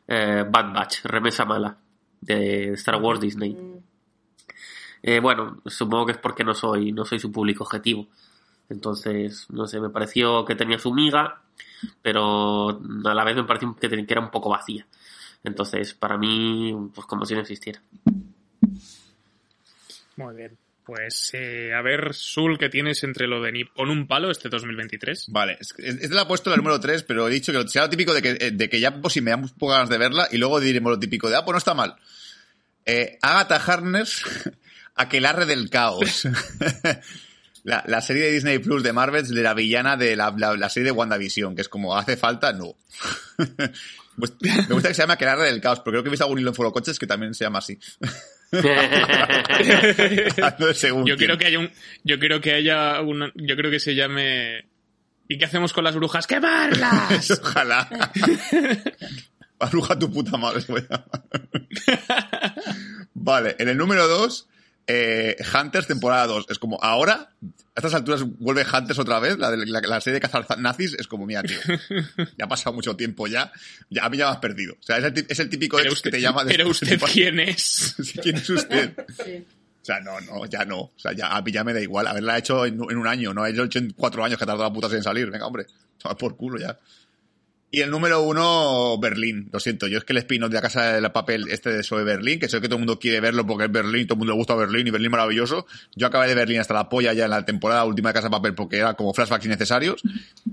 eh, 0.08 0.44
Bad 0.50 0.74
Batch, 0.74 1.06
Remesa 1.06 1.46
Mala, 1.46 1.78
de 2.20 2.74
Star 2.74 3.02
Wars 3.02 3.20
Disney. 3.22 3.54
Mm, 3.54 3.76
Eh, 5.04 5.20
bueno, 5.20 5.62
supongo 5.68 6.08
que 6.08 6.12
es 6.14 6.18
porque 6.18 6.44
no 6.44 6.54
soy, 6.56 6.92
no 6.92 7.06
soy 7.06 7.20
su 7.20 7.32
público 7.32 7.64
objetivo. 7.64 8.08
Entonces, 8.70 9.46
no 9.50 9.68
sé, 9.68 9.80
me 9.80 9.90
pareció 9.90 10.44
que 10.46 10.56
tenía 10.56 10.80
su 10.80 10.94
miga, 10.94 11.42
pero 12.02 12.70
a 13.06 13.14
la 13.14 13.24
vez 13.24 13.36
me 13.36 13.44
pareció 13.44 13.76
que, 13.76 13.88
era 14.08 14.22
un 14.22 14.32
poco 14.32 14.50
vacía. 14.50 14.86
Entonces, 15.44 15.94
para 15.94 16.18
mí, 16.18 16.76
pues 16.94 17.06
como 17.06 17.26
si 17.26 17.36
no 17.36 17.42
existiera. 17.42 17.82
Muy 20.18 20.36
bien. 20.36 20.58
Pues 20.86 21.32
eh, 21.34 21.74
a 21.74 21.82
ver, 21.82 22.14
Sul, 22.14 22.60
¿qué 22.60 22.70
tienes 22.70 23.04
entre 23.04 23.26
lo 23.28 23.42
de 23.42 23.52
Nip 23.52 23.74
con 23.74 23.90
un 23.90 24.06
palo 24.08 24.30
este 24.30 24.50
2023? 24.50 25.26
Vale, 25.30 25.58
es- 25.60 25.74
es- 25.80 25.96
este 25.96 26.10
lo 26.14 26.22
ha 26.22 26.28
puesto 26.28 26.52
la 26.52 26.58
número 26.58 26.80
3, 26.80 27.02
pero 27.02 27.28
he 27.28 27.32
dicho 27.32 27.52
que 27.52 27.68
sea 27.68 27.84
lo 27.84 27.90
típico 27.90 28.14
de 28.14 28.22
que, 28.22 28.38
eh, 28.40 28.52
de 28.52 28.70
que 28.70 28.80
ya 28.80 28.92
pues 29.02 29.14
si 29.16 29.22
me 29.22 29.32
dan 29.32 29.42
un 29.42 29.50
poco 29.50 29.72
ganas 29.74 29.90
de 29.90 29.98
verla 29.98 30.28
y 30.32 30.38
luego 30.38 30.60
diremos 30.60 30.92
lo 30.92 31.00
típico 31.00 31.28
de, 31.28 31.38
ah, 31.38 31.44
pues 31.44 31.54
no 31.54 31.58
está 31.58 31.74
mal. 31.74 31.96
Eh, 32.86 33.18
Agatha 33.22 33.56
Harness, 33.56 34.22
Aquelarre 34.96 35.48
del 35.48 35.72
Caos. 35.72 36.28
la, 37.66 37.84
la 37.88 38.00
serie 38.02 38.26
de 38.28 38.32
Disney 38.32 38.60
Plus 38.60 38.84
de 38.84 38.94
Marvel 38.94 39.28
de 39.28 39.42
la 39.42 39.54
villana 39.54 39.98
de 39.98 40.16
la, 40.16 40.34
la- 40.38 40.56
la 40.56 40.70
serie 40.70 40.86
de 40.86 40.92
WandaVision, 40.92 41.56
que 41.56 41.62
es 41.64 41.68
como, 41.70 41.98
¿hace 41.98 42.16
falta? 42.16 42.54
No. 42.54 42.76
Pues, 44.18 44.32
me 44.42 44.74
gusta 44.74 44.88
que 44.88 44.94
se 44.94 45.02
llame 45.02 45.12
Aquelarre 45.16 45.52
del 45.52 45.60
Caos, 45.60 45.82
pero 45.82 45.92
creo 45.96 46.04
que 46.04 46.08
he 46.08 46.12
visto 46.12 46.24
algún 46.24 46.40
hilo 46.40 46.52
en 46.52 46.56
Foro 46.56 46.72
Coches 46.72 46.98
que 46.98 47.06
también 47.06 47.34
se 47.34 47.44
llama 47.44 47.60
así. 47.60 47.78
Yo 51.06 51.18
quiero 51.18 51.38
que 51.38 51.46
haya 51.48 51.60
un, 51.60 51.70
yo 52.06 52.18
quiero 52.18 52.40
que 52.40 52.54
haya 52.54 53.02
una, 53.02 53.30
yo 53.36 53.58
creo 53.58 53.70
que 53.70 53.82
se 53.82 53.94
llame 53.94 54.70
¿Y 55.28 55.38
qué 55.38 55.44
hacemos 55.46 55.74
con 55.74 55.84
las 55.84 55.96
brujas? 55.96 56.28
¡Quemarlas! 56.28 57.30
Ojalá. 57.42 57.90
Arruja 59.60 59.98
tu 60.00 60.10
puta 60.12 60.38
madre. 60.38 60.62
se 60.62 60.72
voy 60.72 60.82
a 60.90 60.94
llamar. 60.94 61.24
vale, 63.14 63.56
en 63.60 63.70
el 63.70 63.78
número 63.78 64.08
2, 64.08 64.48
Hunters 65.54 65.88
temporada 65.88 66.28
2. 66.28 66.46
Es 66.50 66.60
como, 66.60 66.78
ahora, 66.82 67.32
a 67.42 67.48
estas 67.76 67.94
alturas 67.94 68.22
vuelve 68.24 68.64
Hunters 68.72 69.00
otra 69.00 69.20
vez, 69.20 69.38
la, 69.38 69.52
de, 69.52 69.66
la, 69.66 69.82
la 69.82 70.00
serie 70.02 70.16
de 70.16 70.22
cazar 70.22 70.46
nazis. 70.60 70.94
Es 71.00 71.08
como, 71.08 71.26
mira, 71.26 71.42
tío, 71.44 71.58
ya 72.38 72.46
ha 72.46 72.48
pasado 72.48 72.74
mucho 72.76 72.96
tiempo 72.96 73.28
ya, 73.28 73.52
ya 73.90 74.06
a 74.06 74.10
mí 74.10 74.18
ya 74.18 74.26
me 74.26 74.32
has 74.32 74.38
perdido. 74.38 74.74
O 74.80 74.84
sea, 74.84 74.98
es 74.98 75.04
el, 75.06 75.26
es 75.28 75.40
el 75.40 75.50
típico 75.50 75.78
Pero 75.78 75.90
ex 75.90 75.98
usted, 75.98 76.12
que 76.12 76.18
te 76.18 76.22
llama 76.22 76.44
pero 76.48 76.68
después 76.70 76.82
usted 76.84 77.00
de- 77.00 77.12
quién 77.14 77.40
es? 77.40 77.96
¿Quién 78.22 78.36
es 78.38 78.50
usted? 78.50 78.94
sí. 79.24 79.46
O 79.82 79.86
sea, 79.86 80.00
no, 80.00 80.20
no, 80.22 80.46
ya 80.48 80.66
no. 80.66 80.80
O 80.80 80.94
sea, 80.96 81.12
ya, 81.14 81.28
a 81.36 81.42
mí 81.44 81.52
ya 81.52 81.64
me 81.64 81.72
da 81.72 81.80
igual. 81.80 82.08
Haberla 82.08 82.40
hecho 82.40 82.66
en, 82.66 82.74
en 82.74 82.98
un 82.98 83.06
año, 83.06 83.36
no 83.36 83.44
ha 83.44 83.50
hecho 83.52 83.68
en 83.78 83.92
cuatro 83.92 84.24
años 84.26 84.40
que 84.40 84.46
tardó 84.46 84.64
la 84.64 84.74
puta 84.74 84.88
en 84.88 85.04
salir. 85.04 85.30
Venga, 85.30 85.46
hombre. 85.46 85.68
Toma 86.00 86.18
por 86.18 86.36
culo 86.36 86.60
ya. 86.60 86.76
Y 87.76 87.82
el 87.82 87.92
número 87.92 88.22
uno, 88.22 88.98
Berlín. 89.00 89.50
Lo 89.52 89.60
siento, 89.60 89.88
yo 89.88 89.98
es 89.98 90.06
que 90.06 90.14
el 90.14 90.20
spin-off 90.20 90.50
de 90.50 90.56
la 90.56 90.62
casa 90.62 90.94
del 90.94 91.12
papel 91.12 91.50
este 91.50 91.72
de 91.72 91.84
Soy 91.84 92.06
Berlín, 92.06 92.40
que 92.40 92.48
sé 92.48 92.62
que 92.62 92.70
todo 92.70 92.78
el 92.78 92.86
mundo 92.86 92.98
quiere 93.00 93.20
verlo 93.20 93.46
porque 93.46 93.66
es 93.66 93.72
Berlín, 93.74 94.08
todo 94.08 94.14
el 94.14 94.20
mundo 94.20 94.32
le 94.32 94.38
gusta 94.38 94.56
Berlín 94.56 94.88
y 94.88 94.92
Berlín 94.92 95.12
maravilloso. 95.12 95.68
Yo 95.94 96.08
acabé 96.08 96.30
de 96.30 96.36
Berlín 96.36 96.62
hasta 96.62 96.74
la 96.74 96.88
polla 96.88 97.12
ya 97.12 97.26
en 97.26 97.32
la 97.32 97.44
temporada 97.44 97.84
última 97.84 98.12
de 98.12 98.14
Casa 98.14 98.28
de 98.28 98.32
Papel 98.32 98.56
porque 98.56 98.78
era 98.78 98.94
como 98.94 99.14
flashbacks 99.14 99.46
innecesarios. 99.46 100.04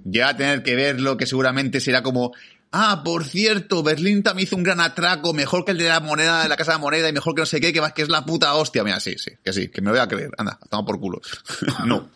Ya 0.03 0.31
a 0.31 0.37
tener 0.37 0.64
que 0.64 0.75
verlo, 0.75 1.16
que 1.16 1.27
seguramente 1.27 1.79
será 1.79 2.03
como, 2.03 2.33
ah, 2.73 3.03
por 3.05 3.25
cierto, 3.25 3.85
Berlín 3.85 4.25
también 4.25 4.49
hizo 4.49 4.57
un 4.57 4.64
gran 4.64 4.81
atraco, 4.81 5.33
mejor 5.33 5.64
que 5.64 5.70
el 5.70 5.79
de 5.79 5.91
la 5.91 6.01
moneda, 6.01 6.43
de 6.43 6.49
la 6.49 6.57
casa 6.57 6.73
de 6.73 6.79
la 6.79 6.83
moneda 6.83 7.09
y 7.09 7.12
mejor 7.12 7.37
que 7.37 7.43
no 7.43 7.47
sé 7.47 7.61
qué, 7.61 7.73
que, 7.73 7.81
que 7.95 8.03
es 8.03 8.09
la 8.09 8.25
puta 8.25 8.53
hostia. 8.55 8.83
Mira, 8.83 8.99
sí, 8.99 9.14
sí, 9.16 9.31
que 9.45 9.53
sí, 9.53 9.68
que 9.68 9.81
me 9.81 9.91
lo 9.91 9.93
voy 9.93 10.01
a 10.01 10.09
creer. 10.09 10.33
Anda, 10.39 10.59
toma 10.68 10.85
por 10.85 10.99
culo. 10.99 11.20
no. 11.87 12.11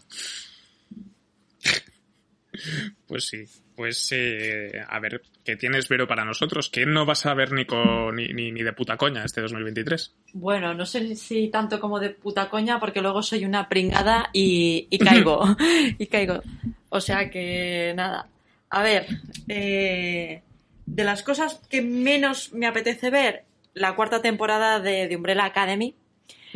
Pues 3.07 3.27
sí. 3.27 3.45
Pues, 3.77 4.09
eh, 4.13 4.73
a 4.89 4.99
ver, 5.01 5.21
¿qué 5.45 5.55
tienes, 5.55 5.89
Vero, 5.89 6.09
para 6.09 6.25
nosotros? 6.25 6.71
¿Qué 6.71 6.87
no 6.87 7.05
vas 7.05 7.27
a 7.27 7.35
ver 7.35 7.53
ni, 7.53 7.67
con, 7.67 8.17
ni, 8.17 8.29
ni, 8.29 8.51
ni 8.51 8.63
de 8.63 8.73
puta 8.73 8.97
coña 8.97 9.23
este 9.23 9.43
2023? 9.43 10.15
Bueno, 10.33 10.73
no 10.73 10.87
sé 10.87 11.15
si 11.15 11.49
tanto 11.49 11.79
como 11.79 12.01
de 12.01 12.11
puta 12.11 12.49
coña, 12.49 12.81
porque 12.81 13.03
luego 13.03 13.23
soy 13.23 13.45
una 13.45 13.69
pringada 13.69 14.31
y, 14.33 14.89
y 14.91 14.99
caigo. 14.99 15.45
y 15.99 16.07
caigo. 16.07 16.41
O 16.89 17.01
sea 17.01 17.31
que 17.31 17.93
nada. 17.95 18.29
A 18.71 18.83
ver, 18.83 19.07
eh, 19.47 20.43
de 20.87 21.05
las 21.05 21.23
cosas 21.23 21.61
que 21.69 21.83
menos 21.83 22.55
me 22.55 22.67
apetece 22.67 23.11
ver, 23.11 23.45
la 23.75 23.95
cuarta 23.95 24.23
temporada 24.23 24.81
de, 24.81 25.07
de 25.07 25.17
Umbrella 25.17 25.45
Academy. 25.45 25.95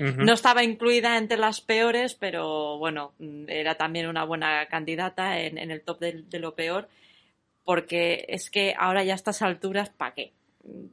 No 0.01 0.32
estaba 0.32 0.62
incluida 0.64 1.18
entre 1.18 1.36
las 1.38 1.61
peores, 1.61 2.14
pero 2.14 2.78
bueno, 2.78 3.12
mm, 3.18 3.44
era 3.48 3.74
también 3.76 4.07
una 4.07 4.24
buena 4.24 4.66
candidata 4.66 5.38
en, 5.40 5.59
en 5.59 5.70
el 5.70 5.82
top 5.82 6.01
de, 6.01 6.22
de 6.28 6.38
lo 6.38 6.55
peor, 6.55 6.88
porque 7.64 8.24
es 8.28 8.51
que 8.51 8.74
ahora 8.78 9.05
ya 9.05 9.12
a 9.12 9.16
estas 9.16 9.42
alturas, 9.42 9.90
¿para 9.90 10.14
qué? 10.14 10.32
Mm, 10.64 10.86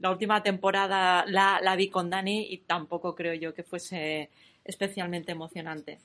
La 0.00 0.10
última 0.10 0.42
temporada 0.42 1.24
la, 1.26 1.58
la 1.60 1.74
vi 1.76 1.88
con 1.88 2.08
Dani 2.10 2.46
y 2.50 2.58
tampoco 2.58 3.14
creo 3.14 3.34
yo 3.34 3.52
que 3.52 3.64
fuese 3.64 4.30
especialmente 4.64 5.32
emocionante. 5.32 5.98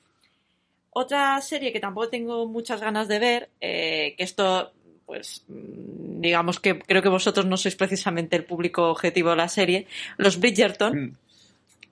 Otra 0.90 1.40
serie 1.40 1.72
que 1.72 1.80
tampoco 1.80 2.08
tengo 2.08 2.46
muchas 2.46 2.80
ganas 2.80 3.08
de 3.08 3.18
ver, 3.18 3.50
eh, 3.60 4.14
que 4.16 4.24
esto, 4.24 4.72
pues, 5.06 5.44
mm, 5.48 6.20
digamos 6.20 6.60
que 6.60 6.78
creo 6.78 7.02
que 7.02 7.08
vosotros 7.08 7.46
no 7.46 7.56
sois 7.56 7.76
precisamente 7.76 8.36
el 8.36 8.44
público 8.44 8.90
objetivo 8.90 9.30
de 9.30 9.36
la 9.36 9.48
serie, 9.48 9.86
los 10.16 10.38
Bridgerton 10.38 11.18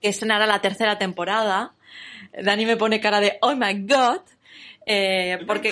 que 0.03 0.09
estrenará 0.09 0.45
la 0.45 0.59
tercera 0.61 0.97
temporada. 0.99 1.71
Dani 2.43 2.65
me 2.65 2.75
pone 2.77 2.99
cara 2.99 3.21
de 3.21 3.37
oh 3.41 3.55
my 3.55 3.73
god. 3.87 4.19
eh, 4.85 5.39
porque, 5.47 5.71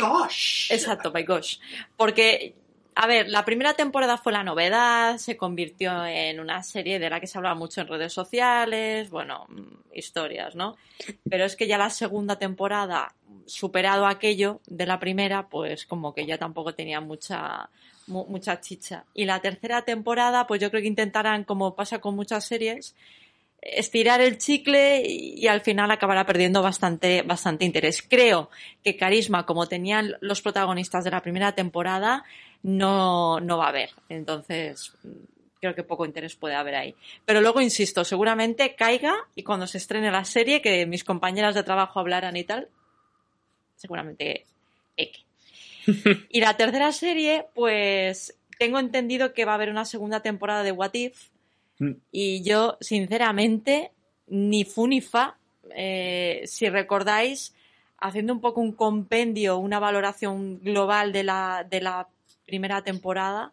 Exacto, 0.71 1.11
my 1.11 1.23
gosh. 1.23 1.57
Porque, 1.97 2.55
a 2.95 3.07
ver, 3.07 3.27
la 3.29 3.43
primera 3.43 3.73
temporada 3.73 4.17
fue 4.17 4.31
la 4.31 4.43
novedad, 4.43 5.17
se 5.17 5.35
convirtió 5.35 6.05
en 6.05 6.39
una 6.39 6.63
serie 6.63 6.97
de 6.97 7.09
la 7.09 7.19
que 7.19 7.27
se 7.27 7.37
hablaba 7.37 7.55
mucho 7.55 7.81
en 7.81 7.87
redes 7.87 8.13
sociales, 8.13 9.09
bueno, 9.09 9.45
mm, 9.49 9.95
historias, 9.97 10.55
¿no? 10.55 10.77
Pero 11.29 11.43
es 11.43 11.55
que 11.57 11.67
ya 11.67 11.77
la 11.77 11.89
segunda 11.89 12.37
temporada, 12.39 13.13
superado 13.45 14.05
aquello 14.05 14.61
de 14.67 14.85
la 14.85 14.97
primera, 14.99 15.49
pues 15.49 15.85
como 15.85 16.13
que 16.13 16.25
ya 16.25 16.37
tampoco 16.37 16.73
tenía 16.73 17.01
mucha 17.01 17.69
mu- 18.07 18.25
mucha 18.27 18.61
chicha. 18.61 19.03
Y 19.13 19.25
la 19.25 19.41
tercera 19.41 19.81
temporada, 19.81 20.47
pues 20.47 20.61
yo 20.61 20.69
creo 20.69 20.81
que 20.81 20.87
intentarán, 20.87 21.43
como 21.43 21.75
pasa 21.75 21.99
con 21.99 22.15
muchas 22.15 22.45
series, 22.45 22.95
estirar 23.61 24.21
el 24.21 24.37
chicle 24.37 25.03
y, 25.05 25.47
al 25.47 25.61
final 25.61 25.91
acabará 25.91 26.25
perdiendo 26.25 26.61
bastante, 26.61 27.21
bastante 27.21 27.65
interés. 27.65 28.01
Creo 28.01 28.49
que 28.83 28.97
carisma, 28.97 29.45
como 29.45 29.67
tenían 29.67 30.15
los 30.19 30.41
protagonistas 30.41 31.03
de 31.03 31.11
la 31.11 31.21
primera 31.21 31.53
temporada, 31.53 32.23
no, 32.63 33.39
no 33.39 33.57
va 33.57 33.65
a 33.65 33.69
haber. 33.69 33.91
Entonces, 34.09 34.93
creo 35.59 35.75
que 35.75 35.83
poco 35.83 36.05
interés 36.05 36.35
puede 36.35 36.55
haber 36.55 36.75
ahí. 36.75 36.95
Pero 37.23 37.39
luego, 37.39 37.61
insisto, 37.61 38.03
seguramente 38.03 38.75
caiga 38.75 39.15
y 39.35 39.43
cuando 39.43 39.67
se 39.67 39.77
estrene 39.77 40.11
la 40.11 40.25
serie, 40.25 40.61
que 40.61 40.85
mis 40.87 41.03
compañeras 41.03 41.53
de 41.53 41.63
trabajo 41.63 41.99
hablaran 41.99 42.35
y 42.35 42.43
tal, 42.43 42.67
seguramente 43.75 44.45
X. 44.97 45.23
y 46.29 46.41
la 46.41 46.57
tercera 46.57 46.91
serie, 46.91 47.45
pues 47.53 48.37
tengo 48.57 48.79
entendido 48.79 49.33
que 49.33 49.45
va 49.45 49.53
a 49.53 49.55
haber 49.55 49.69
una 49.69 49.85
segunda 49.85 50.21
temporada 50.21 50.63
de 50.63 50.71
What 50.71 50.93
If. 50.93 51.29
Mm. 51.81 51.93
Y 52.11 52.43
yo, 52.43 52.77
sinceramente, 52.79 53.91
ni 54.27 54.63
fu 54.65 54.87
ni 54.87 55.01
fa. 55.01 55.37
Eh, 55.75 56.43
si 56.45 56.69
recordáis, 56.69 57.55
haciendo 57.97 58.33
un 58.33 58.39
poco 58.39 58.61
un 58.61 58.71
compendio, 58.71 59.57
una 59.57 59.79
valoración 59.79 60.59
global 60.59 61.11
de 61.11 61.23
la, 61.23 61.65
de 61.67 61.81
la 61.81 62.07
primera 62.45 62.83
temporada, 62.83 63.51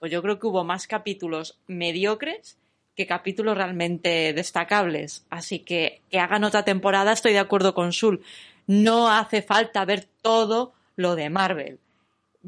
pues 0.00 0.10
yo 0.10 0.22
creo 0.22 0.38
que 0.40 0.46
hubo 0.48 0.64
más 0.64 0.86
capítulos 0.86 1.60
mediocres 1.68 2.58
que 2.96 3.06
capítulos 3.06 3.56
realmente 3.56 4.32
destacables. 4.32 5.24
Así 5.30 5.60
que 5.60 6.02
que 6.10 6.18
hagan 6.18 6.42
otra 6.42 6.64
temporada, 6.64 7.12
estoy 7.12 7.32
de 7.32 7.38
acuerdo 7.38 7.74
con 7.74 7.92
Sul. 7.92 8.22
No 8.66 9.08
hace 9.08 9.40
falta 9.40 9.84
ver 9.84 10.04
todo 10.20 10.72
lo 10.96 11.14
de 11.14 11.30
Marvel. 11.30 11.78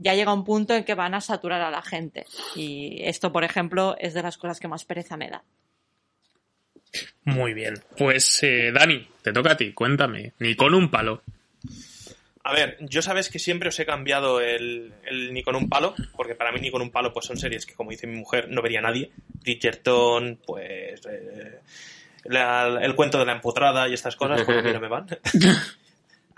Ya 0.00 0.14
llega 0.14 0.32
un 0.34 0.44
punto 0.44 0.74
en 0.74 0.82
que 0.84 0.94
van 0.94 1.14
a 1.14 1.20
saturar 1.20 1.60
a 1.62 1.70
la 1.70 1.82
gente. 1.82 2.26
Y 2.56 2.98
esto, 3.04 3.30
por 3.32 3.44
ejemplo, 3.44 3.94
es 3.98 4.12
de 4.14 4.22
las 4.22 4.36
cosas 4.36 4.58
que 4.58 4.66
más 4.68 4.84
pereza 4.84 5.16
me 5.16 5.30
da. 5.30 5.42
Muy 7.24 7.54
bien. 7.54 7.74
Pues, 7.96 8.42
eh, 8.42 8.72
Dani, 8.72 9.08
te 9.22 9.32
toca 9.32 9.52
a 9.52 9.56
ti, 9.56 9.72
cuéntame. 9.72 10.32
Ni 10.40 10.56
con 10.56 10.74
un 10.74 10.90
palo. 10.90 11.22
A 12.42 12.52
ver, 12.54 12.78
yo 12.80 13.02
sabes 13.02 13.28
que 13.28 13.38
siempre 13.38 13.68
os 13.68 13.78
he 13.78 13.84
cambiado 13.86 14.40
el, 14.40 14.92
el 15.04 15.32
ni 15.32 15.42
con 15.42 15.54
un 15.56 15.68
palo, 15.68 15.94
porque 16.16 16.34
para 16.34 16.50
mí 16.50 16.60
ni 16.60 16.70
con 16.70 16.80
un 16.82 16.90
palo 16.90 17.12
pues 17.12 17.26
son 17.26 17.36
series 17.36 17.66
que, 17.66 17.74
como 17.74 17.90
dice 17.90 18.06
mi 18.06 18.16
mujer, 18.16 18.48
no 18.48 18.62
vería 18.62 18.80
nadie. 18.80 19.12
Bridgerton, 19.42 20.40
pues... 20.46 21.00
eh, 21.06 21.60
la- 22.24 22.78
el 22.82 22.94
cuento 22.94 23.18
de 23.18 23.26
la 23.26 23.32
empotrada 23.32 23.88
y 23.88 23.94
estas 23.94 24.16
cosas, 24.16 24.42
pues 24.42 24.58
a 24.58 24.62
mí 24.62 24.72
no 24.72 24.80
me 24.80 24.88
van. 24.88 25.06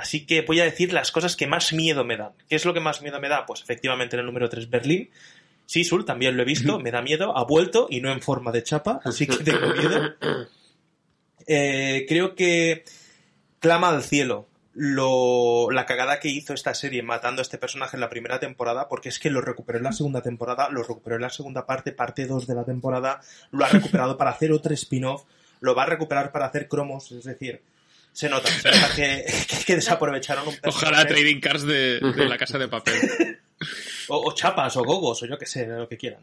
Así 0.03 0.27
que 0.27 0.43
voy 0.43 0.59
a 0.59 0.65
decir 0.65 0.93
las 0.93 1.13
cosas 1.13 1.37
que 1.37 1.47
más 1.47 1.73
miedo 1.73 2.05
me 2.05 2.17
dan. 2.17 2.33
¿Qué 2.49 2.57
es 2.57 2.65
lo 2.65 2.75
que 2.75 2.81
más 2.81 3.03
miedo 3.03 3.21
me 3.21 3.29
da? 3.29 3.47
Pues 3.47 3.63
efectivamente 3.63 4.17
en 4.17 4.21
el 4.21 4.27
número 4.27 4.49
3, 4.49 4.69
Berlín. 4.69 5.11
Sí, 5.65 5.85
Sul, 5.85 6.05
también 6.05 6.37
lo 6.37 6.43
he 6.43 6.45
visto, 6.45 6.81
me 6.81 6.91
da 6.91 7.03
miedo, 7.03 7.39
ha 7.39 7.45
vuelto 7.45 7.87
y 7.89 8.01
no 8.01 8.11
en 8.11 8.21
forma 8.21 8.51
de 8.51 8.65
chapa, 8.65 9.01
así 9.05 9.29
que 9.29 9.37
tengo 9.45 9.69
miedo. 9.69 10.15
Eh, 11.47 12.05
creo 12.09 12.35
que 12.35 12.85
clama 13.59 13.91
al 13.91 14.03
cielo 14.03 14.49
lo, 14.75 15.71
la 15.71 15.87
cagada 15.87 16.19
que 16.19 16.29
hizo 16.29 16.53
esta 16.53 16.75
serie 16.75 17.03
matando 17.03 17.41
a 17.41 17.43
este 17.43 17.59
personaje 17.59 17.97
en 17.97 18.01
la 18.01 18.09
primera 18.09 18.41
temporada, 18.41 18.89
porque 18.89 19.09
es 19.09 19.19
que 19.19 19.31
lo 19.31 19.41
recuperó 19.41 19.79
en 19.79 19.85
la 19.85 19.93
segunda 19.93 20.21
temporada, 20.21 20.69
lo 20.69 20.83
recuperó 20.83 21.17
en 21.17 21.23
la 21.23 21.31
segunda 21.31 21.65
parte, 21.65 21.93
parte 21.93 22.27
2 22.27 22.47
de 22.47 22.55
la 22.55 22.65
temporada, 22.65 23.21
lo 23.51 23.65
ha 23.65 23.69
recuperado 23.69 24.17
para 24.19 24.31
hacer 24.31 24.53
otro 24.53 24.75
spin-off, 24.75 25.25
lo 25.61 25.75
va 25.75 25.85
a 25.85 25.87
recuperar 25.87 26.33
para 26.33 26.47
hacer 26.47 26.69
cromos, 26.69 27.11
es 27.13 27.25
decir, 27.25 27.63
se 28.13 28.29
nota, 28.29 28.49
se 28.51 28.71
nota 28.71 28.95
que, 28.95 29.25
que, 29.49 29.65
que 29.65 29.75
desaprovecharon 29.77 30.49
un 30.49 30.55
Ojalá 30.65 30.99
personaje. 30.99 31.07
trading 31.07 31.41
cards 31.41 31.63
de, 31.63 32.01
de 32.01 32.29
la 32.29 32.37
casa 32.39 32.59
de 32.59 32.69
papel. 32.69 33.39
o, 34.09 34.29
o 34.29 34.35
chapas 34.35 34.77
o 34.77 34.85
gogos 34.85 35.23
o 35.23 35.27
yo 35.27 35.39
que 35.39 35.47
sé, 35.47 35.67
lo 35.67 35.89
que 35.89 35.97
quieran. 35.97 36.21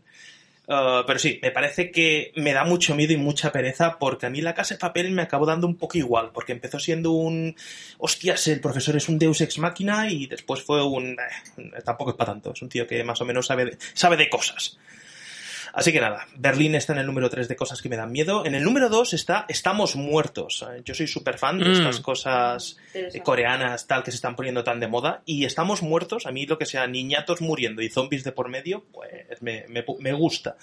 Uh, 0.72 1.04
pero 1.08 1.18
sí, 1.18 1.40
me 1.42 1.50
parece 1.50 1.90
que 1.90 2.32
me 2.36 2.54
da 2.54 2.64
mucho 2.64 2.94
miedo 2.94 3.12
y 3.12 3.18
mucha 3.18 3.52
pereza 3.52 3.98
porque 3.98 4.28
a 4.28 4.30
mí 4.30 4.40
la 4.40 4.54
casa 4.54 4.76
de 4.76 4.80
papel 4.80 5.10
me 5.10 5.24
acabó 5.24 5.48
dando 5.48 5.66
un 5.66 5.76
poco 5.76 5.98
igual, 5.98 6.30
porque 6.32 6.52
empezó 6.52 6.78
siendo 6.80 7.10
un... 7.10 7.56
Hostias, 7.98 8.46
el 8.50 8.62
profesor 8.62 8.96
es 8.96 9.10
un 9.10 9.18
deus 9.18 9.42
ex 9.42 9.58
máquina 9.58 10.12
y 10.12 10.28
después 10.28 10.62
fue 10.62 10.86
un... 10.86 11.14
eh, 11.58 11.82
tampoco 11.84 12.12
es 12.12 12.18
para 12.18 12.34
tanto, 12.34 12.54
es 12.54 12.62
un 12.62 12.70
tío 12.70 12.86
que 12.86 13.04
más 13.04 13.20
o 13.20 13.26
menos 13.26 13.48
sabe 13.48 13.66
de, 13.66 13.78
sabe 13.96 14.16
de 14.16 14.30
cosas. 14.30 14.78
Así 15.74 15.92
que 15.92 16.00
nada, 16.02 16.26
Berlín 16.36 16.76
está 16.76 16.94
en 16.94 17.00
el 17.00 17.06
número 17.06 17.30
3 17.30 17.48
de 17.48 17.56
cosas 17.56 17.82
que 17.82 17.90
me 17.90 17.96
dan 17.96 18.12
miedo. 18.12 18.46
En 18.46 18.56
el 18.56 18.64
número 18.64 18.90
2 18.90 19.14
está 19.14 19.46
Estamos 19.48 19.96
Muertos. 19.96 20.66
Eh, 20.70 20.82
Yo 20.84 20.94
soy 20.94 21.08
súper 21.08 21.38
fan 21.38 21.60
de 21.60 21.66
Mm. 21.70 21.72
estas 21.74 22.00
cosas 22.00 22.78
eh, 22.94 23.22
coreanas 23.24 23.86
tal 23.88 24.04
que 24.04 24.12
se 24.12 24.16
están 24.16 24.36
poniendo 24.36 24.64
tan 24.64 24.80
de 24.80 24.88
moda 24.88 25.22
y 25.26 25.46
estamos 25.46 25.82
muertos 25.82 26.26
a 26.26 26.32
mí 26.32 26.46
lo 26.46 26.58
que 26.58 26.66
sea 26.66 26.88
niñatos 26.88 27.42
muriendo 27.42 27.82
y 27.82 27.90
zombies 27.90 28.24
de 28.24 28.32
por 28.32 28.50
medio 28.50 28.86
pues 28.92 29.42
me, 29.42 29.66
me- 29.68 29.86
me 30.00 30.14
gusta 30.14 30.56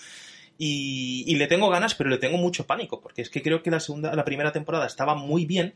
y, 0.58 1.24
y 1.26 1.36
le 1.36 1.46
tengo 1.46 1.68
ganas 1.68 1.94
pero 1.94 2.10
le 2.10 2.18
tengo 2.18 2.38
mucho 2.38 2.66
pánico 2.66 3.00
porque 3.00 3.22
es 3.22 3.30
que 3.30 3.42
creo 3.42 3.62
que 3.62 3.70
la 3.70 3.80
segunda 3.80 4.14
la 4.14 4.24
primera 4.24 4.52
temporada 4.52 4.86
estaba 4.86 5.14
muy 5.14 5.44
bien 5.46 5.74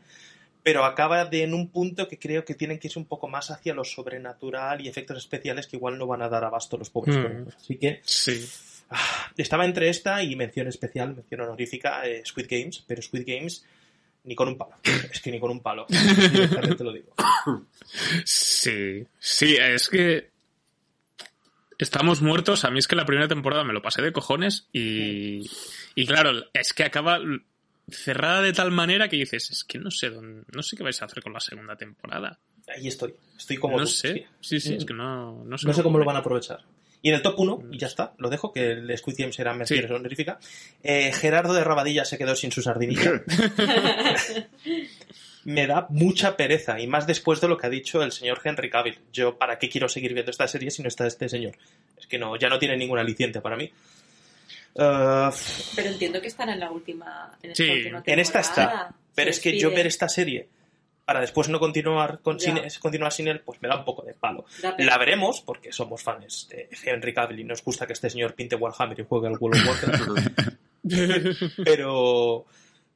pero 0.63 0.85
acaba 0.85 1.25
de 1.25 1.43
en 1.43 1.53
un 1.53 1.69
punto 1.69 2.07
que 2.07 2.19
creo 2.19 2.45
que 2.45 2.53
tienen 2.55 2.77
que 2.79 2.87
irse 2.87 2.99
un 2.99 3.05
poco 3.05 3.27
más 3.27 3.49
hacia 3.51 3.73
lo 3.73 3.83
sobrenatural 3.83 4.81
y 4.81 4.87
efectos 4.87 5.17
especiales 5.17 5.67
que 5.67 5.75
igual 5.77 5.97
no 5.97 6.05
van 6.07 6.21
a 6.21 6.29
dar 6.29 6.43
abasto 6.43 6.77
los 6.77 6.89
pobres 6.89 7.15
Mm. 7.15 7.47
así 7.57 7.77
que 7.77 8.01
Sí. 8.03 8.45
Ah, 8.91 9.31
estaba 9.37 9.65
entre 9.65 9.89
esta 9.89 10.21
y 10.23 10.35
mención 10.35 10.67
especial 10.67 11.15
mención 11.15 11.41
honorífica 11.41 12.05
eh, 12.05 12.23
Squid 12.25 12.47
Games 12.49 12.83
pero 12.85 13.01
Squid 13.01 13.23
Games 13.25 13.65
ni 14.23 14.35
con 14.35 14.47
un 14.47 14.57
palo 14.57 14.75
es 15.11 15.19
que 15.19 15.31
ni 15.31 15.39
con 15.39 15.49
un 15.51 15.61
palo 15.61 15.85
directamente 15.89 16.83
lo 16.83 16.93
digo 16.93 17.13
Sí, 18.23 19.05
sí, 19.19 19.57
es 19.59 19.89
que 19.89 20.29
estamos 21.77 22.21
muertos. 22.21 22.63
A 22.65 22.71
mí 22.71 22.79
es 22.79 22.87
que 22.87 22.95
la 22.95 23.05
primera 23.05 23.27
temporada 23.27 23.63
me 23.63 23.73
lo 23.73 23.81
pasé 23.81 24.01
de 24.01 24.11
cojones 24.11 24.67
y, 24.71 25.49
y 25.95 26.05
claro, 26.05 26.31
es 26.53 26.73
que 26.73 26.83
acaba 26.83 27.19
cerrada 27.89 28.41
de 28.41 28.53
tal 28.53 28.71
manera 28.71 29.09
que 29.09 29.17
dices, 29.17 29.49
es 29.51 29.63
que 29.63 29.79
no 29.79 29.91
sé 29.91 30.09
dónde, 30.09 30.43
no 30.53 30.61
sé 30.63 30.77
qué 30.77 30.83
vais 30.83 31.01
a 31.01 31.05
hacer 31.05 31.21
con 31.23 31.33
la 31.33 31.39
segunda 31.39 31.75
temporada. 31.75 32.39
Ahí 32.67 32.87
estoy. 32.87 33.13
Estoy 33.35 33.57
como 33.57 33.77
no 33.77 33.83
tú, 33.83 33.89
sé. 33.89 34.13
sí. 34.13 34.25
Sí, 34.39 34.59
sí, 34.59 34.75
es 34.75 34.85
que 34.85 34.93
no, 34.93 35.43
no 35.43 35.57
sé. 35.57 35.67
No 35.67 35.73
sé 35.73 35.83
cómo 35.83 35.97
lo 35.97 36.05
van 36.05 36.15
a 36.15 36.19
aprovechar. 36.19 36.63
Y 37.03 37.09
en 37.09 37.15
el 37.15 37.21
top 37.23 37.39
1, 37.39 37.63
y 37.71 37.77
ya 37.79 37.87
está, 37.87 38.13
lo 38.19 38.29
dejo, 38.29 38.51
que 38.53 38.71
el 38.71 38.95
Squid 38.97 39.15
Games 39.17 39.39
era 39.39 39.53
mención 39.55 39.79
Sí. 39.87 39.93
honorífica. 39.93 40.39
Eh, 40.83 41.11
Gerardo 41.13 41.53
de 41.53 41.63
Rabadilla 41.63 42.05
se 42.05 42.17
quedó 42.17 42.35
sin 42.35 42.51
su 42.51 42.61
sardinilla. 42.61 43.21
Me 45.43 45.65
da 45.65 45.87
mucha 45.89 46.37
pereza, 46.37 46.79
y 46.79 46.85
más 46.85 47.07
después 47.07 47.41
de 47.41 47.47
lo 47.47 47.57
que 47.57 47.65
ha 47.65 47.69
dicho 47.71 48.03
el 48.03 48.11
señor 48.11 48.39
Henry 48.43 48.69
Cavill. 48.69 48.99
Yo, 49.11 49.39
¿para 49.39 49.57
qué 49.57 49.69
quiero 49.69 49.89
seguir 49.89 50.13
viendo 50.13 50.29
esta 50.29 50.47
serie 50.47 50.69
si 50.69 50.83
no 50.83 50.87
está 50.87 51.07
este 51.07 51.27
señor? 51.29 51.55
Es 51.99 52.05
que 52.05 52.19
no, 52.19 52.35
ya 52.37 52.47
no 52.49 52.59
tiene 52.59 52.77
ningún 52.77 52.99
aliciente 52.99 53.41
para 53.41 53.57
mí. 53.57 53.71
Eh, 54.75 55.29
Pero 55.75 55.89
entiendo 55.89 56.21
que 56.21 56.27
están 56.27 56.49
en 56.49 56.59
la 56.59 56.69
última. 56.69 57.35
En 57.41 57.55
Sí, 57.55 57.67
última 57.69 58.03
en 58.05 58.19
esta 58.19 58.39
está. 58.41 58.93
Pero 59.15 59.31
es 59.31 59.39
que 59.39 59.57
yo 59.59 59.71
ver 59.71 59.87
esta 59.87 60.07
serie 60.07 60.47
para 61.11 61.19
después 61.19 61.49
no 61.49 61.59
continuar 61.59 62.21
con, 62.21 62.39
sin, 62.39 62.57
continuar 62.79 63.11
sin 63.11 63.27
él, 63.27 63.41
pues 63.41 63.61
me 63.61 63.67
da 63.67 63.75
un 63.75 63.83
poco 63.83 64.01
de 64.01 64.13
palo. 64.13 64.45
La 64.77 64.97
veremos 64.97 65.41
porque 65.41 65.73
somos 65.73 66.01
fans 66.01 66.47
de 66.49 66.69
Henry 66.85 67.13
Cavill 67.13 67.41
y 67.41 67.43
nos 67.43 67.61
gusta 67.65 67.85
que 67.85 67.91
este 67.91 68.09
señor 68.09 68.33
pinte 68.33 68.55
Warhammer 68.55 68.97
y 68.97 69.03
juegue 69.03 69.27
al 69.27 69.35
World 69.37 69.59
of 69.59 69.67
Warcraft. 69.67 70.53
pero, 71.65 72.45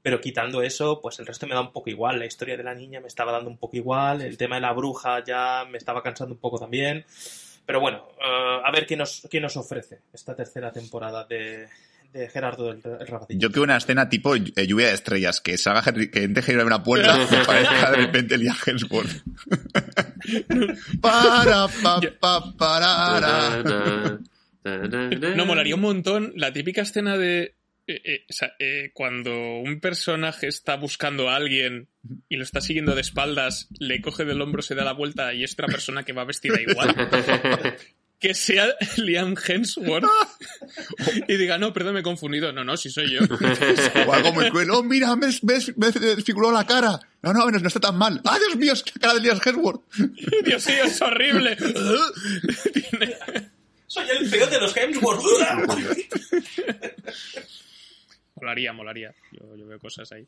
pero 0.01 0.21
quitando 0.21 0.61
eso, 0.61 1.01
pues 1.01 1.19
el 1.19 1.25
resto 1.25 1.45
me 1.45 1.55
da 1.55 1.59
un 1.59 1.73
poco 1.73 1.89
igual. 1.89 2.17
La 2.17 2.25
historia 2.25 2.55
de 2.55 2.63
la 2.63 2.73
niña 2.73 3.01
me 3.01 3.07
estaba 3.07 3.33
dando 3.33 3.49
un 3.49 3.57
poco 3.57 3.75
igual. 3.75 4.21
El 4.21 4.37
tema 4.37 4.55
de 4.55 4.61
la 4.61 4.71
bruja 4.71 5.21
ya 5.21 5.65
me 5.69 5.77
estaba 5.77 6.01
cansando 6.01 6.35
un 6.35 6.39
poco 6.39 6.57
también. 6.57 7.03
Pero 7.65 7.81
bueno, 7.81 8.07
eh, 8.17 8.61
a 8.63 8.71
ver 8.71 8.85
qué 8.85 8.95
nos, 8.95 9.27
qué 9.29 9.41
nos 9.41 9.57
ofrece 9.57 9.99
esta 10.13 10.33
tercera 10.33 10.71
temporada 10.71 11.25
de, 11.25 11.67
de 12.15 12.29
Gerardo 12.29 12.67
del 12.67 12.81
del 12.81 13.07
Rabadillo. 13.07 13.39
Yo 13.39 13.49
quiero 13.49 13.63
una 13.63 13.77
escena 13.77 14.07
tipo 14.07 14.35
eh, 14.35 14.67
lluvia 14.67 14.87
de 14.87 14.93
estrellas, 14.93 15.41
que 15.41 15.57
salga 15.57 15.83
Henry, 15.85 16.09
que 16.09 16.23
entre 16.23 16.41
Henry 16.43 16.61
en 16.61 16.67
una 16.67 16.81
puerta 16.81 17.17
y 17.31 17.35
aparezca 17.35 17.91
de 17.91 17.97
repente 17.97 18.37
Liam 18.37 18.55
Hemsworth. 18.65 19.23
para, 21.01 21.67
pa, 21.67 21.99
pa, 22.19 22.53
parara. 22.57 24.19
No, 25.35 25.45
molaría 25.45 25.75
un 25.75 25.81
montón 25.81 26.31
la 26.35 26.53
típica 26.53 26.83
escena 26.83 27.17
de. 27.17 27.55
eh, 27.87 28.01
eh, 28.03 28.25
o 28.29 28.33
sea, 28.33 28.53
eh, 28.59 28.91
cuando 28.93 29.59
un 29.59 29.81
personaje 29.81 30.47
está 30.47 30.77
buscando 30.77 31.29
a 31.29 31.35
alguien 31.35 31.89
y 32.29 32.37
lo 32.37 32.43
está 32.43 32.61
siguiendo 32.61 32.95
de 32.95 33.01
espaldas, 33.01 33.67
le 33.77 33.99
coge 34.01 34.23
del 34.23 34.41
hombro, 34.41 34.61
se 34.61 34.73
da 34.73 34.85
la 34.85 34.93
vuelta 34.93 35.33
y 35.33 35.43
es 35.43 35.53
otra 35.53 35.67
persona 35.67 36.03
que 36.03 36.13
va 36.13 36.23
vestida 36.23 36.61
igual. 36.61 36.95
Que 38.19 38.33
sea 38.33 38.67
Liam 38.97 39.35
Hemsworth 39.45 40.05
y 41.27 41.35
diga, 41.37 41.57
no, 41.57 41.73
perdón, 41.73 41.93
me 41.95 41.99
he 41.99 42.03
confundido. 42.03 42.51
No, 42.53 42.63
no, 42.63 42.77
si 42.77 42.89
soy 42.89 43.11
yo. 43.11 43.19
O 44.07 44.13
algo 44.13 44.33
muy 44.33 44.49
cruel. 44.49 44.69
Oh, 44.71 44.83
mira, 44.83 45.15
me, 45.15 45.27
me, 45.27 45.59
me 45.75 45.91
desfiguró 45.91 46.51
la 46.51 46.65
cara. 46.65 46.99
No, 47.21 47.33
no, 47.33 47.49
no, 47.51 47.59
no 47.59 47.67
está 47.67 47.79
tan 47.79 47.97
mal. 47.97 48.21
¡Ah, 48.25 48.37
Dios 48.39 48.55
mío, 48.55 48.73
es 48.73 48.83
la 48.95 49.01
cara 49.01 49.13
de 49.15 49.21
Liam 49.21 49.39
Hemsworth! 49.43 49.81
Dios 50.43 50.65
mío, 50.67 50.83
es 50.85 51.01
horrible. 51.01 51.55
Tiene- 51.55 53.15
Soy 53.87 54.05
el 54.09 54.29
peor 54.29 54.49
de 54.49 54.59
los 54.59 54.75
Hemsworth. 54.75 55.23
Molaría, 58.35 58.73
molaría. 58.73 59.13
Yo, 59.31 59.55
yo 59.55 59.67
veo 59.67 59.79
cosas 59.79 60.11
ahí. 60.11 60.27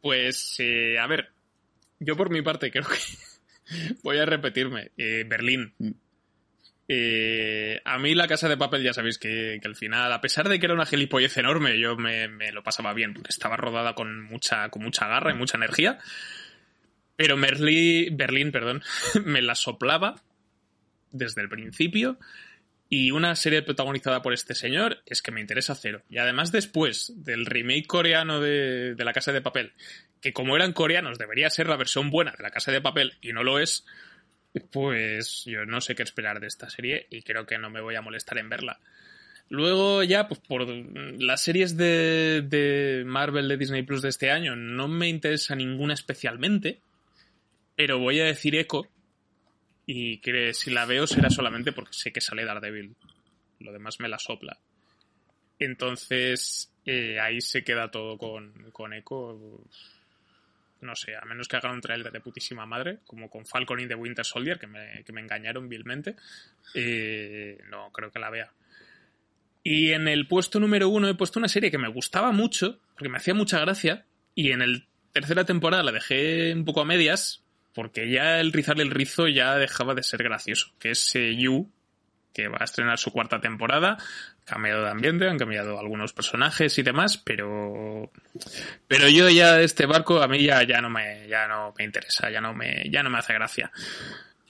pues, 0.00 0.56
eh, 0.58 0.98
a 0.98 1.06
ver, 1.06 1.28
yo 1.98 2.16
por 2.16 2.30
mi 2.30 2.42
parte 2.42 2.70
creo 2.70 2.86
que 2.86 3.94
voy 4.02 4.18
a 4.18 4.24
repetirme. 4.26 4.92
Eh, 4.96 5.24
Berlín. 5.26 5.74
Eh, 6.90 7.82
a 7.84 7.98
mí 7.98 8.14
la 8.14 8.26
casa 8.26 8.48
de 8.48 8.56
papel 8.56 8.82
ya 8.82 8.94
sabéis 8.94 9.18
que, 9.18 9.60
al 9.62 9.76
final, 9.76 10.10
a 10.10 10.22
pesar 10.22 10.48
de 10.48 10.58
que 10.58 10.64
era 10.64 10.74
una 10.74 10.86
gilipollez 10.86 11.36
enorme, 11.36 11.78
yo 11.78 11.96
me, 11.96 12.28
lo 12.50 12.62
pasaba 12.62 12.94
bien, 12.94 13.12
porque 13.12 13.28
estaba 13.28 13.58
rodada 13.58 13.94
con 13.94 14.22
mucha, 14.22 14.70
con 14.70 14.82
mucha 14.82 15.06
garra 15.06 15.32
y 15.32 15.36
mucha 15.36 15.58
energía. 15.58 15.98
Pero 17.14 17.36
Merli, 17.36 18.08
Berlín, 18.10 18.50
perdón, 18.52 18.82
me 19.24 19.42
la 19.42 19.54
soplaba 19.54 20.22
desde 21.10 21.42
el 21.42 21.50
principio. 21.50 22.18
Y 22.90 23.10
una 23.10 23.36
serie 23.36 23.60
protagonizada 23.60 24.22
por 24.22 24.32
este 24.32 24.54
señor 24.54 25.02
es 25.04 25.20
que 25.20 25.30
me 25.30 25.42
interesa 25.42 25.74
cero. 25.74 26.00
Y 26.08 26.16
además 26.16 26.52
después 26.52 27.12
del 27.16 27.44
remake 27.44 27.86
coreano 27.86 28.40
de, 28.40 28.94
de 28.94 29.04
La 29.04 29.12
Casa 29.12 29.30
de 29.30 29.42
Papel, 29.42 29.74
que 30.22 30.32
como 30.32 30.56
eran 30.56 30.72
coreanos 30.72 31.18
debería 31.18 31.50
ser 31.50 31.68
la 31.68 31.76
versión 31.76 32.08
buena 32.08 32.32
de 32.34 32.42
La 32.42 32.50
Casa 32.50 32.72
de 32.72 32.80
Papel 32.80 33.18
y 33.20 33.34
no 33.34 33.44
lo 33.44 33.58
es, 33.58 33.84
pues 34.70 35.44
yo 35.46 35.64
no 35.66 35.80
sé 35.80 35.94
qué 35.94 36.02
esperar 36.02 36.40
de 36.40 36.46
esta 36.46 36.70
serie 36.70 37.06
y 37.10 37.22
creo 37.22 37.46
que 37.46 37.58
no 37.58 37.70
me 37.70 37.80
voy 37.80 37.94
a 37.94 38.02
molestar 38.02 38.38
en 38.38 38.48
verla. 38.48 38.80
Luego 39.50 40.02
ya, 40.02 40.28
pues 40.28 40.40
por 40.40 40.68
las 40.68 41.42
series 41.42 41.76
de, 41.76 42.42
de 42.46 43.04
Marvel 43.06 43.48
de 43.48 43.56
Disney 43.56 43.82
Plus 43.82 44.02
de 44.02 44.10
este 44.10 44.30
año 44.30 44.56
no 44.56 44.88
me 44.88 45.08
interesa 45.08 45.54
ninguna 45.54 45.94
especialmente, 45.94 46.80
pero 47.74 47.98
voy 47.98 48.20
a 48.20 48.24
decir 48.24 48.56
Echo 48.56 48.86
y 49.86 50.18
que 50.18 50.52
si 50.52 50.70
la 50.70 50.84
veo 50.84 51.06
será 51.06 51.30
solamente 51.30 51.72
porque 51.72 51.94
sé 51.94 52.12
que 52.12 52.20
sale 52.20 52.44
Daredevil. 52.44 52.94
Lo 53.60 53.72
demás 53.72 54.00
me 54.00 54.08
la 54.08 54.18
sopla. 54.18 54.58
Entonces, 55.58 56.70
eh, 56.84 57.18
ahí 57.18 57.40
se 57.40 57.64
queda 57.64 57.90
todo 57.90 58.18
con, 58.18 58.70
con 58.70 58.92
Echo. 58.92 59.64
No 60.80 60.94
sé, 60.94 61.16
a 61.16 61.24
menos 61.24 61.48
que 61.48 61.56
hagan 61.56 61.72
un 61.72 61.80
trailer 61.80 62.12
de 62.12 62.20
putísima 62.20 62.66
madre, 62.66 62.98
como 63.06 63.28
con 63.28 63.46
Falcon 63.46 63.80
y 63.80 63.88
The 63.88 63.94
Winter 63.94 64.24
Soldier, 64.24 64.58
que 64.58 64.66
me, 64.66 65.02
que 65.04 65.12
me 65.12 65.20
engañaron 65.20 65.68
vilmente, 65.68 66.16
eh, 66.74 67.58
no 67.68 67.90
creo 67.92 68.10
que 68.10 68.18
la 68.18 68.30
vea. 68.30 68.52
Y 69.62 69.92
en 69.92 70.08
el 70.08 70.26
puesto 70.26 70.60
número 70.60 70.88
uno 70.88 71.08
he 71.08 71.14
puesto 71.14 71.38
una 71.38 71.48
serie 71.48 71.70
que 71.70 71.78
me 71.78 71.88
gustaba 71.88 72.32
mucho, 72.32 72.80
porque 72.94 73.08
me 73.08 73.18
hacía 73.18 73.34
mucha 73.34 73.60
gracia, 73.60 74.06
y 74.34 74.52
en 74.52 74.62
el 74.62 74.86
tercera 75.12 75.44
temporada 75.44 75.82
la 75.82 75.92
dejé 75.92 76.52
un 76.54 76.64
poco 76.64 76.80
a 76.80 76.84
medias, 76.84 77.42
porque 77.74 78.10
ya 78.10 78.40
el 78.40 78.52
rizar 78.52 78.80
el 78.80 78.90
rizo 78.90 79.28
ya 79.28 79.56
dejaba 79.56 79.94
de 79.94 80.02
ser 80.02 80.22
gracioso, 80.22 80.72
que 80.78 80.90
es 80.90 81.14
eh, 81.16 81.34
You, 81.36 81.70
que 82.32 82.48
va 82.48 82.58
a 82.60 82.64
estrenar 82.64 82.98
su 82.98 83.10
cuarta 83.12 83.40
temporada, 83.40 83.96
cambiado 84.44 84.84
de 84.84 84.90
ambiente, 84.90 85.28
han 85.28 85.38
cambiado 85.38 85.78
algunos 85.78 86.12
personajes 86.12 86.78
y 86.78 86.82
demás, 86.82 87.18
pero 87.18 88.10
pero 88.86 89.08
yo 89.08 89.28
ya 89.28 89.60
este 89.60 89.86
barco 89.86 90.22
a 90.22 90.28
mí 90.28 90.44
ya, 90.44 90.62
ya 90.62 90.80
no 90.80 90.90
me 90.90 91.26
ya 91.28 91.48
no 91.48 91.74
me 91.76 91.84
interesa, 91.84 92.30
ya 92.30 92.40
no 92.40 92.54
me 92.54 92.88
ya 92.90 93.02
no 93.02 93.10
me 93.10 93.18
hace 93.18 93.34
gracia. 93.34 93.70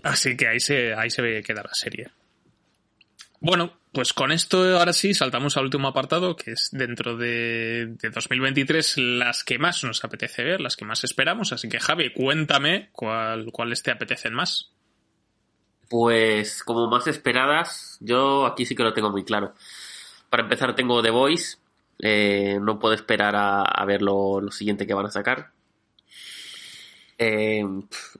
Así 0.02 0.36
que 0.36 0.48
ahí 0.48 0.60
se 0.60 0.94
ahí 0.94 1.10
se 1.10 1.42
queda 1.42 1.62
la 1.62 1.74
serie. 1.74 2.10
Bueno, 3.40 3.78
pues 3.92 4.12
con 4.12 4.32
esto 4.32 4.78
ahora 4.78 4.92
sí 4.92 5.14
saltamos 5.14 5.56
al 5.56 5.64
último 5.64 5.88
apartado, 5.88 6.34
que 6.36 6.52
es 6.52 6.70
dentro 6.72 7.16
de, 7.16 7.94
de 8.00 8.10
2023 8.10 8.98
las 8.98 9.44
que 9.44 9.58
más 9.58 9.84
nos 9.84 10.04
apetece 10.04 10.42
ver, 10.42 10.60
las 10.60 10.76
que 10.76 10.84
más 10.84 11.04
esperamos. 11.04 11.52
Así 11.52 11.68
que 11.68 11.78
Javi, 11.78 12.12
cuéntame 12.12 12.90
cuál, 12.92 13.46
cuáles 13.52 13.82
te 13.82 13.92
apetecen 13.92 14.34
más. 14.34 14.72
Pues 15.88 16.62
como 16.64 16.88
más 16.88 17.06
esperadas, 17.06 17.96
yo 18.00 18.46
aquí 18.46 18.66
sí 18.66 18.74
que 18.74 18.82
lo 18.82 18.92
tengo 18.92 19.10
muy 19.10 19.24
claro. 19.24 19.54
Para 20.28 20.42
empezar 20.42 20.74
tengo 20.74 21.02
The 21.02 21.10
Voice, 21.10 21.56
eh, 22.00 22.58
no 22.60 22.78
puedo 22.78 22.94
esperar 22.94 23.34
a, 23.34 23.62
a 23.62 23.84
ver 23.84 24.02
lo, 24.02 24.40
lo, 24.40 24.50
siguiente 24.50 24.86
que 24.86 24.94
van 24.94 25.06
a 25.06 25.10
sacar. 25.10 25.50
Eh, 27.16 27.64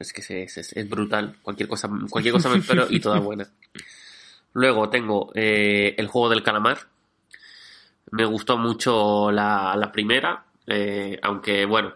es 0.01 0.13
que 0.13 0.21
es, 0.23 0.57
es, 0.57 0.73
es, 0.73 0.89
brutal, 0.89 1.37
cualquier 1.43 1.69
cosa, 1.69 1.89
cualquier 2.11 2.33
cosa 2.35 2.49
me 2.49 2.59
espero 2.59 2.87
y 2.91 3.01
toda 3.01 3.21
buena. 3.21 3.49
Luego 4.55 4.89
tengo 4.89 5.31
eh, 5.35 5.95
el 5.99 6.09
juego 6.09 6.31
del 6.31 6.43
calamar. 6.43 6.79
Me 8.11 8.25
gustó 8.25 8.57
mucho 8.57 9.31
la, 9.31 9.77
la 9.77 9.93
primera, 9.93 10.47
aunque 11.23 11.67
bueno, 11.67 11.95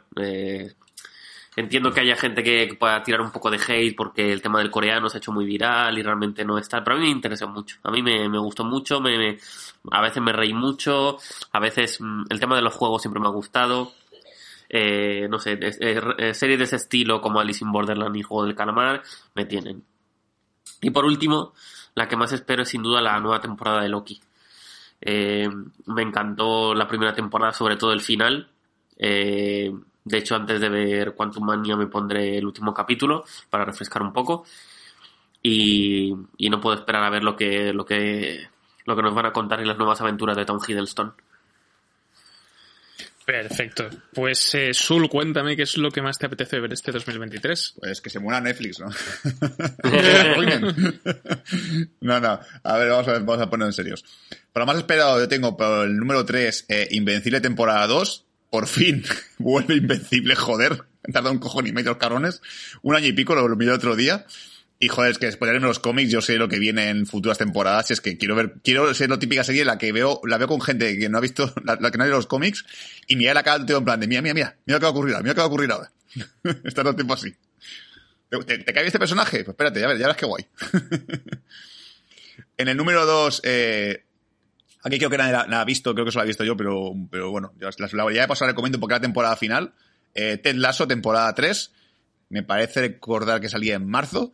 entiendo 1.56 1.92
que 1.92 2.00
haya 2.00 2.16
gente 2.16 2.42
que 2.42 2.74
pueda 2.78 3.02
tirar 3.02 3.20
un 3.20 3.30
poco 3.30 3.50
de 3.50 3.58
hate 3.58 3.94
porque 3.96 4.32
el 4.32 4.40
tema 4.42 4.58
del 4.58 4.70
coreano 4.70 5.08
se 5.08 5.16
ha 5.16 5.18
hecho 5.18 5.32
muy 5.32 5.44
viral 5.44 5.98
y 5.98 6.02
realmente 6.02 6.44
no 6.44 6.58
está, 6.58 6.82
pero 6.82 6.96
a 6.96 6.98
mí 6.98 7.06
me 7.06 7.12
interesa 7.12 7.46
mucho. 7.46 7.76
A 7.82 7.90
mí 7.90 8.02
me, 8.02 8.28
me 8.28 8.38
gustó 8.38 8.64
mucho, 8.64 9.00
me, 9.00 9.16
me, 9.18 9.38
a 9.90 10.00
veces 10.00 10.22
me 10.22 10.32
reí 10.32 10.54
mucho, 10.54 11.18
a 11.52 11.60
veces 11.60 12.00
mm, 12.00 12.24
el 12.30 12.40
tema 12.40 12.56
de 12.56 12.62
los 12.62 12.74
juegos 12.74 13.02
siempre 13.02 13.20
me 13.20 13.28
ha 13.28 13.32
gustado. 13.32 13.92
Eh, 14.68 15.26
no 15.28 15.38
sé, 15.38 15.58
eh, 15.60 16.32
series 16.32 16.58
de 16.58 16.64
ese 16.64 16.76
estilo 16.76 17.20
como 17.20 17.40
Alice 17.40 17.62
in 17.62 17.70
Borderland 17.70 18.16
y 18.16 18.22
Juego 18.22 18.46
del 18.46 18.54
Calamar 18.54 19.02
me 19.34 19.44
tienen. 19.44 19.84
Y 20.80 20.90
por 20.90 21.04
último, 21.04 21.52
la 21.94 22.08
que 22.08 22.16
más 22.16 22.32
espero 22.32 22.62
es 22.62 22.70
sin 22.70 22.82
duda 22.82 23.00
la 23.00 23.20
nueva 23.20 23.40
temporada 23.40 23.82
de 23.82 23.88
Loki. 23.88 24.20
Eh, 25.00 25.48
me 25.86 26.02
encantó 26.02 26.74
la 26.74 26.86
primera 26.88 27.12
temporada, 27.12 27.52
sobre 27.52 27.76
todo 27.76 27.92
el 27.92 28.00
final. 28.00 28.48
Eh, 28.96 29.72
de 30.04 30.18
hecho, 30.18 30.34
antes 30.34 30.60
de 30.60 30.68
ver 30.68 31.14
Quantum 31.14 31.44
Mania 31.44 31.76
me 31.76 31.86
pondré 31.86 32.38
el 32.38 32.46
último 32.46 32.74
capítulo 32.74 33.24
para 33.50 33.64
refrescar 33.64 34.02
un 34.02 34.12
poco. 34.12 34.44
Y, 35.42 36.14
y, 36.36 36.50
no 36.50 36.60
puedo 36.60 36.76
esperar 36.76 37.02
a 37.02 37.10
ver 37.10 37.24
lo 37.24 37.36
que, 37.36 37.72
lo 37.72 37.84
que, 37.84 38.48
lo 38.84 38.94
que 38.94 39.02
nos 39.02 39.14
van 39.14 39.26
a 39.26 39.32
contar 39.32 39.60
en 39.60 39.66
las 39.66 39.76
nuevas 39.76 40.00
aventuras 40.00 40.36
de 40.36 40.44
Tom 40.44 40.60
Hiddleston. 40.66 41.14
Perfecto. 43.24 43.88
Pues, 44.12 44.54
eh, 44.54 44.74
Sul, 44.74 45.08
cuéntame 45.08 45.56
qué 45.56 45.62
es 45.62 45.76
lo 45.76 45.90
que 45.90 46.02
más 46.02 46.18
te 46.18 46.26
apetece 46.26 46.58
ver 46.60 46.72
este 46.72 46.92
2023. 46.92 47.74
Pues 47.78 48.00
que 48.00 48.10
se 48.10 48.18
muera 48.18 48.40
Netflix, 48.40 48.80
¿no? 48.80 48.86
no, 52.00 52.20
no. 52.20 52.40
A 52.62 52.78
ver, 52.78 52.90
vamos 52.90 53.08
a, 53.08 53.12
vamos 53.20 53.40
a 53.40 53.50
poner 53.50 53.66
en 53.66 53.72
serios. 53.72 54.04
Para 54.52 54.64
lo 54.64 54.72
más 54.72 54.78
esperado, 54.78 55.20
yo 55.20 55.28
tengo 55.28 55.56
por 55.56 55.86
el 55.86 55.96
número 55.96 56.24
3, 56.24 56.66
eh, 56.68 56.88
Invencible 56.90 57.40
temporada 57.40 57.86
2. 57.86 58.26
Por 58.52 58.68
fin 58.68 59.02
vuelve 59.38 59.76
Invencible, 59.76 60.36
joder. 60.36 60.84
Han 61.04 61.12
tardado 61.14 61.32
un 61.32 61.38
cojón 61.38 61.66
y 61.66 61.72
medio 61.72 61.92
los 61.92 61.96
cabrones. 61.96 62.42
Un 62.82 62.94
año 62.94 63.06
y 63.06 63.12
pico, 63.14 63.34
lo, 63.34 63.48
lo 63.48 63.56
miré 63.56 63.72
otro 63.72 63.96
día. 63.96 64.26
Y 64.78 64.88
joder, 64.88 65.12
es 65.12 65.18
que 65.18 65.24
después 65.24 65.50
de 65.50 65.58
los 65.58 65.78
cómics, 65.78 66.10
yo 66.10 66.20
sé 66.20 66.36
lo 66.36 66.48
que 66.48 66.58
viene 66.58 66.90
en 66.90 67.06
futuras 67.06 67.38
temporadas. 67.38 67.88
Y 67.88 67.94
es 67.94 68.02
que 68.02 68.18
quiero 68.18 68.36
ver, 68.36 68.56
quiero 68.62 68.92
ser 68.92 69.08
la 69.08 69.18
típica 69.18 69.42
serie 69.42 69.62
en 69.62 69.68
la 69.68 69.78
que 69.78 69.90
veo, 69.90 70.20
la 70.24 70.36
veo 70.36 70.48
con 70.48 70.60
gente 70.60 70.98
que 70.98 71.08
no 71.08 71.16
ha 71.16 71.22
visto, 71.22 71.50
la, 71.64 71.78
que 71.78 71.96
no 71.96 72.04
ha 72.04 72.06
leído 72.06 72.18
los 72.18 72.26
cómics, 72.26 72.66
y 73.06 73.16
mira 73.16 73.32
la 73.32 73.42
cara 73.42 73.56
del 73.56 73.66
tío 73.66 73.78
en 73.78 73.84
plan 73.86 73.98
de, 73.98 74.06
mira, 74.06 74.20
mira, 74.20 74.34
mira, 74.34 74.56
mira 74.66 74.78
qué 74.78 74.82
va 74.82 74.88
a 74.88 74.90
ocurrir 74.90 75.14
ahora, 75.14 75.22
mira 75.22 75.34
qué 75.34 75.38
va 75.38 75.44
a 75.44 75.48
ocurrir 75.48 75.72
ahora. 75.72 75.90
Está 76.64 76.82
todo 76.82 76.90
el 76.90 76.96
tiempo 76.96 77.14
así. 77.14 77.34
¿Te, 78.28 78.58
te, 78.58 78.72
cae 78.74 78.86
este 78.86 78.98
personaje? 78.98 79.44
Pues 79.44 79.54
espérate, 79.54 79.80
ya 79.80 79.86
ver, 79.86 79.96
ya 79.96 80.08
verás 80.08 80.16
qué 80.18 80.26
guay. 80.26 80.46
en 82.58 82.68
el 82.68 82.76
número 82.76 83.06
dos, 83.06 83.40
eh, 83.44 84.04
aquí 84.82 84.98
creo 84.98 85.10
que 85.10 85.18
nadie 85.18 85.32
la, 85.32 85.46
la, 85.46 85.60
ha 85.60 85.64
visto, 85.64 85.92
creo 85.94 86.04
que 86.04 86.10
eso 86.10 86.18
lo 86.18 86.24
ha 86.24 86.26
visto 86.26 86.44
yo, 86.44 86.56
pero, 86.56 86.92
pero 87.10 87.30
bueno, 87.30 87.52
la, 87.58 87.70
la, 87.76 88.04
la, 88.04 88.12
ya 88.12 88.22
de 88.22 88.28
pasar 88.28 88.48
recomiendo 88.48 88.80
porque 88.80 88.94
la 88.94 89.00
temporada 89.00 89.36
final, 89.36 89.74
eh, 90.14 90.38
Ted 90.38 90.56
Lasso, 90.56 90.86
temporada 90.86 91.32
3, 91.34 91.72
me 92.30 92.42
parece 92.42 92.80
recordar 92.80 93.40
que 93.40 93.48
salía 93.48 93.74
en 93.74 93.86
marzo, 93.86 94.32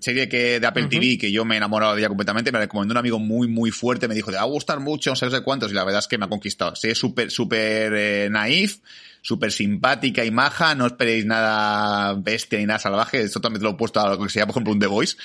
serie 0.00 0.28
que 0.28 0.58
de 0.60 0.66
Apple 0.66 0.84
uh 0.84 0.86
-huh. 0.86 0.90
TV 0.90 1.18
que 1.18 1.30
yo 1.30 1.44
me 1.44 1.54
he 1.54 1.58
enamorado 1.58 1.94
de 1.94 2.00
ella 2.00 2.08
completamente, 2.08 2.50
me 2.50 2.58
recomendó 2.58 2.92
un 2.92 2.98
amigo 2.98 3.18
muy, 3.18 3.48
muy 3.48 3.70
fuerte, 3.70 4.08
me 4.08 4.14
dijo, 4.14 4.30
te 4.30 4.36
va 4.36 4.42
a 4.42 4.46
gustar 4.46 4.80
mucho, 4.80 5.10
no 5.10 5.16
sé, 5.16 5.26
no 5.26 5.30
sé 5.30 5.42
cuántos, 5.42 5.70
y 5.70 5.74
la 5.74 5.84
verdad 5.84 6.00
es 6.00 6.08
que 6.08 6.18
me 6.18 6.24
ha 6.24 6.28
conquistado. 6.28 6.74
Sí, 6.74 6.88
es 6.88 6.98
súper, 6.98 7.30
súper 7.30 7.92
eh, 7.94 8.28
naif, 8.30 8.78
súper 9.22 9.52
simpática 9.52 10.24
y 10.24 10.30
maja, 10.30 10.74
no 10.74 10.86
esperéis 10.86 11.26
nada 11.26 12.14
bestia 12.14 12.58
ni 12.58 12.66
nada 12.66 12.78
salvaje, 12.78 13.22
es 13.22 13.32
totalmente 13.32 13.64
lo 13.64 13.70
opuesto 13.72 14.00
a 14.00 14.10
lo 14.10 14.18
que 14.18 14.28
sería, 14.28 14.46
por 14.46 14.52
ejemplo, 14.52 14.72
un 14.72 14.80
The 14.80 14.86
Voice. 14.86 15.16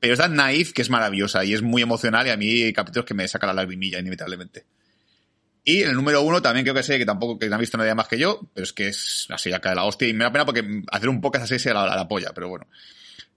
Pero 0.00 0.14
es 0.14 0.18
tan 0.18 0.34
naif 0.34 0.72
que 0.72 0.82
es 0.82 0.90
maravillosa 0.90 1.44
y 1.44 1.54
es 1.54 1.62
muy 1.62 1.82
emocional 1.82 2.26
y 2.26 2.30
a 2.30 2.36
mí 2.36 2.62
hay 2.62 2.72
capítulos 2.72 3.04
que 3.04 3.14
me 3.14 3.28
sacan 3.28 3.48
la 3.48 3.54
lagrimilla 3.54 3.98
inevitablemente. 4.00 4.64
Y 5.62 5.82
el 5.82 5.92
número 5.92 6.22
uno 6.22 6.40
también 6.40 6.64
creo 6.64 6.74
que 6.74 6.82
sé 6.82 6.98
que 6.98 7.04
tampoco 7.04 7.38
que 7.38 7.48
no 7.48 7.56
ha 7.56 7.58
visto 7.58 7.76
nadie 7.76 7.94
más 7.94 8.08
que 8.08 8.18
yo, 8.18 8.40
pero 8.54 8.64
es 8.64 8.72
que 8.72 8.88
es 8.88 9.26
así 9.30 9.52
acá 9.52 9.68
de 9.68 9.76
la 9.76 9.84
hostia 9.84 10.08
y 10.08 10.14
me 10.14 10.24
da 10.24 10.32
pena 10.32 10.46
porque 10.46 10.82
hacer 10.90 11.08
un 11.10 11.20
podcast 11.20 11.44
así 11.44 11.58
se 11.58 11.74
la, 11.74 11.86
la, 11.86 11.94
la 11.94 12.08
polla, 12.08 12.32
pero 12.34 12.48
bueno 12.48 12.66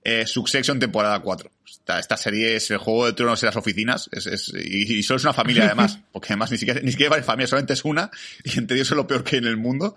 eh, 0.03 0.25
Succession 0.25 0.79
temporada 0.79 1.19
4. 1.19 1.51
Esta, 1.65 1.99
esta, 1.99 2.17
serie 2.17 2.55
es 2.55 2.69
el 2.71 2.77
juego 2.77 3.05
de 3.05 3.13
tronos 3.13 3.41
en 3.43 3.47
las 3.47 3.55
oficinas 3.55 4.09
es, 4.11 4.25
es, 4.27 4.53
y, 4.53 4.99
y, 4.99 5.03
solo 5.03 5.17
es 5.17 5.23
una 5.23 5.33
familia 5.33 5.65
además, 5.65 5.99
porque 6.11 6.27
además 6.29 6.51
ni 6.51 6.57
siquiera, 6.57 6.79
ni 6.81 6.91
siquiera 6.91 7.15
hay 7.15 7.23
familia, 7.23 7.47
solamente 7.47 7.73
es 7.73 7.83
una 7.83 8.11
y 8.43 8.57
entre 8.57 8.77
ellos 8.77 8.91
es 8.91 8.97
lo 8.97 9.07
peor 9.07 9.23
que 9.23 9.37
hay 9.37 9.41
en 9.41 9.47
el 9.47 9.57
mundo. 9.57 9.95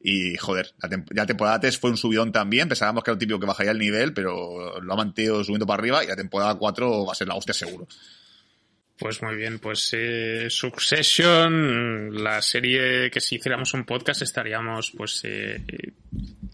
Y 0.00 0.36
joder, 0.36 0.72
la, 0.80 1.04
la 1.10 1.26
temporada 1.26 1.60
3 1.60 1.78
fue 1.78 1.90
un 1.90 1.96
subidón 1.96 2.30
también, 2.30 2.68
pensábamos 2.68 3.02
que 3.02 3.10
era 3.10 3.14
un 3.14 3.18
típico 3.18 3.40
que 3.40 3.46
bajaría 3.46 3.72
el 3.72 3.78
nivel, 3.78 4.14
pero 4.14 4.80
lo 4.80 4.92
ha 4.92 4.96
mantenido 4.96 5.42
subiendo 5.42 5.66
para 5.66 5.80
arriba 5.80 6.04
y 6.04 6.06
la 6.06 6.16
temporada 6.16 6.54
4 6.54 7.06
va 7.06 7.12
a 7.12 7.16
ser 7.16 7.28
la 7.28 7.34
hostia 7.34 7.54
seguro. 7.54 7.86
Pues 8.96 9.22
muy 9.22 9.36
bien, 9.36 9.58
pues 9.60 9.90
eh, 9.92 10.46
Succession, 10.50 12.22
la 12.22 12.42
serie 12.42 13.10
que 13.10 13.20
si 13.20 13.36
hiciéramos 13.36 13.74
un 13.74 13.84
podcast 13.84 14.22
estaríamos 14.22 14.92
pues 14.96 15.20
eh, 15.24 15.62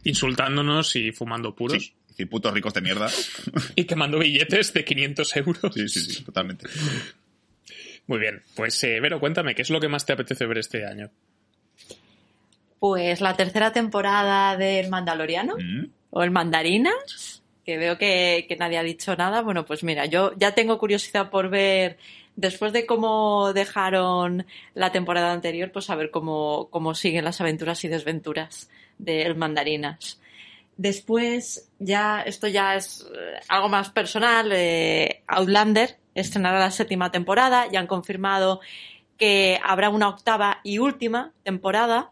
insultándonos 0.05 0.97
y 0.97 1.13
fumando 1.13 1.55
puros. 1.55 1.83
Sí 1.83 1.95
y 2.17 2.27
putos 2.27 2.53
ricos 2.53 2.75
de 2.75 2.81
mierda. 2.81 3.11
y 3.77 3.85
quemando 3.85 4.19
billetes 4.19 4.73
de 4.73 4.85
500 4.85 5.37
euros. 5.37 5.75
Sí, 5.75 5.89
sí, 5.89 6.01
sí, 6.01 6.25
totalmente. 6.25 6.69
Muy 8.07 8.19
bien, 8.19 8.43
pues 8.55 8.83
eh, 8.85 9.01
Vero, 9.01 9.19
cuéntame, 9.19 9.55
¿qué 9.55 9.63
es 9.63 9.71
lo 9.71 9.81
que 9.81 9.89
más 9.89 10.05
te 10.05 10.13
apetece 10.13 10.47
ver 10.47 10.59
este 10.59 10.87
año? 10.87 11.11
Pues 12.85 13.23
la 13.23 13.35
tercera 13.35 13.73
temporada 13.73 14.59
del 14.59 14.91
Mandaloriano, 14.91 15.55
mm. 15.57 15.87
o 16.11 16.23
el 16.23 16.31
Mandarinas, 16.31 17.43
que 17.65 17.79
veo 17.79 17.97
que, 17.97 18.45
que, 18.47 18.57
nadie 18.57 18.77
ha 18.77 18.83
dicho 18.83 19.17
nada. 19.17 19.41
Bueno, 19.41 19.65
pues 19.65 19.83
mira, 19.83 20.05
yo 20.05 20.33
ya 20.37 20.55
tengo 20.55 20.77
curiosidad 20.77 21.31
por 21.31 21.49
ver, 21.49 21.97
después 22.37 22.75
de 22.75 22.85
cómo 22.85 23.55
dejaron 23.55 24.45
la 24.75 24.93
temporada 24.93 25.33
anterior, 25.33 25.73
pues 25.73 25.89
a 25.89 25.95
ver 25.95 26.11
cómo, 26.11 26.69
cómo 26.71 26.95
siguen 26.95 27.25
las 27.25 27.41
aventuras 27.41 27.83
y 27.85 27.89
desventuras 27.89 28.69
del 28.99 29.35
Mandarinas. 29.35 30.21
Después, 30.77 31.71
ya, 31.79 32.21
esto 32.21 32.49
ya 32.49 32.75
es 32.75 33.07
algo 33.49 33.71
más 33.71 33.89
personal, 33.93 34.53
eh, 34.53 35.23
Outlander 35.27 35.97
estrenará 36.15 36.59
la 36.59 36.71
séptima 36.71 37.11
temporada, 37.11 37.67
ya 37.73 37.81
han 37.81 37.87
confirmado 37.87 38.61
que 39.17 39.59
habrá 39.65 39.89
una 39.89 40.11
octava 40.11 40.61
y 40.65 40.77
última 40.77 41.33
temporada, 41.45 42.11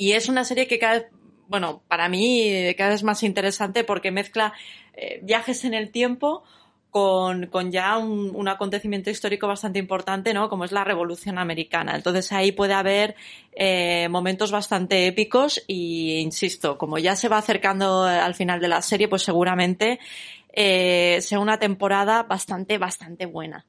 y 0.00 0.12
es 0.12 0.30
una 0.30 0.44
serie 0.44 0.66
que 0.66 0.78
cada 0.78 0.94
vez, 0.94 1.06
bueno, 1.46 1.82
para 1.86 2.08
mí 2.08 2.74
cada 2.78 2.88
vez 2.88 3.02
más 3.02 3.22
interesante 3.22 3.84
porque 3.84 4.10
mezcla 4.10 4.54
eh, 4.94 5.20
viajes 5.22 5.62
en 5.66 5.74
el 5.74 5.90
tiempo 5.90 6.42
con, 6.88 7.48
con 7.48 7.70
ya 7.70 7.98
un, 7.98 8.34
un, 8.34 8.48
acontecimiento 8.48 9.10
histórico 9.10 9.46
bastante 9.46 9.78
importante, 9.78 10.32
¿no? 10.32 10.48
Como 10.48 10.64
es 10.64 10.72
la 10.72 10.84
Revolución 10.84 11.36
Americana. 11.36 11.96
Entonces 11.96 12.32
ahí 12.32 12.50
puede 12.50 12.72
haber 12.72 13.14
eh, 13.52 14.08
momentos 14.08 14.50
bastante 14.50 15.06
épicos 15.06 15.62
y, 15.66 16.16
insisto, 16.20 16.78
como 16.78 16.96
ya 16.96 17.14
se 17.14 17.28
va 17.28 17.36
acercando 17.36 18.04
al 18.04 18.34
final 18.34 18.58
de 18.58 18.68
la 18.68 18.80
serie, 18.80 19.06
pues 19.06 19.20
seguramente 19.20 20.00
eh, 20.50 21.18
sea 21.20 21.40
una 21.40 21.58
temporada 21.58 22.22
bastante, 22.22 22.78
bastante 22.78 23.26
buena. 23.26 23.66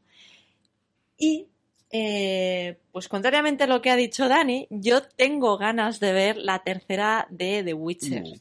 Y 1.18 1.51
Eh, 1.92 2.78
pues 2.92 3.08
contrariamente 3.10 3.66
a 3.66 3.68
lo 3.68 3.82
que 3.82 3.90
ha 3.92 3.96
dicho 3.96 4.28
Dani, 4.30 4.68
yo 4.70 5.02
tengo 5.04 5.58
ganas 5.58 6.00
de 6.00 6.14
ver 6.14 6.38
la 6.38 6.60
tercera 6.60 7.28
de 7.30 7.64
The 7.64 7.74
Witcher. 7.74 8.24
Uh. 8.24 8.36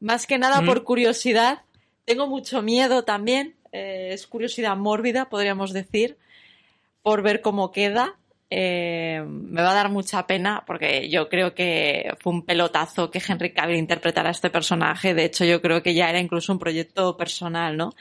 Más 0.00 0.26
que 0.26 0.38
nada 0.38 0.62
Mm. 0.62 0.66
por 0.66 0.84
curiosidad. 0.84 1.62
Tengo 2.04 2.26
mucho 2.26 2.62
miedo 2.62 3.04
también. 3.04 3.54
eh, 3.70 4.12
es 4.14 4.26
curiosidad 4.26 4.76
mórbida, 4.78 5.28
podríamos 5.28 5.74
decir, 5.74 6.16
por 7.02 7.20
ver 7.22 7.42
cómo 7.42 7.70
queda. 7.70 8.16
Eh, 8.48 9.22
me 9.28 9.60
va 9.60 9.72
a 9.72 9.74
dar 9.74 9.90
mucha 9.90 10.26
pena 10.26 10.64
porque 10.66 11.10
yo 11.10 11.28
creo 11.28 11.54
que 11.54 12.14
fue 12.18 12.32
un 12.32 12.46
pelotazo 12.46 13.10
que 13.10 13.20
Henry 13.28 13.52
Cavill 13.52 13.76
interpretara 13.76 14.30
a 14.30 14.32
este 14.32 14.48
personaje. 14.48 15.12
De 15.12 15.26
hecho, 15.26 15.44
yo 15.44 15.60
creo 15.60 15.82
que 15.82 15.92
ya 15.92 16.08
era 16.08 16.18
incluso 16.18 16.50
un 16.50 16.58
proyecto 16.58 17.14
personal, 17.18 17.76
¿no? 17.76 17.92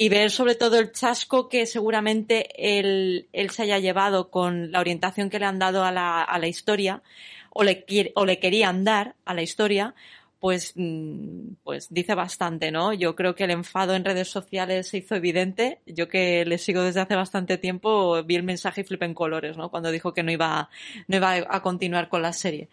Y 0.00 0.08
ver 0.08 0.30
sobre 0.30 0.54
todo 0.54 0.78
el 0.78 0.92
chasco 0.92 1.50
que 1.50 1.66
seguramente 1.66 2.48
él, 2.56 3.28
él 3.34 3.50
se 3.50 3.64
haya 3.64 3.78
llevado 3.78 4.30
con 4.30 4.72
la 4.72 4.80
orientación 4.80 5.28
que 5.28 5.38
le 5.38 5.44
han 5.44 5.58
dado 5.58 5.84
a 5.84 5.92
la, 5.92 6.22
a 6.22 6.38
la 6.38 6.46
historia 6.46 7.02
o 7.50 7.64
le, 7.64 7.84
o 8.14 8.24
le 8.24 8.38
querían 8.38 8.82
dar 8.82 9.14
a 9.26 9.34
la 9.34 9.42
historia, 9.42 9.94
pues, 10.38 10.72
mm, 10.74 11.56
pues 11.62 11.92
dice 11.92 12.14
bastante, 12.14 12.70
¿no? 12.70 12.94
Yo 12.94 13.14
creo 13.14 13.34
que 13.34 13.44
el 13.44 13.50
enfado 13.50 13.94
en 13.94 14.06
redes 14.06 14.28
sociales 14.28 14.88
se 14.88 14.96
hizo 14.96 15.16
evidente. 15.16 15.80
Yo 15.84 16.08
que 16.08 16.46
le 16.46 16.56
sigo 16.56 16.80
desde 16.80 17.00
hace 17.00 17.14
bastante 17.14 17.58
tiempo, 17.58 18.24
vi 18.24 18.36
el 18.36 18.42
mensaje 18.42 18.80
y 18.80 18.84
flipé 18.84 19.04
en 19.04 19.12
colores, 19.12 19.58
¿no? 19.58 19.68
Cuando 19.70 19.90
dijo 19.90 20.14
que 20.14 20.22
no 20.22 20.32
iba, 20.32 20.70
no 21.08 21.16
iba 21.18 21.34
a 21.46 21.60
continuar 21.60 22.08
con 22.08 22.22
la 22.22 22.32
serie. 22.32 22.70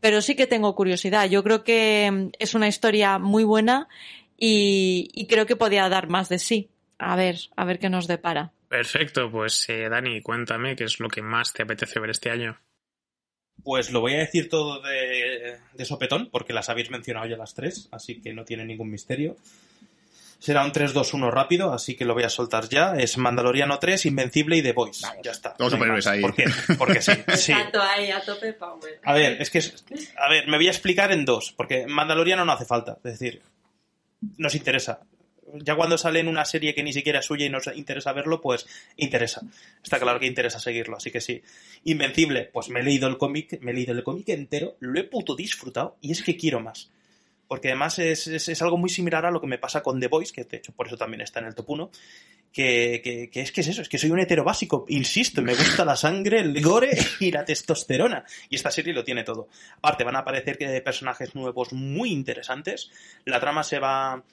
Pero 0.00 0.20
sí 0.20 0.34
que 0.34 0.46
tengo 0.46 0.74
curiosidad. 0.74 1.26
Yo 1.26 1.42
creo 1.42 1.64
que 1.64 2.10
mm, 2.12 2.28
es 2.38 2.54
una 2.54 2.68
historia 2.68 3.18
muy 3.18 3.44
buena 3.44 3.88
y, 4.38 5.08
y 5.14 5.26
creo 5.26 5.46
que 5.46 5.56
podía 5.56 5.88
dar 5.88 6.08
más 6.08 6.28
de 6.28 6.38
sí. 6.38 6.68
A 6.98 7.14
ver, 7.16 7.36
a 7.56 7.64
ver 7.64 7.78
qué 7.78 7.90
nos 7.90 8.06
depara. 8.06 8.52
Perfecto, 8.68 9.30
pues 9.30 9.64
eh, 9.68 9.88
Dani, 9.88 10.22
cuéntame 10.22 10.74
qué 10.76 10.84
es 10.84 10.98
lo 10.98 11.08
que 11.08 11.22
más 11.22 11.52
te 11.52 11.62
apetece 11.62 12.00
ver 12.00 12.10
este 12.10 12.30
año. 12.30 12.58
Pues 13.62 13.90
lo 13.90 14.00
voy 14.00 14.14
a 14.14 14.18
decir 14.18 14.48
todo 14.48 14.80
de, 14.82 15.58
de 15.72 15.84
sopetón, 15.84 16.28
porque 16.30 16.52
las 16.52 16.68
habéis 16.68 16.90
mencionado 16.90 17.26
ya 17.26 17.36
las 17.36 17.54
tres, 17.54 17.88
así 17.92 18.20
que 18.20 18.32
no 18.32 18.44
tiene 18.44 18.64
ningún 18.64 18.90
misterio. 18.90 19.36
Será 20.38 20.64
un 20.64 20.72
3-2-1 20.72 21.30
rápido, 21.30 21.72
así 21.72 21.96
que 21.96 22.04
lo 22.04 22.12
voy 22.12 22.22
a 22.24 22.28
soltar 22.28 22.68
ya. 22.68 22.94
Es 22.96 23.16
Mandaloriano 23.16 23.78
3, 23.78 24.04
Invencible 24.06 24.58
y 24.58 24.62
The 24.62 24.72
Voice. 24.72 25.06
Ya 25.24 25.30
está. 25.30 25.54
Todos 25.54 25.72
superhéroes 25.72 26.06
ahí. 26.06 26.20
¿Por 26.20 26.34
qué? 26.34 26.44
Porque 26.76 27.00
sí. 27.00 27.12
sí. 27.36 27.52
Exacto, 27.52 27.80
ahí, 27.82 28.10
a 28.10 28.20
tope 28.20 28.52
power. 28.52 29.00
A 29.02 29.14
ver, 29.14 29.40
es 29.40 29.48
que 29.50 29.58
es- 29.58 29.84
a 30.18 30.28
ver, 30.28 30.46
me 30.46 30.58
voy 30.58 30.66
a 30.68 30.70
explicar 30.70 31.10
en 31.10 31.24
dos, 31.24 31.52
porque 31.56 31.86
Mandaloriano 31.86 32.44
no 32.44 32.52
hace 32.52 32.66
falta, 32.66 32.98
es 33.02 33.18
decir, 33.18 33.40
nos 34.38 34.54
interesa. 34.54 35.00
Ya 35.62 35.76
cuando 35.76 35.96
sale 35.96 36.18
en 36.20 36.26
una 36.28 36.44
serie 36.44 36.74
que 36.74 36.82
ni 36.82 36.92
siquiera 36.92 37.20
es 37.20 37.26
suya 37.26 37.46
y 37.46 37.50
nos 37.50 37.68
interesa 37.68 38.12
verlo, 38.12 38.40
pues 38.40 38.66
interesa. 38.96 39.42
Está 39.82 40.00
claro 40.00 40.18
que 40.18 40.26
interesa 40.26 40.58
seguirlo, 40.58 40.96
así 40.96 41.10
que 41.12 41.20
sí. 41.20 41.40
Invencible, 41.84 42.50
pues 42.52 42.68
me 42.68 42.80
he 42.80 42.82
leído 42.82 43.08
el 43.08 43.16
cómic, 43.16 43.60
me 43.60 43.70
he 43.70 43.74
leído 43.74 43.92
el 43.92 44.02
cómic 44.02 44.28
entero, 44.30 44.76
lo 44.80 44.98
he 44.98 45.04
puto 45.04 45.36
disfrutado 45.36 45.96
y 46.00 46.10
es 46.12 46.22
que 46.22 46.36
quiero 46.36 46.58
más. 46.60 46.90
Porque 47.46 47.68
además 47.68 48.00
es, 48.00 48.26
es- 48.26 48.48
es 48.48 48.60
algo 48.62 48.76
muy 48.76 48.90
similar 48.90 49.24
a 49.24 49.30
lo 49.30 49.40
que 49.40 49.46
me 49.46 49.58
pasa 49.58 49.82
con 49.82 50.00
The 50.00 50.08
Voice, 50.08 50.32
que 50.32 50.42
de 50.44 50.56
hecho 50.56 50.72
por 50.72 50.88
eso 50.88 50.96
también 50.96 51.20
está 51.20 51.38
en 51.38 51.46
el 51.46 51.54
top 51.54 51.70
1, 51.70 51.90
que, 52.56 53.02
que- 53.04 53.28
que 53.28 53.40
es 53.42 53.52
que 53.52 53.60
es 53.60 53.68
eso, 53.68 53.82
es 53.82 53.88
que 53.90 53.98
soy 53.98 54.10
un 54.10 54.18
hetero 54.18 54.42
básico, 54.42 54.86
insisto, 54.88 55.42
me 55.42 55.54
gusta 55.54 55.84
la 55.84 55.94
sangre, 55.94 56.40
el 56.40 56.62
gore 56.62 56.88
y 57.20 57.30
la 57.30 57.44
testosterona. 57.44 58.24
Y 58.48 58.56
esta 58.56 58.70
serie 58.70 58.94
lo 58.94 59.04
tiene 59.04 59.24
todo. 59.24 59.48
Aparte, 59.76 60.04
van 60.04 60.16
a 60.16 60.20
aparecer 60.20 60.56
personajes 60.82 61.34
nuevos 61.34 61.74
muy 61.74 62.10
interesantes. 62.12 62.90
La 63.26 63.40
trama 63.40 63.62
se 63.62 63.78
va 63.78 64.24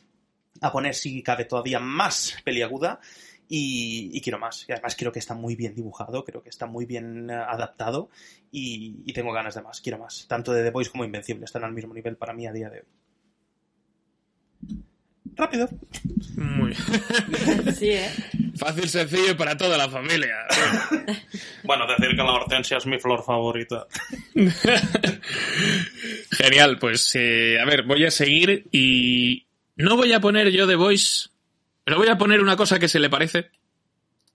a 0.61 0.71
poner, 0.71 0.95
si 0.95 1.21
cabe, 1.21 1.43
todavía 1.43 1.81
más 1.81 2.37
peliaguda. 2.45 3.01
Y, 3.49 4.09
y 4.13 4.21
quiero 4.21 4.39
más. 4.39 4.65
Y 4.69 4.71
además 4.71 4.95
creo 4.97 5.11
que 5.11 5.19
está 5.19 5.33
muy 5.35 5.55
bien 5.57 5.75
dibujado, 5.75 6.23
creo 6.23 6.41
que 6.41 6.49
está 6.49 6.65
muy 6.65 6.85
bien 6.85 7.29
eh, 7.29 7.33
adaptado. 7.33 8.09
Y, 8.51 9.01
y 9.05 9.11
tengo 9.11 9.33
ganas 9.33 9.55
de 9.55 9.61
más, 9.63 9.81
quiero 9.81 9.97
más. 9.99 10.25
Tanto 10.29 10.53
de 10.53 10.63
The 10.63 10.71
Voice 10.71 10.89
como 10.91 11.03
Invencible 11.03 11.43
están 11.43 11.65
al 11.65 11.73
mismo 11.73 11.93
nivel 11.93 12.15
para 12.15 12.31
mí 12.33 12.47
a 12.47 12.53
día 12.53 12.69
de 12.69 12.79
hoy. 12.79 12.85
Rápido. 15.35 15.69
Muy 16.35 16.73
Sí, 16.75 17.89
¿eh? 17.89 18.09
fácil, 18.57 18.87
sencillo 18.89 19.31
y 19.31 19.35
para 19.35 19.55
toda 19.57 19.77
la 19.77 19.89
familia. 19.89 20.35
Bueno, 21.63 21.85
decir 21.87 22.09
que 22.15 22.23
la 22.23 22.31
hortensia 22.33 22.77
es 22.77 22.85
mi 22.85 22.99
flor 22.99 23.23
favorita. 23.23 23.85
Genial, 26.31 26.77
pues 26.79 27.11
eh, 27.15 27.59
a 27.59 27.65
ver, 27.65 27.83
voy 27.83 28.05
a 28.05 28.11
seguir 28.11 28.67
y 28.71 29.45
no 29.75 29.95
voy 29.95 30.13
a 30.13 30.19
poner 30.19 30.51
yo 30.51 30.67
The 30.67 30.75
Voice, 30.75 31.29
pero 31.83 31.97
voy 31.97 32.07
a 32.07 32.17
poner 32.17 32.41
una 32.41 32.55
cosa 32.55 32.79
que 32.79 32.87
se 32.87 32.99
le 32.99 33.09
parece, 33.09 33.51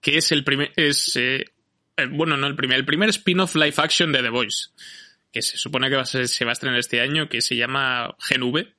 que 0.01 0.19
es 0.19 0.33
el 0.33 0.45
primer, 0.45 0.73
es, 0.77 1.17
eh, 1.17 1.45
bueno, 2.11 2.37
no 2.37 2.47
el 2.47 2.57
primer, 2.57 2.79
el 2.79 2.85
primer 2.87 3.09
spin-off 3.11 3.55
live 3.57 3.75
action 3.77 4.13
de 4.13 4.23
The 4.23 4.31
Voice, 4.31 4.69
que 5.33 5.43
se 5.43 5.57
supone 5.57 5.89
que 5.91 5.97
va 5.97 6.03
a 6.03 6.07
ser- 6.07 6.29
se 6.29 6.45
va 6.45 6.53
a 6.53 6.55
estrenar 6.55 6.79
este 6.79 7.01
año, 7.01 7.29
que 7.29 7.41
se 7.43 7.57
llama 7.57 8.15
Gen 8.21 8.43
V 8.45 8.75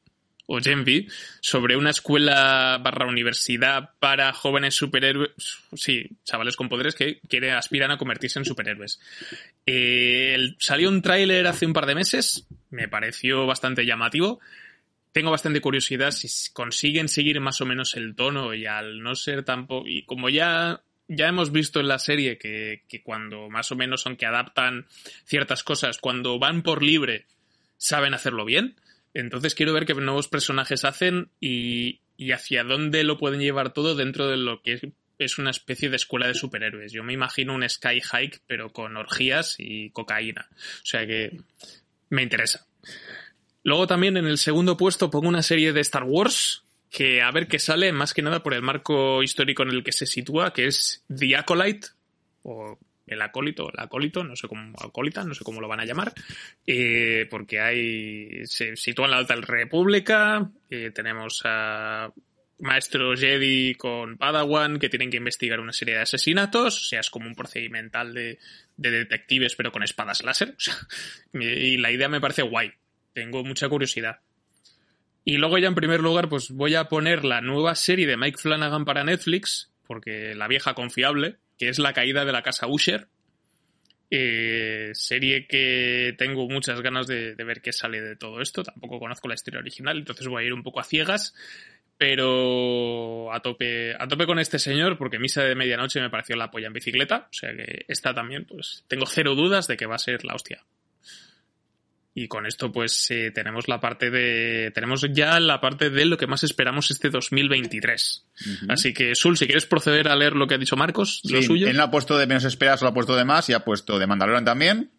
o 0.51 0.59
Gen 0.59 0.81
V, 0.81 1.05
sobre 1.41 1.77
una 1.77 1.91
escuela 1.91 2.79
barra 2.83 3.05
universidad 3.05 3.91
para 3.99 4.33
jóvenes 4.33 4.73
superhéroes, 4.73 5.29
sí, 5.75 6.09
chavales 6.23 6.55
con 6.55 6.69
poderes 6.69 6.95
que 6.95 7.19
quieren, 7.29 7.53
aspiran 7.53 7.91
a 7.91 7.99
convertirse 7.99 8.39
en 8.39 8.45
superhéroes. 8.45 8.99
Eh, 9.67 10.55
salió 10.57 10.89
un 10.89 11.03
tráiler 11.03 11.45
hace 11.45 11.67
un 11.67 11.73
par 11.73 11.85
de 11.85 11.93
meses, 11.93 12.47
me 12.71 12.87
pareció 12.87 13.45
bastante 13.45 13.85
llamativo. 13.85 14.39
Tengo 15.11 15.29
bastante 15.29 15.61
curiosidad 15.61 16.09
si 16.09 16.27
consiguen 16.51 17.09
seguir 17.09 17.39
más 17.41 17.61
o 17.61 17.67
menos 17.67 17.95
el 17.95 18.15
tono 18.15 18.55
y 18.55 18.65
al 18.65 19.03
no 19.03 19.13
ser 19.13 19.43
tampoco... 19.43 19.87
Y 19.87 20.03
como 20.05 20.29
ya, 20.29 20.81
ya 21.07 21.27
hemos 21.27 21.51
visto 21.51 21.79
en 21.79 21.87
la 21.87 21.99
serie 21.99 22.39
que, 22.39 22.85
que 22.87 23.03
cuando 23.03 23.49
más 23.49 23.71
o 23.71 23.75
menos, 23.75 24.07
aunque 24.07 24.25
adaptan 24.25 24.87
ciertas 25.25 25.63
cosas, 25.63 25.99
cuando 25.99 26.39
van 26.39 26.63
por 26.63 26.81
libre, 26.81 27.27
saben 27.77 28.15
hacerlo 28.15 28.45
bien. 28.45 28.75
Entonces 29.13 29.55
quiero 29.55 29.73
ver 29.73 29.85
qué 29.85 29.93
nuevos 29.93 30.27
personajes 30.27 30.85
hacen 30.85 31.29
y, 31.39 32.01
y 32.17 32.31
hacia 32.31 32.63
dónde 32.63 33.03
lo 33.03 33.17
pueden 33.17 33.39
llevar 33.39 33.73
todo 33.73 33.95
dentro 33.95 34.27
de 34.27 34.37
lo 34.37 34.61
que 34.61 34.93
es, 35.17 35.39
una 35.39 35.51
especie 35.51 35.89
de 35.89 35.95
escuela 35.95 36.27
de 36.27 36.33
superhéroes. 36.33 36.91
Yo 36.91 37.03
me 37.03 37.13
imagino 37.13 37.53
un 37.53 37.67
Sky 37.67 38.01
Hike, 38.01 38.41
pero 38.47 38.71
con 38.71 38.95
orgías 38.97 39.55
y 39.57 39.89
cocaína. 39.91 40.47
O 40.51 40.85
sea 40.85 41.05
que 41.07 41.41
me 42.09 42.23
interesa. 42.23 42.67
Luego 43.63 43.87
también 43.87 44.17
en 44.17 44.25
el 44.25 44.37
segundo 44.37 44.77
puesto 44.77 45.09
pongo 45.09 45.27
una 45.27 45.43
serie 45.43 45.73
de 45.73 45.81
Star 45.81 46.03
Wars 46.03 46.63
que 46.89 47.21
a 47.21 47.31
ver 47.31 47.47
qué 47.47 47.59
sale, 47.59 47.91
más 47.91 48.13
que 48.13 48.21
nada 48.21 48.41
por 48.41 48.53
el 48.53 48.61
marco 48.61 49.21
histórico 49.21 49.63
en 49.63 49.69
el 49.69 49.83
que 49.83 49.91
se 49.91 50.05
sitúa, 50.05 50.53
que 50.53 50.65
es 50.65 51.03
The 51.15 51.37
Acolyte, 51.37 51.87
el 53.09 53.21
acólito, 53.21 53.71
el 53.73 53.79
acólito, 53.79 54.23
no 54.23 54.35
sé 54.35 54.47
cómo, 54.47 54.75
acólita, 54.79 55.23
no 55.23 55.33
sé 55.33 55.43
cómo 55.43 55.61
lo 55.61 55.67
van 55.67 55.79
a 55.79 55.85
llamar, 55.85 56.13
eh, 56.65 57.27
porque 57.29 57.59
hay, 57.59 58.45
se 58.45 58.75
sitúa 58.75 59.05
en 59.05 59.11
la 59.11 59.17
Alta 59.17 59.35
República, 59.35 60.49
eh, 60.69 60.91
tenemos 60.93 61.41
a 61.45 62.11
maestros 62.59 63.19
Jedi 63.19 63.75
con 63.75 64.17
Padawan 64.17 64.79
que 64.79 64.89
tienen 64.89 65.09
que 65.09 65.17
investigar 65.17 65.59
una 65.59 65.73
serie 65.73 65.95
de 65.95 66.01
asesinatos, 66.01 66.77
o 66.77 66.85
sea, 66.85 66.99
es 66.99 67.09
como 67.09 67.27
un 67.27 67.35
procedimental 67.35 68.13
de, 68.13 68.37
de 68.77 68.91
detectives 68.91 69.55
pero 69.55 69.71
con 69.71 69.83
espadas 69.83 70.23
láser, 70.23 70.55
y 71.33 71.77
la 71.77 71.91
idea 71.91 72.09
me 72.09 72.21
parece 72.21 72.43
guay, 72.43 72.71
tengo 73.13 73.43
mucha 73.43 73.67
curiosidad. 73.69 74.19
Y 75.25 75.37
luego 75.37 75.57
ya 75.57 75.67
en 75.67 75.75
primer 75.75 75.99
lugar 75.99 76.29
pues 76.29 76.49
voy 76.51 76.75
a 76.75 76.85
poner 76.85 77.23
la 77.25 77.41
nueva 77.41 77.75
serie 77.75 78.07
de 78.07 78.17
Mike 78.17 78.37
Flanagan 78.37 78.85
para 78.85 79.03
Netflix, 79.03 79.71
porque 79.85 80.35
la 80.35 80.47
vieja 80.47 80.73
confiable, 80.73 81.37
que 81.59 81.69
es 81.69 81.77
La 81.77 81.93
caída 81.93 82.25
de 82.25 82.31
la 82.31 82.41
casa 82.41 82.65
Usher. 82.67 83.07
Eh, 84.11 84.89
serie 84.93 85.45
que 85.45 86.15
tengo 86.17 86.49
muchas 86.49 86.81
ganas 86.81 87.05
de, 87.05 87.35
ver 87.35 87.61
qué 87.61 87.71
sale 87.71 88.01
de 88.01 88.15
todo 88.15 88.41
esto. 88.41 88.63
Tampoco 88.63 88.97
conozco 88.97 89.27
la 89.27 89.35
historia 89.35 89.59
original, 89.59 89.97
entonces 89.97 90.27
voy 90.27 90.43
a 90.43 90.47
ir 90.47 90.53
un 90.53 90.63
poco 90.63 90.79
a 90.79 90.85
ciegas. 90.85 91.35
Pero 91.97 93.31
a 93.33 93.41
tope, 93.41 93.93
a 93.93 94.07
tope 94.07 94.25
con 94.25 94.39
este 94.39 94.57
señor, 94.57 94.97
porque 94.97 95.19
Misa 95.19 95.43
de 95.43 95.53
Medianoche 95.53 95.99
me 95.99 96.09
pareció 96.09 96.37
la 96.37 96.49
polla 96.49 96.67
en 96.67 96.73
bicicleta. 96.73 97.27
O 97.29 97.33
sea 97.33 97.53
que 97.53 97.85
esta 97.89 98.13
también, 98.13 98.45
pues 98.45 98.85
tengo 98.87 99.05
cero 99.05 99.35
dudas 99.35 99.67
de 99.67 99.75
que 99.75 99.85
va 99.85 99.95
a 99.95 99.99
ser 99.99 100.23
la 100.23 100.33
hostia. 100.33 100.63
Y 102.21 102.27
con 102.27 102.45
esto, 102.45 102.69
pues 102.69 103.09
eh, 103.11 103.31
tenemos 103.33 103.69
la 103.69 103.79
parte 103.79 104.09
de. 104.09 104.71
Tenemos 104.75 105.05
ya 105.13 105.39
la 105.39 105.61
parte 105.61 105.89
de 105.89 106.05
lo 106.05 106.17
que 106.17 106.27
más 106.27 106.43
esperamos 106.43 106.91
este 106.91 107.09
2023. 107.09 108.25
Así 108.67 108.93
que, 108.93 109.15
Sul, 109.15 109.37
si 109.37 109.45
quieres 109.45 109.65
proceder 109.65 110.09
a 110.09 110.17
leer 110.17 110.33
lo 110.35 110.45
que 110.45 110.55
ha 110.55 110.57
dicho 110.57 110.75
Marcos, 110.75 111.21
lo 111.23 111.41
suyo. 111.41 111.69
Él 111.69 111.77
no 111.77 111.83
ha 111.83 111.91
puesto 111.91 112.17
de 112.17 112.27
menos 112.27 112.43
esperas, 112.43 112.81
solo 112.81 112.89
ha 112.89 112.93
puesto 112.93 113.15
de 113.15 113.23
más 113.23 113.47
y 113.47 113.53
ha 113.53 113.63
puesto 113.63 113.97
de 113.97 114.05
Mandalorian 114.05 114.43
también. 114.43 114.91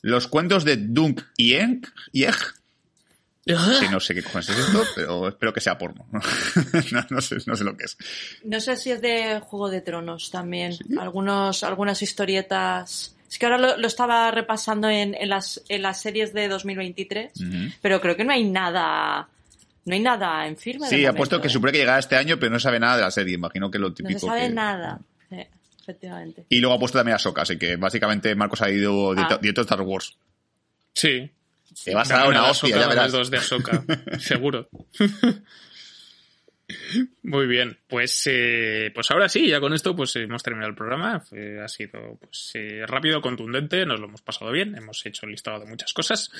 Los 0.00 0.26
cuentos 0.26 0.64
de 0.64 0.78
Dunk 0.78 1.20
y 1.36 1.52
Eng, 1.52 1.82
y 2.12 2.24
Egg, 2.24 2.54
que 3.44 3.88
no 3.90 4.00
sé 4.00 4.14
qué 4.14 4.22
cojones 4.22 4.48
es 4.48 4.58
esto, 4.58 4.84
pero 4.94 5.28
espero 5.28 5.52
que 5.52 5.60
sea 5.60 5.76
porno. 5.76 6.06
no, 6.92 7.06
no 7.10 7.20
sé, 7.20 7.36
no 7.44 7.56
sé 7.56 7.64
lo 7.64 7.76
que 7.76 7.84
es. 7.84 7.98
No 8.42 8.58
sé 8.58 8.74
si 8.76 8.90
es 8.90 9.02
de 9.02 9.38
Juego 9.40 9.68
de 9.68 9.82
Tronos 9.82 10.30
también. 10.30 10.72
Algunos, 10.98 11.62
algunas 11.62 12.00
historietas. 12.00 13.17
Es 13.30 13.38
que 13.38 13.46
ahora 13.46 13.58
lo, 13.58 13.76
lo 13.76 13.86
estaba 13.86 14.30
repasando 14.30 14.88
en, 14.88 15.14
en 15.14 15.28
las, 15.28 15.62
en 15.68 15.82
las 15.82 16.00
series 16.00 16.32
de 16.32 16.48
2023, 16.48 17.32
Ujú. 17.36 17.56
pero 17.82 18.00
creo 18.00 18.16
que 18.16 18.24
no 18.24 18.32
hay 18.32 18.44
nada. 18.44 19.28
No 19.84 19.94
hay 19.94 20.00
nada 20.00 20.46
en 20.46 20.56
firme. 20.56 20.88
de 20.88 20.96
Sí, 20.96 21.04
ha 21.06 21.12
puesto 21.12 21.40
que 21.40 21.48
¿eh? 21.48 21.50
supone 21.50 21.72
que 21.72 21.78
llegará 21.78 21.98
este 21.98 22.16
año, 22.16 22.38
pero 22.38 22.50
no 22.52 22.58
sabe 22.60 22.78
nada 22.80 22.96
de 22.96 23.02
la 23.02 23.10
serie. 23.10 23.34
Imagino 23.34 23.70
que 23.70 23.78
lo 23.78 23.88
No 23.88 23.94
típico. 23.94 24.18
se 24.20 24.26
sabe 24.26 24.42
que- 24.48 24.50
nada. 24.50 24.98
Sí. 25.30 25.36
efectivamente. 25.82 26.44
Y 26.48 26.58
luego 26.58 26.76
ha 26.76 26.78
puesto 26.78 26.98
también 26.98 27.16
a 27.16 27.18
Soka, 27.18 27.42
así 27.42 27.56
que 27.58 27.76
básicamente 27.76 28.34
Marcos 28.34 28.60
ha 28.62 28.70
ido 28.70 29.14
directo, 29.14 29.60
Ah. 29.60 29.62
a 29.62 29.64
Star 29.64 29.80
Wars. 29.82 30.16
Sí. 30.94 31.30
Te 31.84 31.94
vas 31.94 32.10
a 32.10 32.16
dar 32.18 32.28
una 32.28 32.44
de 32.44 32.50
hostia, 32.50 32.76
ya 32.78 32.88
verás. 32.88 33.12
dos 33.12 33.30
de 33.30 33.36
Ahsoka, 33.38 33.84
seguro. 34.18 34.68
Muy 37.22 37.46
bien, 37.46 37.78
pues 37.88 38.22
eh, 38.26 38.90
pues 38.94 39.10
ahora 39.10 39.28
sí, 39.28 39.48
ya 39.48 39.58
con 39.60 39.72
esto 39.72 39.96
pues 39.96 40.14
hemos 40.16 40.42
terminado 40.42 40.70
el 40.70 40.76
programa. 40.76 41.20
Fue- 41.20 41.60
ha 41.62 41.68
sido 41.68 42.18
pues 42.20 42.50
eh, 42.54 42.84
rápido, 42.86 43.20
contundente, 43.22 43.86
nos 43.86 43.98
lo 44.00 44.06
hemos 44.06 44.20
pasado 44.22 44.50
bien, 44.52 44.76
hemos 44.76 45.04
hecho 45.06 45.24
el 45.26 45.32
listado 45.32 45.60
de 45.60 45.66
muchas 45.66 45.92
cosas. 45.94 46.30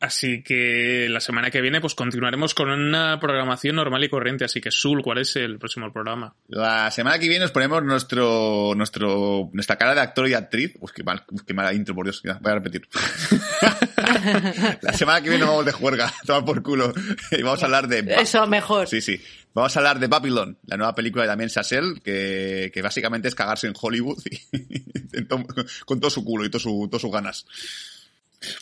Así 0.00 0.42
que 0.42 1.08
la 1.10 1.20
semana 1.20 1.50
que 1.50 1.60
viene 1.60 1.80
pues 1.80 1.94
continuaremos 1.94 2.54
con 2.54 2.70
una 2.70 3.18
programación 3.20 3.76
normal 3.76 4.02
y 4.04 4.08
corriente. 4.08 4.44
Así 4.46 4.60
que 4.60 4.70
Sul, 4.70 5.02
¿cuál 5.02 5.18
es 5.18 5.36
el 5.36 5.58
próximo 5.58 5.92
programa? 5.92 6.34
La 6.48 6.90
semana 6.90 7.18
que 7.18 7.28
viene 7.28 7.42
nos 7.42 7.52
ponemos 7.52 7.82
nuestro, 7.82 8.72
nuestro, 8.74 9.50
nuestra 9.52 9.76
cara 9.76 9.94
de 9.94 10.00
actor 10.00 10.28
y 10.28 10.34
actriz. 10.34 10.74
Uf, 10.80 10.92
qué, 10.92 11.02
mal, 11.04 11.22
uf, 11.30 11.42
qué 11.46 11.52
mala 11.54 11.72
intro, 11.74 11.94
por 11.94 12.04
Dios. 12.06 12.22
ya, 12.24 12.38
voy 12.40 12.52
a 12.52 12.54
repetir. 12.56 12.88
la 14.82 14.92
semana 14.92 15.20
que 15.20 15.28
viene 15.28 15.40
nos 15.44 15.48
vamos 15.50 15.66
de 15.66 15.72
juerga, 15.72 16.12
toma 16.26 16.44
por 16.44 16.62
culo. 16.62 16.92
Y 17.30 17.42
vamos 17.42 17.62
a 17.62 17.66
hablar 17.66 17.88
de... 17.88 18.00
Eso, 18.20 18.46
mejor. 18.46 18.86
Sí, 18.88 19.00
sí. 19.00 19.20
Vamos 19.56 19.74
a 19.74 19.80
hablar 19.80 19.98
de 19.98 20.06
Babylon, 20.06 20.58
la 20.66 20.76
nueva 20.76 20.94
película 20.94 21.24
de 21.24 21.28
Damien 21.28 21.48
Chazelle, 21.48 21.98
que, 22.04 22.70
que 22.74 22.82
básicamente 22.82 23.28
es 23.28 23.34
cagarse 23.34 23.66
en 23.66 23.72
Hollywood 23.74 24.18
con 25.86 25.98
todo 25.98 26.10
su 26.10 26.22
culo 26.26 26.44
y 26.44 26.50
todas 26.50 27.00
sus 27.00 27.10
ganas. 27.10 27.46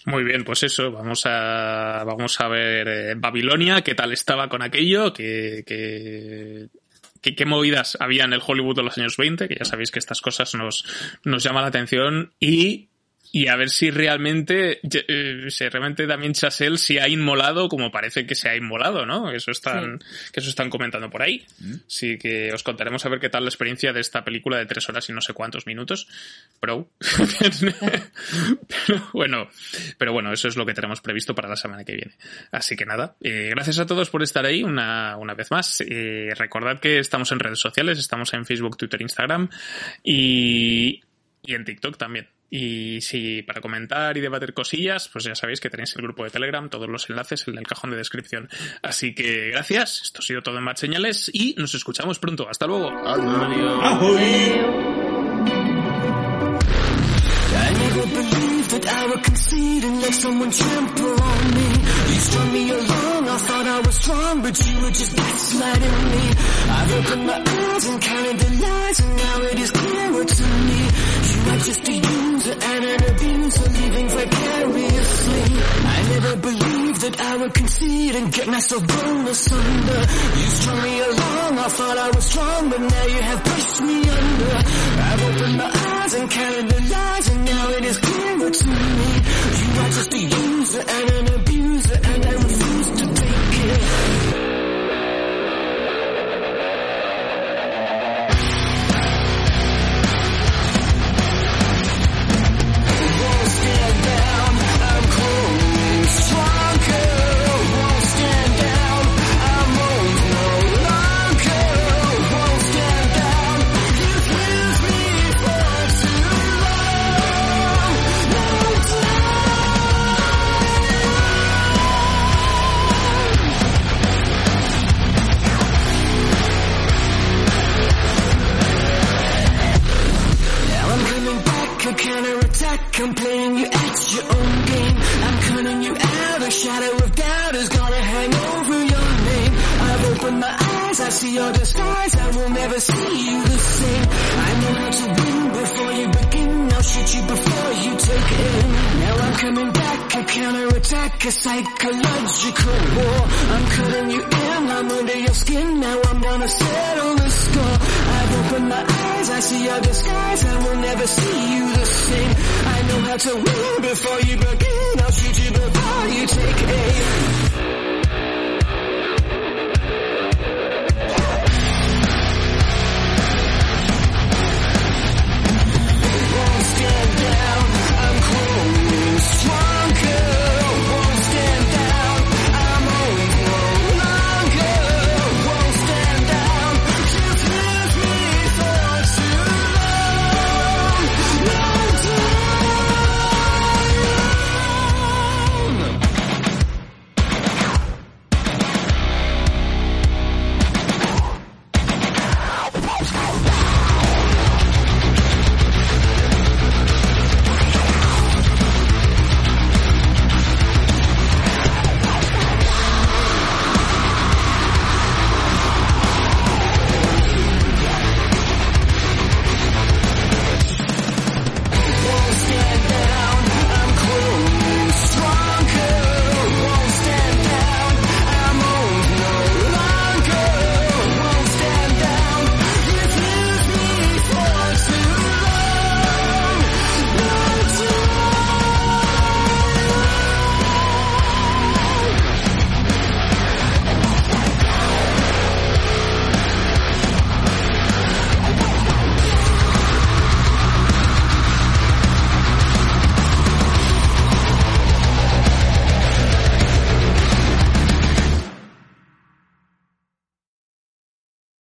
Muy 0.05 0.23
bien, 0.23 0.45
pues 0.45 0.63
eso, 0.63 0.93
vamos 0.93 1.23
a, 1.27 2.05
vamos 2.07 2.41
a 2.41 2.47
ver 2.47 2.87
eh, 2.87 3.15
Babilonia, 3.17 3.83
qué 3.83 3.97
tal 3.97 4.13
estaba 4.13 4.49
con 4.49 4.63
aquello, 4.63 5.13
qué, 5.13 5.65
qué 7.21 7.45
movidas 7.45 7.97
había 7.99 8.23
en 8.23 8.33
el 8.33 8.43
Hollywood 8.47 8.77
de 8.77 8.85
los 8.85 8.97
años 8.97 9.17
20, 9.17 9.49
que 9.49 9.57
ya 9.59 9.65
sabéis 9.65 9.91
que 9.91 9.99
estas 9.99 10.21
cosas 10.21 10.55
nos, 10.55 10.85
nos 11.25 11.43
llaman 11.43 11.63
la 11.63 11.71
atención, 11.71 12.33
y, 12.39 12.87
y 13.35 13.49
a 13.49 13.57
ver 13.57 13.69
si 13.69 13.91
realmente, 13.91 14.79
eh, 14.85 15.47
si 15.49 15.69
realmente 15.69 16.07
también 16.07 16.35
Chazelle 16.35 16.79
se 16.79 17.01
ha 17.01 17.09
inmolado 17.09 17.69
como 17.69 17.91
parece 17.91 18.29
que 18.29 18.37
se 18.37 18.49
ha 18.49 18.55
inmolado, 18.55 19.07
¿no? 19.07 19.33
Eso 19.33 19.51
están, 19.51 19.99
que 20.33 20.39
eso 20.39 20.51
están 20.51 20.71
comentando 20.71 21.11
por 21.11 21.21
ahí. 21.21 21.45
Así 21.85 22.17
que 22.17 22.53
os 22.53 22.63
contaremos 22.63 23.05
a 23.05 23.09
ver 23.09 23.19
qué 23.19 23.29
tal 23.31 23.43
la 23.43 23.49
experiencia 23.49 23.93
de 23.93 23.99
esta 23.99 24.23
película 24.23 24.59
de 24.59 24.67
tres 24.67 24.89
horas 24.89 25.09
y 25.09 25.13
no 25.13 25.21
sé 25.21 25.33
cuántos 25.33 25.67
minutos. 25.67 26.07
Pro. 26.61 26.89
pero 28.87 29.11
bueno, 29.13 29.49
pero 29.99 30.13
bueno, 30.13 30.33
eso 30.33 30.47
es 30.47 30.55
lo 30.55 30.65
que 30.65 30.73
tenemos 30.73 31.01
previsto 31.01 31.35
para 31.35 31.49
la 31.49 31.57
semana 31.57 31.83
que 31.83 31.97
viene. 31.97 32.15
Así 32.53 32.77
que 32.77 32.87
nada, 32.87 33.17
eh, 33.21 33.49
gracias 33.51 33.81
a 33.81 33.87
todos 33.87 34.11
por 34.11 34.23
estar 34.23 34.47
ahí 34.47 34.63
una, 34.63 35.17
una 35.17 35.35
vez 35.35 35.51
más. 35.51 35.81
Eh, 35.81 36.29
recordad 36.37 36.79
que 36.79 37.01
estamos 37.01 37.33
en 37.33 37.41
redes 37.41 37.59
sociales, 37.59 37.99
estamos 37.99 38.33
en 38.33 38.47
Facebook, 38.47 38.77
Twitter, 38.77 39.03
Instagram 39.03 39.51
y, 40.05 41.03
y 41.43 41.55
en 41.55 41.65
TikTok 41.65 41.97
también. 41.97 42.29
Y 42.51 43.01
si 43.01 43.43
para 43.43 43.61
comentar 43.61 44.17
y 44.17 44.21
debatir 44.21 44.55
cosillas, 44.55 45.09
pues 45.09 45.25
ya 45.25 45.35
sabéis 45.35 45.61
que 45.61 45.71
tenéis 45.71 45.95
el 45.97 46.03
grupo 46.03 46.25
de 46.25 46.31
Telegram, 46.31 46.69
todos 46.69 46.89
los 46.89 47.09
enlaces 47.11 47.49
en 47.49 47.59
el 47.59 47.67
cajón 47.67 47.91
de 47.91 47.97
descripción. 47.97 48.49
Así 48.83 49.15
que 49.15 49.51
gracias, 49.51 50.03
esto 50.03 50.21
ha 50.21 50.23
sido 50.23 50.43
todo 50.43 50.59
en 50.59 50.65
Bad 50.65 50.77
Señales 50.77 51.31
y 51.33 51.55
nos 51.59 51.75
escuchamos 51.75 52.19
pronto. 52.19 52.49
Hasta 52.49 52.67
luego. 52.67 52.91
I 57.57 57.71
never 57.73 58.07
believed 58.07 58.71
that 58.71 58.87
I 58.89 59.07
would 59.07 59.23
concede 59.23 59.85
and 59.85 60.03
let 60.03 60.13
someone 60.13 60.51
trample 60.51 61.23
on 61.23 61.55
me. 61.55 61.69
You 62.11 62.21
strung 62.21 62.53
me 62.53 62.71
along, 62.71 63.24
I 63.35 63.37
thought 63.37 63.67
I 63.67 63.81
was 63.81 63.97
strong, 63.97 64.43
but 64.43 64.55
you 64.65 64.81
were 64.81 64.95
just 64.95 65.13
gaslighting 65.17 65.99
me. 66.15 66.25
I've 66.71 66.93
opened 66.95 67.27
my 67.27 67.39
eyes 67.43 67.85
and 67.89 68.01
counted 68.01 68.39
the 68.39 68.51
lies, 68.63 69.01
and 69.01 69.17
now 69.17 69.43
it 69.51 69.59
is 69.59 69.71
clearer 69.73 70.25
to 70.25 70.47
me. 70.69 70.81
You 71.31 71.41
are 71.51 71.63
just 71.67 71.89
a 71.89 71.97
user 71.99 72.57
and 72.63 72.85
an 72.95 73.01
abuser, 73.11 73.69
living 73.71 74.09
vicariously. 74.09 75.45
I 75.95 75.99
never 76.15 76.37
believed 76.37 77.01
that 77.01 77.21
I 77.21 77.37
would 77.39 77.55
concede 77.55 78.15
and 78.15 78.33
get 78.33 78.47
myself 78.47 78.87
blown 78.87 79.27
asunder. 79.27 80.01
You 80.39 80.49
strung 80.55 80.83
me 80.85 81.01
along, 81.01 81.59
I 81.59 81.69
thought 81.75 81.99
I 81.99 82.11
was 82.15 82.25
strong, 82.25 82.71
but 82.71 82.81
now 82.83 83.05
you 83.15 83.21
have 83.21 83.43
pushed 83.43 83.81
me 83.83 83.97
under. 84.15 84.55
I've 85.11 85.23
opened 85.29 85.57
my 85.59 85.71
eyes 85.75 86.15
and 86.15 86.31
counted 86.31 86.69
the 86.69 86.81
lies, 86.95 87.29
and 87.31 87.45
now 87.45 87.69
it 87.71 87.85
is 87.85 87.99
clearer 87.99 88.51
to 88.51 88.67
me. 88.69 89.11
You 89.59 89.71
are 89.83 89.91
just 89.99 90.15
a 90.15 90.23
user 90.23 90.85
and 90.87 91.11
an 91.19 91.35
abuser, 91.35 91.99
and 92.05 92.27
I 92.27 92.33
refuse 92.33 92.84
to 93.67 94.24